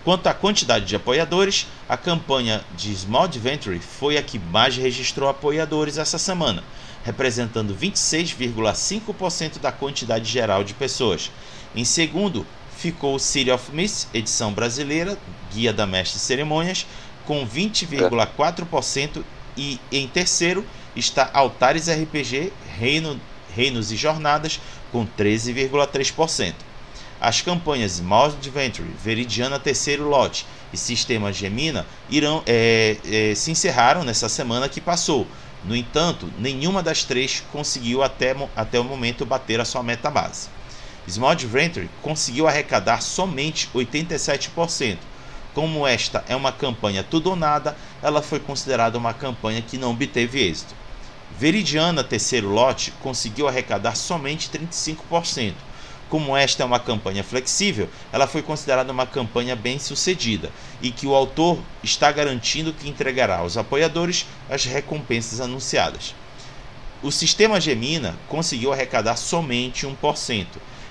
Quanto 0.05 0.27
à 0.29 0.35
quantidade 0.35 0.85
de 0.85 0.95
apoiadores, 0.95 1.67
a 1.89 1.97
campanha 1.97 2.63
de 2.77 2.95
Small 2.95 3.25
Adventure 3.25 3.81
foi 3.81 4.17
a 4.17 4.23
que 4.23 4.39
mais 4.39 4.77
registrou 4.77 5.29
apoiadores 5.29 5.99
essa 5.99 6.17
semana, 6.17 6.63
representando 7.03 7.75
26,5% 7.75 9.59
da 9.59 9.73
quantidade 9.73 10.31
geral 10.31 10.63
de 10.63 10.75
pessoas. 10.75 11.33
Em 11.75 11.85
segundo, 11.85 12.47
ficou 12.77 13.19
City 13.19 13.51
of 13.51 13.75
Mist, 13.75 14.07
edição 14.15 14.53
brasileira, 14.53 15.19
Guia 15.53 15.73
da 15.73 15.87
Mestre 15.87 16.19
de 16.19 16.25
Cerimônias, 16.25 16.87
com 17.27 17.47
20,4% 17.47 19.23
e 19.57 19.81
em 19.91 20.07
terceiro 20.09 20.65
está 20.95 21.29
Altares 21.33 21.89
RPG, 21.89 22.53
Reino, 22.79 23.21
Reinos 23.55 23.93
e 23.93 23.97
Jornadas 23.97 24.61
com 24.91 25.07
13,3%. 25.07 26.55
As 27.21 27.41
campanhas 27.41 27.99
Mouse 28.01 28.37
Adventure, 28.37 28.89
Veridiana 29.03 29.59
Terceiro 29.59 30.09
Lote 30.09 30.47
e 30.73 30.77
Sistema 30.77 31.33
Gemina 31.33 31.87
irão, 32.11 32.43
é, 32.47 32.97
é, 33.05 33.35
se 33.35 33.51
encerraram 33.51 34.05
nessa 34.05 34.29
semana 34.29 34.69
que 34.69 34.81
passou. 34.81 35.27
No 35.65 35.75
entanto, 35.75 36.31
nenhuma 36.39 36.83
das 36.83 37.03
três 37.05 37.43
conseguiu 37.51 38.03
até, 38.03 38.37
até 38.55 38.79
o 38.79 38.85
momento 38.85 39.25
bater 39.27 39.61
a 39.61 39.65
sua 39.65 39.83
meta 39.83 40.11
base. 40.11 40.49
Small 41.09 41.31
Adventure 41.31 41.89
conseguiu 42.03 42.47
arrecadar 42.47 43.01
somente 43.01 43.71
87%, 43.75 44.99
como 45.57 45.87
esta 45.87 46.23
é 46.29 46.37
uma 46.37 46.53
campanha 46.53 47.03
tudo 47.03 47.31
ou 47.31 47.35
nada, 47.35 47.75
ela 48.03 48.21
foi 48.21 48.39
considerada 48.39 48.99
uma 48.99 49.15
campanha 49.15 49.63
que 49.63 49.79
não 49.79 49.93
obteve 49.93 50.47
êxito. 50.47 50.75
Veridiana 51.39 52.05
Terceiro 52.05 52.51
Lote 52.51 52.91
conseguiu 53.01 53.49
arrecadar 53.49 53.95
somente 53.97 54.51
35%. 54.51 55.55
Como 56.11 56.37
esta 56.37 56.63
é 56.63 56.67
uma 56.67 56.79
campanha 56.79 57.25
flexível, 57.25 57.89
ela 58.13 58.27
foi 58.27 58.43
considerada 58.43 58.93
uma 58.93 59.07
campanha 59.07 59.57
bem 59.57 59.79
sucedida 59.79 60.51
e 60.83 60.91
que 60.91 61.07
o 61.07 61.15
autor 61.15 61.59
está 61.83 62.13
garantindo 62.13 62.75
que 62.75 62.87
entregará 62.87 63.39
aos 63.39 63.57
apoiadores 63.57 64.27
as 64.51 64.67
recompensas 64.67 65.41
anunciadas. 65.41 66.15
O 67.03 67.11
sistema 67.11 67.59
Gemina 67.59 68.15
conseguiu 68.29 68.75
arrecadar 68.75 69.17
somente 69.17 69.87
1%. 69.87 70.47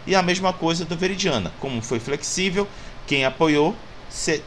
E 0.07 0.15
a 0.15 0.23
mesma 0.23 0.51
coisa 0.51 0.85
do 0.85 0.97
Veridiana, 0.97 1.53
como 1.59 1.83
foi 1.83 1.99
flexível, 1.99 2.67
quem 3.05 3.25
apoiou 3.25 3.75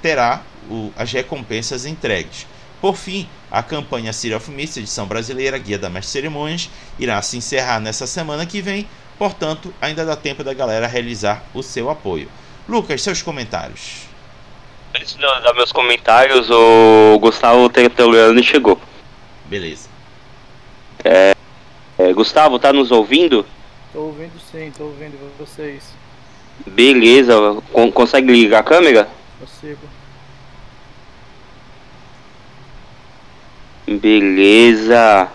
terá 0.02 0.42
o, 0.70 0.92
as 0.96 1.12
recompensas 1.12 1.84
entregues. 1.84 2.46
Por 2.80 2.96
fim, 2.96 3.28
a 3.50 3.62
campanha 3.62 4.12
City 4.12 4.34
of 4.34 4.50
Mist, 4.50 4.78
edição 4.78 5.06
brasileira, 5.06 5.58
Guia 5.58 5.78
da 5.78 5.90
Mestre 5.90 6.12
Cerimônias, 6.12 6.70
irá 6.98 7.20
se 7.22 7.36
encerrar 7.36 7.80
nessa 7.80 8.06
semana 8.06 8.46
que 8.46 8.60
vem, 8.60 8.88
portanto, 9.18 9.74
ainda 9.80 10.04
dá 10.04 10.14
tempo 10.14 10.44
da 10.44 10.54
galera 10.54 10.86
realizar 10.86 11.44
o 11.52 11.62
seu 11.62 11.90
apoio. 11.90 12.28
Lucas, 12.68 13.02
seus 13.02 13.20
comentários. 13.20 14.06
Antes 14.94 15.14
de 15.14 15.20
dar 15.20 15.54
meus 15.54 15.72
comentários, 15.72 16.48
o 16.50 17.18
Gustavo 17.18 17.68
Tertuliano 17.68 18.42
chegou. 18.42 18.80
Beleza. 19.46 19.88
É, 21.04 21.34
é, 21.98 22.12
Gustavo, 22.12 22.58
tá 22.58 22.72
nos 22.72 22.90
ouvindo? 22.90 23.44
Tô 23.92 24.00
ouvindo 24.02 24.32
sim, 24.52 24.72
tô 24.76 24.84
ouvindo 24.84 25.18
vocês. 25.38 25.82
Beleza, 26.66 27.34
Con 27.72 27.90
consegue 27.90 28.30
ligar 28.30 28.60
a 28.60 28.62
câmera? 28.62 29.08
Consigo. 29.40 29.78
Beleza. 33.86 35.28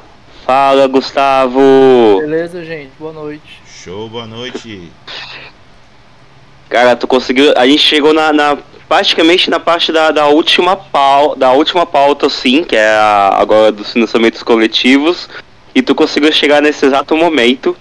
Fala, 0.46 0.88
Gustavo. 0.88 2.20
Beleza, 2.20 2.64
gente. 2.66 2.92
Boa 3.00 3.14
noite. 3.14 3.62
Show, 3.66 4.10
boa 4.10 4.28
noite. 4.28 4.92
Cara, 6.70 6.96
tu 6.96 7.08
conseguiu. 7.08 7.54
A 7.56 7.66
gente 7.66 7.82
chegou 7.82 8.14
na, 8.14 8.34
na 8.34 8.58
praticamente 8.90 9.50
na 9.50 9.60
parte 9.60 9.92
da, 9.92 10.12
da 10.12 10.28
última 10.28 10.76
pau, 10.76 11.36
da 11.36 11.52
última 11.52 11.86
pauta, 11.86 12.30
sim, 12.30 12.64
que 12.64 12.76
é 12.76 12.90
a, 12.90 13.36
agora 13.38 13.72
dos 13.72 13.94
financiamentos 13.94 14.44
coletivos. 14.44 15.30
E 15.74 15.82
tu 15.82 15.96
conseguiu 15.96 16.32
chegar 16.32 16.62
nesse 16.62 16.86
exato 16.86 17.16
momento. 17.16 17.76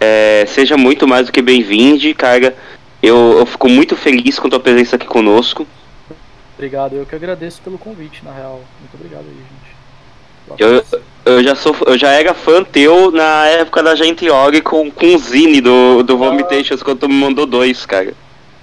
É, 0.00 0.44
seja 0.48 0.76
muito 0.76 1.06
mais 1.06 1.26
do 1.26 1.32
que 1.32 1.42
bem-vindo, 1.42 2.14
cara. 2.14 2.56
Eu, 3.04 3.38
eu 3.38 3.46
fico 3.46 3.68
muito 3.68 3.96
feliz 3.96 4.38
com 4.38 4.48
tua 4.48 4.60
presença 4.60 4.96
aqui 4.96 5.06
conosco. 5.06 5.66
Obrigado, 6.56 6.94
eu 6.94 7.04
que 7.04 7.14
agradeço 7.14 7.60
pelo 7.62 7.78
convite, 7.78 8.24
na 8.24 8.32
real. 8.32 8.62
Muito 8.80 8.94
obrigado 8.94 9.24
aí, 9.24 9.36
gente. 9.36 9.74
Eu, 10.58 10.84
eu 11.24 11.42
já 11.42 11.54
sou 11.54 11.74
eu 11.86 11.96
já 11.96 12.10
era 12.10 12.34
fã 12.34 12.62
teu 12.62 13.10
na 13.10 13.46
época 13.46 13.82
da 13.82 13.94
gente 13.94 14.28
org 14.28 14.60
com, 14.60 14.90
com 14.90 15.14
o 15.14 15.18
Zine 15.18 15.60
do, 15.60 16.02
do 16.02 16.18
Vomitations 16.18 16.82
quando 16.82 17.00
tu 17.00 17.08
me 17.08 17.14
mandou 17.14 17.46
dois, 17.46 17.86
cara. 17.86 18.14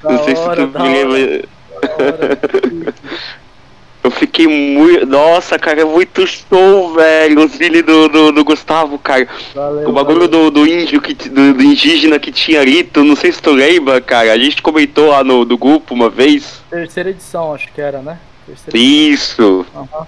Da 0.03 0.11
Não 0.11 0.23
sei 0.23 0.35
hora, 0.35 0.61
se 0.61 0.71
tu 0.71 0.79
me 0.79 0.89
lembra. 0.89 1.45
fiquei 4.21 4.47
muito. 4.47 5.05
Nossa, 5.07 5.57
cara, 5.57 5.81
é 5.81 5.85
muito 5.85 6.25
show, 6.27 6.93
velho. 6.93 7.43
O 7.43 7.47
Zine 7.47 7.81
do, 7.81 8.07
do, 8.07 8.31
do 8.31 8.43
Gustavo, 8.45 8.99
cara. 8.99 9.27
Valeu, 9.55 9.89
O 9.89 9.91
bagulho 9.91 10.29
valeu. 10.29 10.51
do, 10.51 10.51
do 10.51 10.67
índio, 10.67 11.01
que, 11.01 11.13
do, 11.13 11.53
do 11.55 11.63
indígena 11.63 12.19
que 12.19 12.31
tinha 12.31 12.61
ali, 12.61 12.83
tu 12.83 13.03
não 13.03 13.15
sei 13.15 13.31
se 13.31 13.41
tu 13.41 13.51
lembra, 13.51 13.99
cara. 13.99 14.31
A 14.31 14.37
gente 14.37 14.61
comentou 14.61 15.07
lá 15.07 15.23
no 15.23 15.43
do 15.43 15.57
grupo 15.57 15.93
uma 15.95 16.09
vez. 16.09 16.61
Terceira 16.69 17.09
edição, 17.09 17.53
acho 17.53 17.67
que 17.73 17.81
era, 17.81 17.99
né? 18.01 18.19
Terceira. 18.45 18.77
Isso. 18.77 19.65
Aham. 19.75 19.87
Aham. 19.91 20.07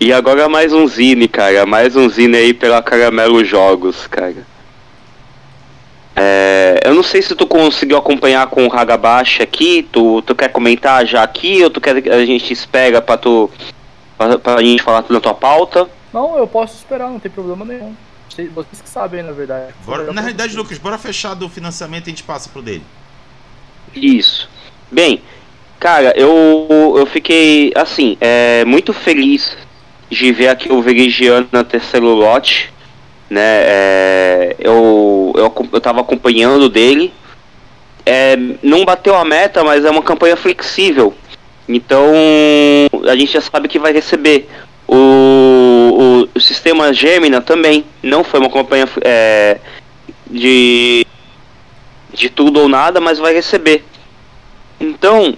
E 0.00 0.12
agora 0.12 0.48
mais 0.48 0.72
um 0.72 0.86
Zine, 0.86 1.28
cara. 1.28 1.64
Mais 1.64 1.96
um 1.96 2.08
Zine 2.08 2.36
aí 2.36 2.52
pela 2.52 2.82
Caramelo 2.82 3.42
Jogos, 3.44 4.06
cara. 4.06 4.34
É, 6.14 6.80
eu 6.84 6.94
não 6.94 7.02
sei 7.02 7.22
se 7.22 7.34
tu 7.34 7.46
conseguiu 7.46 7.96
acompanhar 7.96 8.46
com 8.48 8.66
o 8.66 8.72
Hagabashi 8.72 9.42
aqui. 9.42 9.88
Tu, 9.90 10.22
tu 10.22 10.34
quer 10.34 10.48
comentar 10.48 11.06
já 11.06 11.22
aqui 11.22 11.62
ou 11.62 11.70
tu 11.70 11.80
quer 11.80 12.00
que 12.02 12.10
a 12.10 12.24
gente 12.26 12.52
espera 12.52 13.00
pra 13.00 13.16
tu. 13.16 13.50
Pra, 14.18 14.38
pra 14.38 14.62
gente 14.62 14.82
falar 14.82 15.02
tudo 15.02 15.14
na 15.14 15.20
tua 15.20 15.34
pauta? 15.34 15.88
Não, 16.12 16.36
eu 16.36 16.46
posso 16.46 16.76
esperar, 16.76 17.08
não 17.08 17.18
tem 17.18 17.30
problema 17.30 17.64
nenhum. 17.64 17.94
Vocês 18.28 18.52
vocês 18.52 18.80
que 18.80 18.88
sabem, 18.88 19.22
na 19.22 19.32
verdade. 19.32 19.74
Bora- 19.84 20.12
na 20.12 20.20
realidade, 20.20 20.56
Lucas, 20.56 20.78
bora 20.78 20.98
fechar 20.98 21.34
do 21.34 21.48
financiamento 21.48 22.06
e 22.06 22.10
a 22.10 22.12
gente 22.12 22.22
passa 22.22 22.48
pro 22.50 22.62
dele. 22.62 22.82
Isso. 23.94 24.48
Bem, 24.90 25.22
cara, 25.78 26.12
eu, 26.16 26.94
eu 26.96 27.06
fiquei, 27.06 27.72
assim, 27.74 28.16
é, 28.20 28.64
muito 28.64 28.92
feliz 28.92 29.56
de 30.10 30.30
ver 30.32 30.48
aqui 30.48 30.70
o 30.70 30.80
Verigiano 30.82 31.48
na 31.50 31.64
terceiro 31.64 32.06
lote, 32.08 32.72
né? 33.32 33.40
é, 33.40 34.56
eu, 34.58 35.32
eu, 35.34 35.68
eu 35.72 35.80
tava 35.80 36.02
acompanhando 36.02 36.68
dele. 36.68 37.12
É, 38.04 38.36
não 38.62 38.84
bateu 38.84 39.14
a 39.14 39.24
meta, 39.24 39.64
mas 39.64 39.84
é 39.84 39.90
uma 39.90 40.02
campanha 40.02 40.36
flexível. 40.36 41.14
Então, 41.66 42.12
a 43.08 43.16
gente 43.16 43.32
já 43.32 43.40
sabe 43.40 43.68
que 43.68 43.78
vai 43.78 43.92
receber. 43.92 44.48
O, 44.86 44.96
o, 44.96 46.28
o 46.34 46.40
sistema 46.40 46.92
Gemina 46.92 47.40
também 47.40 47.86
não 48.02 48.22
foi 48.22 48.38
uma 48.38 48.50
campanha 48.50 48.86
é, 49.00 49.58
de, 50.30 51.06
de 52.12 52.28
tudo 52.28 52.60
ou 52.60 52.68
nada, 52.68 53.00
mas 53.00 53.18
vai 53.18 53.32
receber. 53.32 53.82
Então, 54.78 55.34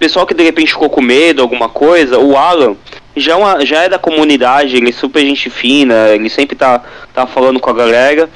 pessoal 0.00 0.26
que 0.26 0.34
de 0.34 0.42
repente 0.42 0.72
ficou 0.72 0.88
com 0.88 1.02
medo, 1.02 1.42
alguma 1.42 1.68
coisa, 1.68 2.18
o 2.18 2.36
Alan 2.36 2.74
já, 3.14 3.32
é 3.32 3.36
uma- 3.36 3.64
já 3.66 3.82
é 3.82 3.88
da 3.88 3.98
comunidade, 3.98 4.76
ele 4.76 4.88
é 4.88 4.92
super 4.92 5.20
gente 5.20 5.50
fina, 5.50 6.08
ele 6.08 6.30
sempre 6.30 6.56
tá, 6.56 6.82
tá 7.12 7.26
falando 7.26 7.60
com 7.60 7.68
a 7.70 7.74
galera. 7.74 8.28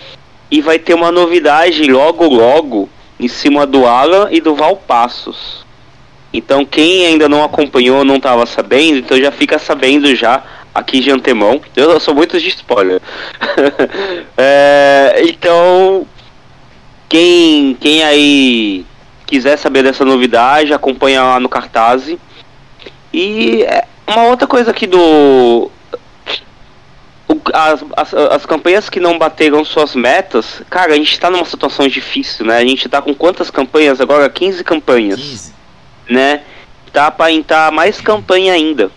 E 0.50 0.60
vai 0.60 0.78
ter 0.78 0.92
uma 0.94 1.10
novidade 1.10 1.82
logo 1.90 2.28
logo 2.28 2.88
em 3.18 3.26
cima 3.28 3.66
do 3.66 3.86
Alan 3.86 4.28
e 4.30 4.40
do 4.40 4.54
Valpassos. 4.54 5.64
Então 6.32 6.66
quem 6.66 7.06
ainda 7.06 7.28
não 7.28 7.42
acompanhou, 7.42 8.04
não 8.04 8.20
tava 8.20 8.44
sabendo, 8.44 8.98
então 8.98 9.16
já 9.18 9.32
fica 9.32 9.58
sabendo 9.58 10.14
já 10.14 10.42
aqui 10.74 11.00
de 11.00 11.10
antemão. 11.10 11.62
Eu 11.74 11.98
sou 11.98 12.14
muito 12.14 12.38
de 12.38 12.48
spoiler. 12.48 13.00
É, 14.36 15.22
então 15.26 16.06
quem, 17.08 17.74
quem 17.80 18.02
aí 18.02 18.84
quiser 19.26 19.56
saber 19.56 19.82
dessa 19.82 20.04
novidade, 20.04 20.72
acompanha 20.72 21.22
lá 21.22 21.40
no 21.40 21.48
cartaz. 21.48 22.14
E 23.12 23.62
é, 23.62 23.84
uma 24.06 24.24
outra 24.24 24.46
coisa 24.46 24.70
aqui 24.70 24.86
do. 24.86 25.70
As, 27.52 27.84
as, 27.96 28.14
as 28.14 28.46
campanhas 28.46 28.88
que 28.88 29.00
não 29.00 29.18
bateram 29.18 29.64
suas 29.64 29.94
metas, 29.94 30.62
cara, 30.68 30.92
a 30.92 30.96
gente 30.96 31.18
tá 31.18 31.30
numa 31.30 31.44
situação 31.44 31.86
difícil, 31.88 32.46
né? 32.46 32.58
A 32.58 32.64
gente 32.64 32.88
tá 32.88 33.00
com 33.00 33.14
quantas 33.14 33.50
campanhas 33.50 34.00
agora? 34.00 34.28
15 34.28 34.62
campanhas 34.64 35.20
15. 35.20 35.54
né? 36.08 36.42
Tá 36.92 37.10
pra 37.10 37.30
entrar 37.30 37.72
mais 37.72 38.00
campanha 38.00 38.52
ainda, 38.52 38.90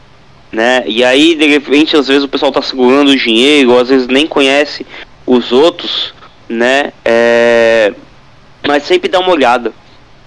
né? 0.51 0.83
E 0.85 1.03
aí, 1.03 1.35
de 1.35 1.47
repente, 1.47 1.95
às 1.95 2.07
vezes 2.07 2.23
o 2.23 2.27
pessoal 2.27 2.51
tá 2.51 2.61
segurando 2.61 3.09
o 3.09 3.17
dinheiro, 3.17 3.71
ou 3.71 3.79
às 3.79 3.89
vezes 3.89 4.07
nem 4.07 4.27
conhece 4.27 4.85
os 5.25 5.51
outros, 5.51 6.13
né? 6.47 6.91
É... 7.03 7.93
Mas 8.65 8.83
sempre 8.83 9.09
dá 9.09 9.19
uma 9.19 9.31
olhada. 9.31 9.73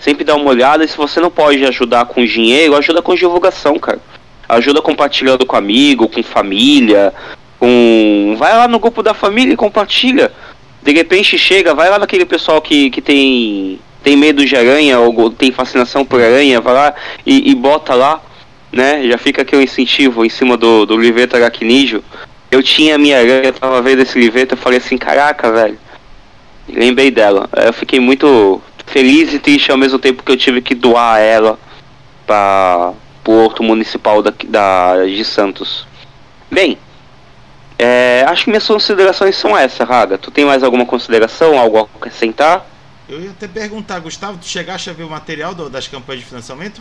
Sempre 0.00 0.24
dá 0.24 0.34
uma 0.34 0.48
olhada 0.48 0.82
e 0.82 0.88
se 0.88 0.96
você 0.96 1.20
não 1.20 1.30
pode 1.30 1.62
ajudar 1.66 2.06
com 2.06 2.24
dinheiro, 2.24 2.74
ajuda 2.74 3.02
com 3.02 3.14
divulgação, 3.14 3.78
cara. 3.78 4.00
Ajuda 4.48 4.80
compartilhando 4.80 5.44
com 5.44 5.56
amigo, 5.56 6.08
com 6.08 6.22
família, 6.22 7.12
com. 7.58 8.34
Vai 8.38 8.56
lá 8.56 8.66
no 8.66 8.78
grupo 8.78 9.02
da 9.02 9.12
família 9.12 9.52
e 9.52 9.56
compartilha. 9.56 10.32
De 10.82 10.92
repente 10.92 11.36
chega, 11.36 11.74
vai 11.74 11.90
lá 11.90 11.98
naquele 11.98 12.24
pessoal 12.24 12.62
que, 12.62 12.88
que 12.88 13.02
tem, 13.02 13.78
tem 14.02 14.16
medo 14.16 14.44
de 14.44 14.56
aranha 14.56 14.98
ou 14.98 15.30
tem 15.30 15.52
fascinação 15.52 16.02
por 16.02 16.20
aranha, 16.20 16.60
vai 16.62 16.72
lá 16.72 16.94
e, 17.26 17.50
e 17.50 17.54
bota 17.54 17.94
lá, 17.94 18.22
né? 18.72 19.06
Já 19.06 19.18
fica 19.18 19.42
aqui 19.42 19.54
o 19.54 19.60
incentivo 19.60 20.24
em 20.24 20.30
cima 20.30 20.56
do, 20.56 20.86
do 20.86 20.96
livreto 20.96 21.36
aracnídeo. 21.36 22.02
Eu 22.50 22.62
tinha 22.62 22.94
a 22.94 22.98
minha 22.98 23.18
aranha, 23.18 23.44
eu 23.44 23.52
tava 23.52 23.82
vendo 23.82 24.00
esse 24.00 24.18
livreto, 24.18 24.54
eu 24.54 24.58
falei 24.58 24.78
assim, 24.78 24.96
caraca, 24.96 25.52
velho. 25.52 25.78
Lembrei 26.68 27.10
dela. 27.10 27.48
Eu 27.54 27.72
fiquei 27.72 28.00
muito 28.00 28.60
feliz 28.90 29.32
e 29.32 29.38
triste 29.38 29.70
ao 29.70 29.78
mesmo 29.78 29.98
tempo 29.98 30.22
que 30.22 30.32
eu 30.32 30.36
tive 30.36 30.60
que 30.60 30.74
doar 30.74 31.18
ela 31.20 31.58
para 32.26 32.92
o 33.26 33.32
Horto 33.32 33.62
Municipal 33.62 34.22
da, 34.22 34.32
da, 34.44 35.04
de 35.06 35.24
Santos. 35.24 35.86
Bem, 36.50 36.76
é, 37.78 38.24
acho 38.28 38.44
que 38.44 38.50
minhas 38.50 38.66
considerações 38.66 39.36
são 39.36 39.56
essas, 39.56 39.88
Raga. 39.88 40.18
Tu 40.18 40.30
tem 40.30 40.44
mais 40.44 40.62
alguma 40.62 40.84
consideração, 40.84 41.58
algo 41.58 41.78
a 41.78 41.82
acrescentar? 41.82 42.66
Eu 43.08 43.20
ia 43.20 43.30
até 43.30 43.48
perguntar, 43.48 43.98
Gustavo, 44.00 44.38
tu 44.38 44.46
chegaste 44.46 44.90
a 44.90 44.92
ver 44.92 45.04
o 45.04 45.10
material 45.10 45.54
do- 45.54 45.68
das 45.70 45.88
campanhas 45.88 46.20
de 46.22 46.26
financiamento? 46.28 46.80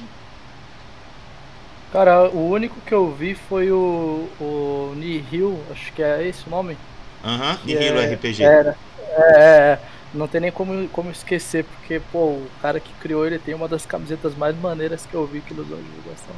Cara, 1.91 2.30
o 2.30 2.49
único 2.52 2.76
que 2.86 2.94
eu 2.94 3.11
vi 3.11 3.34
foi 3.34 3.72
o, 3.72 4.30
o 4.40 4.94
Nihil, 4.95 5.60
acho 5.72 5.91
que 5.94 6.03
é 6.03 6.27
esse 6.27 6.45
o 6.45 6.49
nome. 6.52 6.77
Aham, 7.26 7.57
que 7.65 7.73
Nihilo 7.73 7.99
é- 7.99 8.14
RPG. 8.14 8.44
Era. 8.44 8.77
É, 9.11 9.22
é, 9.22 9.40
é. 9.41 9.80
Não 10.14 10.27
tem 10.27 10.41
nem 10.41 10.52
como, 10.52 10.88
como 10.90 11.11
esquecer, 11.11 11.64
porque, 11.65 11.99
pô, 11.99 12.26
o 12.31 12.52
cara 12.61 12.80
que 12.80 12.94
criou 12.95 13.26
ele 13.26 13.40
tem 13.40 13.53
uma 13.53 13.68
das 13.68 13.86
camisetas 13.86 14.36
mais 14.36 14.56
maneiras 14.57 15.06
que 15.06 15.14
eu 15.15 15.26
vi 15.27 15.41
que 15.41 15.53
ele 15.53 15.61
usou 15.61 15.77
na 15.77 15.84
divulgação. 15.84 16.36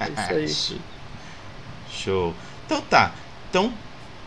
É 0.00 0.10
isso 0.10 0.34
aí. 0.34 0.58
Show. 1.88 2.34
Então 2.66 2.82
tá. 2.82 3.12
Então, 3.48 3.72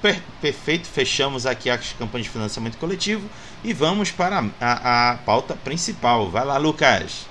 per- 0.02 0.22
perfeito. 0.42 0.88
Fechamos 0.88 1.46
aqui 1.46 1.70
as 1.70 1.94
campanhas 1.94 2.26
de 2.28 2.32
financiamento 2.32 2.78
coletivo 2.78 3.30
e 3.64 3.74
vamos 3.74 4.12
para 4.12 4.44
a, 4.60 5.12
a 5.12 5.18
pauta 5.18 5.56
principal. 5.56 6.30
Vai 6.30 6.46
lá, 6.46 6.58
Lucas. 6.58 7.28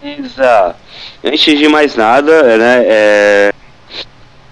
Beleza. 0.00 0.76
Antes 1.24 1.58
de 1.58 1.68
mais 1.68 1.94
nada, 1.96 2.56
né, 2.58 2.84
é, 2.86 3.52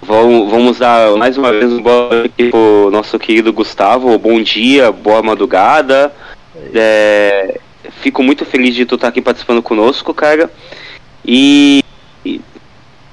vamos, 0.04 0.50
vamos 0.50 0.78
dar 0.78 1.16
mais 1.16 1.36
uma 1.38 1.50
vez 1.50 1.72
um 1.72 1.82
boa 1.82 2.10
noite 2.10 2.50
pro 2.50 2.90
nosso 2.90 3.18
querido 3.18 3.52
Gustavo. 3.52 4.16
Bom 4.18 4.40
dia, 4.42 4.92
boa 4.92 5.22
madrugada. 5.22 6.14
É, 6.74 7.58
fico 8.02 8.22
muito 8.22 8.44
feliz 8.44 8.74
de 8.74 8.84
tu 8.84 8.96
estar 8.96 9.08
aqui 9.08 9.20
participando 9.20 9.62
conosco, 9.62 10.12
cara. 10.12 10.50
E, 11.24 11.82
e 12.24 12.40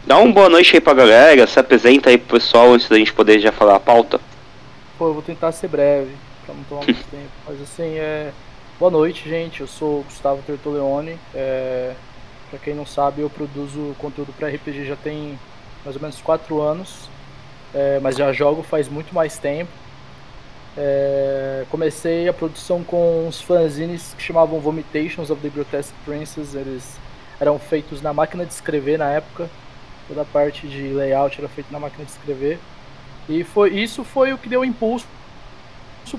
dá 0.05 0.17
uma 0.17 0.31
boa 0.33 0.49
noite 0.49 0.75
aí 0.75 0.81
pra 0.81 0.93
galera, 0.93 1.47
se 1.47 1.59
apresenta 1.59 2.09
aí 2.09 2.17
pro 2.17 2.37
pessoal 2.37 2.73
antes 2.73 2.89
da 2.89 2.97
gente 2.97 3.13
poder 3.13 3.39
já 3.39 3.51
falar 3.51 3.75
a 3.75 3.79
pauta. 3.79 4.19
Pô, 4.97 5.07
eu 5.07 5.13
vou 5.13 5.23
tentar 5.23 5.51
ser 5.53 5.69
breve, 5.69 6.11
pra 6.45 6.53
não 6.53 6.63
tomar 6.63 6.85
muito 6.85 7.03
tempo. 7.09 7.31
Mas 7.47 7.61
assim, 7.61 7.97
é. 7.97 8.31
Boa 8.77 8.91
noite, 8.91 9.29
gente. 9.29 9.61
Eu 9.61 9.67
sou 9.67 9.99
o 9.99 10.03
Gustavo 10.03 10.41
Tertoleone. 10.45 11.17
É... 11.33 11.93
Pra 12.49 12.59
quem 12.59 12.73
não 12.73 12.85
sabe, 12.85 13.21
eu 13.21 13.29
produzo 13.29 13.95
conteúdo 13.97 14.33
para 14.37 14.49
RPG 14.49 14.85
já 14.85 14.95
tem 14.97 15.39
mais 15.83 15.95
ou 15.95 16.01
menos 16.01 16.21
4 16.21 16.61
anos. 16.61 17.09
é, 17.73 17.99
mas 18.01 18.17
já 18.17 18.31
jogo 18.33 18.63
faz 18.63 18.89
muito 18.89 19.13
mais 19.13 19.37
tempo. 19.37 19.71
É, 20.77 21.65
comecei 21.69 22.27
a 22.29 22.33
produção 22.33 22.83
com 22.83 23.27
uns 23.27 23.41
fanzines 23.41 24.13
que 24.17 24.23
chamavam 24.23 24.59
Vomitations 24.59 25.29
of 25.29 25.41
the 25.41 25.49
Grotesque 25.49 25.93
Princess. 26.05 26.55
Eles 26.55 26.97
eram 27.39 27.57
feitos 27.59 28.01
na 28.01 28.13
máquina 28.13 28.45
de 28.45 28.53
escrever 28.53 28.97
na 28.97 29.09
época. 29.09 29.49
Toda 30.07 30.21
a 30.21 30.25
parte 30.25 30.67
de 30.67 30.89
layout 30.89 31.39
era 31.39 31.47
feita 31.49 31.71
na 31.71 31.79
máquina 31.79 32.05
de 32.05 32.11
escrever. 32.11 32.59
E 33.29 33.43
foi, 33.43 33.69
isso 33.71 34.03
foi 34.03 34.33
o 34.33 34.37
que 34.37 34.49
deu 34.49 34.65
impulso 34.65 35.05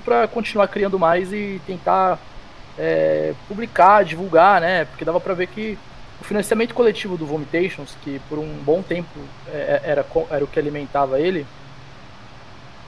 para 0.04 0.26
continuar 0.28 0.68
criando 0.68 0.98
mais 0.98 1.32
e 1.32 1.60
tentar 1.66 2.18
é, 2.78 3.34
publicar, 3.48 4.04
divulgar, 4.04 4.60
né? 4.60 4.84
Porque 4.86 5.04
dava 5.04 5.20
para 5.20 5.34
ver 5.34 5.48
que 5.48 5.78
o 6.22 6.24
financiamento 6.24 6.72
coletivo 6.72 7.18
do 7.18 7.26
Vomitations, 7.26 7.96
que 8.00 8.20
por 8.28 8.38
um 8.38 8.46
bom 8.64 8.80
tempo 8.80 9.10
é, 9.48 9.80
era, 9.84 10.06
era 10.30 10.44
o 10.44 10.46
que 10.46 10.58
alimentava 10.58 11.18
ele, 11.18 11.44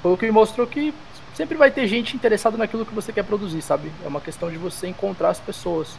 foi 0.01 0.13
o 0.13 0.17
que 0.17 0.25
me 0.25 0.31
mostrou 0.31 0.69
que 0.69 0.95
sempre 1.35 1.57
vai 1.57 1.69
ter 1.69 1.89
gente 1.89 2.15
interessada 2.15 2.57
naquilo 2.57 2.87
que 2.87 2.95
você 2.95 3.13
quer 3.13 3.25
produzir, 3.25 3.61
sabe? 3.61 3.91
É 4.05 4.09
uma 4.09 4.21
questão 4.21 4.49
de 4.49 4.57
você 4.57 4.87
encontrar 4.87 5.31
as 5.31 5.41
pessoas. 5.41 5.99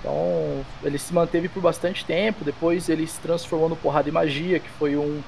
Então, 0.00 0.64
ele 0.82 0.98
se 0.98 1.14
manteve 1.14 1.48
por 1.48 1.62
bastante 1.62 2.04
tempo, 2.04 2.44
depois 2.44 2.88
ele 2.88 3.06
se 3.06 3.20
transformou 3.20 3.68
no 3.68 3.76
Porrada 3.76 4.08
e 4.08 4.12
Magia, 4.12 4.58
que 4.58 4.68
foi 4.70 4.96
um, 4.96 5.22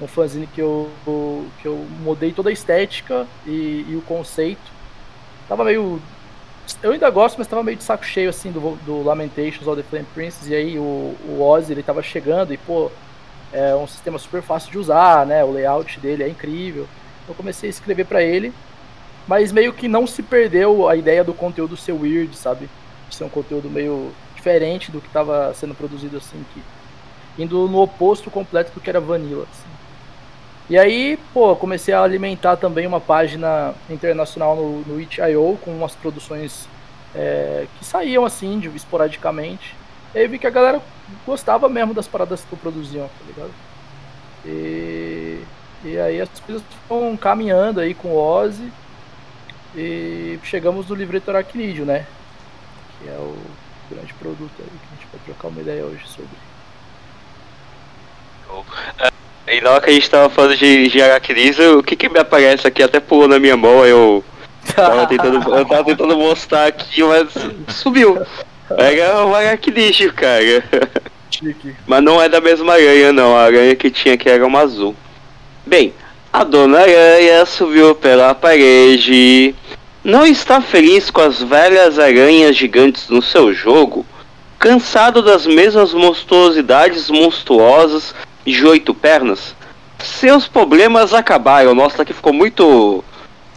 um 0.00 0.06
fanzine 0.06 0.46
que 0.46 0.62
eu, 0.62 0.90
que 1.60 1.68
eu 1.68 1.86
mudei 2.00 2.32
toda 2.32 2.48
a 2.48 2.52
estética 2.52 3.26
e, 3.46 3.84
e 3.88 3.94
o 3.94 4.02
conceito. 4.02 4.72
Tava 5.46 5.64
meio. 5.64 6.00
Eu 6.82 6.92
ainda 6.92 7.10
gosto, 7.10 7.38
mas 7.38 7.46
tava 7.46 7.62
meio 7.62 7.76
de 7.76 7.84
saco 7.84 8.04
cheio 8.04 8.30
assim 8.30 8.50
do, 8.50 8.76
do 8.84 9.02
Lamentations 9.02 9.66
of 9.66 9.80
the 9.80 9.88
Flame 9.88 10.06
Princess. 10.14 10.48
E 10.48 10.54
aí 10.54 10.78
o, 10.78 11.16
o 11.28 11.40
Ozzy 11.40 11.72
ele 11.72 11.82
tava 11.82 12.02
chegando 12.02 12.52
e, 12.52 12.56
pô, 12.56 12.90
é 13.52 13.74
um 13.74 13.86
sistema 13.86 14.18
super 14.18 14.42
fácil 14.42 14.70
de 14.70 14.78
usar, 14.78 15.26
né? 15.26 15.44
O 15.44 15.52
layout 15.52 16.00
dele 16.00 16.22
é 16.22 16.28
incrível. 16.28 16.88
Eu 17.28 17.34
comecei 17.34 17.68
a 17.68 17.70
escrever 17.70 18.06
para 18.06 18.22
ele, 18.22 18.52
mas 19.28 19.52
meio 19.52 19.72
que 19.72 19.86
não 19.86 20.06
se 20.06 20.22
perdeu 20.22 20.88
a 20.88 20.96
ideia 20.96 21.22
do 21.22 21.34
conteúdo 21.34 21.76
ser 21.76 21.92
weird, 21.92 22.34
sabe? 22.36 22.68
De 23.08 23.14
ser 23.14 23.24
um 23.24 23.28
conteúdo 23.28 23.70
meio 23.70 24.12
diferente 24.34 24.90
do 24.90 25.00
que 25.00 25.06
estava 25.06 25.52
sendo 25.54 25.74
produzido 25.74 26.16
assim, 26.16 26.44
que, 26.52 26.62
indo 27.42 27.68
no 27.68 27.80
oposto 27.80 28.30
completo 28.30 28.72
do 28.72 28.80
que 28.80 28.90
era 28.90 29.00
vanilla. 29.00 29.46
Assim. 29.50 29.71
E 30.70 30.78
aí, 30.78 31.18
pô, 31.34 31.54
comecei 31.56 31.92
a 31.92 32.02
alimentar 32.02 32.56
também 32.56 32.86
uma 32.86 33.00
página 33.00 33.74
internacional 33.90 34.56
no, 34.56 34.80
no 34.82 35.00
itch.io 35.00 35.58
com 35.62 35.70
umas 35.72 35.94
produções 35.94 36.68
é, 37.14 37.66
que 37.78 37.84
saíam 37.84 38.24
assim, 38.24 38.58
de, 38.58 38.68
esporadicamente. 38.68 39.74
E 40.14 40.18
aí 40.18 40.28
vi 40.28 40.38
que 40.38 40.46
a 40.46 40.50
galera 40.50 40.80
gostava 41.26 41.68
mesmo 41.68 41.94
das 41.94 42.06
paradas 42.06 42.44
que 42.44 42.52
eu 42.52 42.58
produzia, 42.58 43.02
tá 43.02 43.26
ligado? 43.26 43.50
E, 44.44 45.42
e 45.84 45.98
aí 45.98 46.20
as 46.20 46.28
coisas 46.40 46.62
foram 46.88 47.16
caminhando 47.16 47.80
aí 47.80 47.94
com 47.94 48.08
o 48.08 48.16
Ozzy 48.16 48.72
e 49.74 50.38
chegamos 50.44 50.88
no 50.88 50.94
livreto 50.94 51.30
Aracnídeo, 51.30 51.84
né? 51.84 52.06
Que 53.00 53.08
é 53.08 53.16
o 53.18 53.36
grande 53.90 54.12
produto 54.14 54.52
aí 54.58 54.66
que 54.66 54.86
a 54.92 54.96
gente 54.96 55.08
vai 55.12 55.20
trocar 55.24 55.48
uma 55.48 55.60
ideia 55.60 55.84
hoje 55.84 56.06
sobre. 56.06 56.36
E 59.46 59.60
na 59.60 59.70
hora 59.70 59.80
que 59.80 59.90
a 59.90 59.92
gente 59.92 60.08
tava 60.08 60.28
falando 60.30 60.56
de, 60.56 60.88
de 60.88 61.62
o 61.76 61.82
que 61.82 61.96
que 61.96 62.08
me 62.08 62.18
aparece 62.18 62.66
aqui 62.66 62.82
até 62.82 63.00
pulou 63.00 63.26
na 63.26 63.38
minha 63.38 63.56
mão, 63.56 63.84
eu 63.84 64.24
tava 64.74 65.06
tentando, 65.06 65.36
eu 65.54 65.64
tava 65.64 65.84
tentando 65.84 66.16
mostrar 66.16 66.66
aqui, 66.66 67.02
mas 67.02 67.28
subiu. 67.68 68.20
Era 68.70 69.26
um 69.26 69.34
aracnídeo, 69.34 70.12
cara. 70.12 70.64
Chique. 71.30 71.74
Mas 71.86 72.02
não 72.02 72.22
é 72.22 72.28
da 72.28 72.40
mesma 72.40 72.74
aranha 72.74 73.12
não, 73.12 73.36
a 73.36 73.42
aranha 73.42 73.74
que 73.74 73.90
tinha 73.90 74.14
aqui 74.14 74.28
era 74.28 74.46
uma 74.46 74.60
azul. 74.60 74.94
Bem, 75.66 75.92
a 76.32 76.44
Dona 76.44 76.80
Aranha 76.80 77.44
subiu 77.44 77.94
pela 77.94 78.34
parede. 78.34 79.54
Não 80.02 80.26
está 80.26 80.60
feliz 80.60 81.10
com 81.10 81.20
as 81.20 81.42
velhas 81.42 81.98
aranhas 81.98 82.56
gigantes 82.56 83.08
no 83.08 83.22
seu 83.22 83.52
jogo? 83.52 84.04
Cansado 84.58 85.22
das 85.22 85.46
mesmas 85.46 85.92
monstruosidades 85.92 87.10
monstruosas 87.10 88.14
de 88.44 88.66
oito 88.66 88.94
pernas? 88.94 89.54
Seus 89.98 90.48
problemas 90.48 91.14
acabaram. 91.14 91.74
Nossa, 91.74 92.02
aqui 92.02 92.12
ficou 92.12 92.32
muito. 92.32 93.04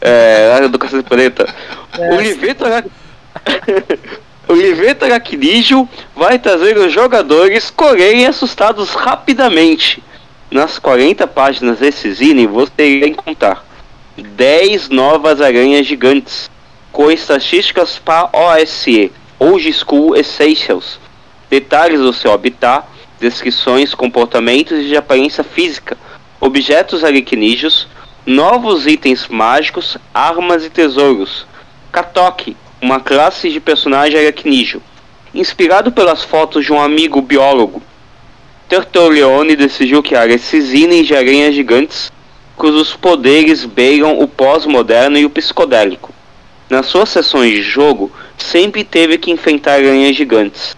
É, 0.01 0.67
do 0.67 0.77
Cacete 0.77 1.07
Planeta. 1.07 1.53
É. 1.97 2.13
O 2.13 2.21
Liveto 2.21 2.65
O 4.47 4.53
Liveto 4.53 5.05
Aracnídeo 5.05 5.89
vai 6.15 6.37
trazer 6.37 6.77
os 6.77 6.93
jogadores 6.93 7.71
correrem 7.71 8.27
assustados 8.27 8.91
rapidamente 8.91 10.03
nas 10.51 10.77
40 10.77 11.25
páginas 11.25 11.79
desse 11.79 12.13
zine 12.13 12.45
você 12.45 12.87
irá 12.87 13.07
encontrar 13.07 13.65
10 14.15 14.89
novas 14.89 15.41
aranhas 15.41 15.85
gigantes 15.85 16.49
com 16.91 17.11
estatísticas 17.11 17.97
para 17.97 18.29
OSE, 18.31 19.11
Old 19.39 19.73
School 19.73 20.15
Essentials, 20.15 20.99
detalhes 21.49 21.99
do 21.99 22.13
seu 22.13 22.31
habitat, 22.31 22.85
descrições, 23.29 23.93
comportamentos 23.93 24.79
e 24.79 24.87
de 24.87 24.95
aparência 24.95 25.43
física, 25.43 25.97
objetos 26.39 27.03
aracnídeos, 27.03 27.87
novos 28.25 28.87
itens 28.87 29.27
mágicos, 29.27 29.97
armas 30.13 30.63
e 30.65 30.69
tesouros. 30.69 31.45
Katok, 31.91 32.55
uma 32.81 32.99
classe 32.99 33.49
de 33.49 33.59
personagem 33.59 34.19
aracnídeo. 34.19 34.81
Inspirado 35.33 35.91
pelas 35.91 36.23
fotos 36.23 36.63
de 36.65 36.71
um 36.71 36.79
amigo 36.79 37.21
biólogo 37.21 37.81
Tertullione 38.67 39.55
decidiu 39.55 40.01
criar 40.01 40.27
esses 40.29 40.73
itens 40.73 41.05
de 41.05 41.15
aranhas 41.15 41.53
gigantes 41.53 42.11
cujos 42.55 42.95
poderes 42.95 43.63
beiram 43.63 44.19
o 44.19 44.27
pós-moderno 44.27 45.17
e 45.17 45.25
o 45.25 45.29
psicodélico. 45.29 46.11
Nas 46.67 46.87
suas 46.87 47.09
sessões 47.09 47.51
de 47.51 47.61
jogo, 47.61 48.11
sempre 48.37 48.83
teve 48.83 49.19
que 49.19 49.29
enfrentar 49.29 49.73
aranhas 49.73 50.15
gigantes. 50.15 50.75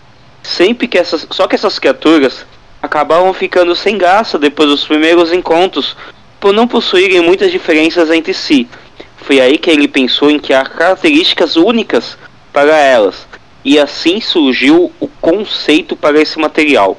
Sempre 0.48 0.88
que 0.88 0.98
essas, 0.98 1.28
só 1.30 1.46
que 1.46 1.56
essas 1.56 1.78
criaturas 1.78 2.46
acabavam 2.82 3.34
ficando 3.34 3.76
sem 3.76 3.98
graça 3.98 4.40
depois 4.40 4.70
dos 4.70 4.86
primeiros 4.86 5.34
encontros, 5.34 5.98
por 6.40 6.54
não 6.54 6.66
possuírem 6.66 7.20
muitas 7.20 7.52
diferenças 7.52 8.10
entre 8.10 8.34
si. 8.34 8.66
Foi 9.18 9.42
aí 9.42 9.58
que 9.58 9.70
ele 9.70 9.90
pensou 9.90 10.32
em 10.32 10.40
criar 10.40 10.70
características 10.70 11.58
únicas 11.58 12.18
para 12.54 12.78
elas, 12.78 13.28
e 13.64 13.78
assim 13.78 14.22
surgiu 14.22 14.90
o 15.02 15.08
conceito 15.20 15.98
para 15.98 16.20
esse 16.20 16.40
material. 16.40 16.98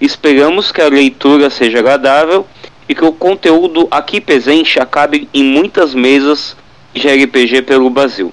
Esperamos 0.00 0.72
que 0.72 0.82
a 0.82 0.88
leitura 0.88 1.50
seja 1.50 1.78
agradável 1.78 2.44
e 2.88 2.96
que 2.96 3.04
o 3.04 3.12
conteúdo 3.12 3.86
aqui 3.92 4.20
presente 4.20 4.80
acabe 4.80 5.28
em 5.32 5.44
muitas 5.44 5.94
mesas 5.94 6.56
de 6.92 7.06
RPG 7.06 7.62
pelo 7.62 7.88
Brasil. 7.88 8.32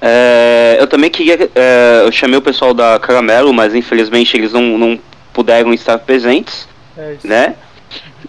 É, 0.00 0.76
eu 0.80 0.86
também 0.86 1.10
queria. 1.10 1.50
É, 1.54 2.02
eu 2.04 2.12
chamei 2.12 2.38
o 2.38 2.42
pessoal 2.42 2.72
da 2.72 2.98
Caramelo, 2.98 3.52
mas 3.52 3.74
infelizmente 3.74 4.36
eles 4.36 4.52
não, 4.52 4.78
não 4.78 4.98
puderam 5.32 5.72
estar 5.74 5.98
presentes. 5.98 6.68
É 6.96 7.16
né? 7.22 7.56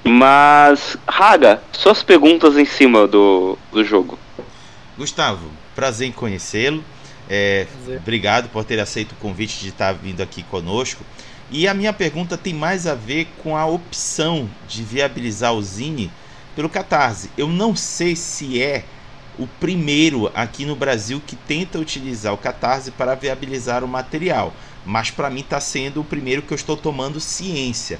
Mas, 0.03 0.97
Raga, 1.07 1.61
suas 1.71 2.03
perguntas 2.03 2.57
em 2.57 2.65
cima 2.65 3.07
do, 3.07 3.57
do 3.71 3.83
jogo. 3.83 4.17
Gustavo, 4.97 5.49
prazer 5.75 6.07
em 6.07 6.11
conhecê-lo. 6.11 6.83
É, 7.29 7.65
obrigado 7.97 8.49
por 8.49 8.63
ter 8.65 8.79
aceito 8.79 9.13
o 9.13 9.15
convite 9.15 9.59
de 9.61 9.69
estar 9.69 9.93
vindo 9.93 10.21
aqui 10.21 10.43
conosco. 10.43 11.03
E 11.49 11.67
a 11.67 11.73
minha 11.73 11.93
pergunta 11.93 12.37
tem 12.37 12.53
mais 12.53 12.87
a 12.87 12.95
ver 12.95 13.27
com 13.43 13.55
a 13.55 13.65
opção 13.65 14.49
de 14.67 14.83
viabilizar 14.83 15.53
o 15.53 15.61
Zine 15.61 16.11
pelo 16.55 16.69
Catarse. 16.69 17.29
Eu 17.37 17.47
não 17.47 17.75
sei 17.75 18.15
se 18.15 18.61
é 18.61 18.83
o 19.39 19.47
primeiro 19.47 20.31
aqui 20.33 20.65
no 20.65 20.75
Brasil 20.75 21.21
que 21.25 21.35
tenta 21.35 21.79
utilizar 21.79 22.33
o 22.33 22.37
Catarse 22.37 22.91
para 22.91 23.15
viabilizar 23.15 23.83
o 23.83 23.87
material, 23.87 24.53
mas 24.85 25.09
para 25.11 25.29
mim 25.29 25.41
está 25.41 25.59
sendo 25.59 26.01
o 26.01 26.05
primeiro 26.05 26.41
que 26.41 26.51
eu 26.51 26.55
estou 26.55 26.75
tomando 26.75 27.19
ciência. 27.19 27.99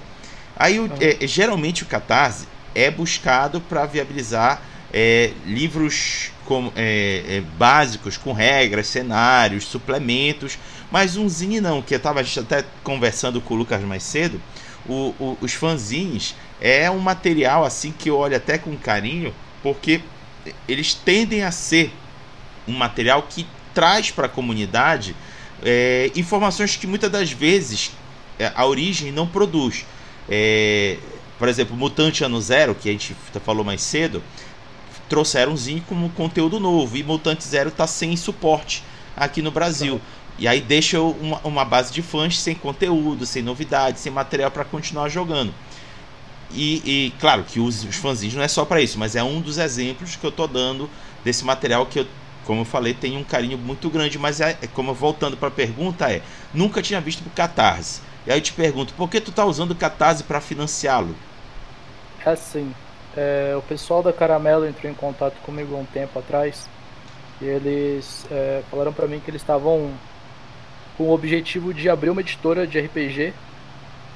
Aí, 0.56 0.78
é, 1.00 1.26
geralmente, 1.26 1.84
o 1.84 1.86
Catarse 1.88 2.48
é 2.76 2.92
buscado 2.92 3.62
para 3.62 3.86
viabilizar 3.86 4.62
é, 4.94 5.32
livros 5.46 6.32
com, 6.46 6.72
é, 6.76 7.24
é, 7.28 7.44
básicos 7.58 8.18
com 8.18 8.34
regras, 8.34 8.88
cenários, 8.88 9.64
suplementos, 9.66 10.58
mas 10.92 11.16
um 11.16 11.28
zine 11.30 11.62
não, 11.62 11.82
que 11.82 11.94
eu 11.94 11.98
estava 11.98 12.22
até 12.22 12.66
conversando 12.84 13.40
com 13.40 13.54
o 13.54 13.58
Lucas 13.58 13.82
mais 13.82 14.04
cedo, 14.04 14.42
o, 14.86 15.14
o, 15.20 15.38
os 15.42 15.54
fanzines 15.54 16.36
é 16.60 16.90
um 16.92 17.00
material 17.00 17.64
assim 17.64 17.92
que 17.92 18.10
eu 18.10 18.18
olho 18.18 18.36
até 18.36 18.58
com 18.58 18.76
carinho, 18.76 19.34
porque 19.64 20.02
eles 20.68 20.94
tendem 20.94 21.44
a 21.44 21.52
ser 21.52 21.94
um 22.68 22.74
material 22.74 23.24
que 23.24 23.46
traz 23.74 24.12
para 24.12 24.26
a 24.26 24.30
comunidade 24.30 25.16
é, 25.64 26.12
informações 26.16 26.76
que 26.76 26.88
muitas 26.88 27.12
das 27.12 27.32
vezes 27.32 27.92
é, 28.40 28.52
a 28.56 28.66
origem 28.66 29.12
não 29.12 29.28
produz. 29.28 29.86
É, 30.30 30.98
por 31.38 31.48
exemplo, 31.48 31.76
Mutante 31.76 32.24
Ano 32.24 32.42
Zero, 32.42 32.76
que 32.76 32.90
a 32.90 32.92
gente 32.92 33.16
falou 33.44 33.64
mais 33.64 33.82
cedo, 33.82 34.24
trouxeram 35.10 35.54
um 35.54 35.58
zine 35.58 35.82
como 35.82 36.10
conteúdo 36.12 36.60
novo 36.60 36.96
e 36.96 37.04
Mutante 37.04 37.44
Zero 37.44 37.70
está 37.70 37.88
sem 37.88 38.16
suporte 38.16 38.84
aqui 39.16 39.42
no 39.42 39.52
Brasil. 39.52 40.00
E 40.38 40.48
aí 40.48 40.62
deixa 40.62 41.02
uma, 41.02 41.40
uma 41.44 41.66
base 41.66 41.92
de 41.92 42.02
fãs 42.02 42.40
sem 42.40 42.56
conteúdo, 42.56 43.26
sem 43.26 43.44
novidades, 43.44 44.02
sem 44.02 44.12
material 44.12 44.50
para 44.50 44.64
continuar 44.64 45.10
jogando. 45.10 45.54
E, 46.54 46.82
e, 46.86 47.12
claro 47.20 47.44
que 47.44 47.60
os, 47.60 47.84
os 47.84 47.96
fanzines 47.96 48.36
não 48.36 48.44
é 48.44 48.48
só 48.48 48.66
para 48.66 48.82
isso, 48.82 48.98
mas 48.98 49.16
é 49.16 49.24
um 49.24 49.42
dos 49.42 49.58
exemplos 49.58 50.16
que 50.16 50.26
eu 50.26 50.32
tô 50.32 50.48
dando 50.48 50.90
desse 51.24 51.44
material 51.46 51.86
que 51.86 52.00
eu, 52.00 52.08
como 52.46 52.62
eu 52.62 52.66
falei, 52.66 52.94
tem 52.94 53.18
um 53.18 53.24
carinho 53.24 53.58
muito 53.58 53.90
grande, 53.90 54.18
mas 54.18 54.42
é, 54.42 54.58
é 54.62 54.68
como 54.68 54.94
voltando 54.94 55.38
para 55.38 55.48
a 55.48 55.52
pergunta 55.52 56.12
é, 56.12 56.22
nunca 56.54 56.82
tinha 56.82 57.00
visto 57.00 57.24
pro 57.24 57.32
Catarse. 57.32 58.02
E 58.26 58.32
aí 58.32 58.38
eu 58.38 58.42
te 58.42 58.54
pergunto, 58.54 58.94
por 58.94 59.10
que 59.10 59.20
tu 59.20 59.32
tá 59.32 59.46
usando 59.46 59.72
o 59.72 59.76
Catarse 59.76 60.24
para 60.24 60.40
financiá-lo? 60.40 61.16
É 62.26 62.30
assim, 62.30 62.74
é, 63.16 63.56
o 63.58 63.62
pessoal 63.62 64.04
da 64.04 64.14
Caramelo 64.14 64.68
entrou 64.68 64.92
em 64.92 64.96
contato 64.96 65.36
comigo 65.42 65.76
há 65.76 65.80
um 65.80 65.86
tempo 65.86 66.18
atrás 66.20 66.70
e 67.42 67.46
eles 67.46 68.26
é, 68.30 68.62
falaram 68.70 68.94
para 68.94 69.08
mim 69.08 69.20
que 69.20 69.30
eles 69.30 69.42
estavam 69.42 69.92
com 70.98 71.06
o 71.06 71.14
objetivo 71.14 71.74
de 71.74 71.90
abrir 71.90 72.10
uma 72.10 72.22
editora 72.22 72.68
de 72.68 72.80
RPG 72.80 73.34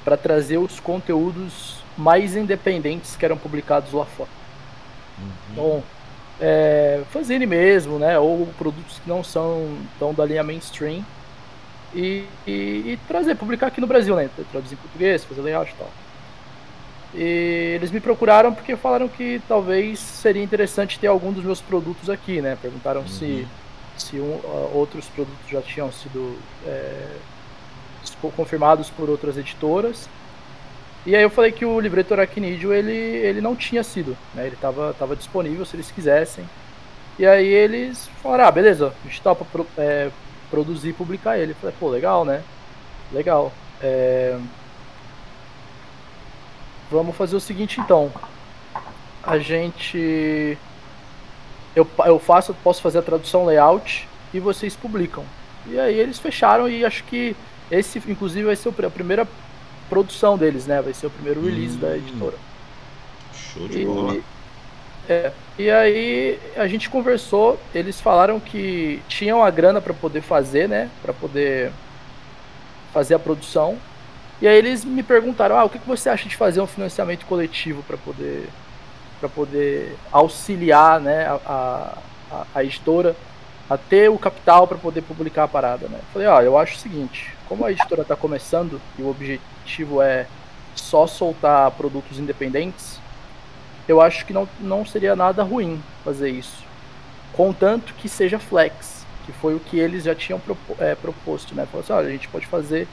para 0.04 0.16
trazer 0.16 0.58
os 0.58 0.78
conteúdos 0.78 1.75
mais 1.96 2.36
independentes 2.36 3.16
que 3.16 3.24
eram 3.24 3.36
publicados 3.36 3.92
lá 3.92 4.04
fora. 4.04 4.28
Uhum. 5.18 5.30
Então, 5.52 5.82
é, 6.40 7.02
fanzine 7.10 7.46
mesmo, 7.46 7.98
né? 7.98 8.18
Ou 8.18 8.46
produtos 8.58 8.98
que 8.98 9.08
não 9.08 9.24
são 9.24 9.78
tão 9.98 10.12
da 10.12 10.24
linha 10.24 10.42
mainstream. 10.42 11.04
E, 11.94 12.24
e, 12.46 12.50
e, 12.50 12.98
trazer, 13.08 13.36
publicar 13.36 13.68
aqui 13.68 13.80
no 13.80 13.86
Brasil, 13.86 14.14
né? 14.14 14.28
Traduzir 14.50 14.74
em 14.74 14.78
português, 14.78 15.24
fazer 15.24 15.40
layout 15.40 15.72
e 15.72 15.74
tal. 15.76 15.90
E 17.14 17.72
eles 17.74 17.90
me 17.90 18.00
procuraram 18.00 18.52
porque 18.52 18.76
falaram 18.76 19.08
que 19.08 19.40
talvez 19.48 19.98
seria 19.98 20.42
interessante 20.42 20.98
ter 20.98 21.06
algum 21.06 21.32
dos 21.32 21.44
meus 21.44 21.60
produtos 21.60 22.10
aqui, 22.10 22.42
né? 22.42 22.58
Perguntaram 22.60 23.00
uhum. 23.00 23.08
se, 23.08 23.46
se 23.96 24.16
um, 24.16 24.40
outros 24.74 25.06
produtos 25.06 25.48
já 25.48 25.62
tinham 25.62 25.90
sido 25.90 26.36
é, 26.66 27.16
confirmados 28.36 28.90
por 28.90 29.08
outras 29.08 29.38
editoras. 29.38 30.08
E 31.06 31.14
aí 31.14 31.22
eu 31.22 31.30
falei 31.30 31.52
que 31.52 31.64
o 31.64 31.78
livreto 31.78 32.12
Aracnídeo 32.12 32.72
ele, 32.72 32.92
ele 32.92 33.40
não 33.40 33.54
tinha 33.54 33.84
sido, 33.84 34.16
né? 34.34 34.44
Ele 34.44 34.56
estava 34.56 34.92
tava 34.92 35.14
disponível 35.14 35.64
se 35.64 35.76
eles 35.76 35.88
quisessem. 35.88 36.44
E 37.16 37.24
aí 37.24 37.46
eles 37.46 38.10
falaram, 38.20 38.46
ah, 38.46 38.50
beleza, 38.50 38.92
a 39.04 39.08
gente 39.08 39.22
topa 39.22 39.44
pro, 39.44 39.64
é, 39.78 40.10
produzir 40.50 40.88
e 40.88 40.92
publicar 40.92 41.38
ele. 41.38 41.52
Eu 41.52 41.56
falei, 41.56 41.76
pô, 41.78 41.88
legal, 41.88 42.24
né? 42.24 42.42
Legal. 43.12 43.52
É... 43.80 44.36
Vamos 46.90 47.16
fazer 47.16 47.36
o 47.36 47.40
seguinte 47.40 47.80
então. 47.80 48.12
A 49.22 49.38
gente. 49.38 50.58
Eu, 51.74 51.88
eu 52.04 52.18
faço, 52.18 52.52
posso 52.64 52.82
fazer 52.82 52.98
a 52.98 53.02
tradução 53.02 53.44
layout 53.44 54.08
e 54.34 54.40
vocês 54.40 54.74
publicam. 54.74 55.24
E 55.66 55.78
aí 55.78 55.98
eles 55.98 56.18
fecharam 56.18 56.68
e 56.68 56.84
acho 56.84 57.04
que 57.04 57.36
esse, 57.70 57.98
inclusive, 58.06 58.46
vai 58.46 58.56
ser 58.56 58.68
a 58.68 58.90
primeira 58.90 59.26
produção 59.88 60.36
deles, 60.36 60.66
né? 60.66 60.80
Vai 60.82 60.94
ser 60.94 61.06
o 61.06 61.10
primeiro 61.10 61.42
release 61.42 61.76
hum, 61.76 61.80
da 61.80 61.96
editora. 61.96 62.36
Show 63.32 63.68
de 63.68 63.82
e, 63.82 63.84
bola. 63.84 64.16
É, 65.08 65.32
e 65.58 65.70
aí 65.70 66.38
a 66.56 66.66
gente 66.66 66.90
conversou, 66.90 67.58
eles 67.74 68.00
falaram 68.00 68.40
que 68.40 69.00
tinham 69.08 69.42
a 69.42 69.50
grana 69.50 69.80
para 69.80 69.94
poder 69.94 70.20
fazer, 70.20 70.68
né? 70.68 70.90
Para 71.02 71.12
poder 71.12 71.70
fazer 72.92 73.14
a 73.14 73.18
produção. 73.18 73.78
E 74.40 74.48
aí 74.48 74.56
eles 74.56 74.84
me 74.84 75.02
perguntaram: 75.02 75.56
"Ah, 75.56 75.64
o 75.64 75.70
que 75.70 75.78
você 75.86 76.08
acha 76.08 76.28
de 76.28 76.36
fazer 76.36 76.60
um 76.60 76.66
financiamento 76.66 77.24
coletivo 77.26 77.82
para 77.84 77.96
poder 77.96 78.48
para 79.18 79.28
poder 79.30 79.96
auxiliar, 80.12 81.00
né, 81.00 81.26
a, 81.26 81.96
a, 82.30 82.46
a 82.54 82.64
editora 82.64 83.16
a 83.68 83.76
ter 83.76 84.08
o 84.08 84.18
capital 84.18 84.66
para 84.66 84.78
poder 84.78 85.02
publicar 85.02 85.44
a 85.44 85.48
parada, 85.48 85.88
né? 85.88 85.98
Falei, 86.12 86.28
ó, 86.28 86.40
eu 86.40 86.56
acho 86.56 86.76
o 86.76 86.78
seguinte, 86.78 87.32
como 87.48 87.64
a 87.64 87.72
editora 87.72 88.02
está 88.02 88.14
começando 88.14 88.80
e 88.98 89.02
o 89.02 89.10
objetivo 89.10 89.55
é 90.02 90.26
só 90.74 91.06
soltar 91.06 91.70
produtos 91.72 92.18
independentes, 92.18 93.00
eu 93.88 94.00
acho 94.00 94.26
que 94.26 94.32
não, 94.32 94.48
não 94.60 94.84
seria 94.84 95.14
nada 95.14 95.42
ruim 95.42 95.82
fazer 96.04 96.30
isso. 96.30 96.64
Contanto 97.32 97.94
que 97.94 98.08
seja 98.08 98.38
flex, 98.38 99.06
que 99.24 99.32
foi 99.32 99.54
o 99.54 99.60
que 99.60 99.78
eles 99.78 100.04
já 100.04 100.14
tinham 100.14 100.40
propo, 100.40 100.76
é, 100.78 100.94
proposto, 100.94 101.54
né? 101.54 101.66
Falou 101.66 101.82
assim, 101.82 101.92
olha, 101.92 102.08
a 102.08 102.10
gente 102.10 102.28
pode 102.28 102.46
fazer 102.46 102.88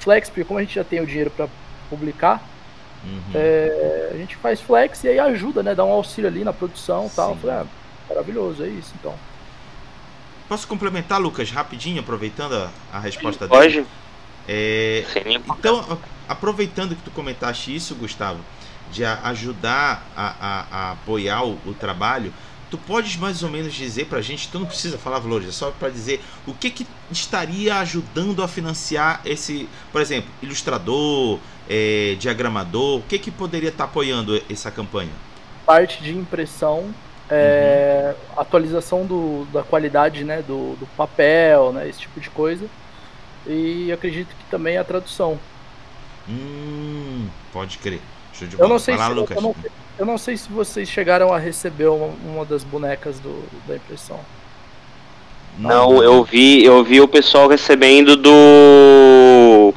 flex, 0.00 0.28
porque 0.28 0.44
como 0.44 0.58
a 0.58 0.62
gente 0.62 0.74
já 0.74 0.84
tem 0.84 1.00
o 1.00 1.06
dinheiro 1.06 1.30
para 1.30 1.48
publicar, 1.88 2.42
uhum. 3.04 3.20
é, 3.34 4.10
a 4.12 4.16
gente 4.16 4.36
faz 4.36 4.60
flex 4.60 5.02
e 5.04 5.08
aí 5.08 5.18
ajuda, 5.18 5.62
né? 5.62 5.74
Dá 5.74 5.84
um 5.84 5.92
auxílio 5.92 6.28
ali 6.28 6.44
na 6.44 6.52
produção 6.52 7.06
e 7.06 7.10
tal. 7.10 7.36
Falei, 7.36 7.56
ah, 7.56 7.66
maravilhoso, 8.08 8.64
é 8.64 8.68
isso 8.68 8.92
então. 8.98 9.14
Posso 10.48 10.68
complementar, 10.68 11.20
Lucas, 11.20 11.50
rapidinho, 11.50 12.00
apoveitando 12.00 12.54
a, 12.54 12.70
a 12.92 13.00
resposta 13.00 13.48
dele? 13.48 13.60
Pode. 13.60 13.86
É, 14.48 15.04
então, 15.48 15.98
aproveitando 16.28 16.94
que 16.94 17.02
tu 17.02 17.10
comentaste 17.10 17.74
isso, 17.74 17.94
Gustavo, 17.94 18.40
de 18.90 19.04
ajudar 19.04 20.06
a, 20.16 20.26
a, 20.40 20.66
a 20.70 20.92
apoiar 20.92 21.44
o, 21.44 21.58
o, 21.66 21.74
trabalho, 21.74 22.32
tu 22.70 22.78
podes 22.78 23.16
mais 23.16 23.42
ou 23.42 23.50
menos 23.50 23.74
dizer 23.74 24.06
pra 24.06 24.20
gente, 24.20 24.48
tu 24.48 24.58
não 24.58 24.66
precisa 24.66 24.96
falar 24.98 25.18
valores, 25.18 25.48
é 25.48 25.52
só 25.52 25.70
para 25.70 25.88
dizer 25.88 26.20
o 26.46 26.54
que 26.54 26.70
que 26.70 26.86
estaria 27.10 27.76
ajudando 27.76 28.42
a 28.42 28.48
financiar 28.48 29.20
esse, 29.24 29.68
por 29.92 30.00
exemplo, 30.00 30.30
ilustrador, 30.42 31.38
é, 31.68 32.16
diagramador, 32.18 32.98
o 32.98 33.02
que 33.02 33.18
que 33.18 33.30
poderia 33.30 33.70
estar 33.70 33.84
tá 33.84 33.90
apoiando 33.90 34.40
essa 34.48 34.70
campanha? 34.70 35.12
Parte 35.64 36.02
de 36.02 36.12
impressão 36.12 36.94
é, 37.30 38.14
uhum. 38.14 38.40
atualização 38.40 39.04
do, 39.04 39.46
da 39.52 39.62
qualidade 39.62 40.24
né, 40.24 40.42
do, 40.42 40.76
do, 40.76 40.86
papel, 40.96 41.72
né, 41.72 41.88
esse 41.88 42.00
tipo 42.00 42.20
de 42.20 42.30
coisa. 42.30 42.66
E 43.46 43.92
acredito 43.92 44.28
que 44.28 44.44
também 44.50 44.76
a 44.76 44.84
tradução. 44.84 45.38
Hum, 46.28 47.28
pode 47.52 47.78
crer. 47.78 48.00
Show 48.32 48.46
de 48.46 48.56
bola. 48.56 48.68
Eu 48.68 48.72
não 48.72 48.78
sei, 48.78 48.96
se, 48.96 49.08
Lucas. 49.10 49.36
Eu, 49.36 49.42
não, 49.42 49.56
eu 49.98 50.06
não 50.06 50.18
sei 50.18 50.36
se 50.36 50.48
vocês 50.48 50.88
chegaram 50.88 51.32
a 51.32 51.38
receber 51.38 51.86
uma, 51.86 52.12
uma 52.24 52.44
das 52.44 52.64
bonecas 52.64 53.18
do, 53.18 53.44
da 53.66 53.76
impressão. 53.76 54.20
Não, 55.58 56.02
eu 56.02 56.22
vi, 56.22 56.62
eu 56.64 56.84
vi 56.84 57.00
o 57.00 57.08
pessoal 57.08 57.48
recebendo 57.48 58.14
do. 58.14 59.72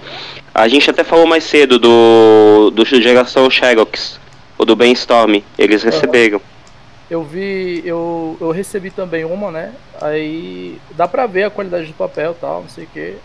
A 0.54 0.68
gente 0.68 0.90
até 0.90 1.06
falou 1.06 1.26
mais 1.26 1.46
cedo 1.46 1.80
do 1.80 2.70
do 2.72 2.86
geração 2.86 3.50
Xerox, 3.50 4.20
ou 4.58 4.66
do 4.66 4.76
Brainstorm. 4.76 5.42
Eles 5.58 5.84
receberam. 5.84 6.42
Eu 7.10 7.24
vi, 7.24 7.82
eu, 7.86 8.38
eu 8.40 8.52
recebi 8.52 8.92
também 8.92 9.26
uma, 9.26 9.50
né? 9.50 9.74
Aí 10.00 10.80
dá 10.92 11.08
pra 11.08 11.26
ver 11.26 11.46
a 11.46 11.50
qualidade 11.50 11.88
do 11.88 11.94
papel 11.94 12.36
tal, 12.40 12.62
não 12.62 12.70
sei 12.70 12.84
o 12.84 12.88
que. 12.88 13.16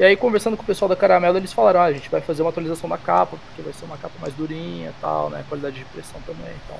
E 0.00 0.02
aí, 0.02 0.16
conversando 0.16 0.56
com 0.56 0.62
o 0.62 0.66
pessoal 0.66 0.88
da 0.88 0.96
Caramelo, 0.96 1.36
eles 1.36 1.52
falaram: 1.52 1.80
ah, 1.80 1.84
a 1.84 1.92
gente 1.92 2.08
vai 2.08 2.22
fazer 2.22 2.40
uma 2.40 2.48
atualização 2.48 2.88
da 2.88 2.96
capa, 2.96 3.36
porque 3.36 3.60
vai 3.60 3.70
ser 3.74 3.84
uma 3.84 3.98
capa 3.98 4.14
mais 4.18 4.32
durinha 4.32 4.94
tal, 4.98 5.28
né? 5.28 5.44
Qualidade 5.46 5.76
de 5.76 5.82
impressão 5.82 6.18
também. 6.22 6.50
Então, 6.64 6.78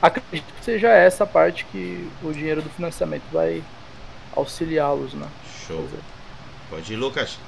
acredito 0.00 0.46
que 0.54 0.64
seja 0.64 0.88
essa 0.88 1.26
parte 1.26 1.66
que 1.66 2.08
o 2.22 2.32
dinheiro 2.32 2.62
do 2.62 2.70
financiamento 2.70 3.24
vai 3.30 3.62
auxiliá-los, 4.34 5.12
né? 5.12 5.26
Show. 5.66 5.86
Pode 6.70 6.90
ir, 6.90 6.96
Lucas. 6.96 7.38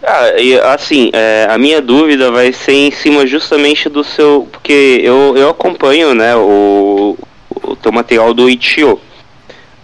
Cara, 0.00 0.40
e 0.40 0.56
assim, 0.60 1.10
é, 1.12 1.48
a 1.50 1.58
minha 1.58 1.82
dúvida 1.82 2.30
vai 2.30 2.52
ser 2.52 2.74
em 2.74 2.92
cima 2.92 3.26
justamente 3.26 3.88
do 3.88 4.04
seu. 4.04 4.48
Porque 4.52 5.00
eu, 5.02 5.36
eu 5.36 5.50
acompanho, 5.50 6.14
né, 6.14 6.36
o, 6.36 7.18
o 7.50 7.74
teu 7.74 7.90
material 7.90 8.32
do 8.32 8.48
Itio, 8.48 9.00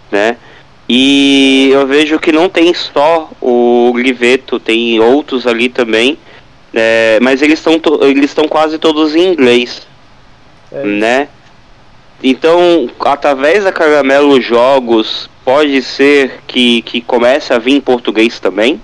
né? 0.09 0.37
E 0.87 1.69
eu 1.71 1.85
vejo 1.87 2.19
que 2.19 2.31
não 2.31 2.47
tem 2.47 2.73
só 2.73 3.29
o 3.41 3.93
Liveto, 3.95 4.59
tem 4.59 4.99
outros 4.99 5.47
ali 5.47 5.67
também, 5.67 6.17
é, 6.73 7.19
mas 7.21 7.41
eles 7.41 7.59
estão 7.59 7.79
eles 8.01 8.25
estão 8.25 8.47
quase 8.47 8.77
todos 8.77 9.15
em 9.15 9.31
inglês, 9.31 9.87
é. 10.71 10.83
né? 10.83 11.27
Então, 12.23 12.89
através 12.99 13.63
da 13.63 13.71
Caramelo 13.71 14.39
Jogos, 14.39 15.29
pode 15.43 15.81
ser 15.81 16.41
que, 16.47 16.81
que 16.83 17.01
comece 17.01 17.53
a 17.53 17.59
vir 17.59 17.73
em 17.73 17.81
português 17.81 18.39
também? 18.39 18.81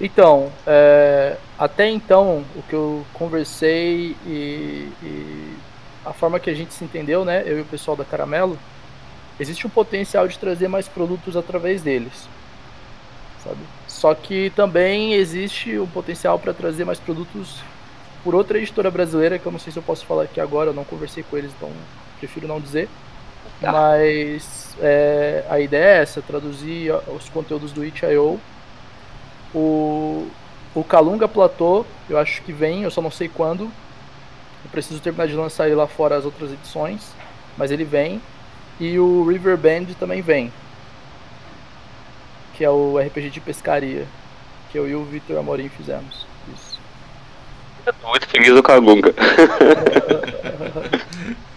Então, 0.00 0.52
é, 0.66 1.36
até 1.58 1.88
então, 1.88 2.44
o 2.56 2.62
que 2.62 2.74
eu 2.74 3.06
conversei 3.14 4.16
e, 4.26 4.88
e, 5.02 5.52
a 6.04 6.12
forma 6.12 6.40
que 6.40 6.50
a 6.50 6.54
gente 6.54 6.74
se 6.74 6.84
entendeu, 6.84 7.24
né, 7.24 7.42
eu 7.46 7.58
e 7.58 7.60
o 7.60 7.64
pessoal 7.64 7.96
da 7.96 8.04
Caramelo, 8.04 8.58
existe 9.38 9.66
um 9.66 9.70
potencial 9.70 10.26
de 10.28 10.38
trazer 10.38 10.68
mais 10.68 10.88
produtos 10.88 11.36
através 11.36 11.82
deles, 11.82 12.28
sabe? 13.42 13.60
Só 13.88 14.14
que 14.14 14.50
também 14.54 15.14
existe 15.14 15.78
um 15.78 15.86
potencial 15.86 16.38
para 16.38 16.52
trazer 16.52 16.84
mais 16.84 16.98
produtos 16.98 17.60
por 18.22 18.34
outra 18.34 18.58
editora 18.58 18.90
brasileira, 18.90 19.38
que 19.38 19.46
eu 19.46 19.52
não 19.52 19.58
sei 19.58 19.72
se 19.72 19.78
eu 19.78 19.82
posso 19.82 20.04
falar 20.06 20.24
aqui 20.24 20.40
agora, 20.40 20.70
eu 20.70 20.74
não 20.74 20.84
conversei 20.84 21.22
com 21.22 21.36
eles, 21.36 21.52
então 21.56 21.70
prefiro 22.18 22.48
não 22.48 22.60
dizer. 22.60 22.88
Tá. 23.60 23.70
Mas 23.70 24.74
é, 24.80 25.44
a 25.48 25.60
ideia 25.60 25.98
é 25.98 26.02
essa, 26.02 26.22
traduzir 26.22 26.92
os 27.14 27.28
conteúdos 27.28 27.72
do 27.72 27.84
itch.io 27.84 28.40
o, 29.54 30.26
o 30.74 30.82
Kalunga 30.82 31.28
Platô, 31.28 31.86
eu 32.10 32.18
acho 32.18 32.42
que 32.42 32.52
vem, 32.52 32.82
eu 32.82 32.90
só 32.90 33.00
não 33.00 33.10
sei 33.10 33.28
quando. 33.28 33.64
Eu 34.64 34.70
preciso 34.70 35.00
terminar 35.00 35.28
de 35.28 35.34
lançar 35.34 35.66
ele 35.66 35.76
lá 35.76 35.86
fora 35.86 36.16
as 36.16 36.24
outras 36.24 36.52
edições, 36.52 37.12
mas 37.56 37.70
ele 37.70 37.84
vem. 37.84 38.20
E 38.80 38.98
o 38.98 39.24
River 39.24 39.56
Band 39.56 39.86
também 39.98 40.20
vem. 40.20 40.52
Que 42.54 42.64
é 42.64 42.70
o 42.70 42.98
RPG 42.98 43.30
de 43.30 43.40
pescaria. 43.40 44.06
Que 44.70 44.78
eu 44.78 44.88
e 44.88 44.94
o 44.94 45.04
Victor 45.04 45.38
Amorim 45.38 45.68
fizemos. 45.68 46.26
Isso. 46.52 46.78
Eu 47.86 47.92
tô 47.92 48.08
muito 48.08 48.26
feliz 48.28 48.60
com 48.60 48.72
a 48.72 48.78
Gunga. 48.78 49.14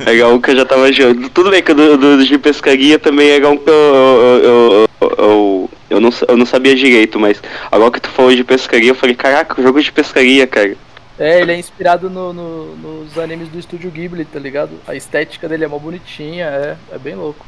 a 0.05 0.13
Gaúca 0.13 0.55
já 0.55 0.65
tava 0.65 0.91
jogando. 0.91 1.29
Tudo 1.29 1.49
bem 1.49 1.63
que 1.63 1.73
do, 1.73 1.97
do, 1.97 2.25
de 2.25 2.37
pescaria 2.37 2.99
também 2.99 3.31
é 3.31 3.39
que 3.39 3.45
eu, 3.45 3.63
eu, 3.65 4.43
eu, 4.43 4.87
eu, 5.17 5.69
eu, 5.89 5.99
não, 5.99 6.11
eu 6.27 6.37
não 6.37 6.45
sabia 6.45 6.75
direito, 6.75 7.19
mas 7.19 7.41
agora 7.71 7.91
que 7.91 8.01
tu 8.01 8.09
falou 8.09 8.35
de 8.35 8.43
pescaria, 8.43 8.91
eu 8.91 8.95
falei, 8.95 9.15
caraca, 9.15 9.59
jogo 9.61 9.81
de 9.81 9.91
pescaria, 9.91 10.45
cara. 10.45 10.75
É, 11.19 11.41
ele 11.41 11.51
é 11.51 11.57
inspirado 11.57 12.09
no, 12.09 12.31
no, 12.31 12.75
nos 12.75 13.17
animes 13.17 13.49
do 13.49 13.57
estúdio 13.57 13.89
Ghibli, 13.89 14.23
tá 14.23 14.39
ligado? 14.39 14.79
A 14.87 14.93
estética 14.93 15.49
dele 15.49 15.65
é 15.65 15.67
mó 15.67 15.79
bonitinha, 15.79 16.45
é, 16.45 16.77
é 16.91 16.97
bem 16.97 17.15
louco. 17.15 17.45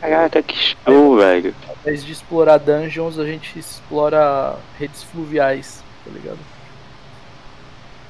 Caraca, 0.00 0.42
que 0.42 0.56
show, 0.56 1.16
velho. 1.16 1.54
Ao 1.68 1.76
invés 1.80 2.04
de 2.04 2.12
explorar 2.12 2.58
dungeons, 2.58 3.18
a 3.18 3.24
gente 3.24 3.58
explora 3.58 4.56
redes 4.78 5.02
fluviais, 5.02 5.82
tá 6.04 6.10
ligado? 6.10 6.38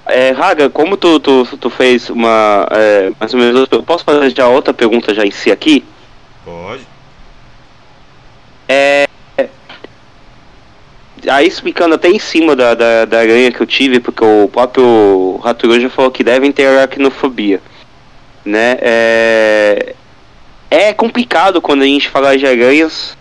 É, 0.06 0.30
Raga, 0.30 0.68
como 0.68 0.96
tu, 0.96 1.20
tu, 1.20 1.44
tu 1.56 1.70
fez 1.70 2.10
uma. 2.10 2.66
É, 2.70 3.12
mais 3.18 3.32
ou 3.32 3.40
menos. 3.40 3.68
Eu 3.70 3.82
posso 3.82 4.04
fazer 4.04 4.34
já 4.34 4.48
outra 4.48 4.74
pergunta 4.74 5.14
já 5.14 5.24
em 5.24 5.30
si 5.30 5.52
aqui? 5.52 5.84
Pode. 6.44 6.86
É. 8.68 9.06
Aí 11.28 11.46
explicando 11.46 11.94
até 11.94 12.08
em 12.08 12.18
cima 12.18 12.54
da, 12.54 12.74
da, 12.74 13.04
da 13.04 13.18
aranha 13.18 13.52
que 13.52 13.60
eu 13.60 13.66
tive, 13.66 14.00
porque 14.00 14.24
o 14.24 14.48
próprio 14.48 15.38
Raturu 15.42 15.80
já 15.80 15.90
falou 15.90 16.10
que 16.10 16.24
devem 16.24 16.52
ter 16.52 16.66
aracnofobia. 16.66 17.60
Né? 18.44 18.78
É, 18.80 19.94
é 20.70 20.92
complicado 20.92 21.60
quando 21.60 21.82
a 21.82 21.86
gente 21.86 22.08
fala 22.08 22.36
de 22.36 22.46
aranhas, 22.46 23.16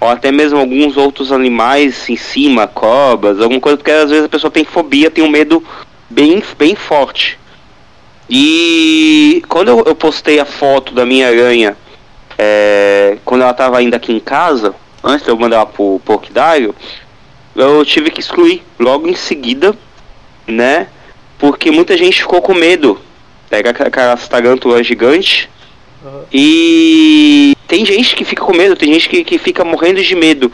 ou 0.00 0.08
até 0.08 0.32
mesmo 0.32 0.58
alguns 0.58 0.96
outros 0.96 1.30
animais 1.30 2.08
em 2.08 2.16
cima, 2.16 2.66
cobras, 2.66 3.40
alguma 3.40 3.60
coisa, 3.60 3.76
porque 3.76 3.90
às 3.90 4.10
vezes 4.10 4.24
a 4.24 4.28
pessoa 4.28 4.50
tem 4.50 4.64
fobia, 4.64 5.10
tem 5.10 5.22
um 5.22 5.28
medo 5.28 5.62
bem, 6.10 6.42
bem 6.58 6.74
forte. 6.74 7.38
E 8.28 9.42
quando 9.48 9.68
eu, 9.68 9.84
eu 9.86 9.94
postei 9.94 10.40
a 10.40 10.44
foto 10.44 10.94
da 10.94 11.04
minha 11.04 11.28
aranha, 11.28 11.76
é, 12.38 13.18
quando 13.24 13.42
ela 13.42 13.50
estava 13.50 13.78
ainda 13.78 13.96
aqui 13.96 14.12
em 14.12 14.20
casa, 14.20 14.74
antes 15.02 15.24
de 15.24 15.30
eu 15.30 15.36
mandar 15.36 15.66
pro 15.66 16.00
Porquidário, 16.04 16.74
eu 17.54 17.84
tive 17.84 18.10
que 18.10 18.20
excluir 18.20 18.62
logo 18.78 19.08
em 19.08 19.14
seguida, 19.14 19.76
né? 20.46 20.88
Porque 21.38 21.70
muita 21.70 21.96
gente 21.96 22.20
ficou 22.22 22.42
com 22.42 22.54
medo. 22.54 23.00
Pega 23.48 23.70
aquelas 23.70 24.26
tarântulas 24.28 24.86
gigantes. 24.86 25.48
Uhum. 26.04 26.22
E 26.32 27.56
tem 27.68 27.84
gente 27.84 28.16
que 28.16 28.24
fica 28.24 28.44
com 28.44 28.54
medo, 28.54 28.76
tem 28.76 28.92
gente 28.92 29.08
que, 29.08 29.24
que 29.24 29.38
fica 29.38 29.64
morrendo 29.64 30.02
de 30.02 30.14
medo. 30.14 30.52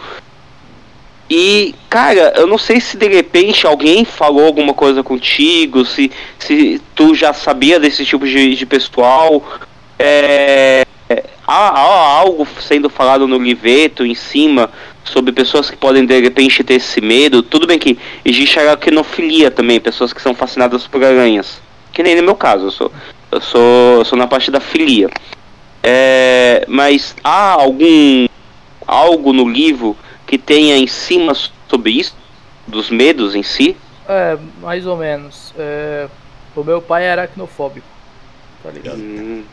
E, 1.29 1.75
cara, 1.89 2.33
eu 2.37 2.47
não 2.47 2.59
sei 2.59 2.81
se 2.81 2.97
de 2.97 3.07
repente 3.07 3.65
alguém 3.65 4.05
falou 4.05 4.45
alguma 4.45 4.75
coisa 4.75 5.03
contigo, 5.03 5.85
se, 5.85 6.11
se 6.39 6.83
tu 6.95 7.15
já 7.15 7.33
sabia 7.33 7.79
desse 7.79 8.05
tipo 8.05 8.27
de, 8.27 8.57
de 8.57 8.67
pessoal. 8.67 9.43
É, 9.97 10.85
há, 11.47 11.69
há, 11.69 12.19
algo 12.19 12.47
sendo 12.61 12.91
falado 12.91 13.29
no 13.29 13.39
liveto 13.39 14.05
em 14.05 14.15
cima 14.15 14.71
sobre 15.05 15.33
pessoas 15.33 15.71
que 15.71 15.77
podem 15.77 16.05
de 16.05 16.21
repente 16.21 16.63
ter 16.63 16.75
esse 16.75 17.01
medo. 17.01 17.43
Tudo 17.43 17.67
bem 17.67 17.79
que 17.79 17.99
existe 18.25 18.59
a 18.59 18.63
aracnofilia 18.63 19.51
também, 19.51 19.81
pessoas 19.81 20.13
que 20.13 20.23
são 20.23 20.35
fascinadas 20.35 20.87
por 20.87 21.03
aranhas. 21.03 21.61
Que 21.93 22.03
nem 22.03 22.17
no 22.17 22.23
meu 22.23 22.37
caso, 22.37 22.67
eu 22.67 22.71
sou, 22.71 22.93
eu 23.33 23.41
sou, 23.41 23.99
eu 23.99 24.05
sou 24.05 24.19
na 24.19 24.27
parte 24.27 24.51
da 24.51 24.61
filia. 24.61 25.09
É, 25.83 26.65
mas 26.69 27.17
há 27.25 27.53
algum 27.53 28.27
algo 28.87 29.33
no 29.33 29.49
livro 29.49 29.97
que 30.27 30.37
tenha 30.37 30.77
em 30.77 30.87
cima 30.87 31.33
sobre 31.69 31.93
isso, 31.93 32.15
dos 32.67 32.91
medos 32.91 33.35
em 33.35 33.43
si? 33.43 33.77
É, 34.09 34.37
mais 34.61 34.87
ou 34.87 34.97
menos. 34.97 35.55
É, 35.57 36.09
o 36.55 36.65
meu 36.65 36.83
pai 36.83 37.05
era 37.05 37.23
aracnofóbico, 37.23 37.87
tá 38.63 38.71
ligado? 38.71 38.99
Hum. 38.99 39.45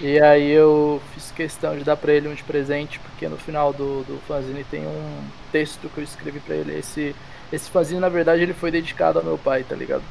E 0.00 0.18
aí 0.18 0.50
eu 0.50 1.00
fiz 1.12 1.30
questão 1.30 1.76
de 1.76 1.84
dar 1.84 1.96
pra 1.96 2.12
ele 2.12 2.28
um 2.28 2.34
de 2.34 2.42
presente, 2.42 2.98
porque 2.98 3.28
no 3.28 3.36
final 3.36 3.72
do, 3.72 4.02
do 4.04 4.18
fanzine 4.26 4.64
tem 4.64 4.86
um 4.86 5.24
texto 5.52 5.90
que 5.90 5.98
eu 5.98 6.04
escrevi 6.04 6.40
pra 6.40 6.54
ele. 6.54 6.78
Esse, 6.78 7.14
esse 7.52 7.70
fanzine, 7.70 8.00
na 8.00 8.08
verdade, 8.08 8.42
ele 8.42 8.54
foi 8.54 8.70
dedicado 8.70 9.18
ao 9.18 9.24
meu 9.24 9.36
pai, 9.36 9.62
tá 9.62 9.76
ligado? 9.76 10.02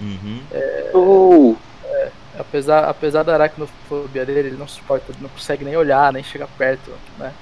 Uhum. 0.00 0.40
É, 0.50 0.90
oh. 0.94 1.56
é, 1.84 2.10
apesar, 2.38 2.84
apesar 2.88 3.22
da 3.22 3.34
aracnofobia 3.34 4.24
dele, 4.24 4.48
ele 4.48 4.56
não 4.56 4.66
suporta, 4.66 5.12
não 5.20 5.28
consegue 5.28 5.64
nem 5.64 5.76
olhar, 5.76 6.12
nem 6.12 6.24
chegar 6.24 6.48
perto, 6.56 6.90
né? 7.18 7.32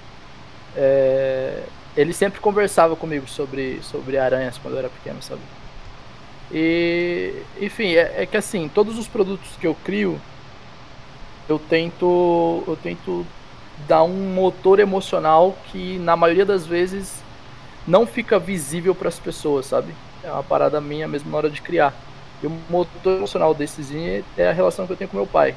É, 0.77 1.63
ele 1.97 2.13
sempre 2.13 2.41
conversava 2.41 2.97
comigo 2.97 3.29
sobre, 3.29 3.81
sobre 3.83 4.19
aranhas 4.19 4.59
quando 4.59 4.75
eu 4.75 4.79
era 4.79 4.89
pequeno, 4.89 5.23
sabe? 5.23 5.41
E, 6.51 7.35
enfim, 7.61 7.93
é, 7.93 8.23
é, 8.23 8.27
que 8.27 8.37
assim, 8.37 8.69
todos 8.69 8.99
os 8.99 9.07
produtos 9.07 9.57
que 9.61 9.67
eu 9.67 9.75
crio, 9.85 10.21
eu 11.49 11.59
tento, 11.59 12.63
eu 12.67 12.77
tento 12.83 13.27
dar 13.89 14.03
um 14.03 14.33
motor 14.35 14.79
emocional 14.79 15.57
que 15.67 15.99
na 15.99 16.17
maioria 16.17 16.47
das 16.47 16.67
vezes 16.67 17.23
não 17.87 18.07
fica 18.07 18.39
visível 18.39 18.95
para 18.95 19.09
as 19.09 19.19
pessoas, 19.19 19.67
sabe? 19.67 19.95
É 20.23 20.31
uma 20.31 20.43
parada 20.43 20.81
minha 20.81 21.09
mesmo 21.09 21.31
na 21.31 21.37
hora 21.37 21.51
de 21.51 21.61
criar. 21.61 21.93
E 22.43 22.47
o 22.47 22.51
motor 22.71 23.17
emocional 23.17 23.55
desses 23.55 23.91
é 24.37 24.49
a 24.49 24.53
relação 24.53 24.87
que 24.87 24.93
eu 24.93 24.97
tenho 24.97 25.11
com 25.11 25.17
meu 25.17 25.27
pai. 25.27 25.55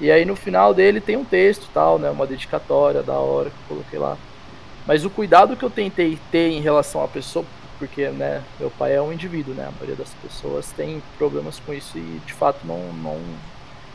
E 0.00 0.10
aí 0.10 0.24
no 0.24 0.34
final 0.34 0.72
dele 0.72 1.00
tem 1.00 1.16
um 1.16 1.24
texto, 1.24 1.68
tal, 1.74 1.98
né, 1.98 2.10
uma 2.10 2.26
dedicatória 2.26 3.02
da 3.02 3.14
hora 3.14 3.50
que 3.50 3.56
eu 3.56 3.76
coloquei 3.76 3.98
lá. 3.98 4.16
Mas 4.86 5.04
o 5.04 5.10
cuidado 5.10 5.56
que 5.56 5.62
eu 5.62 5.70
tentei 5.70 6.18
ter 6.30 6.50
em 6.50 6.60
relação 6.60 7.04
à 7.04 7.08
pessoa, 7.08 7.44
porque 7.78 8.08
né, 8.08 8.42
meu 8.58 8.70
pai 8.70 8.94
é 8.94 9.02
um 9.02 9.12
indivíduo, 9.12 9.54
né? 9.54 9.68
A 9.68 9.72
maioria 9.72 9.96
das 9.96 10.12
pessoas 10.14 10.72
tem 10.72 11.02
problemas 11.18 11.60
com 11.60 11.72
isso 11.72 11.98
e 11.98 12.20
de 12.26 12.32
fato 12.32 12.58
não, 12.64 12.78
não, 12.94 13.20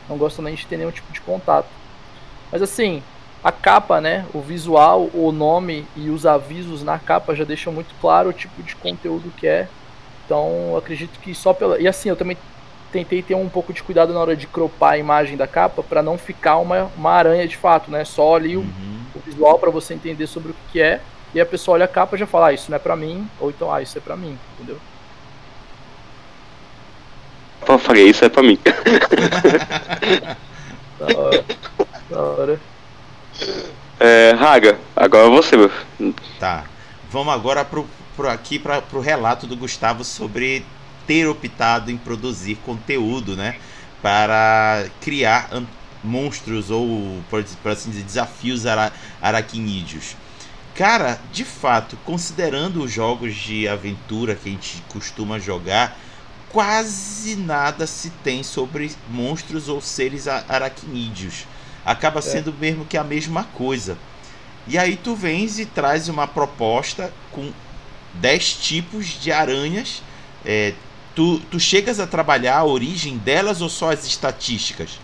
não 0.08 0.16
gostam 0.16 0.44
nem 0.44 0.54
de 0.54 0.66
ter 0.66 0.76
nenhum 0.76 0.90
tipo 0.90 1.12
de 1.12 1.20
contato. 1.20 1.68
Mas 2.50 2.62
assim, 2.62 3.02
a 3.42 3.52
capa, 3.52 4.00
né? 4.00 4.24
O 4.32 4.40
visual, 4.40 5.08
o 5.12 5.32
nome 5.32 5.86
e 5.96 6.10
os 6.10 6.26
avisos 6.26 6.82
na 6.82 6.98
capa 6.98 7.34
já 7.34 7.44
deixam 7.44 7.72
muito 7.72 7.94
claro 8.00 8.30
o 8.30 8.32
tipo 8.32 8.62
de 8.62 8.74
conteúdo 8.76 9.32
que 9.36 9.46
é. 9.46 9.68
Então 10.24 10.76
acredito 10.76 11.18
que 11.20 11.34
só 11.34 11.52
pela. 11.52 11.78
E 11.78 11.86
assim, 11.86 12.08
eu 12.08 12.16
também 12.16 12.36
tentei 12.92 13.22
ter 13.22 13.34
um 13.34 13.48
pouco 13.48 13.72
de 13.72 13.82
cuidado 13.82 14.12
na 14.12 14.20
hora 14.20 14.36
de 14.36 14.46
cropar 14.46 14.92
a 14.92 14.98
imagem 14.98 15.36
da 15.36 15.46
capa 15.46 15.82
para 15.82 16.02
não 16.02 16.16
ficar 16.16 16.56
uma, 16.56 16.90
uma 16.96 17.10
aranha 17.10 17.46
de 17.46 17.56
fato, 17.56 17.90
né? 17.90 18.04
Só 18.04 18.36
ali 18.36 18.56
o. 18.56 18.60
Uhum 18.60 18.96
o 19.16 19.20
visual 19.20 19.58
para 19.58 19.70
você 19.70 19.94
entender 19.94 20.26
sobre 20.26 20.52
o 20.52 20.56
que 20.70 20.80
é. 20.80 21.00
E 21.34 21.40
a 21.40 21.46
pessoa 21.46 21.74
olha 21.74 21.84
a 21.86 21.88
capa 21.88 22.16
e 22.16 22.18
já 22.18 22.26
fala, 22.26 22.48
ah, 22.48 22.52
isso 22.52 22.70
não 22.70 22.76
é 22.76 22.78
pra 22.78 22.96
mim, 22.96 23.28
ou 23.40 23.50
então, 23.50 23.72
ah, 23.72 23.82
isso 23.82 23.98
é 23.98 24.00
pra 24.00 24.16
mim, 24.16 24.38
entendeu? 24.54 24.78
Eu 27.68 27.78
falei, 27.78 28.08
isso 28.08 28.24
é 28.24 28.28
pra 28.28 28.42
mim. 28.42 28.58
da 30.98 31.18
hora. 31.18 31.44
Da 32.08 32.20
hora. 32.20 32.60
É, 33.98 34.32
Raga, 34.32 34.78
agora 34.94 35.28
você, 35.28 35.56
meu. 35.56 35.70
Tá. 36.38 36.64
Vamos 37.10 37.32
agora 37.32 37.64
pro, 37.64 37.86
pro 38.14 38.28
aqui 38.28 38.58
para 38.58 38.82
pro 38.82 39.00
relato 39.00 39.46
do 39.46 39.56
Gustavo 39.56 40.04
sobre 40.04 40.64
ter 41.06 41.26
optado 41.26 41.90
em 41.90 41.96
produzir 41.96 42.56
conteúdo, 42.56 43.36
né? 43.36 43.56
Para 44.02 44.86
criar 45.00 45.48
monstros 46.04 46.70
ou, 46.70 47.20
por, 47.28 47.42
por 47.62 47.72
assim 47.72 47.90
dizer, 47.90 48.04
desafios 48.04 48.66
ara, 48.66 48.92
araquinídeos. 49.20 50.16
Cara, 50.74 51.18
de 51.32 51.44
fato, 51.44 51.96
considerando 52.04 52.82
os 52.82 52.92
jogos 52.92 53.34
de 53.34 53.66
aventura 53.66 54.34
que 54.34 54.48
a 54.48 54.52
gente 54.52 54.84
costuma 54.92 55.38
jogar, 55.38 55.98
quase 56.56 57.36
nada 57.36 57.86
se 57.86 58.08
tem 58.08 58.42
sobre 58.42 58.90
monstros 59.10 59.68
ou 59.68 59.78
seres 59.78 60.26
aracnídeos. 60.26 61.46
Acaba 61.84 62.20
é. 62.20 62.22
sendo 62.22 62.50
mesmo 62.50 62.86
que 62.86 62.96
a 62.96 63.04
mesma 63.04 63.44
coisa. 63.44 63.98
E 64.66 64.78
aí 64.78 64.96
tu 64.96 65.14
vens 65.14 65.58
e 65.58 65.66
traz 65.66 66.08
uma 66.08 66.26
proposta 66.26 67.12
com 67.30 67.52
10 68.14 68.54
tipos 68.54 69.04
de 69.20 69.30
aranhas. 69.30 70.02
É, 70.46 70.72
tu, 71.14 71.38
tu 71.40 71.60
chegas 71.60 72.00
a 72.00 72.06
trabalhar 72.06 72.56
a 72.56 72.64
origem 72.64 73.18
delas 73.18 73.60
ou 73.60 73.68
só 73.68 73.92
as 73.92 74.06
estatísticas? 74.06 74.98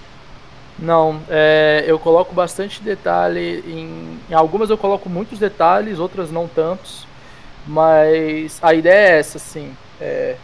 Não, 0.78 1.20
é, 1.28 1.84
eu 1.86 1.98
coloco 1.98 2.34
bastante 2.34 2.82
detalhe 2.82 3.62
em, 3.66 4.18
em, 4.30 4.34
algumas 4.34 4.70
eu 4.70 4.78
coloco 4.78 5.06
muitos 5.10 5.38
detalhes, 5.38 5.98
outras 5.98 6.30
não 6.30 6.48
tantos, 6.48 7.06
mas 7.66 8.58
a 8.62 8.72
ideia 8.72 9.16
é 9.16 9.18
essa, 9.18 9.36
assim. 9.36 9.76
É, 10.00 10.36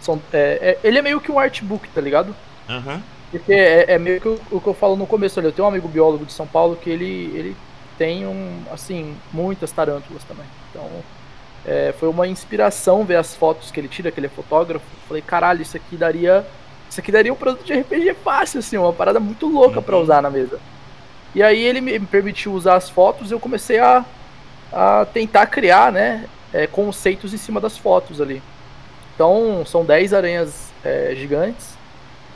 são, 0.00 0.20
é, 0.32 0.78
é 0.82 0.86
ele 0.86 0.98
é 0.98 1.02
meio 1.02 1.20
que 1.20 1.30
um 1.30 1.38
artbook, 1.38 1.88
tá 1.88 2.00
ligado? 2.00 2.34
Uhum. 2.68 3.00
Porque 3.30 3.52
é, 3.52 3.92
é, 3.92 3.98
meio 3.98 4.20
que 4.20 4.28
o, 4.28 4.40
o, 4.50 4.60
que 4.60 4.66
eu 4.66 4.74
falo 4.74 4.96
no 4.96 5.06
começo 5.06 5.38
ali. 5.38 5.48
Eu 5.48 5.52
tenho 5.52 5.66
um 5.66 5.70
amigo 5.70 5.88
biólogo 5.88 6.24
de 6.24 6.32
São 6.32 6.46
Paulo 6.46 6.76
que 6.76 6.88
ele, 6.88 7.30
ele 7.34 7.56
tem 7.96 8.26
um, 8.26 8.62
assim, 8.72 9.16
muitas 9.32 9.70
tarântulas 9.70 10.24
também. 10.24 10.46
Então, 10.70 10.88
é, 11.66 11.94
foi 11.98 12.08
uma 12.08 12.26
inspiração 12.26 13.04
ver 13.04 13.16
as 13.16 13.34
fotos 13.34 13.70
que 13.70 13.78
ele 13.78 13.88
tira, 13.88 14.10
que 14.10 14.18
ele 14.18 14.26
é 14.26 14.30
fotógrafo. 14.30 14.86
Falei, 15.06 15.22
caralho, 15.22 15.60
isso 15.62 15.76
aqui 15.76 15.96
daria 15.96 16.46
isso 16.88 17.00
aqui 17.00 17.12
daria 17.12 17.32
um 17.32 17.36
produto 17.36 17.64
de 17.64 17.74
RPG 17.74 18.14
fácil, 18.24 18.60
assim, 18.60 18.76
uma 18.78 18.92
parada 18.92 19.20
muito 19.20 19.46
louca 19.46 19.78
uhum. 19.78 19.82
para 19.82 19.98
usar 19.98 20.22
na 20.22 20.30
mesa. 20.30 20.58
E 21.34 21.42
aí 21.42 21.62
ele 21.62 21.80
me 21.80 22.00
permitiu 22.00 22.52
usar 22.52 22.76
as 22.76 22.88
fotos 22.88 23.30
e 23.30 23.34
eu 23.34 23.40
comecei 23.40 23.78
a, 23.78 24.04
a 24.72 25.06
tentar 25.12 25.46
criar, 25.46 25.92
né, 25.92 26.24
é, 26.52 26.66
conceitos 26.66 27.34
em 27.34 27.36
cima 27.36 27.60
das 27.60 27.76
fotos 27.76 28.20
ali. 28.20 28.42
Então, 29.18 29.66
são 29.66 29.84
10 29.84 30.14
aranhas 30.14 30.72
é, 30.84 31.12
gigantes 31.16 31.76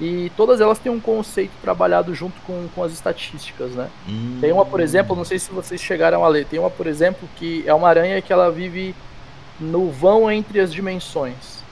e 0.01 0.33
todas 0.37 0.61
elas 0.61 0.81
têm 0.81 0.91
um 0.91 0.99
conceito 0.99 1.53
trabalhado 1.63 2.13
junto 2.13 2.35
com, 2.41 2.67
com 2.75 2.83
as 2.83 2.91
estatísticas, 2.91 3.71
né? 3.71 3.89
Hum. 4.09 4.39
Tem 4.41 4.51
uma, 4.51 4.67
por 4.67 4.81
exemplo, 4.81 5.15
não 5.15 5.25
sei 5.25 5.39
se 5.39 5.53
vocês 5.53 5.81
chegaram 5.81 6.25
a 6.25 6.29
ler, 6.29 6.45
tem 6.45 6.59
uma, 6.59 6.71
por 6.71 6.89
exemplo, 6.89 7.29
que 7.37 7.63
é 7.69 7.73
uma 7.73 7.89
aranha 7.89 8.21
que 8.21 8.33
ela 8.33 8.51
vive 8.51 8.97
no 9.61 9.93
vão 9.93 10.29
entre 10.29 10.59
as 10.59 10.75
dimensões. 10.75 11.63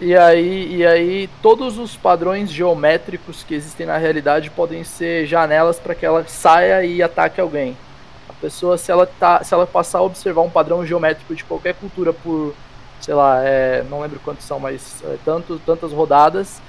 E 0.00 0.16
aí, 0.16 0.76
e 0.76 0.86
aí 0.86 1.28
todos 1.42 1.76
os 1.76 1.96
padrões 1.96 2.52
geométricos 2.52 3.42
que 3.42 3.52
existem 3.52 3.84
na 3.84 3.96
realidade 3.96 4.48
podem 4.48 4.84
ser 4.84 5.26
janelas 5.26 5.80
para 5.80 5.96
que 5.96 6.06
ela 6.06 6.24
saia 6.28 6.84
e 6.84 7.02
ataque 7.02 7.40
alguém. 7.40 7.76
Pessoa, 8.40 8.78
se 8.78 8.90
ela, 8.90 9.06
tá, 9.06 9.44
se 9.44 9.52
ela 9.52 9.66
passar 9.66 9.98
a 9.98 10.02
observar 10.02 10.40
um 10.40 10.50
padrão 10.50 10.84
geométrico 10.86 11.34
de 11.34 11.44
qualquer 11.44 11.74
cultura 11.74 12.12
por 12.12 12.54
sei 13.00 13.14
lá, 13.14 13.42
é, 13.42 13.82
não 13.88 14.00
lembro 14.00 14.20
quantos 14.20 14.44
são, 14.44 14.60
mas 14.60 15.02
é, 15.04 15.16
tanto, 15.24 15.60
tantas 15.64 15.92
rodadas, 15.92 16.60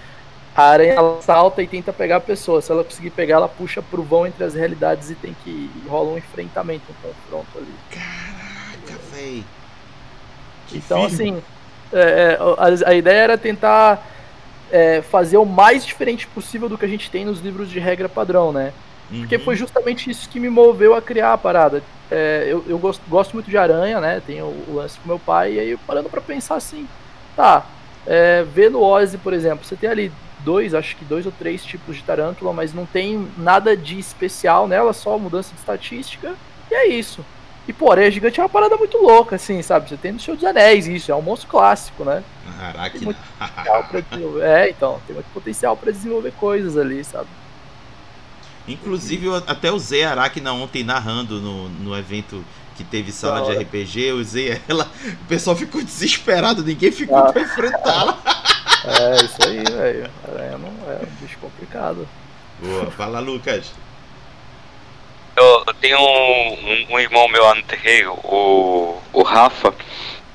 a 0.55 0.63
aranha 0.63 0.93
ela 0.93 1.21
salta 1.21 1.61
e 1.61 1.67
tenta 1.67 1.93
pegar 1.93 2.17
a 2.17 2.21
pessoa. 2.21 2.61
Se 2.61 2.71
ela 2.71 2.83
conseguir 2.83 3.11
pegar, 3.11 3.35
ela 3.35 3.47
puxa 3.47 3.81
pro 3.81 4.03
vão 4.03 4.25
entre 4.25 4.43
as 4.43 4.53
realidades 4.53 5.09
e 5.09 5.15
tem 5.15 5.35
que 5.43 5.69
rola 5.87 6.13
um 6.13 6.17
enfrentamento, 6.17 6.83
um 6.89 7.07
confronto 7.07 7.57
ali. 7.57 7.73
Caraca, 7.89 9.01
véi. 9.13 9.43
Então, 10.73 11.05
assim, 11.05 11.41
é, 11.91 11.99
é, 11.99 12.37
a, 12.85 12.89
a, 12.89 12.93
ideia 12.93 13.19
era 13.19 13.37
tentar 13.37 14.05
é, 14.71 15.01
fazer 15.01 15.37
o 15.37 15.45
mais 15.45 15.85
diferente 15.85 16.25
possível 16.27 16.69
do 16.69 16.77
que 16.77 16.85
a 16.85 16.87
gente 16.87 17.11
tem 17.11 17.25
nos 17.25 17.41
livros 17.41 17.69
de 17.69 17.79
regra 17.79 18.07
padrão, 18.07 18.53
né? 18.53 18.73
Porque 19.19 19.37
foi 19.37 19.53
uhum. 19.53 19.59
justamente 19.59 20.09
isso 20.09 20.29
que 20.29 20.39
me 20.39 20.49
moveu 20.49 20.95
a 20.95 21.01
criar 21.01 21.33
a 21.33 21.37
parada. 21.37 21.83
É, 22.09 22.45
eu, 22.47 22.63
eu 22.67 22.77
gosto, 22.77 23.01
gosto, 23.07 23.33
muito 23.33 23.49
de 23.49 23.57
aranha, 23.57 23.99
né? 23.99 24.21
Tenho 24.25 24.45
o, 24.45 24.75
lance 24.75 24.99
com 24.99 25.07
meu 25.07 25.19
pai, 25.19 25.53
e 25.53 25.59
aí 25.59 25.77
parando 25.85 26.09
para 26.09 26.21
pensar 26.21 26.55
assim, 26.55 26.87
tá, 27.35 27.65
é, 28.05 28.43
vê 28.43 28.69
no 28.69 28.81
Ozzy, 28.81 29.17
por 29.17 29.33
exemplo, 29.33 29.65
você 29.65 29.75
tem 29.75 29.89
ali 29.89 30.11
dois, 30.39 30.73
acho 30.73 30.95
que 30.95 31.05
dois 31.05 31.25
ou 31.25 31.31
três 31.31 31.63
tipos 31.63 31.97
de 31.97 32.03
tarântula, 32.03 32.51
mas 32.53 32.73
não 32.73 32.85
tem 32.85 33.27
nada 33.37 33.77
de 33.77 33.99
especial 33.99 34.67
nela, 34.67 34.93
só 34.93 35.17
mudança 35.17 35.53
de 35.53 35.59
estatística, 35.59 36.35
e 36.69 36.73
é 36.73 36.87
isso. 36.87 37.23
E, 37.67 37.73
pô, 37.73 37.91
areia 37.91 38.09
gigante 38.09 38.39
é 38.39 38.43
uma 38.43 38.49
parada 38.49 38.75
muito 38.75 38.97
louca, 38.97 39.35
assim, 39.35 39.61
sabe? 39.61 39.87
Você 39.87 39.95
tem 39.95 40.11
no 40.11 40.19
Senhor 40.19 40.35
dos 40.35 40.43
Anéis 40.43 40.87
isso, 40.87 41.11
é 41.11 41.15
um 41.15 41.21
monstro 41.21 41.47
clássico, 41.47 42.03
né? 42.03 42.23
Caraca. 43.63 44.05
É, 44.41 44.69
então, 44.69 44.99
tem 45.05 45.13
muito 45.13 45.31
potencial 45.31 45.77
para 45.77 45.91
desenvolver 45.91 46.31
coisas 46.33 46.75
ali, 46.75 47.03
sabe? 47.03 47.27
Inclusive, 48.67 49.25
eu 49.25 49.35
até 49.35 49.71
usei 49.71 50.03
a 50.03 50.11
Aracna 50.11 50.53
ontem 50.53 50.83
narrando 50.83 51.39
no, 51.39 51.69
no 51.69 51.97
evento 51.97 52.43
que 52.75 52.83
teve 52.83 53.11
sala 53.11 53.45
de 53.45 53.63
RPG, 53.63 54.01
eu 54.01 54.17
usei 54.17 54.59
ela. 54.67 54.89
O 55.05 55.25
pessoal 55.27 55.55
ficou 55.55 55.81
desesperado, 55.83 56.63
ninguém 56.63 56.91
ficou 56.91 57.17
ah. 57.17 57.31
pra 57.31 57.41
enfrentá-la. 57.41 58.17
É, 58.83 59.25
isso 59.25 59.37
aí, 59.47 59.63
velho. 59.63 60.09
É, 60.27 60.57
não, 60.57 60.91
é 60.91 61.01
um 61.03 61.23
bicho 61.23 61.37
complicado. 61.39 62.07
Boa, 62.59 62.89
fala, 62.91 63.19
Lucas. 63.19 63.71
Eu, 65.35 65.63
eu 65.67 65.73
tenho 65.75 65.97
um, 65.97 66.53
um, 66.53 66.95
um, 66.95 66.99
irmão 66.99 67.27
meu 67.29 67.43
lá 67.43 67.55
no 67.55 67.63
terreiro, 67.63 68.13
o, 68.23 68.99
o 69.13 69.23
Rafa, 69.23 69.73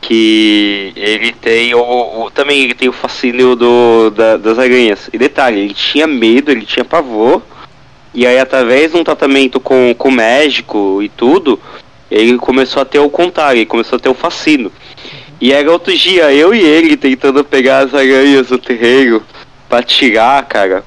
que 0.01 0.93
ele 0.97 1.33
tem 1.33 1.75
o, 1.75 1.81
o, 1.81 2.31
também 2.31 2.63
ele 2.63 2.75
tem 2.75 2.89
o 2.89 2.93
fascínio 2.93 3.55
do, 3.55 4.11
da, 4.11 4.37
das 4.37 4.59
aranhas. 4.59 5.11
E 5.13 5.19
detalhe, 5.19 5.61
ele 5.61 5.75
tinha 5.75 6.07
medo, 6.07 6.51
ele 6.51 6.65
tinha 6.65 6.85
pavor 6.85 7.43
e 8.17 8.27
aí, 8.27 8.39
através 8.39 8.93
de 8.93 8.97
um 8.97 9.05
tratamento 9.05 9.61
com, 9.61 9.95
com 9.95 10.09
o 10.09 10.13
médico 10.13 11.03
e 11.03 11.09
tudo, 11.11 11.61
ele 12.11 12.39
começou 12.39 12.81
a 12.81 12.85
ter 12.87 12.99
o 12.99 13.11
contrário, 13.11 13.59
ele 13.59 13.67
começou 13.67 13.99
a 13.99 14.01
ter 14.01 14.09
o 14.09 14.15
fascínio. 14.15 14.73
E 15.39 15.53
era 15.53 15.71
outro 15.71 15.95
dia, 15.95 16.33
eu 16.33 16.55
e 16.55 16.61
ele 16.61 16.97
tentando 16.97 17.45
pegar 17.45 17.81
as 17.81 17.93
aranhas 17.93 18.47
do 18.47 18.57
terreiro 18.57 19.23
pra 19.69 19.83
tirar, 19.83 20.43
cara, 20.47 20.83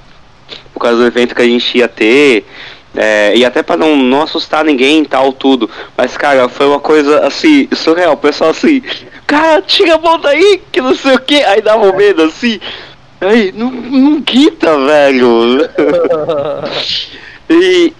por 0.74 0.80
causa 0.80 0.98
do 0.98 1.06
evento 1.06 1.36
que 1.36 1.42
a 1.44 1.46
gente 1.46 1.78
ia 1.78 1.88
ter. 1.88 2.48
É, 2.96 3.34
e 3.36 3.46
até 3.46 3.62
para 3.62 3.78
não, 3.78 3.96
não 3.96 4.24
assustar 4.24 4.66
ninguém 4.66 5.04
e 5.04 5.06
tal, 5.06 5.32
tudo. 5.32 5.70
Mas, 5.96 6.18
cara, 6.18 6.50
foi 6.50 6.66
uma 6.66 6.80
coisa 6.80 7.28
assim, 7.28 7.68
surreal. 7.76 8.14
O 8.14 8.18
pessoal 8.18 8.50
assim, 8.50 8.82
cara, 9.28 9.62
tira 9.62 9.94
a 9.94 10.00
mão 10.00 10.20
daí, 10.20 10.60
que 10.72 10.82
não 10.82 10.96
sei 10.96 11.14
o 11.14 11.20
que. 11.20 11.44
Aí 11.44 11.62
dava 11.62 11.86
um 11.86 11.96
medo 11.96 12.24
assim. 12.24 12.60
Aí, 13.22 13.52
não, 13.52 13.70
não 13.70 14.22
quita, 14.22 14.78
velho. 14.86 15.70
e 17.50 17.94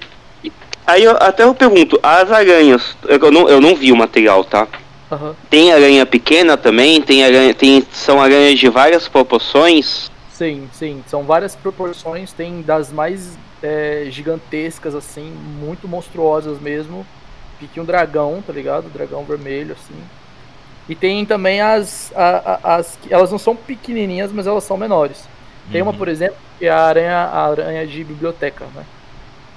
aí 0.88 1.04
eu, 1.04 1.18
até 1.20 1.44
eu 1.44 1.54
pergunto, 1.54 2.00
as 2.02 2.32
aranhas, 2.32 2.96
eu 3.08 3.32
não, 3.32 3.50
eu 3.50 3.60
não 3.60 3.76
vi 3.76 3.92
o 3.92 3.96
material, 3.96 4.44
tá? 4.44 4.68
Uhum. 5.12 5.34
Tem 5.50 5.74
aranha 5.74 6.06
pequena 6.06 6.56
também? 6.56 7.02
Tem 7.02 7.24
aranha, 7.24 7.54
tem, 7.54 7.86
são 7.92 8.22
aranhas 8.22 8.58
de 8.60 8.70
várias 8.70 9.08
proporções? 9.08 10.10
Sim, 10.32 10.70
sim, 10.72 11.04
são 11.06 11.24
várias 11.24 11.56
proporções, 11.56 12.32
tem 12.32 12.62
das 12.62 12.94
mais 12.94 13.38
é, 13.62 14.06
gigantescas, 14.10 14.96
assim, 14.96 15.34
muito 15.60 15.88
monstruosas 15.88 16.60
mesmo. 16.62 17.06
Pique 17.60 17.80
um 17.80 17.86
dragão, 17.86 18.42
tá 18.46 18.54
ligado? 18.54 18.90
Dragão 18.90 19.26
vermelho, 19.26 19.74
assim. 19.74 20.02
E 20.90 20.96
tem 20.96 21.24
também 21.24 21.62
as, 21.62 22.12
a, 22.16 22.76
as. 22.78 22.98
Elas 23.12 23.32
não 23.32 23.38
são 23.38 23.56
pequenininhas, 23.56 24.32
mas 24.32 24.48
elas 24.48 24.64
são 24.64 24.76
menores. 24.76 25.30
Tem 25.72 25.84
uma, 25.84 25.92
uhum. 25.92 25.98
por 25.98 26.08
exemplo, 26.08 26.36
que 26.58 26.66
é 26.66 26.72
a 26.72 26.82
aranha, 26.82 27.16
a 27.16 27.48
aranha 27.48 27.86
de 27.86 28.04
biblioteca, 28.04 28.66
né? 28.74 28.84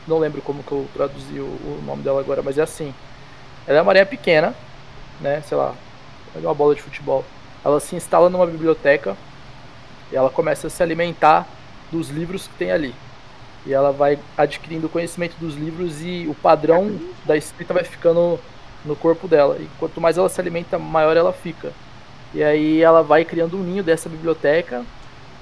Não 0.06 0.18
lembro 0.18 0.42
como 0.42 0.62
que 0.62 0.72
eu 0.72 0.86
traduzi 0.92 1.40
o, 1.40 1.44
o, 1.44 1.82
nome 1.86 2.02
dela 2.02 2.20
agora, 2.20 2.42
mas 2.42 2.58
é 2.58 2.62
assim. 2.62 2.92
Ela 3.66 3.78
é 3.78 3.82
uma 3.82 3.92
aranha 3.92 4.04
pequena, 4.04 4.54
né? 5.22 5.40
Sei 5.48 5.56
lá, 5.56 5.74
uma 6.34 6.52
bola 6.52 6.74
de 6.74 6.82
futebol. 6.82 7.24
Ela 7.64 7.80
se 7.80 7.96
instala 7.96 8.28
numa 8.28 8.46
biblioteca 8.46 9.16
e 10.12 10.16
ela 10.16 10.28
começa 10.28 10.66
a 10.66 10.70
se 10.70 10.82
alimentar 10.82 11.48
dos 11.90 12.10
livros 12.10 12.46
que 12.46 12.54
tem 12.54 12.72
ali. 12.72 12.94
E 13.64 13.72
ela 13.72 13.90
vai 13.90 14.18
adquirindo 14.36 14.86
conhecimento 14.86 15.36
dos 15.38 15.54
livros 15.54 16.02
e 16.02 16.26
o 16.28 16.34
padrão 16.34 17.00
da 17.24 17.36
escrita 17.38 17.72
vai 17.72 17.84
ficando 17.84 18.38
no 18.84 18.96
corpo 18.96 19.28
dela. 19.28 19.56
E 19.58 19.68
quanto 19.78 20.00
mais 20.00 20.18
ela 20.18 20.28
se 20.28 20.40
alimenta, 20.40 20.78
maior 20.78 21.16
ela 21.16 21.32
fica. 21.32 21.72
E 22.34 22.42
aí 22.42 22.82
ela 22.82 23.02
vai 23.02 23.24
criando 23.24 23.56
um 23.56 23.62
ninho 23.62 23.82
dessa 23.82 24.08
biblioteca. 24.08 24.84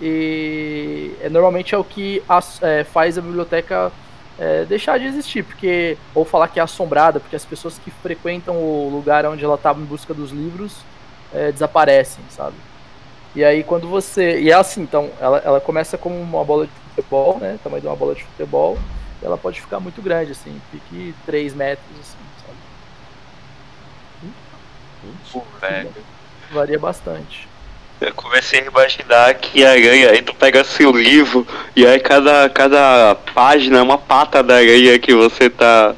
E 0.01 1.15
é, 1.21 1.29
normalmente 1.29 1.75
é 1.75 1.79
o 1.79 1.85
que 1.85 2.23
as, 2.29 2.63
é, 2.63 2.85
faz 2.85 3.19
a 3.19 3.21
biblioteca 3.21 3.93
é, 4.39 4.65
deixar 4.65 4.99
de 4.99 5.05
existir, 5.05 5.45
porque 5.45 5.99
ou 6.15 6.25
falar 6.25 6.49
que 6.49 6.59
é 6.59 6.63
assombrada, 6.63 7.21
porque 7.21 7.37
as 7.37 7.45
pessoas 7.45 7.79
que 7.79 7.91
frequentam 7.91 8.57
o 8.57 8.89
lugar 8.91 9.27
onde 9.27 9.45
ela 9.45 9.57
estava 9.57 9.79
em 9.79 9.85
busca 9.85 10.15
dos 10.15 10.31
livros 10.31 10.79
é, 11.33 11.53
desaparecem, 11.53 12.25
sabe? 12.31 12.57
E 13.35 13.45
aí 13.45 13.63
quando 13.63 13.87
você. 13.87 14.41
E 14.41 14.51
é 14.51 14.55
assim, 14.55 14.83
então, 14.83 15.11
ela, 15.21 15.39
ela 15.45 15.61
começa 15.61 15.99
como 15.99 16.19
uma 16.19 16.45
bola 16.45 16.67
de 16.67 16.73
futebol, 16.89 17.39
né? 17.39 17.59
Tamanho 17.63 17.83
de 17.83 17.87
uma 17.87 17.97
bola 17.97 18.15
de 18.15 18.25
futebol. 18.25 18.79
Ela 19.23 19.37
pode 19.37 19.61
ficar 19.61 19.79
muito 19.79 20.01
grande, 20.01 20.33
assim, 20.33 20.59
pique 20.73 21.15
3 21.27 21.55
metros, 21.55 22.01
assim. 22.01 22.30
Velho. 25.61 25.91
Varia 26.53 26.79
bastante. 26.79 27.49
Eu 28.01 28.15
comecei 28.15 28.61
a 28.61 28.65
imaginar 28.65 29.35
que 29.35 29.63
a 29.63 29.73
aranha, 29.73 30.11
aí 30.11 30.23
tu 30.23 30.35
pega 30.35 30.65
seu 30.65 30.91
livro 30.91 31.47
e 31.77 31.87
aí 31.87 32.01
cada, 32.01 32.49
cada 32.49 33.15
página 33.35 33.79
é 33.79 33.83
uma 33.83 33.99
pata 33.99 34.43
da 34.43 34.55
aranha 34.57 34.99
que 34.99 35.15
você 35.15 35.51
tá, 35.51 35.95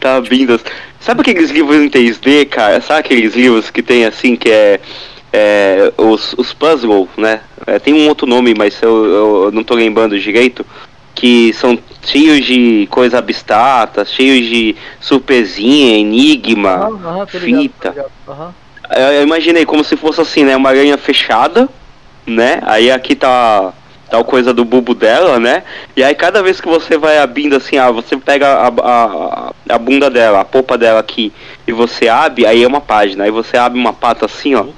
tá 0.00 0.16
abrindo. 0.16 0.58
Sabe 0.98 1.20
aqueles 1.20 1.50
livros 1.50 1.76
em 1.76 1.90
3D, 1.90 2.48
cara? 2.48 2.80
Sabe 2.80 3.00
aqueles 3.00 3.34
livros 3.34 3.70
que 3.70 3.82
tem 3.82 4.06
assim, 4.06 4.34
que 4.34 4.50
é, 4.50 4.80
é 5.30 5.92
os, 5.98 6.34
os 6.38 6.54
puzzle, 6.54 7.06
né? 7.18 7.42
É, 7.66 7.78
tem 7.78 7.92
um 7.92 8.08
outro 8.08 8.26
nome, 8.26 8.54
mas 8.56 8.80
eu, 8.80 9.44
eu 9.44 9.52
não 9.52 9.62
tô 9.62 9.74
lembrando 9.74 10.18
direito. 10.18 10.64
Que 11.16 11.52
são 11.54 11.76
cheios 12.04 12.44
de 12.46 12.86
coisa 12.90 13.18
abstrata, 13.18 14.04
cheios 14.04 14.46
de 14.46 14.76
surpresinha, 15.00 15.98
enigma, 15.98 16.88
uhum, 16.88 17.26
fita. 17.26 18.06
Uhum 18.28 18.52
eu 18.94 19.22
imaginei 19.22 19.66
como 19.66 19.82
se 19.82 19.96
fosse 19.96 20.20
assim, 20.20 20.44
né? 20.44 20.56
Uma 20.56 20.70
aranha 20.70 20.96
fechada, 20.96 21.68
né? 22.26 22.60
Aí 22.62 22.90
aqui 22.90 23.14
tá 23.14 23.72
tal 24.08 24.24
coisa 24.24 24.54
do 24.54 24.64
bulbo 24.64 24.94
dela, 24.94 25.40
né? 25.40 25.64
E 25.96 26.04
aí 26.04 26.14
cada 26.14 26.42
vez 26.42 26.60
que 26.60 26.68
você 26.68 26.96
vai 26.96 27.18
abrindo 27.18 27.56
assim, 27.56 27.76
ah, 27.76 27.90
você 27.90 28.16
pega 28.16 28.46
a, 28.46 28.68
a, 28.68 29.52
a 29.68 29.78
bunda 29.78 30.08
dela, 30.08 30.40
a 30.40 30.44
polpa 30.44 30.78
dela 30.78 31.00
aqui, 31.00 31.32
e 31.66 31.72
você 31.72 32.08
abre, 32.08 32.46
aí 32.46 32.62
é 32.62 32.66
uma 32.66 32.80
página. 32.80 33.24
Aí 33.24 33.30
você 33.30 33.56
abre 33.56 33.78
uma 33.78 33.92
pata 33.92 34.26
assim, 34.26 34.54
ó. 34.54 34.64
Oh, 34.64 34.72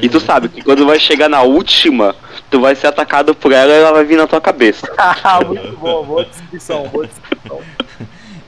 e 0.00 0.08
tu 0.08 0.18
sabe 0.18 0.48
que 0.48 0.62
quando 0.62 0.84
vai 0.84 0.98
chegar 0.98 1.28
na 1.28 1.42
última, 1.42 2.16
tu 2.52 2.60
vai 2.60 2.76
ser 2.76 2.88
atacado 2.88 3.34
por 3.34 3.50
ela 3.50 3.72
e 3.72 3.76
ela 3.76 3.92
vai 3.92 4.04
vir 4.04 4.18
na 4.18 4.26
tua 4.26 4.40
cabeça. 4.40 4.86
Muito 5.46 5.76
bom, 5.78 6.04
boa 6.04 6.24
descrição, 6.26 6.86
boa 6.88 7.06
descrição. 7.06 7.62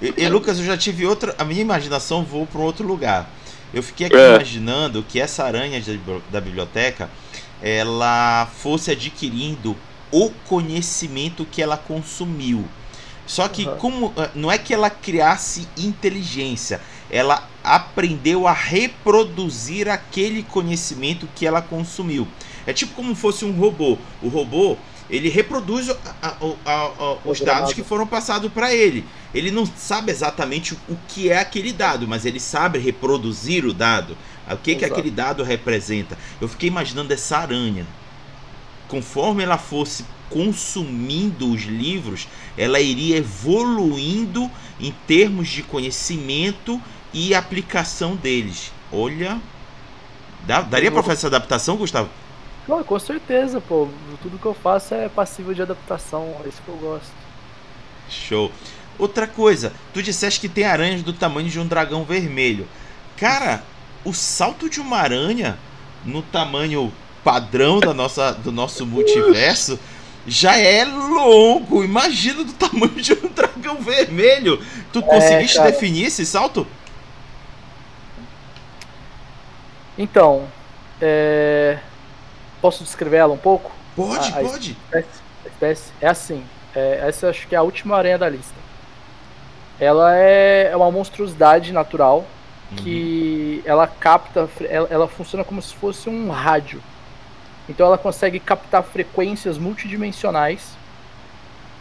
E, 0.00 0.14
e, 0.18 0.28
Lucas, 0.28 0.58
eu 0.58 0.64
já 0.66 0.76
tive 0.76 1.06
outra. 1.06 1.34
A 1.38 1.44
minha 1.44 1.62
imaginação 1.62 2.22
voou 2.22 2.46
para 2.46 2.60
um 2.60 2.64
outro 2.64 2.86
lugar. 2.86 3.26
Eu 3.72 3.82
fiquei 3.82 4.06
aqui 4.06 4.16
é. 4.16 4.34
imaginando 4.34 5.02
que 5.02 5.18
essa 5.18 5.42
aranha 5.42 5.82
da 6.30 6.38
biblioteca 6.38 7.08
ela 7.62 8.46
fosse 8.58 8.90
adquirindo 8.90 9.74
o 10.12 10.30
conhecimento 10.46 11.46
que 11.46 11.62
ela 11.62 11.78
consumiu. 11.78 12.62
Só 13.26 13.48
que 13.48 13.66
uhum. 13.66 13.76
como 13.78 14.12
eh, 14.18 14.30
não 14.34 14.52
é 14.52 14.58
que 14.58 14.74
ela 14.74 14.90
criasse 14.90 15.66
inteligência, 15.78 16.78
ela 17.10 17.48
aprendeu 17.64 18.46
a 18.46 18.52
reproduzir 18.52 19.88
aquele 19.88 20.42
conhecimento 20.42 21.26
que 21.34 21.46
ela 21.46 21.62
consumiu. 21.62 22.28
É 22.66 22.72
tipo 22.72 22.94
como 22.94 23.14
fosse 23.14 23.44
um 23.44 23.52
robô. 23.52 23.98
O 24.22 24.28
robô 24.28 24.76
ele 25.08 25.28
reproduz 25.28 25.90
a, 25.90 25.96
a, 26.22 26.36
a, 26.64 27.16
os 27.24 27.40
dados 27.40 27.72
que 27.72 27.82
foram 27.82 28.06
passados 28.06 28.50
para 28.52 28.74
ele. 28.74 29.04
Ele 29.34 29.50
não 29.50 29.66
sabe 29.66 30.10
exatamente 30.10 30.74
o 30.88 30.96
que 31.08 31.30
é 31.30 31.38
aquele 31.38 31.72
dado, 31.72 32.08
mas 32.08 32.24
ele 32.24 32.40
sabe 32.40 32.78
reproduzir 32.78 33.66
o 33.66 33.74
dado. 33.74 34.16
O 34.50 34.56
que, 34.56 34.74
que 34.74 34.84
aquele 34.84 35.10
dado 35.10 35.42
representa. 35.42 36.16
Eu 36.40 36.48
fiquei 36.48 36.68
imaginando 36.68 37.12
essa 37.12 37.38
aranha. 37.38 37.86
Conforme 38.88 39.42
ela 39.42 39.58
fosse 39.58 40.04
consumindo 40.30 41.50
os 41.50 41.62
livros, 41.62 42.26
ela 42.56 42.80
iria 42.80 43.18
evoluindo 43.18 44.50
em 44.80 44.92
termos 45.06 45.48
de 45.48 45.62
conhecimento 45.62 46.80
e 47.12 47.34
aplicação 47.34 48.16
deles. 48.16 48.72
Olha, 48.92 49.40
dá, 50.46 50.60
daria 50.62 50.90
para 50.90 51.02
fazer 51.02 51.18
essa 51.18 51.26
adaptação, 51.28 51.76
Gustavo? 51.76 52.08
Pô, 52.66 52.82
com 52.82 52.98
certeza, 52.98 53.60
pô. 53.60 53.88
Tudo 54.22 54.38
que 54.38 54.46
eu 54.46 54.54
faço 54.54 54.94
é 54.94 55.08
passível 55.08 55.52
de 55.52 55.62
adaptação. 55.62 56.36
É 56.44 56.48
isso 56.48 56.62
que 56.62 56.68
eu 56.68 56.76
gosto. 56.76 57.12
Show. 58.08 58.50
Outra 58.98 59.26
coisa, 59.26 59.72
tu 59.92 60.02
disseste 60.02 60.40
que 60.40 60.48
tem 60.48 60.64
aranhas 60.64 61.02
do 61.02 61.12
tamanho 61.12 61.48
de 61.48 61.58
um 61.58 61.66
dragão 61.66 62.04
vermelho. 62.04 62.66
Cara, 63.16 63.62
o 64.04 64.12
salto 64.12 64.70
de 64.70 64.80
uma 64.80 64.98
aranha 64.98 65.58
no 66.04 66.22
tamanho 66.22 66.92
padrão 67.22 67.80
da 67.80 67.94
nossa, 67.94 68.32
do 68.32 68.52
nosso 68.52 68.86
multiverso 68.86 69.78
já 70.26 70.56
é 70.56 70.84
longo. 70.84 71.82
Imagina 71.82 72.44
do 72.44 72.52
tamanho 72.52 72.94
de 72.94 73.12
um 73.12 73.28
dragão 73.28 73.76
vermelho. 73.76 74.62
Tu 74.92 75.00
é, 75.00 75.02
conseguiste 75.02 75.60
definir 75.60 76.06
esse 76.06 76.24
salto? 76.24 76.66
Então, 79.98 80.48
é... 81.00 81.78
Posso 82.64 82.82
descrever 82.82 83.18
ela 83.18 83.34
um 83.34 83.36
pouco? 83.36 83.70
Pode, 83.94 84.32
a, 84.32 84.38
a 84.38 84.40
pode. 84.40 84.70
Espécie, 84.70 85.22
a 85.44 85.48
espécie 85.48 85.92
é 86.00 86.08
assim. 86.08 86.42
É, 86.74 87.04
essa 87.06 87.28
acho 87.28 87.46
que 87.46 87.54
é 87.54 87.58
a 87.58 87.62
última 87.62 87.94
aranha 87.94 88.16
da 88.16 88.26
lista. 88.26 88.54
Ela 89.78 90.16
é, 90.16 90.70
é 90.72 90.74
uma 90.74 90.90
monstruosidade 90.90 91.74
natural 91.74 92.24
que 92.78 93.60
uhum. 93.62 93.70
ela 93.70 93.86
capta, 93.86 94.48
ela, 94.66 94.88
ela, 94.90 95.06
funciona 95.06 95.44
como 95.44 95.60
se 95.60 95.74
fosse 95.74 96.08
um 96.08 96.30
rádio. 96.30 96.80
Então 97.68 97.86
ela 97.86 97.98
consegue 97.98 98.40
captar 98.40 98.82
frequências 98.82 99.58
multidimensionais 99.58 100.74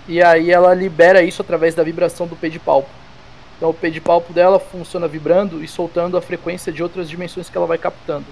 e 0.05 0.21
aí 0.21 0.51
ela 0.51 0.73
libera 0.73 1.23
isso 1.23 1.41
através 1.41 1.73
da 1.73 1.81
vibração 1.81 2.27
do 2.27 2.35
pedipalpo. 2.35 2.89
Então 3.55 3.69
o 3.69 3.73
pedipalpo 3.73 4.33
dela 4.33 4.59
funciona 4.59 5.07
vibrando 5.07 5.63
e 5.63 5.67
soltando 5.67 6.17
a 6.17 6.21
frequência 6.21 6.73
de 6.73 6.83
outras 6.83 7.09
dimensões 7.09 7.49
que 7.49 7.57
ela 7.57 7.67
vai 7.67 7.77
captando. 7.77 8.25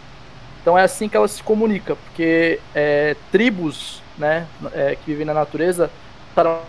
Então 0.62 0.78
é 0.78 0.84
assim 0.84 1.10
que 1.10 1.18
ela 1.18 1.28
se 1.28 1.42
comunica, 1.42 1.96
porque 1.96 2.60
é, 2.74 3.16
tribos 3.32 4.02
né, 4.18 4.46
é, 4.74 4.96
que 4.96 5.12
vivem 5.12 5.26
na 5.26 5.34
natureza 5.34 5.90
estão 6.30 6.60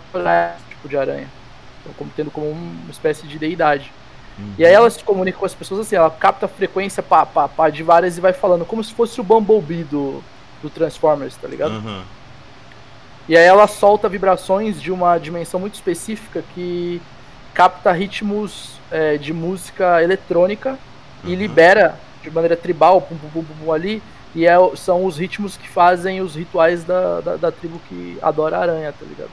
tipo 0.69 0.89
de 0.89 0.97
aranha, 0.97 1.27
então, 1.79 1.93
como, 1.97 2.11
tendo 2.15 2.31
como 2.31 2.49
uma 2.49 2.91
espécie 2.91 3.25
de 3.27 3.37
deidade. 3.37 3.91
Uhum. 4.37 4.53
E 4.57 4.65
aí 4.65 4.73
ela 4.73 4.89
se 4.89 5.03
comunica 5.03 5.37
com 5.37 5.45
as 5.45 5.53
pessoas 5.53 5.81
assim, 5.81 5.95
ela 5.95 6.09
capta 6.09 6.47
a 6.47 6.49
frequência 6.49 7.03
pá, 7.03 7.25
pá, 7.25 7.47
pá, 7.47 7.69
de 7.69 7.83
várias 7.83 8.17
e 8.17 8.21
vai 8.21 8.33
falando, 8.33 8.65
como 8.65 8.83
se 8.83 8.93
fosse 8.93 9.21
o 9.21 9.23
Bumblebee 9.23 9.83
do, 9.83 10.23
do 10.61 10.69
Transformers, 10.69 11.35
tá 11.35 11.47
ligado? 11.47 11.75
Uhum. 11.75 12.01
E 13.29 13.37
aí 13.37 13.45
ela 13.45 13.67
solta 13.67 14.09
vibrações 14.09 14.81
de 14.81 14.91
uma 14.91 15.17
dimensão 15.17 15.59
muito 15.59 15.75
específica 15.75 16.43
que 16.53 17.01
capta 17.53 17.91
ritmos 17.91 18.79
é, 18.91 19.17
de 19.17 19.31
música 19.31 20.03
eletrônica 20.03 20.71
uhum. 21.23 21.29
e 21.29 21.35
libera 21.35 21.97
de 22.23 22.31
maneira 22.31 22.55
tribal, 22.55 23.01
pum, 23.01 23.15
pum, 23.17 23.29
pum, 23.29 23.43
pum, 23.43 23.71
ali, 23.71 24.01
e 24.35 24.45
é, 24.45 24.55
são 24.75 25.05
os 25.05 25.17
ritmos 25.17 25.57
que 25.57 25.67
fazem 25.67 26.21
os 26.21 26.35
rituais 26.35 26.83
da, 26.83 27.21
da, 27.21 27.35
da 27.35 27.51
tribo 27.51 27.79
que 27.87 28.17
adora 28.21 28.57
a 28.57 28.61
aranha, 28.61 28.91
tá 28.91 29.05
ligado? 29.05 29.31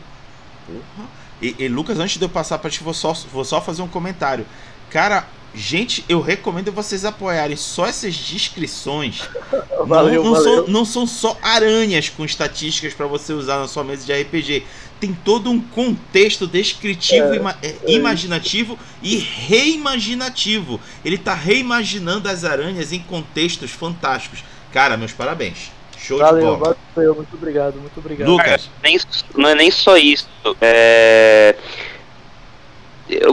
Uhum. 0.68 1.06
E, 1.40 1.56
e, 1.58 1.68
Lucas, 1.68 1.98
antes 1.98 2.18
de 2.18 2.24
eu 2.24 2.28
passar 2.28 2.58
para 2.58 2.70
ti, 2.70 2.82
vou 2.82 2.92
só, 2.92 3.12
vou 3.32 3.44
só 3.44 3.60
fazer 3.60 3.80
um 3.80 3.88
comentário. 3.88 4.46
Cara, 4.90 5.26
gente, 5.54 6.04
eu 6.08 6.20
recomendo 6.20 6.70
vocês 6.70 7.04
apoiarem 7.04 7.56
só 7.56 7.86
essas 7.86 8.14
descrições. 8.14 9.28
valeu, 9.86 10.22
não, 10.22 10.32
não, 10.32 10.34
valeu. 10.34 10.56
São, 10.56 10.66
não 10.66 10.84
são 10.84 11.06
só 11.06 11.36
aranhas 11.42 12.10
com 12.10 12.24
estatísticas 12.24 12.92
para 12.92 13.06
você 13.06 13.32
usar 13.32 13.58
na 13.58 13.68
sua 13.68 13.82
mesa 13.82 14.04
de 14.04 14.12
RPG 14.12 14.66
tem 15.00 15.16
todo 15.24 15.50
um 15.50 15.58
contexto 15.58 16.46
descritivo, 16.46 17.32
é, 17.32 17.36
ima 17.36 17.56
é, 17.62 17.74
é 17.84 17.92
imaginativo 17.92 18.78
e 19.02 19.16
reimaginativo. 19.16 20.78
Ele 21.02 21.14
está 21.14 21.32
reimaginando 21.32 22.28
as 22.28 22.44
aranhas 22.44 22.92
em 22.92 23.00
contextos 23.00 23.70
fantásticos. 23.70 24.44
Cara, 24.70 24.96
meus 24.96 25.12
parabéns. 25.12 25.72
Show 25.98 26.18
valeu, 26.18 26.52
de 26.52 26.58
bola. 26.58 26.76
Valeu, 26.94 27.14
muito 27.14 27.34
obrigado, 27.34 27.76
muito 27.76 27.98
obrigado. 27.98 28.28
Lucas. 28.28 28.70
Nem, 28.82 28.98
não 29.34 29.48
é 29.48 29.54
nem 29.54 29.70
só 29.70 29.96
isso. 29.96 30.28
É... 30.60 31.56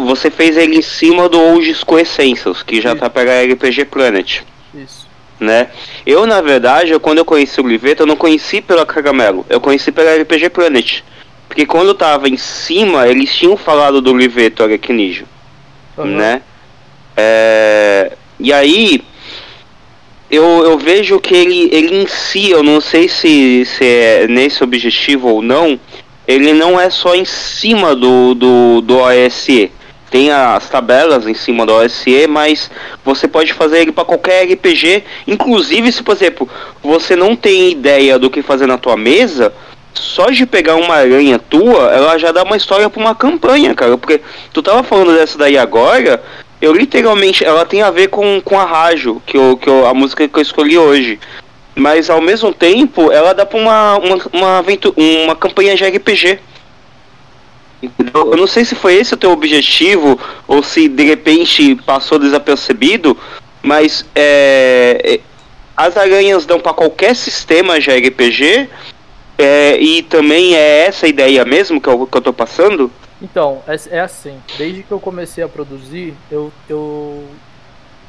Você 0.06 0.32
fez 0.32 0.58
ele 0.58 0.78
em 0.78 0.82
cima 0.82 1.30
do 1.30 1.40
Olds 1.40 1.84
Essentials, 2.00 2.64
que 2.64 2.82
já 2.82 2.92
isso. 2.92 3.00
tá 3.00 3.10
para 3.10 3.44
RPG 3.44 3.86
Planet. 3.86 4.42
Isso. 4.74 5.06
Né? 5.40 5.70
Eu, 6.06 6.26
na 6.26 6.42
verdade, 6.42 6.98
quando 7.00 7.20
eu 7.20 7.26
conheci 7.26 7.62
o 7.62 7.68
Liveta, 7.68 8.02
eu 8.02 8.08
não 8.08 8.16
conheci 8.16 8.60
pela 8.60 8.86
Caramelo, 8.86 9.46
eu 9.50 9.62
conheci 9.62 9.92
pela 9.92 10.16
RPG 10.16 10.50
Planet. 10.50 11.04
Porque 11.48 11.66
quando 11.66 11.88
eu 11.88 11.96
tava 11.96 12.28
em 12.28 12.38
cima, 12.38 13.08
eles 13.08 13.34
tinham 13.36 13.56
falado 13.56 14.02
do 14.02 14.16
Liveto 14.16 14.64
Aracnídeo, 14.64 15.28
uhum. 15.98 16.06
né? 16.06 16.42
É, 17.16 18.12
e 18.40 18.54
aí, 18.54 19.02
eu, 20.30 20.44
eu 20.64 20.78
vejo 20.78 21.20
que 21.20 21.34
ele, 21.34 21.70
ele 21.72 22.02
em 22.04 22.08
si, 22.08 22.52
eu 22.52 22.62
não 22.62 22.82
sei 22.82 23.08
se, 23.08 23.66
se 23.66 23.86
é 23.86 24.28
nesse 24.28 24.64
objetivo 24.64 25.30
ou 25.30 25.42
não, 25.42 25.80
ele 26.28 26.54
não 26.54 26.80
é 26.80 26.90
só 26.90 27.16
em 27.16 27.24
cima 27.26 27.96
do, 27.96 28.34
do, 28.36 28.82
do 28.82 28.98
OSE. 28.98 29.72
Tem 30.12 30.32
as 30.32 30.70
tabelas 30.70 31.28
em 31.28 31.34
cima 31.34 31.66
do 31.66 31.74
OSE, 31.74 32.28
mas 32.28 32.70
você 33.04 33.28
pode 33.28 33.54
fazer 33.54 33.82
ele 33.82 33.92
para 33.92 34.06
qualquer 34.06 34.44
RPG. 34.44 35.04
Inclusive, 35.26 35.92
se, 35.92 36.04
por 36.04 36.16
exemplo, 36.16 36.50
você 36.84 37.16
não 37.16 37.36
tem 37.36 37.72
ideia 37.72 38.20
do 38.20 38.30
que 38.30 38.42
fazer 38.42 38.68
na 38.68 38.78
tua 38.78 38.96
mesa, 38.96 39.54
só 39.98 40.30
de 40.30 40.46
pegar 40.46 40.76
uma 40.76 40.96
aranha 40.96 41.40
tua, 41.40 41.92
ela 41.92 42.18
já 42.18 42.32
dá 42.32 42.44
uma 42.44 42.58
história 42.58 42.90
pra 42.90 43.02
uma 43.02 43.16
campanha, 43.16 43.74
cara. 43.74 43.98
Porque 43.98 44.22
tu 44.54 44.62
tava 44.62 44.84
falando 44.84 45.16
dessa 45.16 45.38
daí 45.38 45.58
agora, 45.58 46.24
eu 46.62 46.74
literalmente, 46.74 47.44
ela 47.44 47.66
tem 47.66 47.82
a 47.82 47.92
ver 47.92 48.08
com, 48.08 48.42
com 48.42 48.60
a 48.60 48.66
rádio, 48.66 49.22
que, 49.26 49.38
eu, 49.38 49.58
que 49.58 49.70
eu, 49.70 49.86
a 49.86 49.94
música 49.94 50.28
que 50.28 50.38
eu 50.38 50.42
escolhi 50.42 50.78
hoje. 50.78 51.20
Mas 51.76 52.10
ao 52.10 52.22
mesmo 52.22 52.54
tempo, 52.54 53.12
ela 53.12 53.34
dá 53.34 53.46
pra 53.46 53.60
uma, 53.60 53.98
uma, 53.98 54.18
uma, 54.34 54.58
aventura, 54.58 54.96
uma 54.98 55.36
campanha 55.36 55.76
de 55.76 55.86
RPG. 55.86 56.40
Eu 58.14 58.36
não 58.36 58.48
sei 58.48 58.66
se 58.66 58.74
foi 58.74 58.96
esse 58.96 59.14
o 59.14 59.18
teu 59.18 59.32
objetivo, 59.32 60.20
ou 60.48 60.64
se 60.64 60.88
de 60.88 61.04
repente 61.04 61.76
passou 61.86 62.18
desapercebido, 62.18 63.16
mas 63.62 64.04
é, 64.16 65.00
é 65.04 65.20
as 65.78 65.96
aranhas 65.96 66.44
dão 66.48 66.60
para 66.60 66.74
qualquer 66.74 67.16
sistema 67.16 67.80
de 67.80 67.92
RPG 67.92 68.68
é, 69.38 69.80
e 69.80 70.02
também 70.02 70.56
é 70.56 70.88
essa 70.88 71.08
ideia 71.08 71.46
mesmo 71.46 71.80
que 71.80 71.88
eu, 71.88 72.08
que 72.08 72.18
eu 72.18 72.22
tô 72.22 72.34
passando? 72.34 72.92
Então, 73.22 73.62
é, 73.68 73.98
é 73.98 74.00
assim. 74.00 74.40
Desde 74.58 74.84
que 74.84 74.92
eu 74.92 75.00
comecei 75.00 75.44
a 75.44 75.48
produzir, 75.48 76.16
eu, 76.32 76.52
eu, 76.68 77.24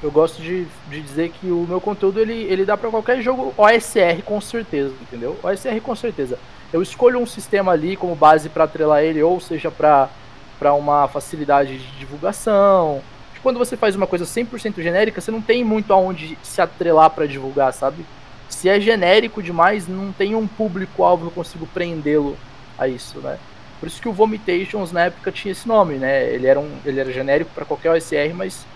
eu 0.03 0.11
gosto 0.11 0.41
de, 0.41 0.67
de 0.89 1.01
dizer 1.01 1.31
que 1.31 1.51
o 1.51 1.67
meu 1.69 1.81
conteúdo 1.81 2.21
ele, 2.21 2.45
ele 2.45 2.65
dá 2.65 2.77
para 2.77 2.91
qualquer 2.91 3.21
jogo 3.21 3.53
OSR 3.57 4.23
com 4.25 4.41
certeza, 4.41 4.95
entendeu? 5.03 5.37
OSR 5.43 5.81
com 5.83 5.95
certeza. 5.95 6.39
Eu 6.73 6.83
escolho 6.83 7.19
um 7.19 7.27
sistema 7.27 7.73
ali 7.73 7.97
como 7.97 8.15
base 8.15 8.49
para 8.49 8.65
atrelar 8.65 9.03
ele, 9.03 9.23
ou 9.23 9.41
seja, 9.41 9.71
para 9.71 10.75
uma 10.75 11.09
facilidade 11.09 11.79
de 11.79 11.99
divulgação. 11.99 13.03
Quando 13.43 13.59
você 13.59 13.77
faz 13.77 13.95
uma 13.97 14.07
coisa 14.07 14.25
100% 14.25 14.83
genérica, 14.83 15.21
você 15.21 15.31
não 15.31 15.41
tem 15.41 15.65
muito 15.65 15.93
aonde 15.93 16.37
se 16.43 16.61
atrelar 16.61 17.11
para 17.11 17.27
divulgar, 17.27 17.73
sabe? 17.73 18.05
Se 18.49 18.69
é 18.69 18.81
genérico 18.81 19.43
demais, 19.43 19.87
não 19.87 20.13
tem 20.13 20.35
um 20.35 20.47
público-alvo 20.47 21.25
que 21.25 21.29
eu 21.29 21.35
consigo 21.35 21.67
prendê-lo 21.67 22.37
a 22.79 22.89
isso, 22.89 23.19
né? 23.19 23.39
Por 23.79 23.87
isso 23.87 24.01
que 24.01 24.09
o 24.09 24.13
Vomitations 24.13 24.91
na 24.91 25.05
época 25.05 25.31
tinha 25.31 25.53
esse 25.53 25.69
nome, 25.69 25.95
né? 25.95 26.29
Ele 26.33 26.47
era, 26.47 26.59
um, 26.59 26.79
ele 26.85 26.99
era 26.99 27.13
genérico 27.13 27.51
para 27.55 27.65
qualquer 27.65 27.91
OSR, 27.91 28.35
mas 28.35 28.67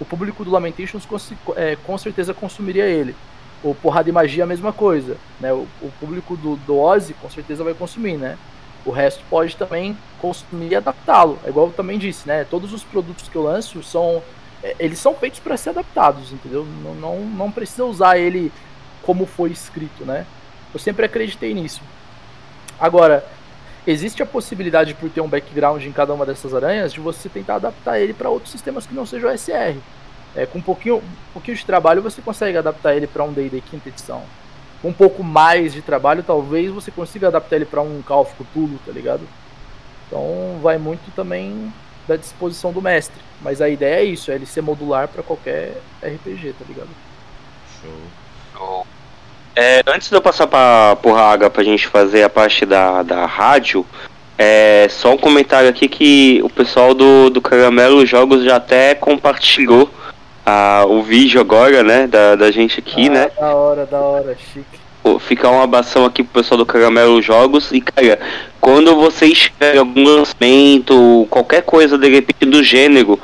o 0.00 0.04
público 0.04 0.44
do 0.44 0.50
Lamentations 0.50 1.04
com, 1.04 1.16
é, 1.56 1.76
com 1.76 1.98
certeza 1.98 2.32
consumiria 2.32 2.84
ele. 2.84 3.14
O 3.62 3.74
Porrada 3.74 4.08
e 4.08 4.12
Magia 4.12 4.44
a 4.44 4.46
mesma 4.46 4.72
coisa, 4.72 5.16
né? 5.40 5.52
O, 5.52 5.66
o 5.82 5.92
público 6.00 6.36
do, 6.36 6.56
do 6.56 6.78
Ozzy 6.78 7.12
com 7.14 7.28
certeza 7.28 7.64
vai 7.64 7.74
consumir, 7.74 8.16
né? 8.16 8.38
O 8.86 8.90
resto 8.90 9.22
pode 9.28 9.56
também 9.56 9.98
consumir 10.20 10.72
e 10.72 10.76
adaptá-lo. 10.76 11.38
É 11.44 11.48
igual 11.48 11.66
eu 11.66 11.72
também 11.72 11.98
disse, 11.98 12.26
né? 12.26 12.44
Todos 12.44 12.72
os 12.72 12.82
produtos 12.84 13.28
que 13.28 13.36
eu 13.36 13.42
lanço 13.42 13.82
são 13.82 14.22
é, 14.62 14.74
eles 14.78 14.98
são 14.98 15.14
feitos 15.14 15.40
para 15.40 15.56
ser 15.56 15.70
adaptados, 15.70 16.32
entendeu? 16.32 16.66
Não, 16.82 16.94
não, 16.94 17.20
não 17.20 17.50
precisa 17.50 17.84
usar 17.84 18.18
ele 18.18 18.50
como 19.08 19.24
foi 19.24 19.50
escrito, 19.50 20.04
né? 20.04 20.26
Eu 20.74 20.78
sempre 20.78 21.06
acreditei 21.06 21.54
nisso. 21.54 21.80
Agora, 22.78 23.24
existe 23.86 24.22
a 24.22 24.26
possibilidade, 24.26 24.92
por 24.92 25.08
ter 25.08 25.22
um 25.22 25.28
background 25.28 25.82
em 25.82 25.92
cada 25.92 26.12
uma 26.12 26.26
dessas 26.26 26.52
aranhas, 26.52 26.92
de 26.92 27.00
você 27.00 27.26
tentar 27.26 27.54
adaptar 27.54 27.98
ele 27.98 28.12
para 28.12 28.28
outros 28.28 28.52
sistemas 28.52 28.86
que 28.86 28.94
não 28.94 29.06
sejam 29.06 29.34
SR. 29.34 29.78
É, 30.36 30.44
com 30.44 30.58
um 30.58 30.62
pouquinho, 30.62 30.96
um 30.96 31.32
pouquinho 31.32 31.56
de 31.56 31.64
trabalho 31.64 32.02
você 32.02 32.20
consegue 32.20 32.58
adaptar 32.58 32.94
ele 32.94 33.06
para 33.06 33.24
um 33.24 33.32
D&D 33.32 33.62
quinta 33.62 33.88
edição. 33.88 34.22
Com 34.82 34.88
um 34.90 34.92
pouco 34.92 35.24
mais 35.24 35.72
de 35.72 35.80
trabalho, 35.80 36.22
talvez 36.22 36.70
você 36.70 36.90
consiga 36.90 37.28
adaptar 37.28 37.56
ele 37.56 37.64
para 37.64 37.80
um 37.80 38.02
Call 38.02 38.20
of 38.20 38.34
Cthulhu, 38.34 38.78
tá 38.84 38.92
ligado? 38.92 39.26
Então 40.06 40.60
vai 40.62 40.76
muito 40.76 41.10
também 41.16 41.72
da 42.06 42.14
disposição 42.14 42.74
do 42.74 42.82
mestre. 42.82 43.22
Mas 43.40 43.62
a 43.62 43.70
ideia 43.70 44.02
é 44.02 44.04
isso, 44.04 44.30
é 44.30 44.34
ele 44.34 44.44
ser 44.44 44.60
modular 44.60 45.08
para 45.08 45.22
qualquer 45.22 45.80
RPG, 46.02 46.52
tá 46.58 46.66
ligado? 46.68 46.90
Show. 47.80 47.90
É, 49.60 49.82
antes 49.88 50.08
de 50.08 50.14
eu 50.14 50.22
passar 50.22 50.46
para 50.46 50.96
o 51.02 51.12
Raga 51.12 51.50
para 51.50 51.62
a 51.62 51.64
gente 51.64 51.88
fazer 51.88 52.22
a 52.22 52.28
parte 52.28 52.64
da, 52.64 53.02
da 53.02 53.26
rádio, 53.26 53.84
é, 54.38 54.86
só 54.88 55.14
um 55.14 55.18
comentário 55.18 55.68
aqui 55.68 55.88
que 55.88 56.40
o 56.44 56.48
pessoal 56.48 56.94
do, 56.94 57.28
do 57.28 57.40
Caramelo 57.40 58.06
Jogos 58.06 58.44
já 58.44 58.54
até 58.54 58.94
compartilhou 58.94 59.90
ah, 60.46 60.84
o 60.86 61.02
vídeo 61.02 61.40
agora, 61.40 61.82
né, 61.82 62.06
da, 62.06 62.36
da 62.36 62.52
gente 62.52 62.78
aqui, 62.78 63.08
ah, 63.08 63.10
né? 63.10 63.30
Da 63.36 63.52
hora, 63.52 63.84
da 63.84 63.98
hora, 63.98 64.36
chique. 64.36 64.78
Ficar 65.26 65.50
uma 65.50 65.64
abração 65.64 66.04
aqui 66.04 66.22
pro 66.22 66.40
pessoal 66.40 66.58
do 66.58 66.64
Caramelo 66.64 67.20
Jogos 67.20 67.72
e, 67.72 67.80
cara, 67.80 68.20
quando 68.60 68.94
vocês 68.94 69.36
tiverem 69.36 69.80
algum 69.80 70.04
lançamento, 70.04 71.26
qualquer 71.28 71.62
coisa 71.62 71.98
de 71.98 72.08
repente 72.08 72.46
do 72.46 72.62
gênero, 72.62 73.18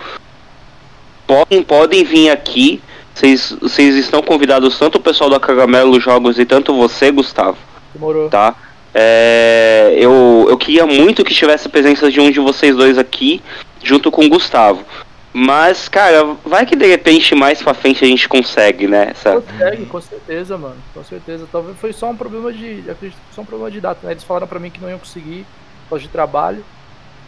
podem, 1.29 1.63
podem 1.63 2.03
vir 2.03 2.31
aqui 2.31 2.83
vocês, 3.15 3.57
vocês 3.61 3.95
estão 3.95 4.21
convidados, 4.23 4.77
tanto 4.79 4.99
o 4.99 5.01
pessoal 5.01 5.31
da 5.31 5.39
Caramelo 5.39 6.01
Jogos 6.01 6.39
e 6.39 6.45
tanto 6.45 6.75
você, 6.75 7.13
Gustavo. 7.13 7.57
Demorou. 7.95 8.29
Tá? 8.29 8.57
É, 8.93 9.95
eu, 9.97 10.47
eu 10.49 10.59
queria 10.59 10.85
muito 10.85 11.25
que 11.25 11.33
tivesse 11.33 11.69
a 11.69 11.71
presença 11.71 12.11
de 12.11 12.21
um 12.21 12.31
de 12.31 12.41
vocês 12.41 12.75
dois 12.75 12.99
aqui, 12.99 13.41
junto 13.83 14.11
com 14.11 14.25
o 14.25 14.29
Gustavo. 14.29 14.85
Mas, 15.33 15.89
cara, 15.89 16.37
vai 16.45 16.65
que 16.67 16.77
de 16.77 16.87
repente 16.87 17.35
mais 17.35 17.61
pra 17.61 17.75
frente 17.75 18.05
a 18.05 18.09
gente 18.09 18.29
consegue, 18.29 18.87
né? 18.87 19.09
Essa... 19.11 19.41
Consegue, 19.41 19.87
com 19.87 20.01
certeza, 20.01 20.59
mano. 20.59 20.77
Com 20.93 21.03
certeza. 21.03 21.49
Talvez 21.51 21.77
foi 21.79 21.93
só 21.93 22.11
um 22.11 22.17
problema 22.17 22.53
de. 22.53 22.85
Acredito 22.89 23.19
que 23.19 23.27
foi 23.27 23.35
só 23.35 23.43
um 23.43 23.45
problema 23.45 23.71
de 23.71 23.81
data, 23.81 24.07
né? 24.07 24.13
Eles 24.13 24.23
falaram 24.23 24.47
pra 24.47 24.61
mim 24.61 24.71
que 24.71 24.81
não 24.81 24.89
iam 24.89 24.99
conseguir 24.99 25.45
por 25.89 25.99
de 25.99 26.07
trabalho. 26.07 26.65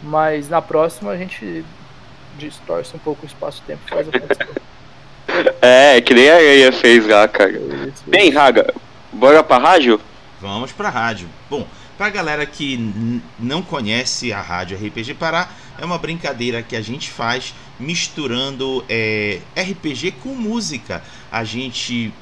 Mas 0.01 0.47
na 0.47 0.61
próxima 0.61 1.11
a 1.11 1.17
gente 1.17 1.65
distorce 2.37 2.95
um 2.95 2.99
pouco 2.99 3.23
o 3.23 3.25
espaço-tempo 3.25 3.81
e 3.87 3.89
faz 3.89 4.07
acontecer. 4.07 4.49
É, 5.61 5.99
que 6.01 6.13
nem 6.13 6.29
a 6.29 6.35
Areia 6.35 6.71
fez 6.71 7.05
lá, 7.05 7.27
cara. 7.27 7.61
Bem, 8.05 8.29
Raga, 8.31 8.73
bora 9.11 9.43
pra 9.43 9.57
rádio? 9.57 9.99
Vamos 10.39 10.71
pra 10.71 10.89
rádio. 10.89 11.27
Bom, 11.49 11.67
pra 11.97 12.09
galera 12.09 12.45
que 12.45 13.21
não 13.39 13.61
conhece 13.61 14.31
a 14.31 14.41
rádio 14.41 14.77
RPG 14.77 15.15
Pará, 15.15 15.49
é 15.79 15.85
uma 15.85 15.97
brincadeira 15.97 16.61
que 16.61 16.75
a 16.75 16.81
gente 16.81 17.09
faz 17.09 17.53
misturando 17.79 18.83
é, 18.87 19.39
RPG 19.55 20.11
com 20.23 20.29
música. 20.29 21.03
A 21.31 21.43
gente 21.43 22.13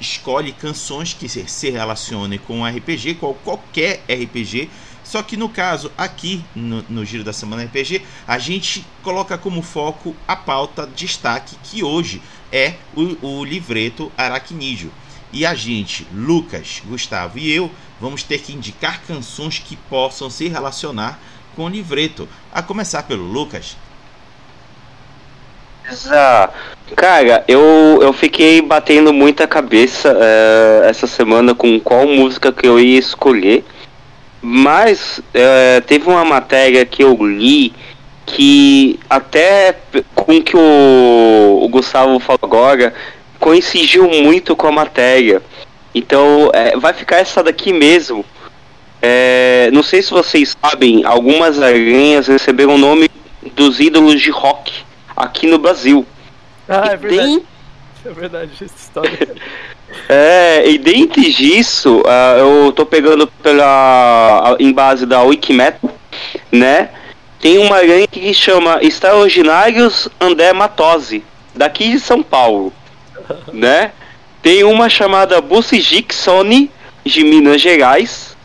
escolhe 0.00 0.52
canções 0.52 1.14
que 1.14 1.28
se 1.28 1.70
relacionem 1.70 2.38
com 2.38 2.66
RPG, 2.66 3.14
com 3.14 3.32
qualquer 3.34 4.02
RPG 4.08 4.68
só 5.12 5.22
que 5.22 5.36
no 5.36 5.46
caso, 5.46 5.92
aqui 5.98 6.42
no, 6.56 6.82
no, 6.88 7.04
Giro 7.04 7.22
da 7.22 7.34
Semana 7.34 7.64
RPG, 7.64 8.00
a 8.26 8.38
gente 8.38 8.82
coloca 9.02 9.36
como 9.36 9.60
foco 9.60 10.16
a 10.26 10.34
pauta 10.34 10.88
destaque, 10.96 11.54
que 11.64 11.84
hoje 11.84 12.22
é 12.50 12.76
o, 12.96 13.40
o 13.40 13.44
livreto 13.44 14.10
Aracnídeo. 14.16 14.90
E 15.30 15.44
a 15.44 15.54
gente, 15.54 16.06
Lucas, 16.14 16.80
Gustavo 16.86 17.38
e 17.38 17.52
eu, 17.52 17.70
vamos 18.00 18.22
ter 18.22 18.38
que 18.38 18.54
indicar 18.54 19.02
canções 19.02 19.58
que 19.58 19.76
possam 19.76 20.30
se 20.30 20.48
relacionar 20.48 21.20
com 21.54 21.66
o 21.66 21.68
livreto. 21.68 22.26
A 22.50 22.62
começar 22.62 23.02
pelo 23.02 23.24
Lucas. 23.24 23.76
Cara, 26.96 27.44
eu, 27.46 27.98
eu 28.00 28.14
fiquei 28.14 28.62
batendo 28.62 29.12
muita 29.12 29.46
cabeça 29.46 30.10
uh, 30.10 30.84
essa 30.84 31.06
semana 31.06 31.54
com 31.54 31.78
qual 31.78 32.06
música 32.06 32.50
que 32.50 32.66
eu 32.66 32.80
ia 32.80 32.98
escolher. 32.98 33.62
Mas 34.42 35.20
é, 35.32 35.80
teve 35.82 36.08
uma 36.08 36.24
matéria 36.24 36.84
que 36.84 37.02
eu 37.02 37.14
li 37.24 37.72
que 38.26 38.98
até 39.08 39.76
com 40.14 40.38
o 40.38 40.42
que 40.42 40.56
o, 40.56 41.60
o 41.62 41.68
Gustavo 41.68 42.18
falou 42.18 42.40
agora 42.42 42.94
coincidiu 43.38 44.08
muito 44.08 44.56
com 44.56 44.66
a 44.66 44.72
matéria. 44.72 45.42
Então 45.94 46.50
é, 46.52 46.76
vai 46.76 46.92
ficar 46.92 47.18
essa 47.18 47.42
daqui 47.42 47.72
mesmo. 47.72 48.24
É, 49.00 49.70
não 49.72 49.82
sei 49.82 50.02
se 50.02 50.10
vocês 50.10 50.56
sabem, 50.60 51.04
algumas 51.04 51.60
aranhas 51.60 52.28
receberam 52.28 52.76
o 52.76 52.78
nome 52.78 53.10
dos 53.54 53.80
ídolos 53.80 54.20
de 54.20 54.30
rock 54.30 54.72
aqui 55.16 55.46
no 55.46 55.58
Brasil. 55.58 56.06
Ah, 56.68 56.90
é 56.92 56.96
verdade. 56.96 57.28
Tem... 57.28 57.42
É 58.04 58.10
verdade 58.10 58.50
essa 58.54 58.64
história. 58.64 59.36
É, 60.08 60.68
e 60.68 60.78
dentro 60.78 61.20
disso, 61.20 62.00
uh, 62.00 62.38
eu 62.38 62.72
tô 62.72 62.84
pegando 62.84 63.26
pela 63.26 64.56
em 64.58 64.72
base 64.72 65.06
da 65.06 65.22
Wikimetal, 65.22 65.90
né? 66.50 66.90
Tem 67.40 67.58
uma 67.58 67.76
aranha 67.76 68.06
que 68.06 68.32
chama 68.32 68.78
Extraordinários 68.82 70.08
Andematose, 70.20 71.24
daqui 71.54 71.90
de 71.90 72.00
São 72.00 72.22
Paulo, 72.22 72.72
né? 73.52 73.92
Tem 74.42 74.64
uma 74.64 74.88
chamada 74.88 75.40
Bucigixone, 75.40 76.70
de 77.04 77.24
Minas 77.24 77.60
Gerais. 77.60 78.36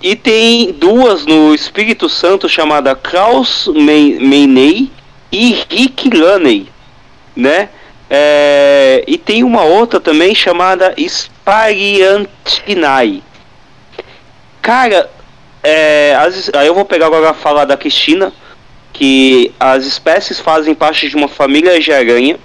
E 0.00 0.16
tem 0.16 0.72
duas 0.72 1.24
no 1.26 1.54
Espírito 1.54 2.08
Santo 2.08 2.48
chamada 2.48 2.94
Klaus 2.94 3.68
Meinei 3.68 4.90
e 5.30 5.64
Rick 5.70 6.10
Laney, 6.16 6.68
né? 7.36 7.68
É, 8.14 9.02
e 9.06 9.16
tem 9.16 9.42
uma 9.42 9.64
outra 9.64 9.98
também 9.98 10.34
chamada 10.34 10.94
Spariantinai. 10.98 13.22
Cara, 14.60 15.08
é, 15.62 16.14
as, 16.20 16.50
aí 16.54 16.66
eu 16.66 16.74
vou 16.74 16.84
pegar 16.84 17.06
agora 17.06 17.32
falar 17.32 17.64
da 17.64 17.74
Cristina, 17.74 18.30
que 18.92 19.50
as 19.58 19.86
espécies 19.86 20.38
fazem 20.38 20.74
parte 20.74 21.08
de 21.08 21.16
uma 21.16 21.26
família 21.26 21.80
de 21.80 21.90
aranha, 21.90 22.38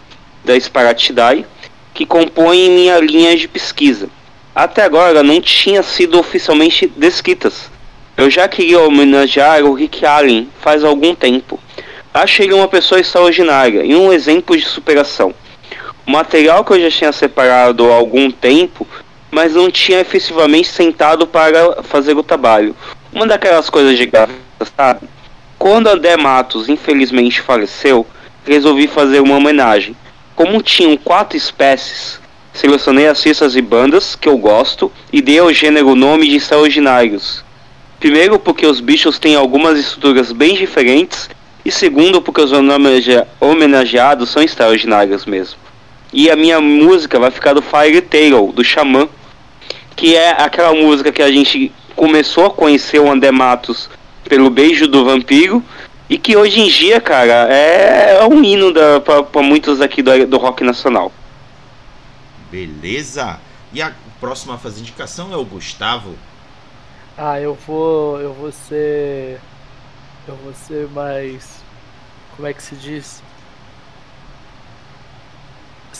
da 0.46 0.58
Sparatidae, 0.58 1.46
que 1.94 2.06
compõem 2.06 2.70
minha 2.70 2.98
linha 3.00 3.36
de 3.36 3.50
pesquisa. 3.50 4.08
Até 4.56 4.84
agora 4.84 5.22
não 5.22 5.42
tinha 5.42 5.84
sido 5.84 6.18
oficialmente 6.18 6.88
descritas. 6.88 7.70
Eu 8.16 8.30
já 8.30 8.48
queria 8.48 8.80
homenagear 8.80 9.66
o 9.66 9.74
Rick 9.74 10.06
Allen 10.06 10.48
faz 10.62 10.86
algum 10.86 11.14
tempo. 11.14 11.60
Achei 12.14 12.46
ele 12.46 12.54
uma 12.54 12.70
pessoa 12.70 13.02
extraordinária 13.02 13.84
e 13.84 13.94
um 13.98 14.14
exemplo 14.14 14.56
de 14.56 14.64
superação 14.64 15.36
material 16.08 16.64
que 16.64 16.72
eu 16.72 16.80
já 16.80 16.90
tinha 16.90 17.12
separado 17.12 17.92
há 17.92 17.96
algum 17.96 18.32
tempo, 18.32 18.88
mas 19.30 19.54
não 19.54 19.70
tinha 19.70 20.00
efetivamente 20.00 20.70
sentado 20.70 21.28
para 21.28 21.84
fazer 21.84 22.16
o 22.16 22.24
trabalho. 22.24 22.74
Uma 23.12 23.28
daquelas 23.28 23.70
coisas 23.70 23.98
de 23.98 24.06
graça, 24.06 24.32
sabe? 24.76 25.02
Quando 25.60 25.88
André 25.88 26.16
Matos 26.16 26.70
infelizmente 26.70 27.42
faleceu, 27.42 28.08
resolvi 28.46 28.88
fazer 28.88 29.20
uma 29.20 29.36
homenagem. 29.36 29.96
Como 30.34 30.62
tinham 30.62 30.96
quatro 30.96 31.36
espécies, 31.36 32.22
selecionei 32.54 33.08
as 33.08 33.20
cistas 33.20 33.56
e 33.58 33.62
bandas 33.62 34.16
que 34.16 34.30
eu 34.30 34.38
gosto 34.38 34.90
e 35.12 35.22
dei 35.22 35.40
ao 35.40 35.52
gênero 35.52 35.90
o 35.90 35.96
nome 35.96 36.30
de 36.30 36.38
extraordinários. 36.38 37.44
Primeiro 38.00 38.40
porque 38.40 38.66
os 38.66 38.80
bichos 38.80 39.20
têm 39.20 39.36
algumas 39.36 39.78
estruturas 39.78 40.32
bem 40.32 40.56
diferentes 40.56 41.30
e 41.66 41.72
segundo 41.72 42.22
porque 42.22 42.42
os 42.42 42.52
homenageados 43.42 44.30
são 44.30 44.42
extraordinários 44.42 45.26
mesmo. 45.26 45.67
E 46.12 46.30
a 46.30 46.36
minha 46.36 46.62
música 46.62 47.20
vai 47.20 47.32
ficar 47.32 47.54
do 47.54 47.62
Fire 47.62 48.02
Tail, 48.02 48.52
do 48.52 48.64
Xamã, 48.64 49.10
que 49.96 50.16
é 50.16 50.32
aquela 50.32 50.74
música 50.74 51.12
que 51.12 51.22
a 51.22 51.32
gente 51.32 51.72
começou 51.96 52.46
a 52.46 52.50
conhecer 52.50 53.00
o 53.00 53.12
André 53.12 53.32
Matos 53.32 53.90
pelo 54.24 54.50
Beijo 54.50 54.88
do 54.88 55.04
Vampiro 55.04 55.64
e 56.10 56.18
que 56.18 56.38
hoje 56.38 56.62
em 56.62 56.68
dia, 56.70 57.02
cara, 57.02 57.52
é, 57.52 58.26
um 58.26 58.44
hino 58.44 58.74
para 59.04 59.42
muitos 59.42 59.82
aqui 59.82 60.02
do, 60.02 60.26
do 60.26 60.38
rock 60.38 60.64
nacional. 60.64 61.12
Beleza. 62.50 63.40
E 63.74 63.82
a 63.82 63.94
próxima 64.20 64.56
a 64.56 64.58
fazer 64.58 64.80
indicação 64.82 65.34
é 65.34 65.36
o 65.38 65.44
Gustavo. 65.44 66.16
Ah, 67.18 67.40
eu 67.42 67.56
vou, 67.56 68.20
eu 68.22 68.34
vou 68.34 68.52
ser, 68.52 69.42
eu 70.28 70.36
vou 70.36 70.54
ser 70.54 70.88
mais, 70.90 71.64
como 72.36 72.48
é 72.48 72.54
que 72.54 72.62
se 72.62 72.76
diz? 72.76 73.22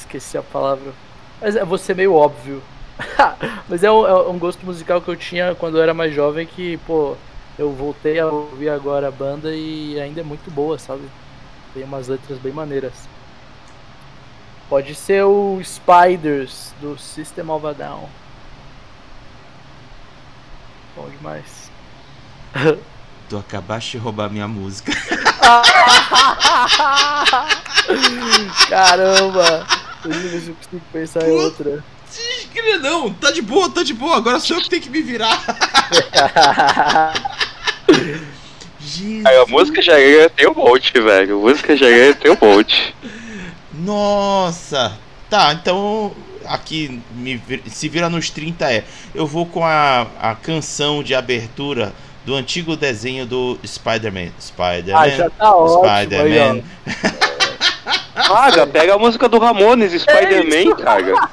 Esqueci 0.08 0.38
a 0.38 0.42
palavra. 0.42 0.94
Mas 1.42 1.56
é 1.56 1.64
você 1.64 1.94
meio 1.94 2.14
óbvio. 2.14 2.64
Mas 3.70 3.84
é 3.84 3.92
um, 3.92 4.08
é 4.08 4.30
um, 4.30 4.40
gosto 4.40 4.66
musical 4.66 5.02
que 5.02 5.10
eu 5.10 5.16
tinha 5.16 5.54
quando 5.54 5.78
eu 5.78 5.84
era 5.84 5.94
mais 5.94 6.14
jovem 6.14 6.48
que, 6.48 6.78
pô, 6.78 7.16
eu 7.60 7.72
voltei 7.72 8.20
a 8.20 8.26
ouvir 8.26 8.70
agora 8.70 9.08
a 9.08 9.12
banda 9.12 9.54
e 9.54 10.00
ainda 10.00 10.22
é 10.22 10.24
muito 10.24 10.50
boa, 10.50 10.80
sabe? 10.80 11.04
Tem 11.74 11.84
umas 11.84 12.08
letras 12.08 12.40
bem 12.40 12.52
maneiras. 12.52 12.94
Pode 14.68 14.96
ser 14.96 15.24
o 15.24 15.62
Spiders 15.64 16.74
do 16.82 16.98
System 16.98 17.50
of 17.50 17.66
a 17.68 17.74
Down. 17.74 18.10
Bom 20.96 21.08
demais. 21.10 21.70
tu 23.30 23.38
acabaste 23.38 23.92
de 23.92 23.98
roubar 24.00 24.30
minha 24.30 24.48
música. 24.48 24.92
Caramba! 28.68 29.68
Ver 30.04 30.42
se 30.42 30.50
eu 30.50 30.56
consigo 30.56 30.82
pensar 30.92 31.28
em 31.28 31.32
outra. 31.32 31.84
Não, 32.82 33.14
tá 33.14 33.32
de 33.32 33.42
boa, 33.42 33.70
tá 33.70 33.84
de 33.84 33.94
boa. 33.94 34.18
Agora 34.18 34.40
sou 34.40 34.58
eu 34.58 34.64
que 34.64 34.70
tenho 34.70 34.82
que 34.82 34.90
me 34.90 35.02
virar. 35.02 35.44
Aí, 39.26 39.38
a 39.38 39.46
música 39.48 39.82
já 39.82 39.94
tem 40.36 40.48
um 40.48 40.54
monte, 40.54 40.94
velho. 40.94 41.38
A 41.38 41.42
música 41.42 41.76
já 41.76 41.88
tem 42.14 42.32
um 42.32 42.38
monte. 42.42 42.96
Nossa! 43.74 44.98
Tá, 45.30 45.54
então 45.54 46.16
aqui 46.46 47.02
me, 47.14 47.42
se 47.68 47.90
vira 47.90 48.10
nos 48.10 48.30
30 48.30 48.72
é. 48.72 48.84
Eu 49.14 49.28
vou 49.28 49.46
com 49.46 49.66
a, 49.66 50.08
a 50.22 50.36
canção 50.36 51.04
de 51.04 51.14
abertura 51.14 51.94
do 52.26 52.36
antigo 52.36 52.76
desenho 52.76 53.26
do 53.26 53.60
Spider-Man. 53.66 54.32
Spider-Man. 54.40 55.00
Ah, 55.00 55.10
já 55.10 55.30
tá 55.30 55.56
ótimo. 55.56 55.84
Spider-Man. 55.86 56.64
Cara, 58.26 58.66
pega 58.66 58.96
a 58.96 58.98
música 58.98 59.30
do 59.30 59.38
Ramones, 59.38 60.02
Spider-Man, 60.02 60.76
cara. 60.76 61.30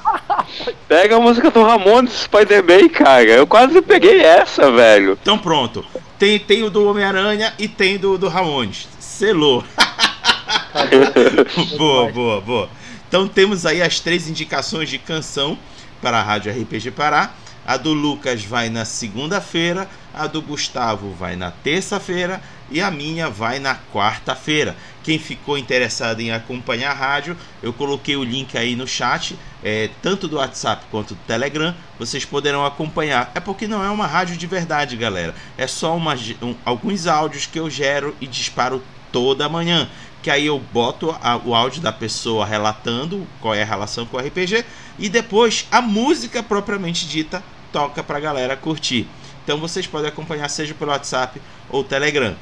Pega 0.86 1.16
a 1.16 1.20
música 1.20 1.50
do 1.50 1.62
Ramones, 1.62 2.24
Spider-Man, 2.24 2.88
cara. 2.90 3.24
Eu 3.24 3.46
quase 3.46 3.80
peguei 3.80 4.20
essa, 4.20 4.70
velho. 4.70 5.18
Então 5.20 5.38
pronto. 5.38 5.84
Tem, 6.18 6.38
tem 6.38 6.62
o 6.62 6.70
do 6.70 6.88
Homem-Aranha 6.88 7.54
e 7.58 7.66
tem 7.66 7.96
do, 7.96 8.18
do 8.18 8.28
Ramones. 8.28 8.86
Selou. 9.00 9.64
boa, 11.78 12.12
boa, 12.12 12.40
boa. 12.40 12.68
Então 13.08 13.26
temos 13.26 13.64
aí 13.64 13.80
as 13.80 14.00
três 14.00 14.28
indicações 14.28 14.88
de 14.88 14.98
canção 14.98 15.58
para 16.02 16.18
a 16.18 16.22
Rádio 16.22 16.52
RPG 16.52 16.90
Pará. 16.90 17.32
A 17.66 17.78
do 17.78 17.94
Lucas 17.94 18.44
vai 18.44 18.68
na 18.68 18.84
segunda-feira, 18.84 19.88
a 20.14 20.26
do 20.26 20.40
Gustavo 20.40 21.12
vai 21.12 21.36
na 21.36 21.50
terça-feira 21.50 22.40
e 22.70 22.80
a 22.80 22.90
minha 22.90 23.28
vai 23.28 23.58
na 23.58 23.76
quarta-feira. 23.92 24.76
Quem 25.02 25.18
ficou 25.18 25.58
interessado 25.58 26.20
em 26.20 26.32
acompanhar 26.32 26.92
a 26.92 26.94
rádio, 26.94 27.36
eu 27.62 27.72
coloquei 27.72 28.16
o 28.16 28.24
link 28.24 28.56
aí 28.56 28.74
no 28.74 28.86
chat, 28.86 29.38
é, 29.62 29.90
tanto 30.00 30.26
do 30.26 30.36
WhatsApp 30.36 30.86
quanto 30.90 31.14
do 31.14 31.20
Telegram, 31.26 31.74
vocês 31.98 32.24
poderão 32.24 32.64
acompanhar. 32.64 33.30
É 33.34 33.40
porque 33.40 33.66
não 33.66 33.84
é 33.84 33.90
uma 33.90 34.06
rádio 34.06 34.36
de 34.36 34.46
verdade, 34.46 34.96
galera. 34.96 35.34
É 35.58 35.66
só 35.66 35.96
uma, 35.96 36.14
um, 36.40 36.54
alguns 36.64 37.06
áudios 37.06 37.46
que 37.46 37.58
eu 37.58 37.68
gero 37.68 38.16
e 38.20 38.26
disparo 38.26 38.82
toda 39.12 39.48
manhã. 39.48 39.88
Que 40.22 40.30
aí 40.30 40.46
eu 40.46 40.58
boto 40.58 41.14
a, 41.22 41.36
o 41.36 41.54
áudio 41.54 41.82
da 41.82 41.92
pessoa 41.92 42.46
relatando 42.46 43.26
qual 43.42 43.54
é 43.54 43.62
a 43.62 43.66
relação 43.66 44.06
com 44.06 44.16
o 44.16 44.20
RPG 44.20 44.64
e 44.98 45.10
depois 45.10 45.66
a 45.70 45.82
música 45.82 46.42
propriamente 46.42 47.06
dita 47.06 47.42
toca 47.70 48.02
pra 48.02 48.20
galera 48.20 48.56
curtir. 48.56 49.06
Então 49.44 49.58
vocês 49.58 49.86
podem 49.86 50.08
acompanhar 50.08 50.48
seja 50.48 50.74
pelo 50.74 50.90
WhatsApp 50.90 51.40
ou 51.68 51.84
Telegram. 51.84 52.34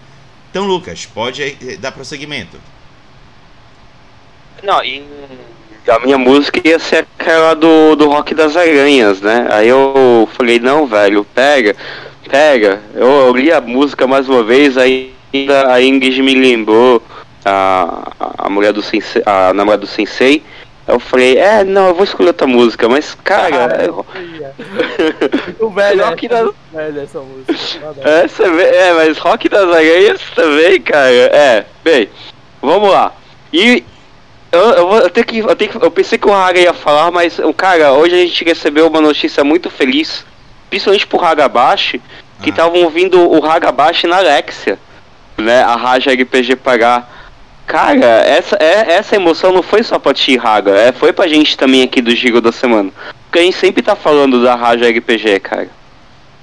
Então, 0.50 0.64
Lucas, 0.64 1.04
pode 1.04 1.42
eh, 1.42 1.76
dar 1.78 1.92
prosseguimento. 1.92 2.58
Não, 4.62 4.84
e 4.84 5.02
a 5.88 5.98
minha 5.98 6.16
música 6.16 6.60
ia 6.62 6.78
ser 6.78 7.06
aquela 7.18 7.54
do, 7.54 7.96
do 7.96 8.08
Rock 8.08 8.34
das 8.34 8.56
Aranhas, 8.56 9.20
né? 9.20 9.48
Aí 9.50 9.68
eu 9.68 10.28
falei, 10.34 10.60
não, 10.60 10.86
velho, 10.86 11.24
pega, 11.34 11.74
pega. 12.30 12.80
Eu, 12.94 13.08
eu 13.08 13.34
li 13.34 13.50
a 13.50 13.60
música 13.60 14.06
mais 14.06 14.28
uma 14.28 14.44
vez, 14.44 14.78
aí 14.78 15.12
a 15.68 15.80
Ingrid 15.82 16.22
me 16.22 16.34
lembrou 16.34 17.02
a, 17.44 18.12
a 18.38 18.48
mulher 18.48 18.72
do 18.72 18.82
sensei, 18.82 19.22
a 19.26 19.52
namorada 19.52 19.80
do 19.80 19.88
sensei. 19.88 20.44
Eu 20.92 21.00
falei, 21.00 21.38
é, 21.38 21.64
não, 21.64 21.88
eu 21.88 21.94
vou 21.94 22.04
escolher 22.04 22.28
outra 22.28 22.46
música, 22.46 22.86
mas 22.86 23.14
cara. 23.24 23.66
Ah, 23.66 23.82
é... 23.82 25.46
Muito 25.46 25.70
velho, 25.70 26.04
rock 26.04 26.28
das... 26.28 26.50
velho 26.70 27.00
essa 27.00 27.20
música. 27.20 27.94
É, 28.04 28.28
você 28.28 28.50
vê, 28.50 28.62
é, 28.64 28.92
mas 28.92 29.16
Rock 29.16 29.48
das 29.48 29.74
Aranhas 29.74 30.20
também, 30.34 30.78
cara. 30.82 31.10
É, 31.10 31.64
bem, 31.82 32.10
vamos 32.60 32.90
lá. 32.90 33.10
E 33.50 33.82
eu, 34.52 34.60
eu, 34.60 34.92
eu, 34.96 35.08
tenho 35.08 35.26
que, 35.26 35.38
eu, 35.38 35.56
tenho 35.56 35.70
que, 35.70 35.82
eu 35.82 35.90
pensei 35.90 36.18
que 36.18 36.28
o 36.28 36.30
Raga 36.30 36.60
ia 36.60 36.74
falar, 36.74 37.10
mas, 37.10 37.40
cara, 37.56 37.92
hoje 37.92 38.14
a 38.14 38.18
gente 38.18 38.44
recebeu 38.44 38.86
uma 38.86 39.00
notícia 39.00 39.42
muito 39.42 39.70
feliz, 39.70 40.26
principalmente 40.68 41.06
pro 41.06 41.24
Hagabashi, 41.24 42.02
que 42.42 42.50
estavam 42.50 42.82
ah. 42.82 42.84
ouvindo 42.84 43.18
o 43.18 43.42
Hagabashi 43.46 44.06
na 44.06 44.18
Alexia, 44.18 44.78
né? 45.38 45.62
A 45.62 45.74
Raja 45.74 46.12
RPG 46.12 46.56
pagar 46.56 47.21
Cara, 47.66 48.04
essa, 48.04 48.56
é, 48.56 48.92
essa 48.92 49.16
emoção 49.16 49.52
não 49.52 49.62
foi 49.62 49.82
só 49.82 49.98
pra 49.98 50.12
ti, 50.12 50.36
Raga, 50.36 50.72
é, 50.72 50.92
foi 50.92 51.12
pra 51.12 51.28
gente 51.28 51.56
também 51.56 51.82
aqui 51.82 52.02
do 52.02 52.14
Gigo 52.14 52.40
da 52.40 52.52
Semana. 52.52 52.90
Porque 53.24 53.38
a 53.38 53.42
gente 53.42 53.56
sempre 53.56 53.82
tá 53.82 53.96
falando 53.96 54.42
da 54.42 54.54
Raja 54.54 54.88
RPG, 54.88 55.40
cara. 55.40 55.70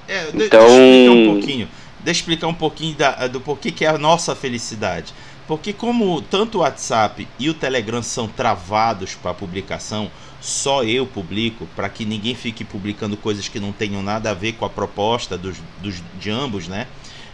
É, 0.08 0.28
então... 0.34 0.38
deixa 0.38 0.56
eu 0.56 0.66
explicar 0.66 1.12
um 1.12 1.32
pouquinho. 1.32 1.68
Deixa 2.00 2.18
eu 2.18 2.22
explicar 2.22 2.46
um 2.48 2.54
pouquinho 2.54 2.96
da, 2.96 3.26
do 3.28 3.40
porquê 3.40 3.70
que 3.70 3.84
é 3.84 3.88
a 3.88 3.98
nossa 3.98 4.34
felicidade. 4.34 5.14
Porque 5.46 5.72
como 5.72 6.22
tanto 6.22 6.58
o 6.58 6.60
WhatsApp 6.62 7.26
e 7.38 7.50
o 7.50 7.54
Telegram 7.54 8.02
são 8.02 8.26
travados 8.26 9.14
para 9.14 9.34
publicação, 9.34 10.10
só 10.40 10.82
eu 10.82 11.06
publico, 11.06 11.66
para 11.76 11.88
que 11.88 12.04
ninguém 12.04 12.34
fique 12.34 12.64
publicando 12.64 13.16
coisas 13.16 13.46
que 13.48 13.60
não 13.60 13.72
tenham 13.72 14.02
nada 14.02 14.30
a 14.30 14.34
ver 14.34 14.52
com 14.52 14.64
a 14.64 14.70
proposta 14.70 15.36
dos, 15.36 15.56
dos, 15.82 16.02
de 16.18 16.30
ambos, 16.30 16.66
né? 16.66 16.86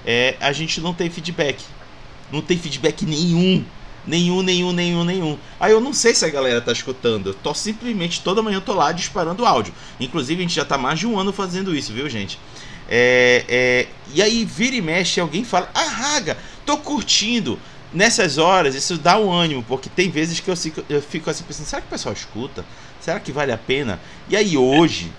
É, 0.05 0.37
a 0.41 0.53
gente 0.53 0.81
não 0.81 0.93
tem 0.93 1.09
feedback. 1.11 1.63
Não 2.31 2.41
tem 2.41 2.59
feedback 2.59 3.05
nenhum 3.05 3.65
Nenhum, 4.07 4.41
nenhum, 4.41 4.73
nenhum, 4.73 5.05
nenhum. 5.05 5.39
Aí 5.59 5.73
eu 5.73 5.81
não 5.81 5.93
sei 5.93 6.15
se 6.15 6.25
a 6.25 6.29
galera 6.29 6.61
tá 6.61 6.71
escutando. 6.71 7.31
Eu 7.31 7.35
tô 7.35 7.53
simplesmente 7.53 8.21
toda 8.23 8.41
manhã 8.41 8.59
eu 8.59 8.63
tô 8.63 8.73
lá 8.73 8.93
disparando 8.93 9.45
áudio. 9.45 9.75
Inclusive 9.99 10.41
a 10.41 10.43
gente 10.43 10.55
já 10.55 10.65
tá 10.65 10.79
mais 10.79 11.01
de 11.01 11.07
um 11.07 11.19
ano 11.19 11.33
fazendo 11.33 11.75
isso, 11.75 11.93
viu, 11.93 12.09
gente? 12.09 12.39
É, 12.89 13.45
é, 13.49 13.87
e 14.15 14.23
aí 14.23 14.45
vira 14.45 14.77
e 14.77 14.81
mexe 14.81 15.19
alguém 15.19 15.43
fala: 15.43 15.69
Ah, 15.75 15.89
Raga, 15.89 16.39
tô 16.65 16.77
curtindo. 16.77 17.59
Nessas 17.93 18.37
horas, 18.37 18.75
isso 18.75 18.99
dá 18.99 19.17
um 19.17 19.33
ânimo, 19.33 19.65
porque 19.67 19.89
tem 19.89 20.11
vezes 20.11 20.41
que 20.41 20.51
eu 20.51 20.55
eu 20.89 21.01
fico 21.01 21.31
assim 21.31 21.45
pensando: 21.45 21.67
será 21.67 21.81
que 21.81 21.89
o 21.89 21.91
pessoal 21.91 22.13
escuta? 22.13 22.65
Será 23.01 23.19
que 23.19 23.33
vale 23.33 23.53
a 23.53 23.59
pena? 23.59 24.01
E 24.29 24.37
aí 24.37 24.57
hoje 24.57 25.11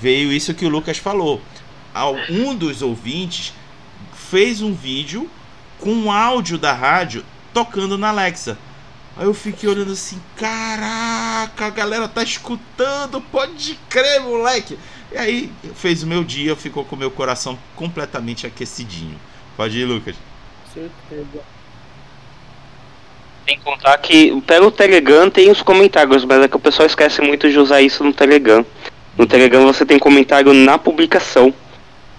veio 0.00 0.32
isso 0.32 0.52
que 0.52 0.66
o 0.66 0.68
Lucas 0.68 0.98
falou. 0.98 1.40
Um 2.28 2.54
dos 2.54 2.82
ouvintes 2.82 3.52
fez 4.30 4.60
um 4.60 4.74
vídeo 4.74 5.30
com 5.80 6.12
áudio 6.12 6.58
da 6.58 6.72
rádio 6.72 7.24
tocando 7.52 7.98
na 7.98 8.10
Alexa. 8.10 8.56
Aí 9.16 9.24
eu 9.24 9.34
fiquei 9.34 9.68
olhando 9.68 9.92
assim, 9.92 10.20
caraca, 10.36 11.66
a 11.66 11.70
galera 11.70 12.08
tá 12.08 12.22
escutando, 12.22 13.20
pode 13.20 13.78
crer, 13.88 14.20
moleque. 14.20 14.78
E 15.12 15.18
aí 15.18 15.52
fez 15.74 16.02
o 16.02 16.06
meu 16.06 16.22
dia, 16.22 16.54
ficou 16.54 16.84
com 16.84 16.94
o 16.94 16.98
meu 16.98 17.10
coração 17.10 17.58
completamente 17.74 18.46
aquecidinho. 18.46 19.18
Pode 19.56 19.78
ir, 19.78 19.84
Lucas. 19.84 20.14
Certeza. 20.72 21.42
Tem 23.44 23.58
que 23.58 23.64
contar 23.64 23.98
que 23.98 24.40
pelo 24.42 24.70
Telegram 24.70 25.28
tem 25.28 25.50
os 25.50 25.60
comentários, 25.60 26.24
mas 26.24 26.44
é 26.44 26.48
que 26.48 26.56
o 26.56 26.60
pessoal 26.60 26.86
esquece 26.86 27.20
muito 27.20 27.50
de 27.50 27.58
usar 27.58 27.82
isso 27.82 28.04
no 28.04 28.12
Telegram. 28.12 28.64
No 29.18 29.26
Telegram 29.26 29.66
você 29.66 29.84
tem 29.84 29.98
comentário 29.98 30.54
na 30.54 30.78
publicação, 30.78 31.52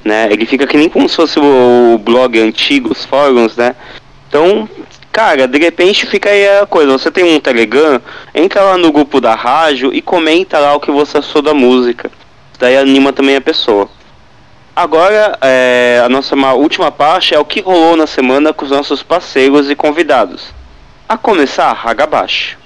né? 0.03 0.27
Ele 0.31 0.45
fica 0.45 0.67
que 0.67 0.77
nem 0.77 0.89
como 0.89 1.07
se 1.07 1.15
fosse 1.15 1.39
o 1.39 1.97
blog 1.97 2.39
antigo, 2.39 2.91
os 2.91 3.05
fóruns, 3.05 3.55
né? 3.55 3.75
Então 4.27 4.67
Cara, 5.11 5.45
de 5.45 5.59
repente 5.59 6.05
fica 6.05 6.29
aí 6.29 6.47
a 6.59 6.65
coisa, 6.65 6.93
você 6.93 7.11
tem 7.11 7.35
um 7.35 7.39
Telegram, 7.39 8.01
entra 8.33 8.61
lá 8.61 8.77
no 8.77 8.93
grupo 8.93 9.19
da 9.19 9.35
rádio 9.35 9.93
e 9.93 10.01
comenta 10.01 10.57
lá 10.57 10.73
o 10.73 10.79
que 10.79 10.89
você 10.89 11.17
achou 11.17 11.41
da 11.41 11.53
música. 11.53 12.09
Daí 12.57 12.77
anima 12.77 13.11
também 13.11 13.35
a 13.35 13.41
pessoa. 13.41 13.89
Agora, 14.73 15.37
é, 15.41 16.01
a 16.03 16.07
nossa 16.07 16.33
última 16.53 16.91
parte 16.91 17.35
é 17.35 17.39
o 17.39 17.43
que 17.43 17.59
rolou 17.59 17.97
na 17.97 18.07
semana 18.07 18.53
com 18.53 18.63
os 18.63 18.71
nossos 18.71 19.03
parceiros 19.03 19.69
e 19.69 19.75
convidados. 19.75 20.53
A 21.09 21.17
começar, 21.17 21.73
Raga 21.73 22.07
Baixo. 22.07 22.57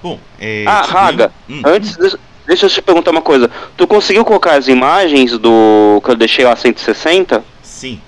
Bom, 0.00 0.20
é, 0.38 0.64
Ah, 0.68 0.82
Raga, 0.82 1.32
hum. 1.50 1.60
antes, 1.64 1.96
de, 1.96 2.16
deixa 2.46 2.66
eu 2.66 2.70
te 2.70 2.82
perguntar 2.82 3.10
uma 3.10 3.22
coisa. 3.22 3.50
Tu 3.76 3.86
conseguiu 3.86 4.24
colocar 4.24 4.54
as 4.54 4.68
imagens 4.68 5.38
do 5.38 6.00
que 6.04 6.10
eu 6.10 6.16
deixei 6.16 6.44
lá 6.44 6.54
160? 6.56 7.44
Sim. 7.62 8.00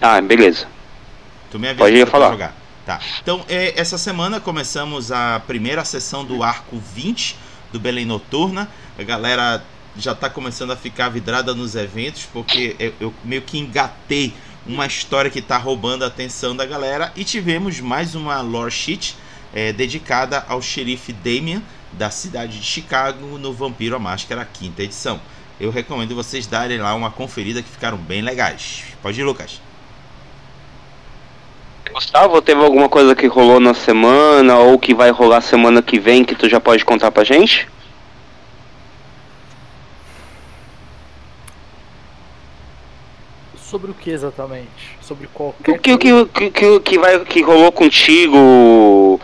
Ah, 0.00 0.20
beleza. 0.20 0.66
Tu 1.50 1.58
me 1.58 1.68
avisa 1.68 1.84
Pode 1.84 2.06
falar. 2.06 2.30
jogar. 2.30 2.54
Tá. 2.84 3.00
Então, 3.22 3.42
é, 3.48 3.72
essa 3.80 3.96
semana 3.96 4.40
começamos 4.40 5.10
a 5.10 5.40
primeira 5.46 5.84
sessão 5.84 6.24
do 6.24 6.42
arco 6.42 6.76
20 6.94 7.36
do 7.72 7.80
Belém 7.80 8.04
Noturna. 8.04 8.68
A 8.98 9.02
galera 9.02 9.62
já 9.96 10.12
está 10.12 10.28
começando 10.28 10.72
a 10.72 10.76
ficar 10.76 11.08
vidrada 11.08 11.54
nos 11.54 11.74
eventos, 11.74 12.28
porque 12.30 12.76
eu, 12.78 12.92
eu 13.00 13.14
meio 13.24 13.40
que 13.42 13.58
engatei 13.58 14.34
uma 14.66 14.86
história 14.86 15.30
que 15.30 15.38
está 15.38 15.56
roubando 15.56 16.04
a 16.04 16.08
atenção 16.08 16.54
da 16.54 16.66
galera. 16.66 17.12
E 17.16 17.24
tivemos 17.24 17.80
mais 17.80 18.14
uma 18.14 18.40
lore 18.42 18.70
sheet 18.70 19.16
é, 19.54 19.72
dedicada 19.72 20.44
ao 20.48 20.60
xerife 20.60 21.12
Damian, 21.12 21.62
da 21.96 22.10
cidade 22.10 22.58
de 22.58 22.64
Chicago, 22.64 23.38
no 23.38 23.52
Vampiro 23.52 23.96
a 23.96 23.98
Máscara, 23.98 24.48
quinta 24.52 24.82
edição. 24.82 25.20
Eu 25.60 25.70
recomendo 25.70 26.14
vocês 26.14 26.46
darem 26.46 26.78
lá 26.78 26.94
uma 26.94 27.10
conferida 27.10 27.62
que 27.62 27.68
ficaram 27.68 27.96
bem 27.96 28.22
legais. 28.22 28.84
Pode 29.02 29.20
ir, 29.20 29.24
Lucas. 29.24 29.60
Gustavo, 31.92 32.42
teve 32.42 32.60
alguma 32.62 32.88
coisa 32.88 33.14
que 33.14 33.26
rolou 33.26 33.60
na 33.60 33.72
semana 33.72 34.58
ou 34.58 34.78
que 34.78 34.92
vai 34.92 35.10
rolar 35.10 35.40
semana 35.40 35.80
que 35.80 36.00
vem 36.00 36.24
que 36.24 36.34
tu 36.34 36.48
já 36.48 36.58
pode 36.58 36.84
contar 36.84 37.12
pra 37.12 37.22
gente? 37.22 37.68
sobre 43.74 43.90
o 43.90 43.94
que 43.94 44.10
exatamente? 44.10 44.68
Sobre 45.00 45.26
qualquer 45.26 45.72
o 45.72 45.78
que, 45.80 45.92
o 45.94 45.98
que, 45.98 46.26
que, 46.26 46.50
que, 46.50 46.80
que, 46.80 46.98
vai, 46.98 47.18
que 47.24 47.42
rolou 47.42 47.72
contigo, 47.72 49.20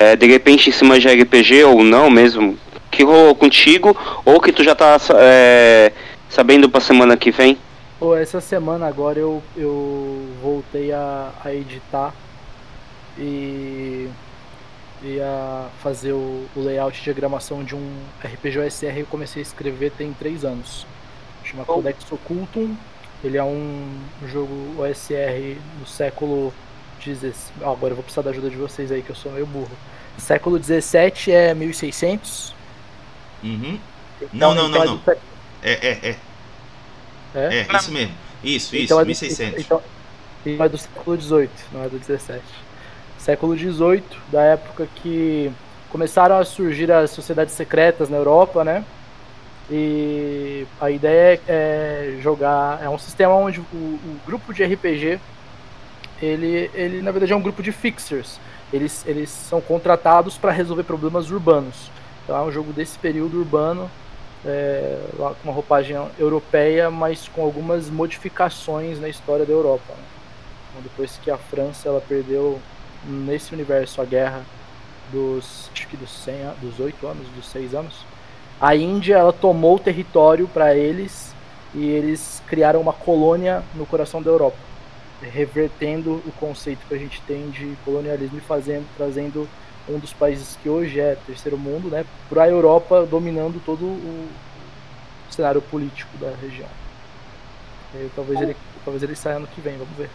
é, 0.00 0.16
de 0.16 0.26
repente 0.26 0.70
em 0.70 0.72
cima 0.72 0.98
de 0.98 1.06
RPG 1.06 1.64
ou 1.64 1.84
não 1.84 2.08
mesmo? 2.08 2.58
Que 2.90 3.04
rolou 3.04 3.34
contigo 3.34 3.94
ou 4.24 4.40
que 4.40 4.50
tu 4.50 4.64
já 4.64 4.74
tá 4.74 4.96
é, 5.16 5.92
sabendo 6.28 6.70
pra 6.70 6.80
semana 6.80 7.18
que 7.18 7.30
vem? 7.30 7.58
Pô, 7.98 8.16
essa 8.16 8.40
semana 8.40 8.88
agora 8.88 9.18
eu, 9.18 9.42
eu 9.54 10.26
voltei 10.42 10.90
a, 10.90 11.30
a 11.44 11.54
editar 11.54 12.14
e, 13.18 14.08
e 15.02 15.20
a 15.20 15.66
fazer 15.82 16.12
o, 16.12 16.46
o 16.56 16.60
layout 16.60 16.96
de 16.96 17.04
diagramação 17.04 17.62
de 17.62 17.76
um 17.76 17.92
RPG 18.24 18.58
OSR 18.58 19.00
eu 19.00 19.06
comecei 19.06 19.42
a 19.42 19.44
escrever 19.44 19.92
tem 19.92 20.14
três 20.14 20.46
anos. 20.46 20.86
Chama 21.44 21.64
oh. 21.68 21.74
Codex 21.74 22.10
Occultum. 22.10 22.74
Ele 23.22 23.36
é 23.36 23.44
um 23.44 23.98
jogo 24.26 24.80
OSR 24.80 25.58
do 25.78 25.86
século 25.86 26.54
XVI. 27.02 27.34
Agora 27.60 27.92
eu 27.92 27.96
vou 27.96 28.02
precisar 28.02 28.22
da 28.22 28.30
ajuda 28.30 28.48
de 28.48 28.56
vocês 28.56 28.90
aí, 28.90 29.02
que 29.02 29.10
eu 29.10 29.16
sou 29.16 29.30
meio 29.30 29.44
burro. 29.44 29.70
Século 30.18 30.62
XVII 30.62 31.32
é 31.32 31.54
1600. 31.54 32.54
Uhum. 33.42 33.78
Então, 34.20 34.54
não, 34.54 34.68
não, 34.68 34.68
não, 34.68 34.84
não. 34.84 35.00
É, 35.62 35.72
é, 35.72 36.10
é. 36.10 36.16
É? 37.34 37.58
É, 37.60 37.76
isso 37.76 37.92
mesmo. 37.92 38.14
Isso, 38.42 38.76
então 38.76 38.82
isso, 38.82 38.94
é 38.94 39.02
do, 39.02 39.06
1600. 39.06 39.60
Então, 39.60 39.82
então 40.46 40.66
é 40.66 40.68
do 40.68 40.78
século 40.78 41.20
XVIII, 41.20 41.50
não 41.72 41.84
é 41.84 41.88
do 41.88 41.98
17. 41.98 42.42
Século 43.18 43.56
XVIII, 43.56 44.02
da 44.32 44.42
época 44.42 44.88
que 44.96 45.52
começaram 45.90 46.38
a 46.38 46.44
surgir 46.44 46.90
as 46.90 47.10
sociedades 47.10 47.54
secretas 47.54 48.08
na 48.08 48.16
Europa, 48.16 48.64
né? 48.64 48.84
E 49.70 50.66
a 50.80 50.90
ideia 50.90 51.40
é 51.46 52.18
jogar. 52.20 52.82
É 52.82 52.88
um 52.88 52.98
sistema 52.98 53.34
onde 53.34 53.60
o, 53.60 53.62
o 53.62 54.20
grupo 54.26 54.52
de 54.52 54.64
RPG 54.64 55.20
ele, 56.20 56.70
ele 56.74 57.02
na 57.02 57.10
verdade 57.10 57.32
é 57.32 57.36
um 57.36 57.42
grupo 57.42 57.62
de 57.62 57.72
fixers. 57.72 58.40
Eles, 58.72 59.04
eles 59.06 59.30
são 59.30 59.60
contratados 59.60 60.38
para 60.38 60.52
resolver 60.52 60.84
problemas 60.84 61.30
urbanos. 61.30 61.90
Então 62.24 62.36
é 62.36 62.42
um 62.42 62.52
jogo 62.52 62.72
desse 62.72 62.98
período 62.98 63.38
urbano, 63.38 63.90
é, 64.44 64.98
com 65.16 65.34
uma 65.44 65.52
roupagem 65.52 65.96
europeia, 66.18 66.90
mas 66.90 67.28
com 67.28 67.42
algumas 67.42 67.90
modificações 67.90 69.00
na 69.00 69.08
história 69.08 69.44
da 69.44 69.52
Europa. 69.52 69.92
Né? 69.92 70.04
Então, 70.70 70.82
depois 70.82 71.18
que 71.22 71.30
a 71.30 71.36
França 71.36 71.88
ela 71.88 72.00
perdeu 72.00 72.60
nesse 73.04 73.52
universo 73.52 74.00
a 74.00 74.04
guerra 74.04 74.42
dos 75.10 75.68
acho 75.72 75.88
que 75.88 75.96
dos 75.96 76.10
100, 76.10 76.34
dos 76.60 76.78
8 76.78 77.06
anos, 77.06 77.28
dos 77.30 77.46
6 77.48 77.74
anos, 77.74 78.06
a 78.60 78.76
Índia 78.76 79.16
ela 79.16 79.32
tomou 79.32 79.76
o 79.76 79.78
território 79.78 80.46
para 80.46 80.74
eles 80.74 81.34
e 81.74 81.88
eles 81.88 82.42
criaram 82.46 82.80
uma 82.80 82.92
colônia 82.92 83.62
no 83.74 83.86
coração 83.86 84.22
da 84.22 84.30
Europa, 84.30 84.56
revertendo 85.22 86.22
o 86.26 86.32
conceito 86.38 86.86
que 86.86 86.94
a 86.94 86.98
gente 86.98 87.20
tem 87.22 87.50
de 87.50 87.76
colonialismo 87.84 88.38
e 88.38 88.40
fazendo, 88.40 88.86
trazendo 88.96 89.48
um 89.88 89.98
dos 89.98 90.12
países 90.12 90.56
que 90.62 90.68
hoje 90.68 91.00
é 91.00 91.16
terceiro 91.26 91.58
mundo, 91.58 91.88
né, 91.88 92.04
para 92.28 92.44
a 92.44 92.48
Europa, 92.48 93.06
dominando 93.06 93.62
todo 93.64 93.84
o 93.84 94.28
cenário 95.30 95.60
político 95.60 96.16
da 96.18 96.32
região. 96.40 96.68
E, 97.94 98.08
talvez 98.14 98.40
ele, 98.40 98.56
talvez 98.84 99.02
ele 99.02 99.16
saia 99.16 99.36
ano 99.36 99.48
que 99.48 99.60
vem, 99.60 99.76
vamos 99.76 99.96
ver. 99.96 100.10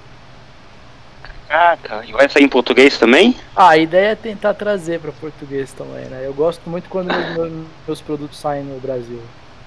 Caraca, 1.47 2.03
e 2.05 2.11
vai 2.11 2.27
sair 2.27 2.43
em 2.43 2.49
português 2.49 2.97
também? 2.97 3.35
Ah, 3.55 3.69
a 3.69 3.77
ideia 3.77 4.09
é 4.09 4.15
tentar 4.15 4.53
trazer 4.55 4.99
para 4.99 5.11
português 5.11 5.71
também, 5.73 6.05
né? 6.05 6.21
Eu 6.25 6.33
gosto 6.33 6.67
muito 6.69 6.89
quando 6.89 7.07
meus, 7.07 7.67
meus, 7.87 8.01
produtos 8.01 8.39
saem 8.39 8.63
no 8.63 8.79
Brasil, 8.79 9.21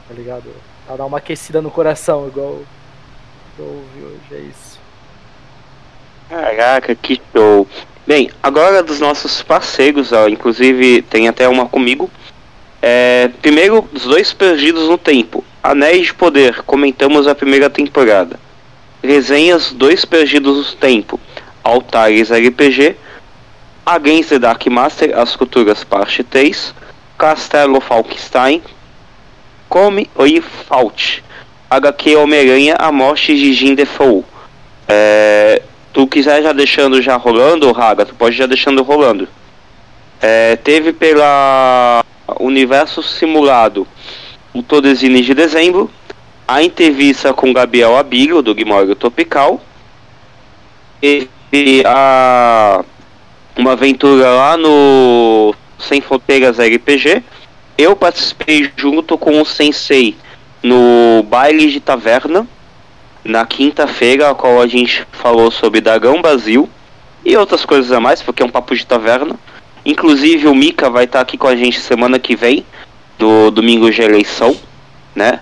tá 0.08 0.14
ligado? 0.14 0.52
Pra 0.86 0.96
dar 0.96 1.06
uma 1.06 1.18
aquecida 1.18 1.62
no 1.62 1.70
coração, 1.70 2.26
igual 2.26 2.62
eu 3.58 3.64
ouvi 3.64 4.02
hoje, 4.02 4.34
é 4.34 4.38
isso. 4.40 4.77
Caraca, 6.28 6.94
que 6.94 7.20
show. 7.32 7.66
Bem, 8.06 8.30
agora 8.42 8.82
dos 8.82 9.00
nossos 9.00 9.42
parceiros, 9.42 10.12
ó, 10.12 10.28
inclusive 10.28 11.02
tem 11.02 11.28
até 11.28 11.48
uma 11.48 11.66
comigo. 11.66 12.10
É, 12.80 13.30
primeiro, 13.42 13.88
os 13.92 14.04
dois 14.04 14.32
perdidos 14.32 14.88
no 14.88 14.96
tempo. 14.96 15.44
Anéis 15.62 16.06
de 16.06 16.14
Poder, 16.14 16.62
comentamos 16.62 17.26
a 17.26 17.34
primeira 17.34 17.68
temporada. 17.68 18.38
Resenhas, 19.02 19.72
dois 19.72 20.04
perdidos 20.04 20.56
no 20.56 20.76
tempo. 20.76 21.20
Altares 21.62 22.30
RPG, 22.30 22.96
Against 23.84 24.28
the 24.28 24.38
Dark 24.38 24.66
Master, 24.66 25.18
As 25.18 25.34
Culturas 25.34 25.82
Parte 25.82 26.22
3, 26.22 26.74
Castelo 27.16 27.80
Falkenstein, 27.80 28.62
Come 29.68 30.08
e 30.26 30.40
Fault, 30.40 31.22
HQ 31.70 32.16
Homem-Aranha, 32.16 32.76
A 32.78 32.92
Morte 32.92 33.34
de 33.34 33.52
Jim 33.52 33.74
Defoe. 33.74 34.24
É, 34.86 35.62
tu 35.98 36.06
quiser 36.06 36.40
já 36.40 36.52
deixando 36.52 37.02
já 37.02 37.16
rolando, 37.16 37.72
Raga, 37.72 38.06
tu 38.06 38.14
pode 38.14 38.36
já 38.36 38.46
deixando 38.46 38.84
rolando. 38.84 39.26
É, 40.22 40.54
teve 40.54 40.92
pela 40.92 42.04
Universo 42.38 43.02
Simulado 43.02 43.84
o 44.54 44.62
Todesine 44.62 45.22
de 45.22 45.34
dezembro, 45.34 45.90
a 46.46 46.62
entrevista 46.62 47.34
com 47.34 47.52
Gabriel 47.52 47.96
Abílio, 47.96 48.42
do 48.42 48.54
Gmorgo 48.54 48.94
Tropical, 48.94 49.60
e 51.02 51.26
a 51.84 52.84
uma 53.56 53.72
aventura 53.72 54.30
lá 54.30 54.56
no 54.56 55.52
Sem 55.80 56.00
Fronteiras 56.00 56.60
RPG. 56.60 57.24
Eu 57.76 57.96
participei 57.96 58.70
junto 58.76 59.18
com 59.18 59.42
o 59.42 59.44
Sensei 59.44 60.16
no 60.62 61.24
baile 61.24 61.68
de 61.72 61.80
taverna 61.80 62.46
na 63.28 63.44
quinta-feira, 63.44 64.30
a 64.30 64.34
qual 64.34 64.60
a 64.60 64.66
gente 64.66 65.06
falou 65.12 65.50
sobre 65.50 65.82
Dragão 65.82 66.22
Brasil 66.22 66.68
e 67.22 67.36
outras 67.36 67.62
coisas 67.62 67.92
a 67.92 68.00
mais, 68.00 68.22
porque 68.22 68.42
é 68.42 68.46
um 68.46 68.50
papo 68.50 68.74
de 68.74 68.86
taverna. 68.86 69.36
Inclusive 69.84 70.48
o 70.48 70.54
Mika 70.54 70.88
vai 70.88 71.04
estar 71.04 71.20
aqui 71.20 71.36
com 71.36 71.46
a 71.46 71.54
gente 71.54 71.78
semana 71.78 72.18
que 72.18 72.34
vem, 72.34 72.64
do 73.18 73.50
domingo 73.50 73.90
de 73.90 74.00
eleição, 74.00 74.56
né? 75.14 75.40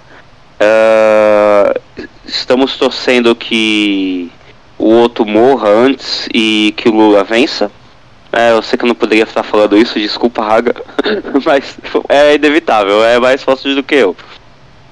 Uh, 0.60 2.08
estamos 2.24 2.76
torcendo 2.76 3.36
que 3.36 4.32
o 4.76 4.86
outro 4.86 5.24
morra 5.24 5.68
antes 5.68 6.28
e 6.34 6.74
que 6.76 6.88
o 6.88 6.92
Lula 6.92 7.22
vença. 7.22 7.70
É, 8.32 8.50
eu 8.50 8.62
sei 8.62 8.76
que 8.76 8.84
eu 8.84 8.88
não 8.88 8.94
poderia 8.96 9.22
estar 9.22 9.44
falando 9.44 9.78
isso, 9.78 9.98
desculpa, 10.00 10.42
Raga, 10.42 10.74
mas 11.46 11.78
é 12.08 12.34
inevitável, 12.34 13.04
é 13.04 13.20
mais 13.20 13.44
fácil 13.44 13.76
do 13.76 13.82
que 13.82 13.94
eu. 13.94 14.16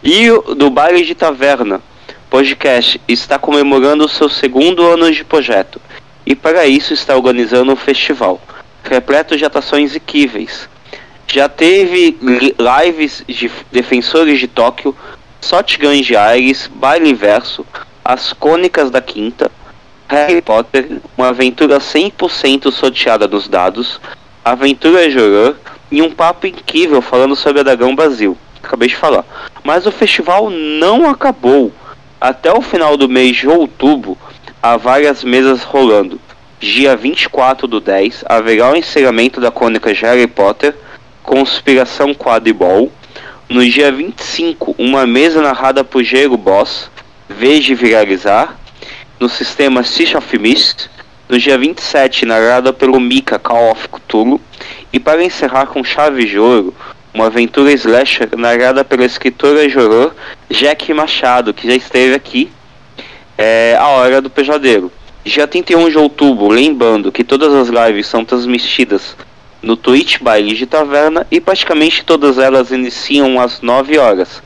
E 0.02 0.28
do 0.54 0.70
baile 0.70 1.04
de 1.04 1.14
taverna, 1.14 1.80
podcast 2.34 3.00
está 3.06 3.38
comemorando 3.38 4.08
seu 4.08 4.28
segundo 4.28 4.84
ano 4.84 5.08
de 5.12 5.22
projeto 5.22 5.80
e 6.26 6.34
para 6.34 6.66
isso 6.66 6.92
está 6.92 7.14
organizando 7.14 7.70
um 7.70 7.76
festival 7.76 8.40
repleto 8.82 9.36
de 9.36 9.44
atrações 9.44 9.94
equíveis. 9.94 10.68
Já 11.28 11.48
teve 11.48 12.18
lives 12.58 13.22
de 13.28 13.48
defensores 13.70 14.40
de 14.40 14.48
Tóquio, 14.48 14.96
shotguns 15.40 16.04
de 16.04 16.16
Ares, 16.16 16.68
baile 16.74 17.08
inverso, 17.08 17.64
as 18.04 18.32
cônicas 18.32 18.90
da 18.90 19.00
quinta, 19.00 19.48
Harry 20.08 20.42
Potter, 20.42 21.00
uma 21.16 21.28
aventura 21.28 21.78
100% 21.78 22.72
sorteada 22.72 23.28
nos 23.28 23.46
dados, 23.46 24.00
aventura 24.44 25.08
Jorã 25.08 25.54
e 25.88 26.02
um 26.02 26.10
papo 26.10 26.48
incrível 26.48 27.00
falando 27.00 27.36
sobre 27.36 27.60
a 27.60 27.62
Dragão 27.62 27.94
Brasil. 27.94 28.36
Acabei 28.60 28.88
de 28.88 28.96
falar. 28.96 29.24
Mas 29.62 29.86
o 29.86 29.92
festival 29.92 30.50
não 30.50 31.08
acabou. 31.08 31.72
Até 32.20 32.52
o 32.52 32.62
final 32.62 32.96
do 32.96 33.08
mês 33.08 33.36
de 33.36 33.48
outubro, 33.48 34.16
há 34.62 34.76
várias 34.76 35.22
mesas 35.22 35.62
rolando. 35.62 36.20
Dia 36.58 36.96
24 36.96 37.66
do 37.66 37.80
10, 37.80 38.24
haverá 38.26 38.70
o 38.70 38.76
encerramento 38.76 39.40
da 39.40 39.50
crônica 39.50 39.92
de 39.92 40.00
Harry 40.00 40.26
Potter, 40.26 40.74
Conspiração 41.22 42.14
Quadribol. 42.14 42.90
No 43.48 43.64
dia 43.68 43.92
25, 43.92 44.74
uma 44.78 45.06
mesa 45.06 45.42
narrada 45.42 45.84
por 45.84 46.02
Diego 46.02 46.36
Boss, 46.36 46.90
de 47.28 47.74
Viralizar 47.74 48.56
no 49.18 49.28
sistema 49.28 49.82
Siege 49.82 50.16
of 50.16 50.38
Mist, 50.38 50.90
no 51.28 51.38
dia 51.38 51.56
27, 51.56 52.26
narrada 52.26 52.72
pelo 52.72 53.00
Mika 53.00 53.38
Call 53.38 53.70
of 53.70 53.88
Cthulhu, 53.88 54.40
e 54.92 55.00
para 55.00 55.24
encerrar 55.24 55.66
com 55.66 55.84
Chave 55.84 56.24
de 56.24 56.38
Ouro, 56.38 56.74
uma 57.14 57.26
aventura 57.26 57.72
slasher 57.72 58.28
narrada 58.36 58.84
pela 58.84 59.04
escritora 59.04 59.68
Jorô 59.68 60.10
Jack 60.50 60.92
Machado, 60.92 61.54
que 61.54 61.66
já 61.66 61.74
esteve 61.74 62.14
aqui, 62.14 62.50
é, 63.38 63.76
A 63.78 63.88
Hora 63.88 64.20
do 64.20 64.28
Pejadeiro. 64.28 64.92
Dia 65.24 65.46
31 65.46 65.88
de 65.88 65.96
outubro, 65.96 66.48
lembrando 66.48 67.10
que 67.10 67.24
todas 67.24 67.54
as 67.54 67.68
lives 67.68 68.06
são 68.06 68.24
transmitidas 68.24 69.16
no 69.62 69.76
Twitch 69.76 70.18
Baile 70.20 70.54
de 70.54 70.66
Taverna 70.66 71.26
e 71.30 71.40
praticamente 71.40 72.04
todas 72.04 72.36
elas 72.36 72.70
iniciam 72.70 73.40
às 73.40 73.62
9 73.62 73.96
horas. 73.96 74.42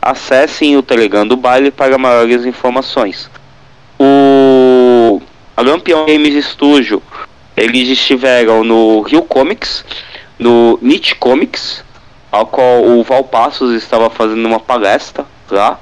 Acessem 0.00 0.76
o 0.76 0.82
Telegram 0.82 1.26
do 1.26 1.36
baile 1.36 1.72
para 1.72 1.98
maiores 1.98 2.44
informações 2.44 3.28
o 4.02 5.22
a 5.56 5.62
Lampião 5.62 6.06
Games 6.06 6.44
Studio 6.44 7.00
eles 7.56 7.88
estiveram 7.88 8.64
no 8.64 9.02
Rio 9.02 9.22
Comics, 9.22 9.84
no 10.38 10.78
Nietzsche 10.82 11.14
Comics, 11.14 11.84
ao 12.32 12.46
qual 12.46 12.82
o 12.82 13.02
Val 13.02 13.24
Passos 13.24 13.74
estava 13.74 14.08
fazendo 14.08 14.44
uma 14.46 14.58
palestra 14.58 15.26
lá 15.50 15.78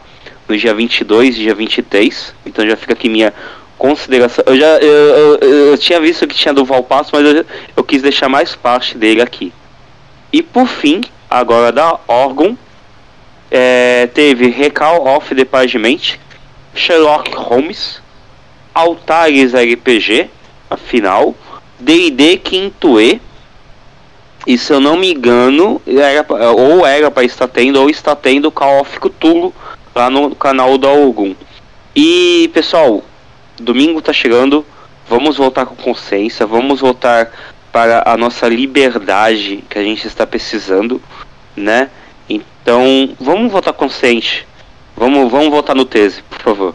no 0.49 0.59
dia 0.59 0.75
22 0.75 1.37
e 1.37 1.43
dia 1.43 1.55
23. 1.55 2.35
Então 2.45 2.67
já 2.67 2.77
fica 2.77 2.93
aqui 2.93 3.09
minha 3.09 3.33
consideração. 3.79 4.45
Eu 4.47 4.59
já 4.59 4.67
eu, 4.79 5.39
eu, 5.39 5.69
eu 5.71 5.79
tinha 5.79 6.01
visto 6.01 6.27
que 6.27 6.35
tinha 6.35 6.53
do 6.53 6.65
Valpasso, 6.65 7.11
mas 7.15 7.25
eu, 7.25 7.47
eu 7.77 7.85
quis 7.85 8.03
deixar 8.03 8.29
mais 8.29 8.57
parte 8.57 8.99
dele 8.99 9.23
aqui. 9.23 9.53
E 10.33 10.43
por 10.43 10.67
fim, 10.67 11.01
agora 11.31 11.71
da 11.71 11.99
órgão, 12.09 12.59
é, 13.49 14.09
teve 14.09 14.49
Recall 14.49 15.07
of 15.17 15.33
the 15.33 15.45
Pagement, 15.45 16.19
Sherlock 16.75 17.33
Holmes, 17.35 18.03
Altares 18.75 19.53
RPG, 19.53 20.29
afinal, 20.69 21.35
D&D 21.79 22.39
Quinto 22.39 23.01
E, 23.01 23.21
e 24.47 24.57
se 24.57 24.73
eu 24.73 24.81
não 24.81 24.97
me 24.97 25.13
engano, 25.13 25.81
era, 25.87 26.27
ou 26.53 26.87
era 26.87 27.11
para 27.11 27.25
estar 27.25 27.49
tendo, 27.49 27.81
ou 27.81 27.91
está 27.91 28.17
tendo 28.17 28.51
Call 28.51 28.81
of 28.81 28.99
Cthulhu 28.99 29.55
lá 29.95 30.09
no 30.09 30.35
canal 30.35 30.79
da 30.79 30.91
Ogum. 30.91 31.35
E 31.95 32.51
pessoal, 32.55 33.03
domingo 33.59 34.01
tá 34.01 34.13
chegando, 34.13 34.65
vamos 35.09 35.37
voltar 35.37 35.67
com 35.67 35.75
consciência, 35.77 36.47
vamos 36.47 36.81
voltar 36.81 37.31
para 37.73 38.03
a 38.07 38.17
nossa 38.17 38.49
liberdade 38.49 39.63
que 39.69 39.79
a 39.79 39.83
gente 39.83 40.07
está 40.07 40.27
precisando, 40.27 41.01
né? 41.57 41.91
Então, 42.29 43.15
vamos 43.21 43.51
votar 43.51 43.73
consciente. 43.73 44.47
Vamos, 44.97 45.31
vamos 45.31 45.49
votar 45.49 45.75
no 45.75 45.85
tese, 45.85 46.23
por 46.23 46.39
favor. 46.41 46.75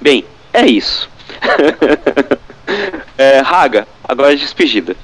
Bem, 0.00 0.24
é 0.52 0.66
isso. 0.66 1.10
é, 3.18 3.38
Raga, 3.40 3.86
agora 4.02 4.32
é 4.32 4.36
despedida. 4.36 4.96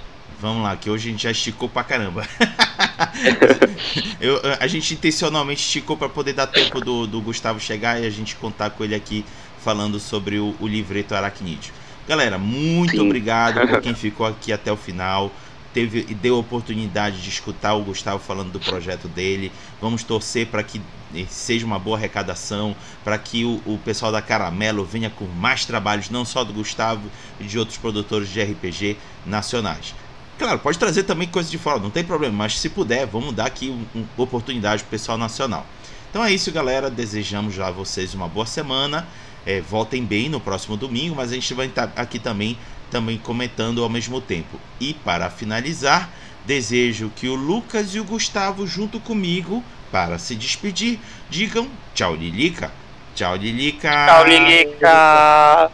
Vamos 0.42 0.64
lá, 0.64 0.76
que 0.76 0.90
hoje 0.90 1.08
a 1.08 1.12
gente 1.12 1.22
já 1.22 1.30
esticou 1.30 1.68
pra 1.68 1.84
caramba. 1.84 2.26
Eu, 4.20 4.40
a 4.58 4.66
gente 4.66 4.92
intencionalmente 4.92 5.60
esticou 5.60 5.96
para 5.96 6.08
poder 6.08 6.32
dar 6.32 6.48
tempo 6.48 6.80
do, 6.80 7.06
do 7.06 7.20
Gustavo 7.20 7.60
chegar 7.60 8.02
e 8.02 8.06
a 8.06 8.10
gente 8.10 8.34
contar 8.34 8.70
com 8.70 8.82
ele 8.82 8.96
aqui 8.96 9.24
falando 9.60 10.00
sobre 10.00 10.40
o, 10.40 10.56
o 10.58 10.66
livreto 10.66 11.14
aracnídeo. 11.14 11.72
Galera, 12.08 12.38
muito 12.38 12.90
Sim. 12.90 13.06
obrigado 13.06 13.68
por 13.68 13.80
quem 13.80 13.94
ficou 13.94 14.26
aqui 14.26 14.52
até 14.52 14.72
o 14.72 14.76
final 14.76 15.30
teve 15.72 16.06
e 16.08 16.14
deu 16.14 16.36
a 16.36 16.38
oportunidade 16.38 17.20
de 17.20 17.28
escutar 17.28 17.74
o 17.74 17.82
Gustavo 17.82 18.18
falando 18.18 18.52
do 18.52 18.60
projeto 18.60 19.08
dele. 19.08 19.50
Vamos 19.80 20.04
torcer 20.04 20.46
para 20.46 20.62
que 20.62 20.80
seja 21.28 21.66
uma 21.66 21.78
boa 21.78 21.96
arrecadação, 21.96 22.74
para 23.04 23.18
que 23.18 23.44
o, 23.44 23.60
o, 23.66 23.78
pessoal 23.78 24.12
da 24.12 24.22
Caramelo 24.22 24.84
venha 24.84 25.10
com 25.10 25.24
mais 25.26 25.64
trabalhos, 25.64 26.10
não 26.10 26.24
só 26.24 26.44
do 26.44 26.52
Gustavo 26.52 27.08
e 27.40 27.44
de 27.44 27.58
outros 27.58 27.78
produtores 27.78 28.28
de 28.28 28.42
RPG 28.42 28.96
nacionais. 29.26 29.94
Claro, 30.42 30.58
pode 30.58 30.76
trazer 30.76 31.04
também 31.04 31.28
coisas 31.28 31.52
de 31.52 31.56
fora, 31.56 31.78
não 31.78 31.88
tem 31.88 32.02
problema, 32.02 32.34
mas 32.34 32.58
se 32.58 32.68
puder, 32.68 33.06
vamos 33.06 33.32
dar 33.32 33.46
aqui 33.46 33.68
uma 33.68 34.02
um 34.02 34.04
oportunidade 34.20 34.82
para 34.82 34.88
o 34.88 34.90
pessoal 34.90 35.16
nacional. 35.16 35.64
Então 36.10 36.24
é 36.24 36.32
isso, 36.32 36.50
galera. 36.50 36.90
Desejamos 36.90 37.54
já 37.54 37.68
a 37.68 37.70
vocês 37.70 38.12
uma 38.12 38.26
boa 38.26 38.44
semana. 38.44 39.06
É, 39.46 39.60
voltem 39.60 40.04
bem 40.04 40.28
no 40.28 40.40
próximo 40.40 40.76
domingo, 40.76 41.14
mas 41.14 41.30
a 41.30 41.36
gente 41.36 41.54
vai 41.54 41.66
estar 41.66 41.92
aqui 41.94 42.18
também 42.18 42.58
também 42.90 43.18
comentando 43.18 43.84
ao 43.84 43.88
mesmo 43.88 44.20
tempo. 44.20 44.58
E 44.80 44.92
para 44.92 45.30
finalizar, 45.30 46.10
desejo 46.44 47.12
que 47.14 47.28
o 47.28 47.36
Lucas 47.36 47.94
e 47.94 48.00
o 48.00 48.04
Gustavo, 48.04 48.66
junto 48.66 48.98
comigo, 48.98 49.62
para 49.92 50.18
se 50.18 50.34
despedir, 50.34 50.98
digam 51.30 51.70
tchau, 51.94 52.16
Lilica. 52.16 52.72
Tchau, 53.14 53.36
Lilica. 53.36 54.06
Tchau, 54.06 54.26
Lilica. 54.26 55.70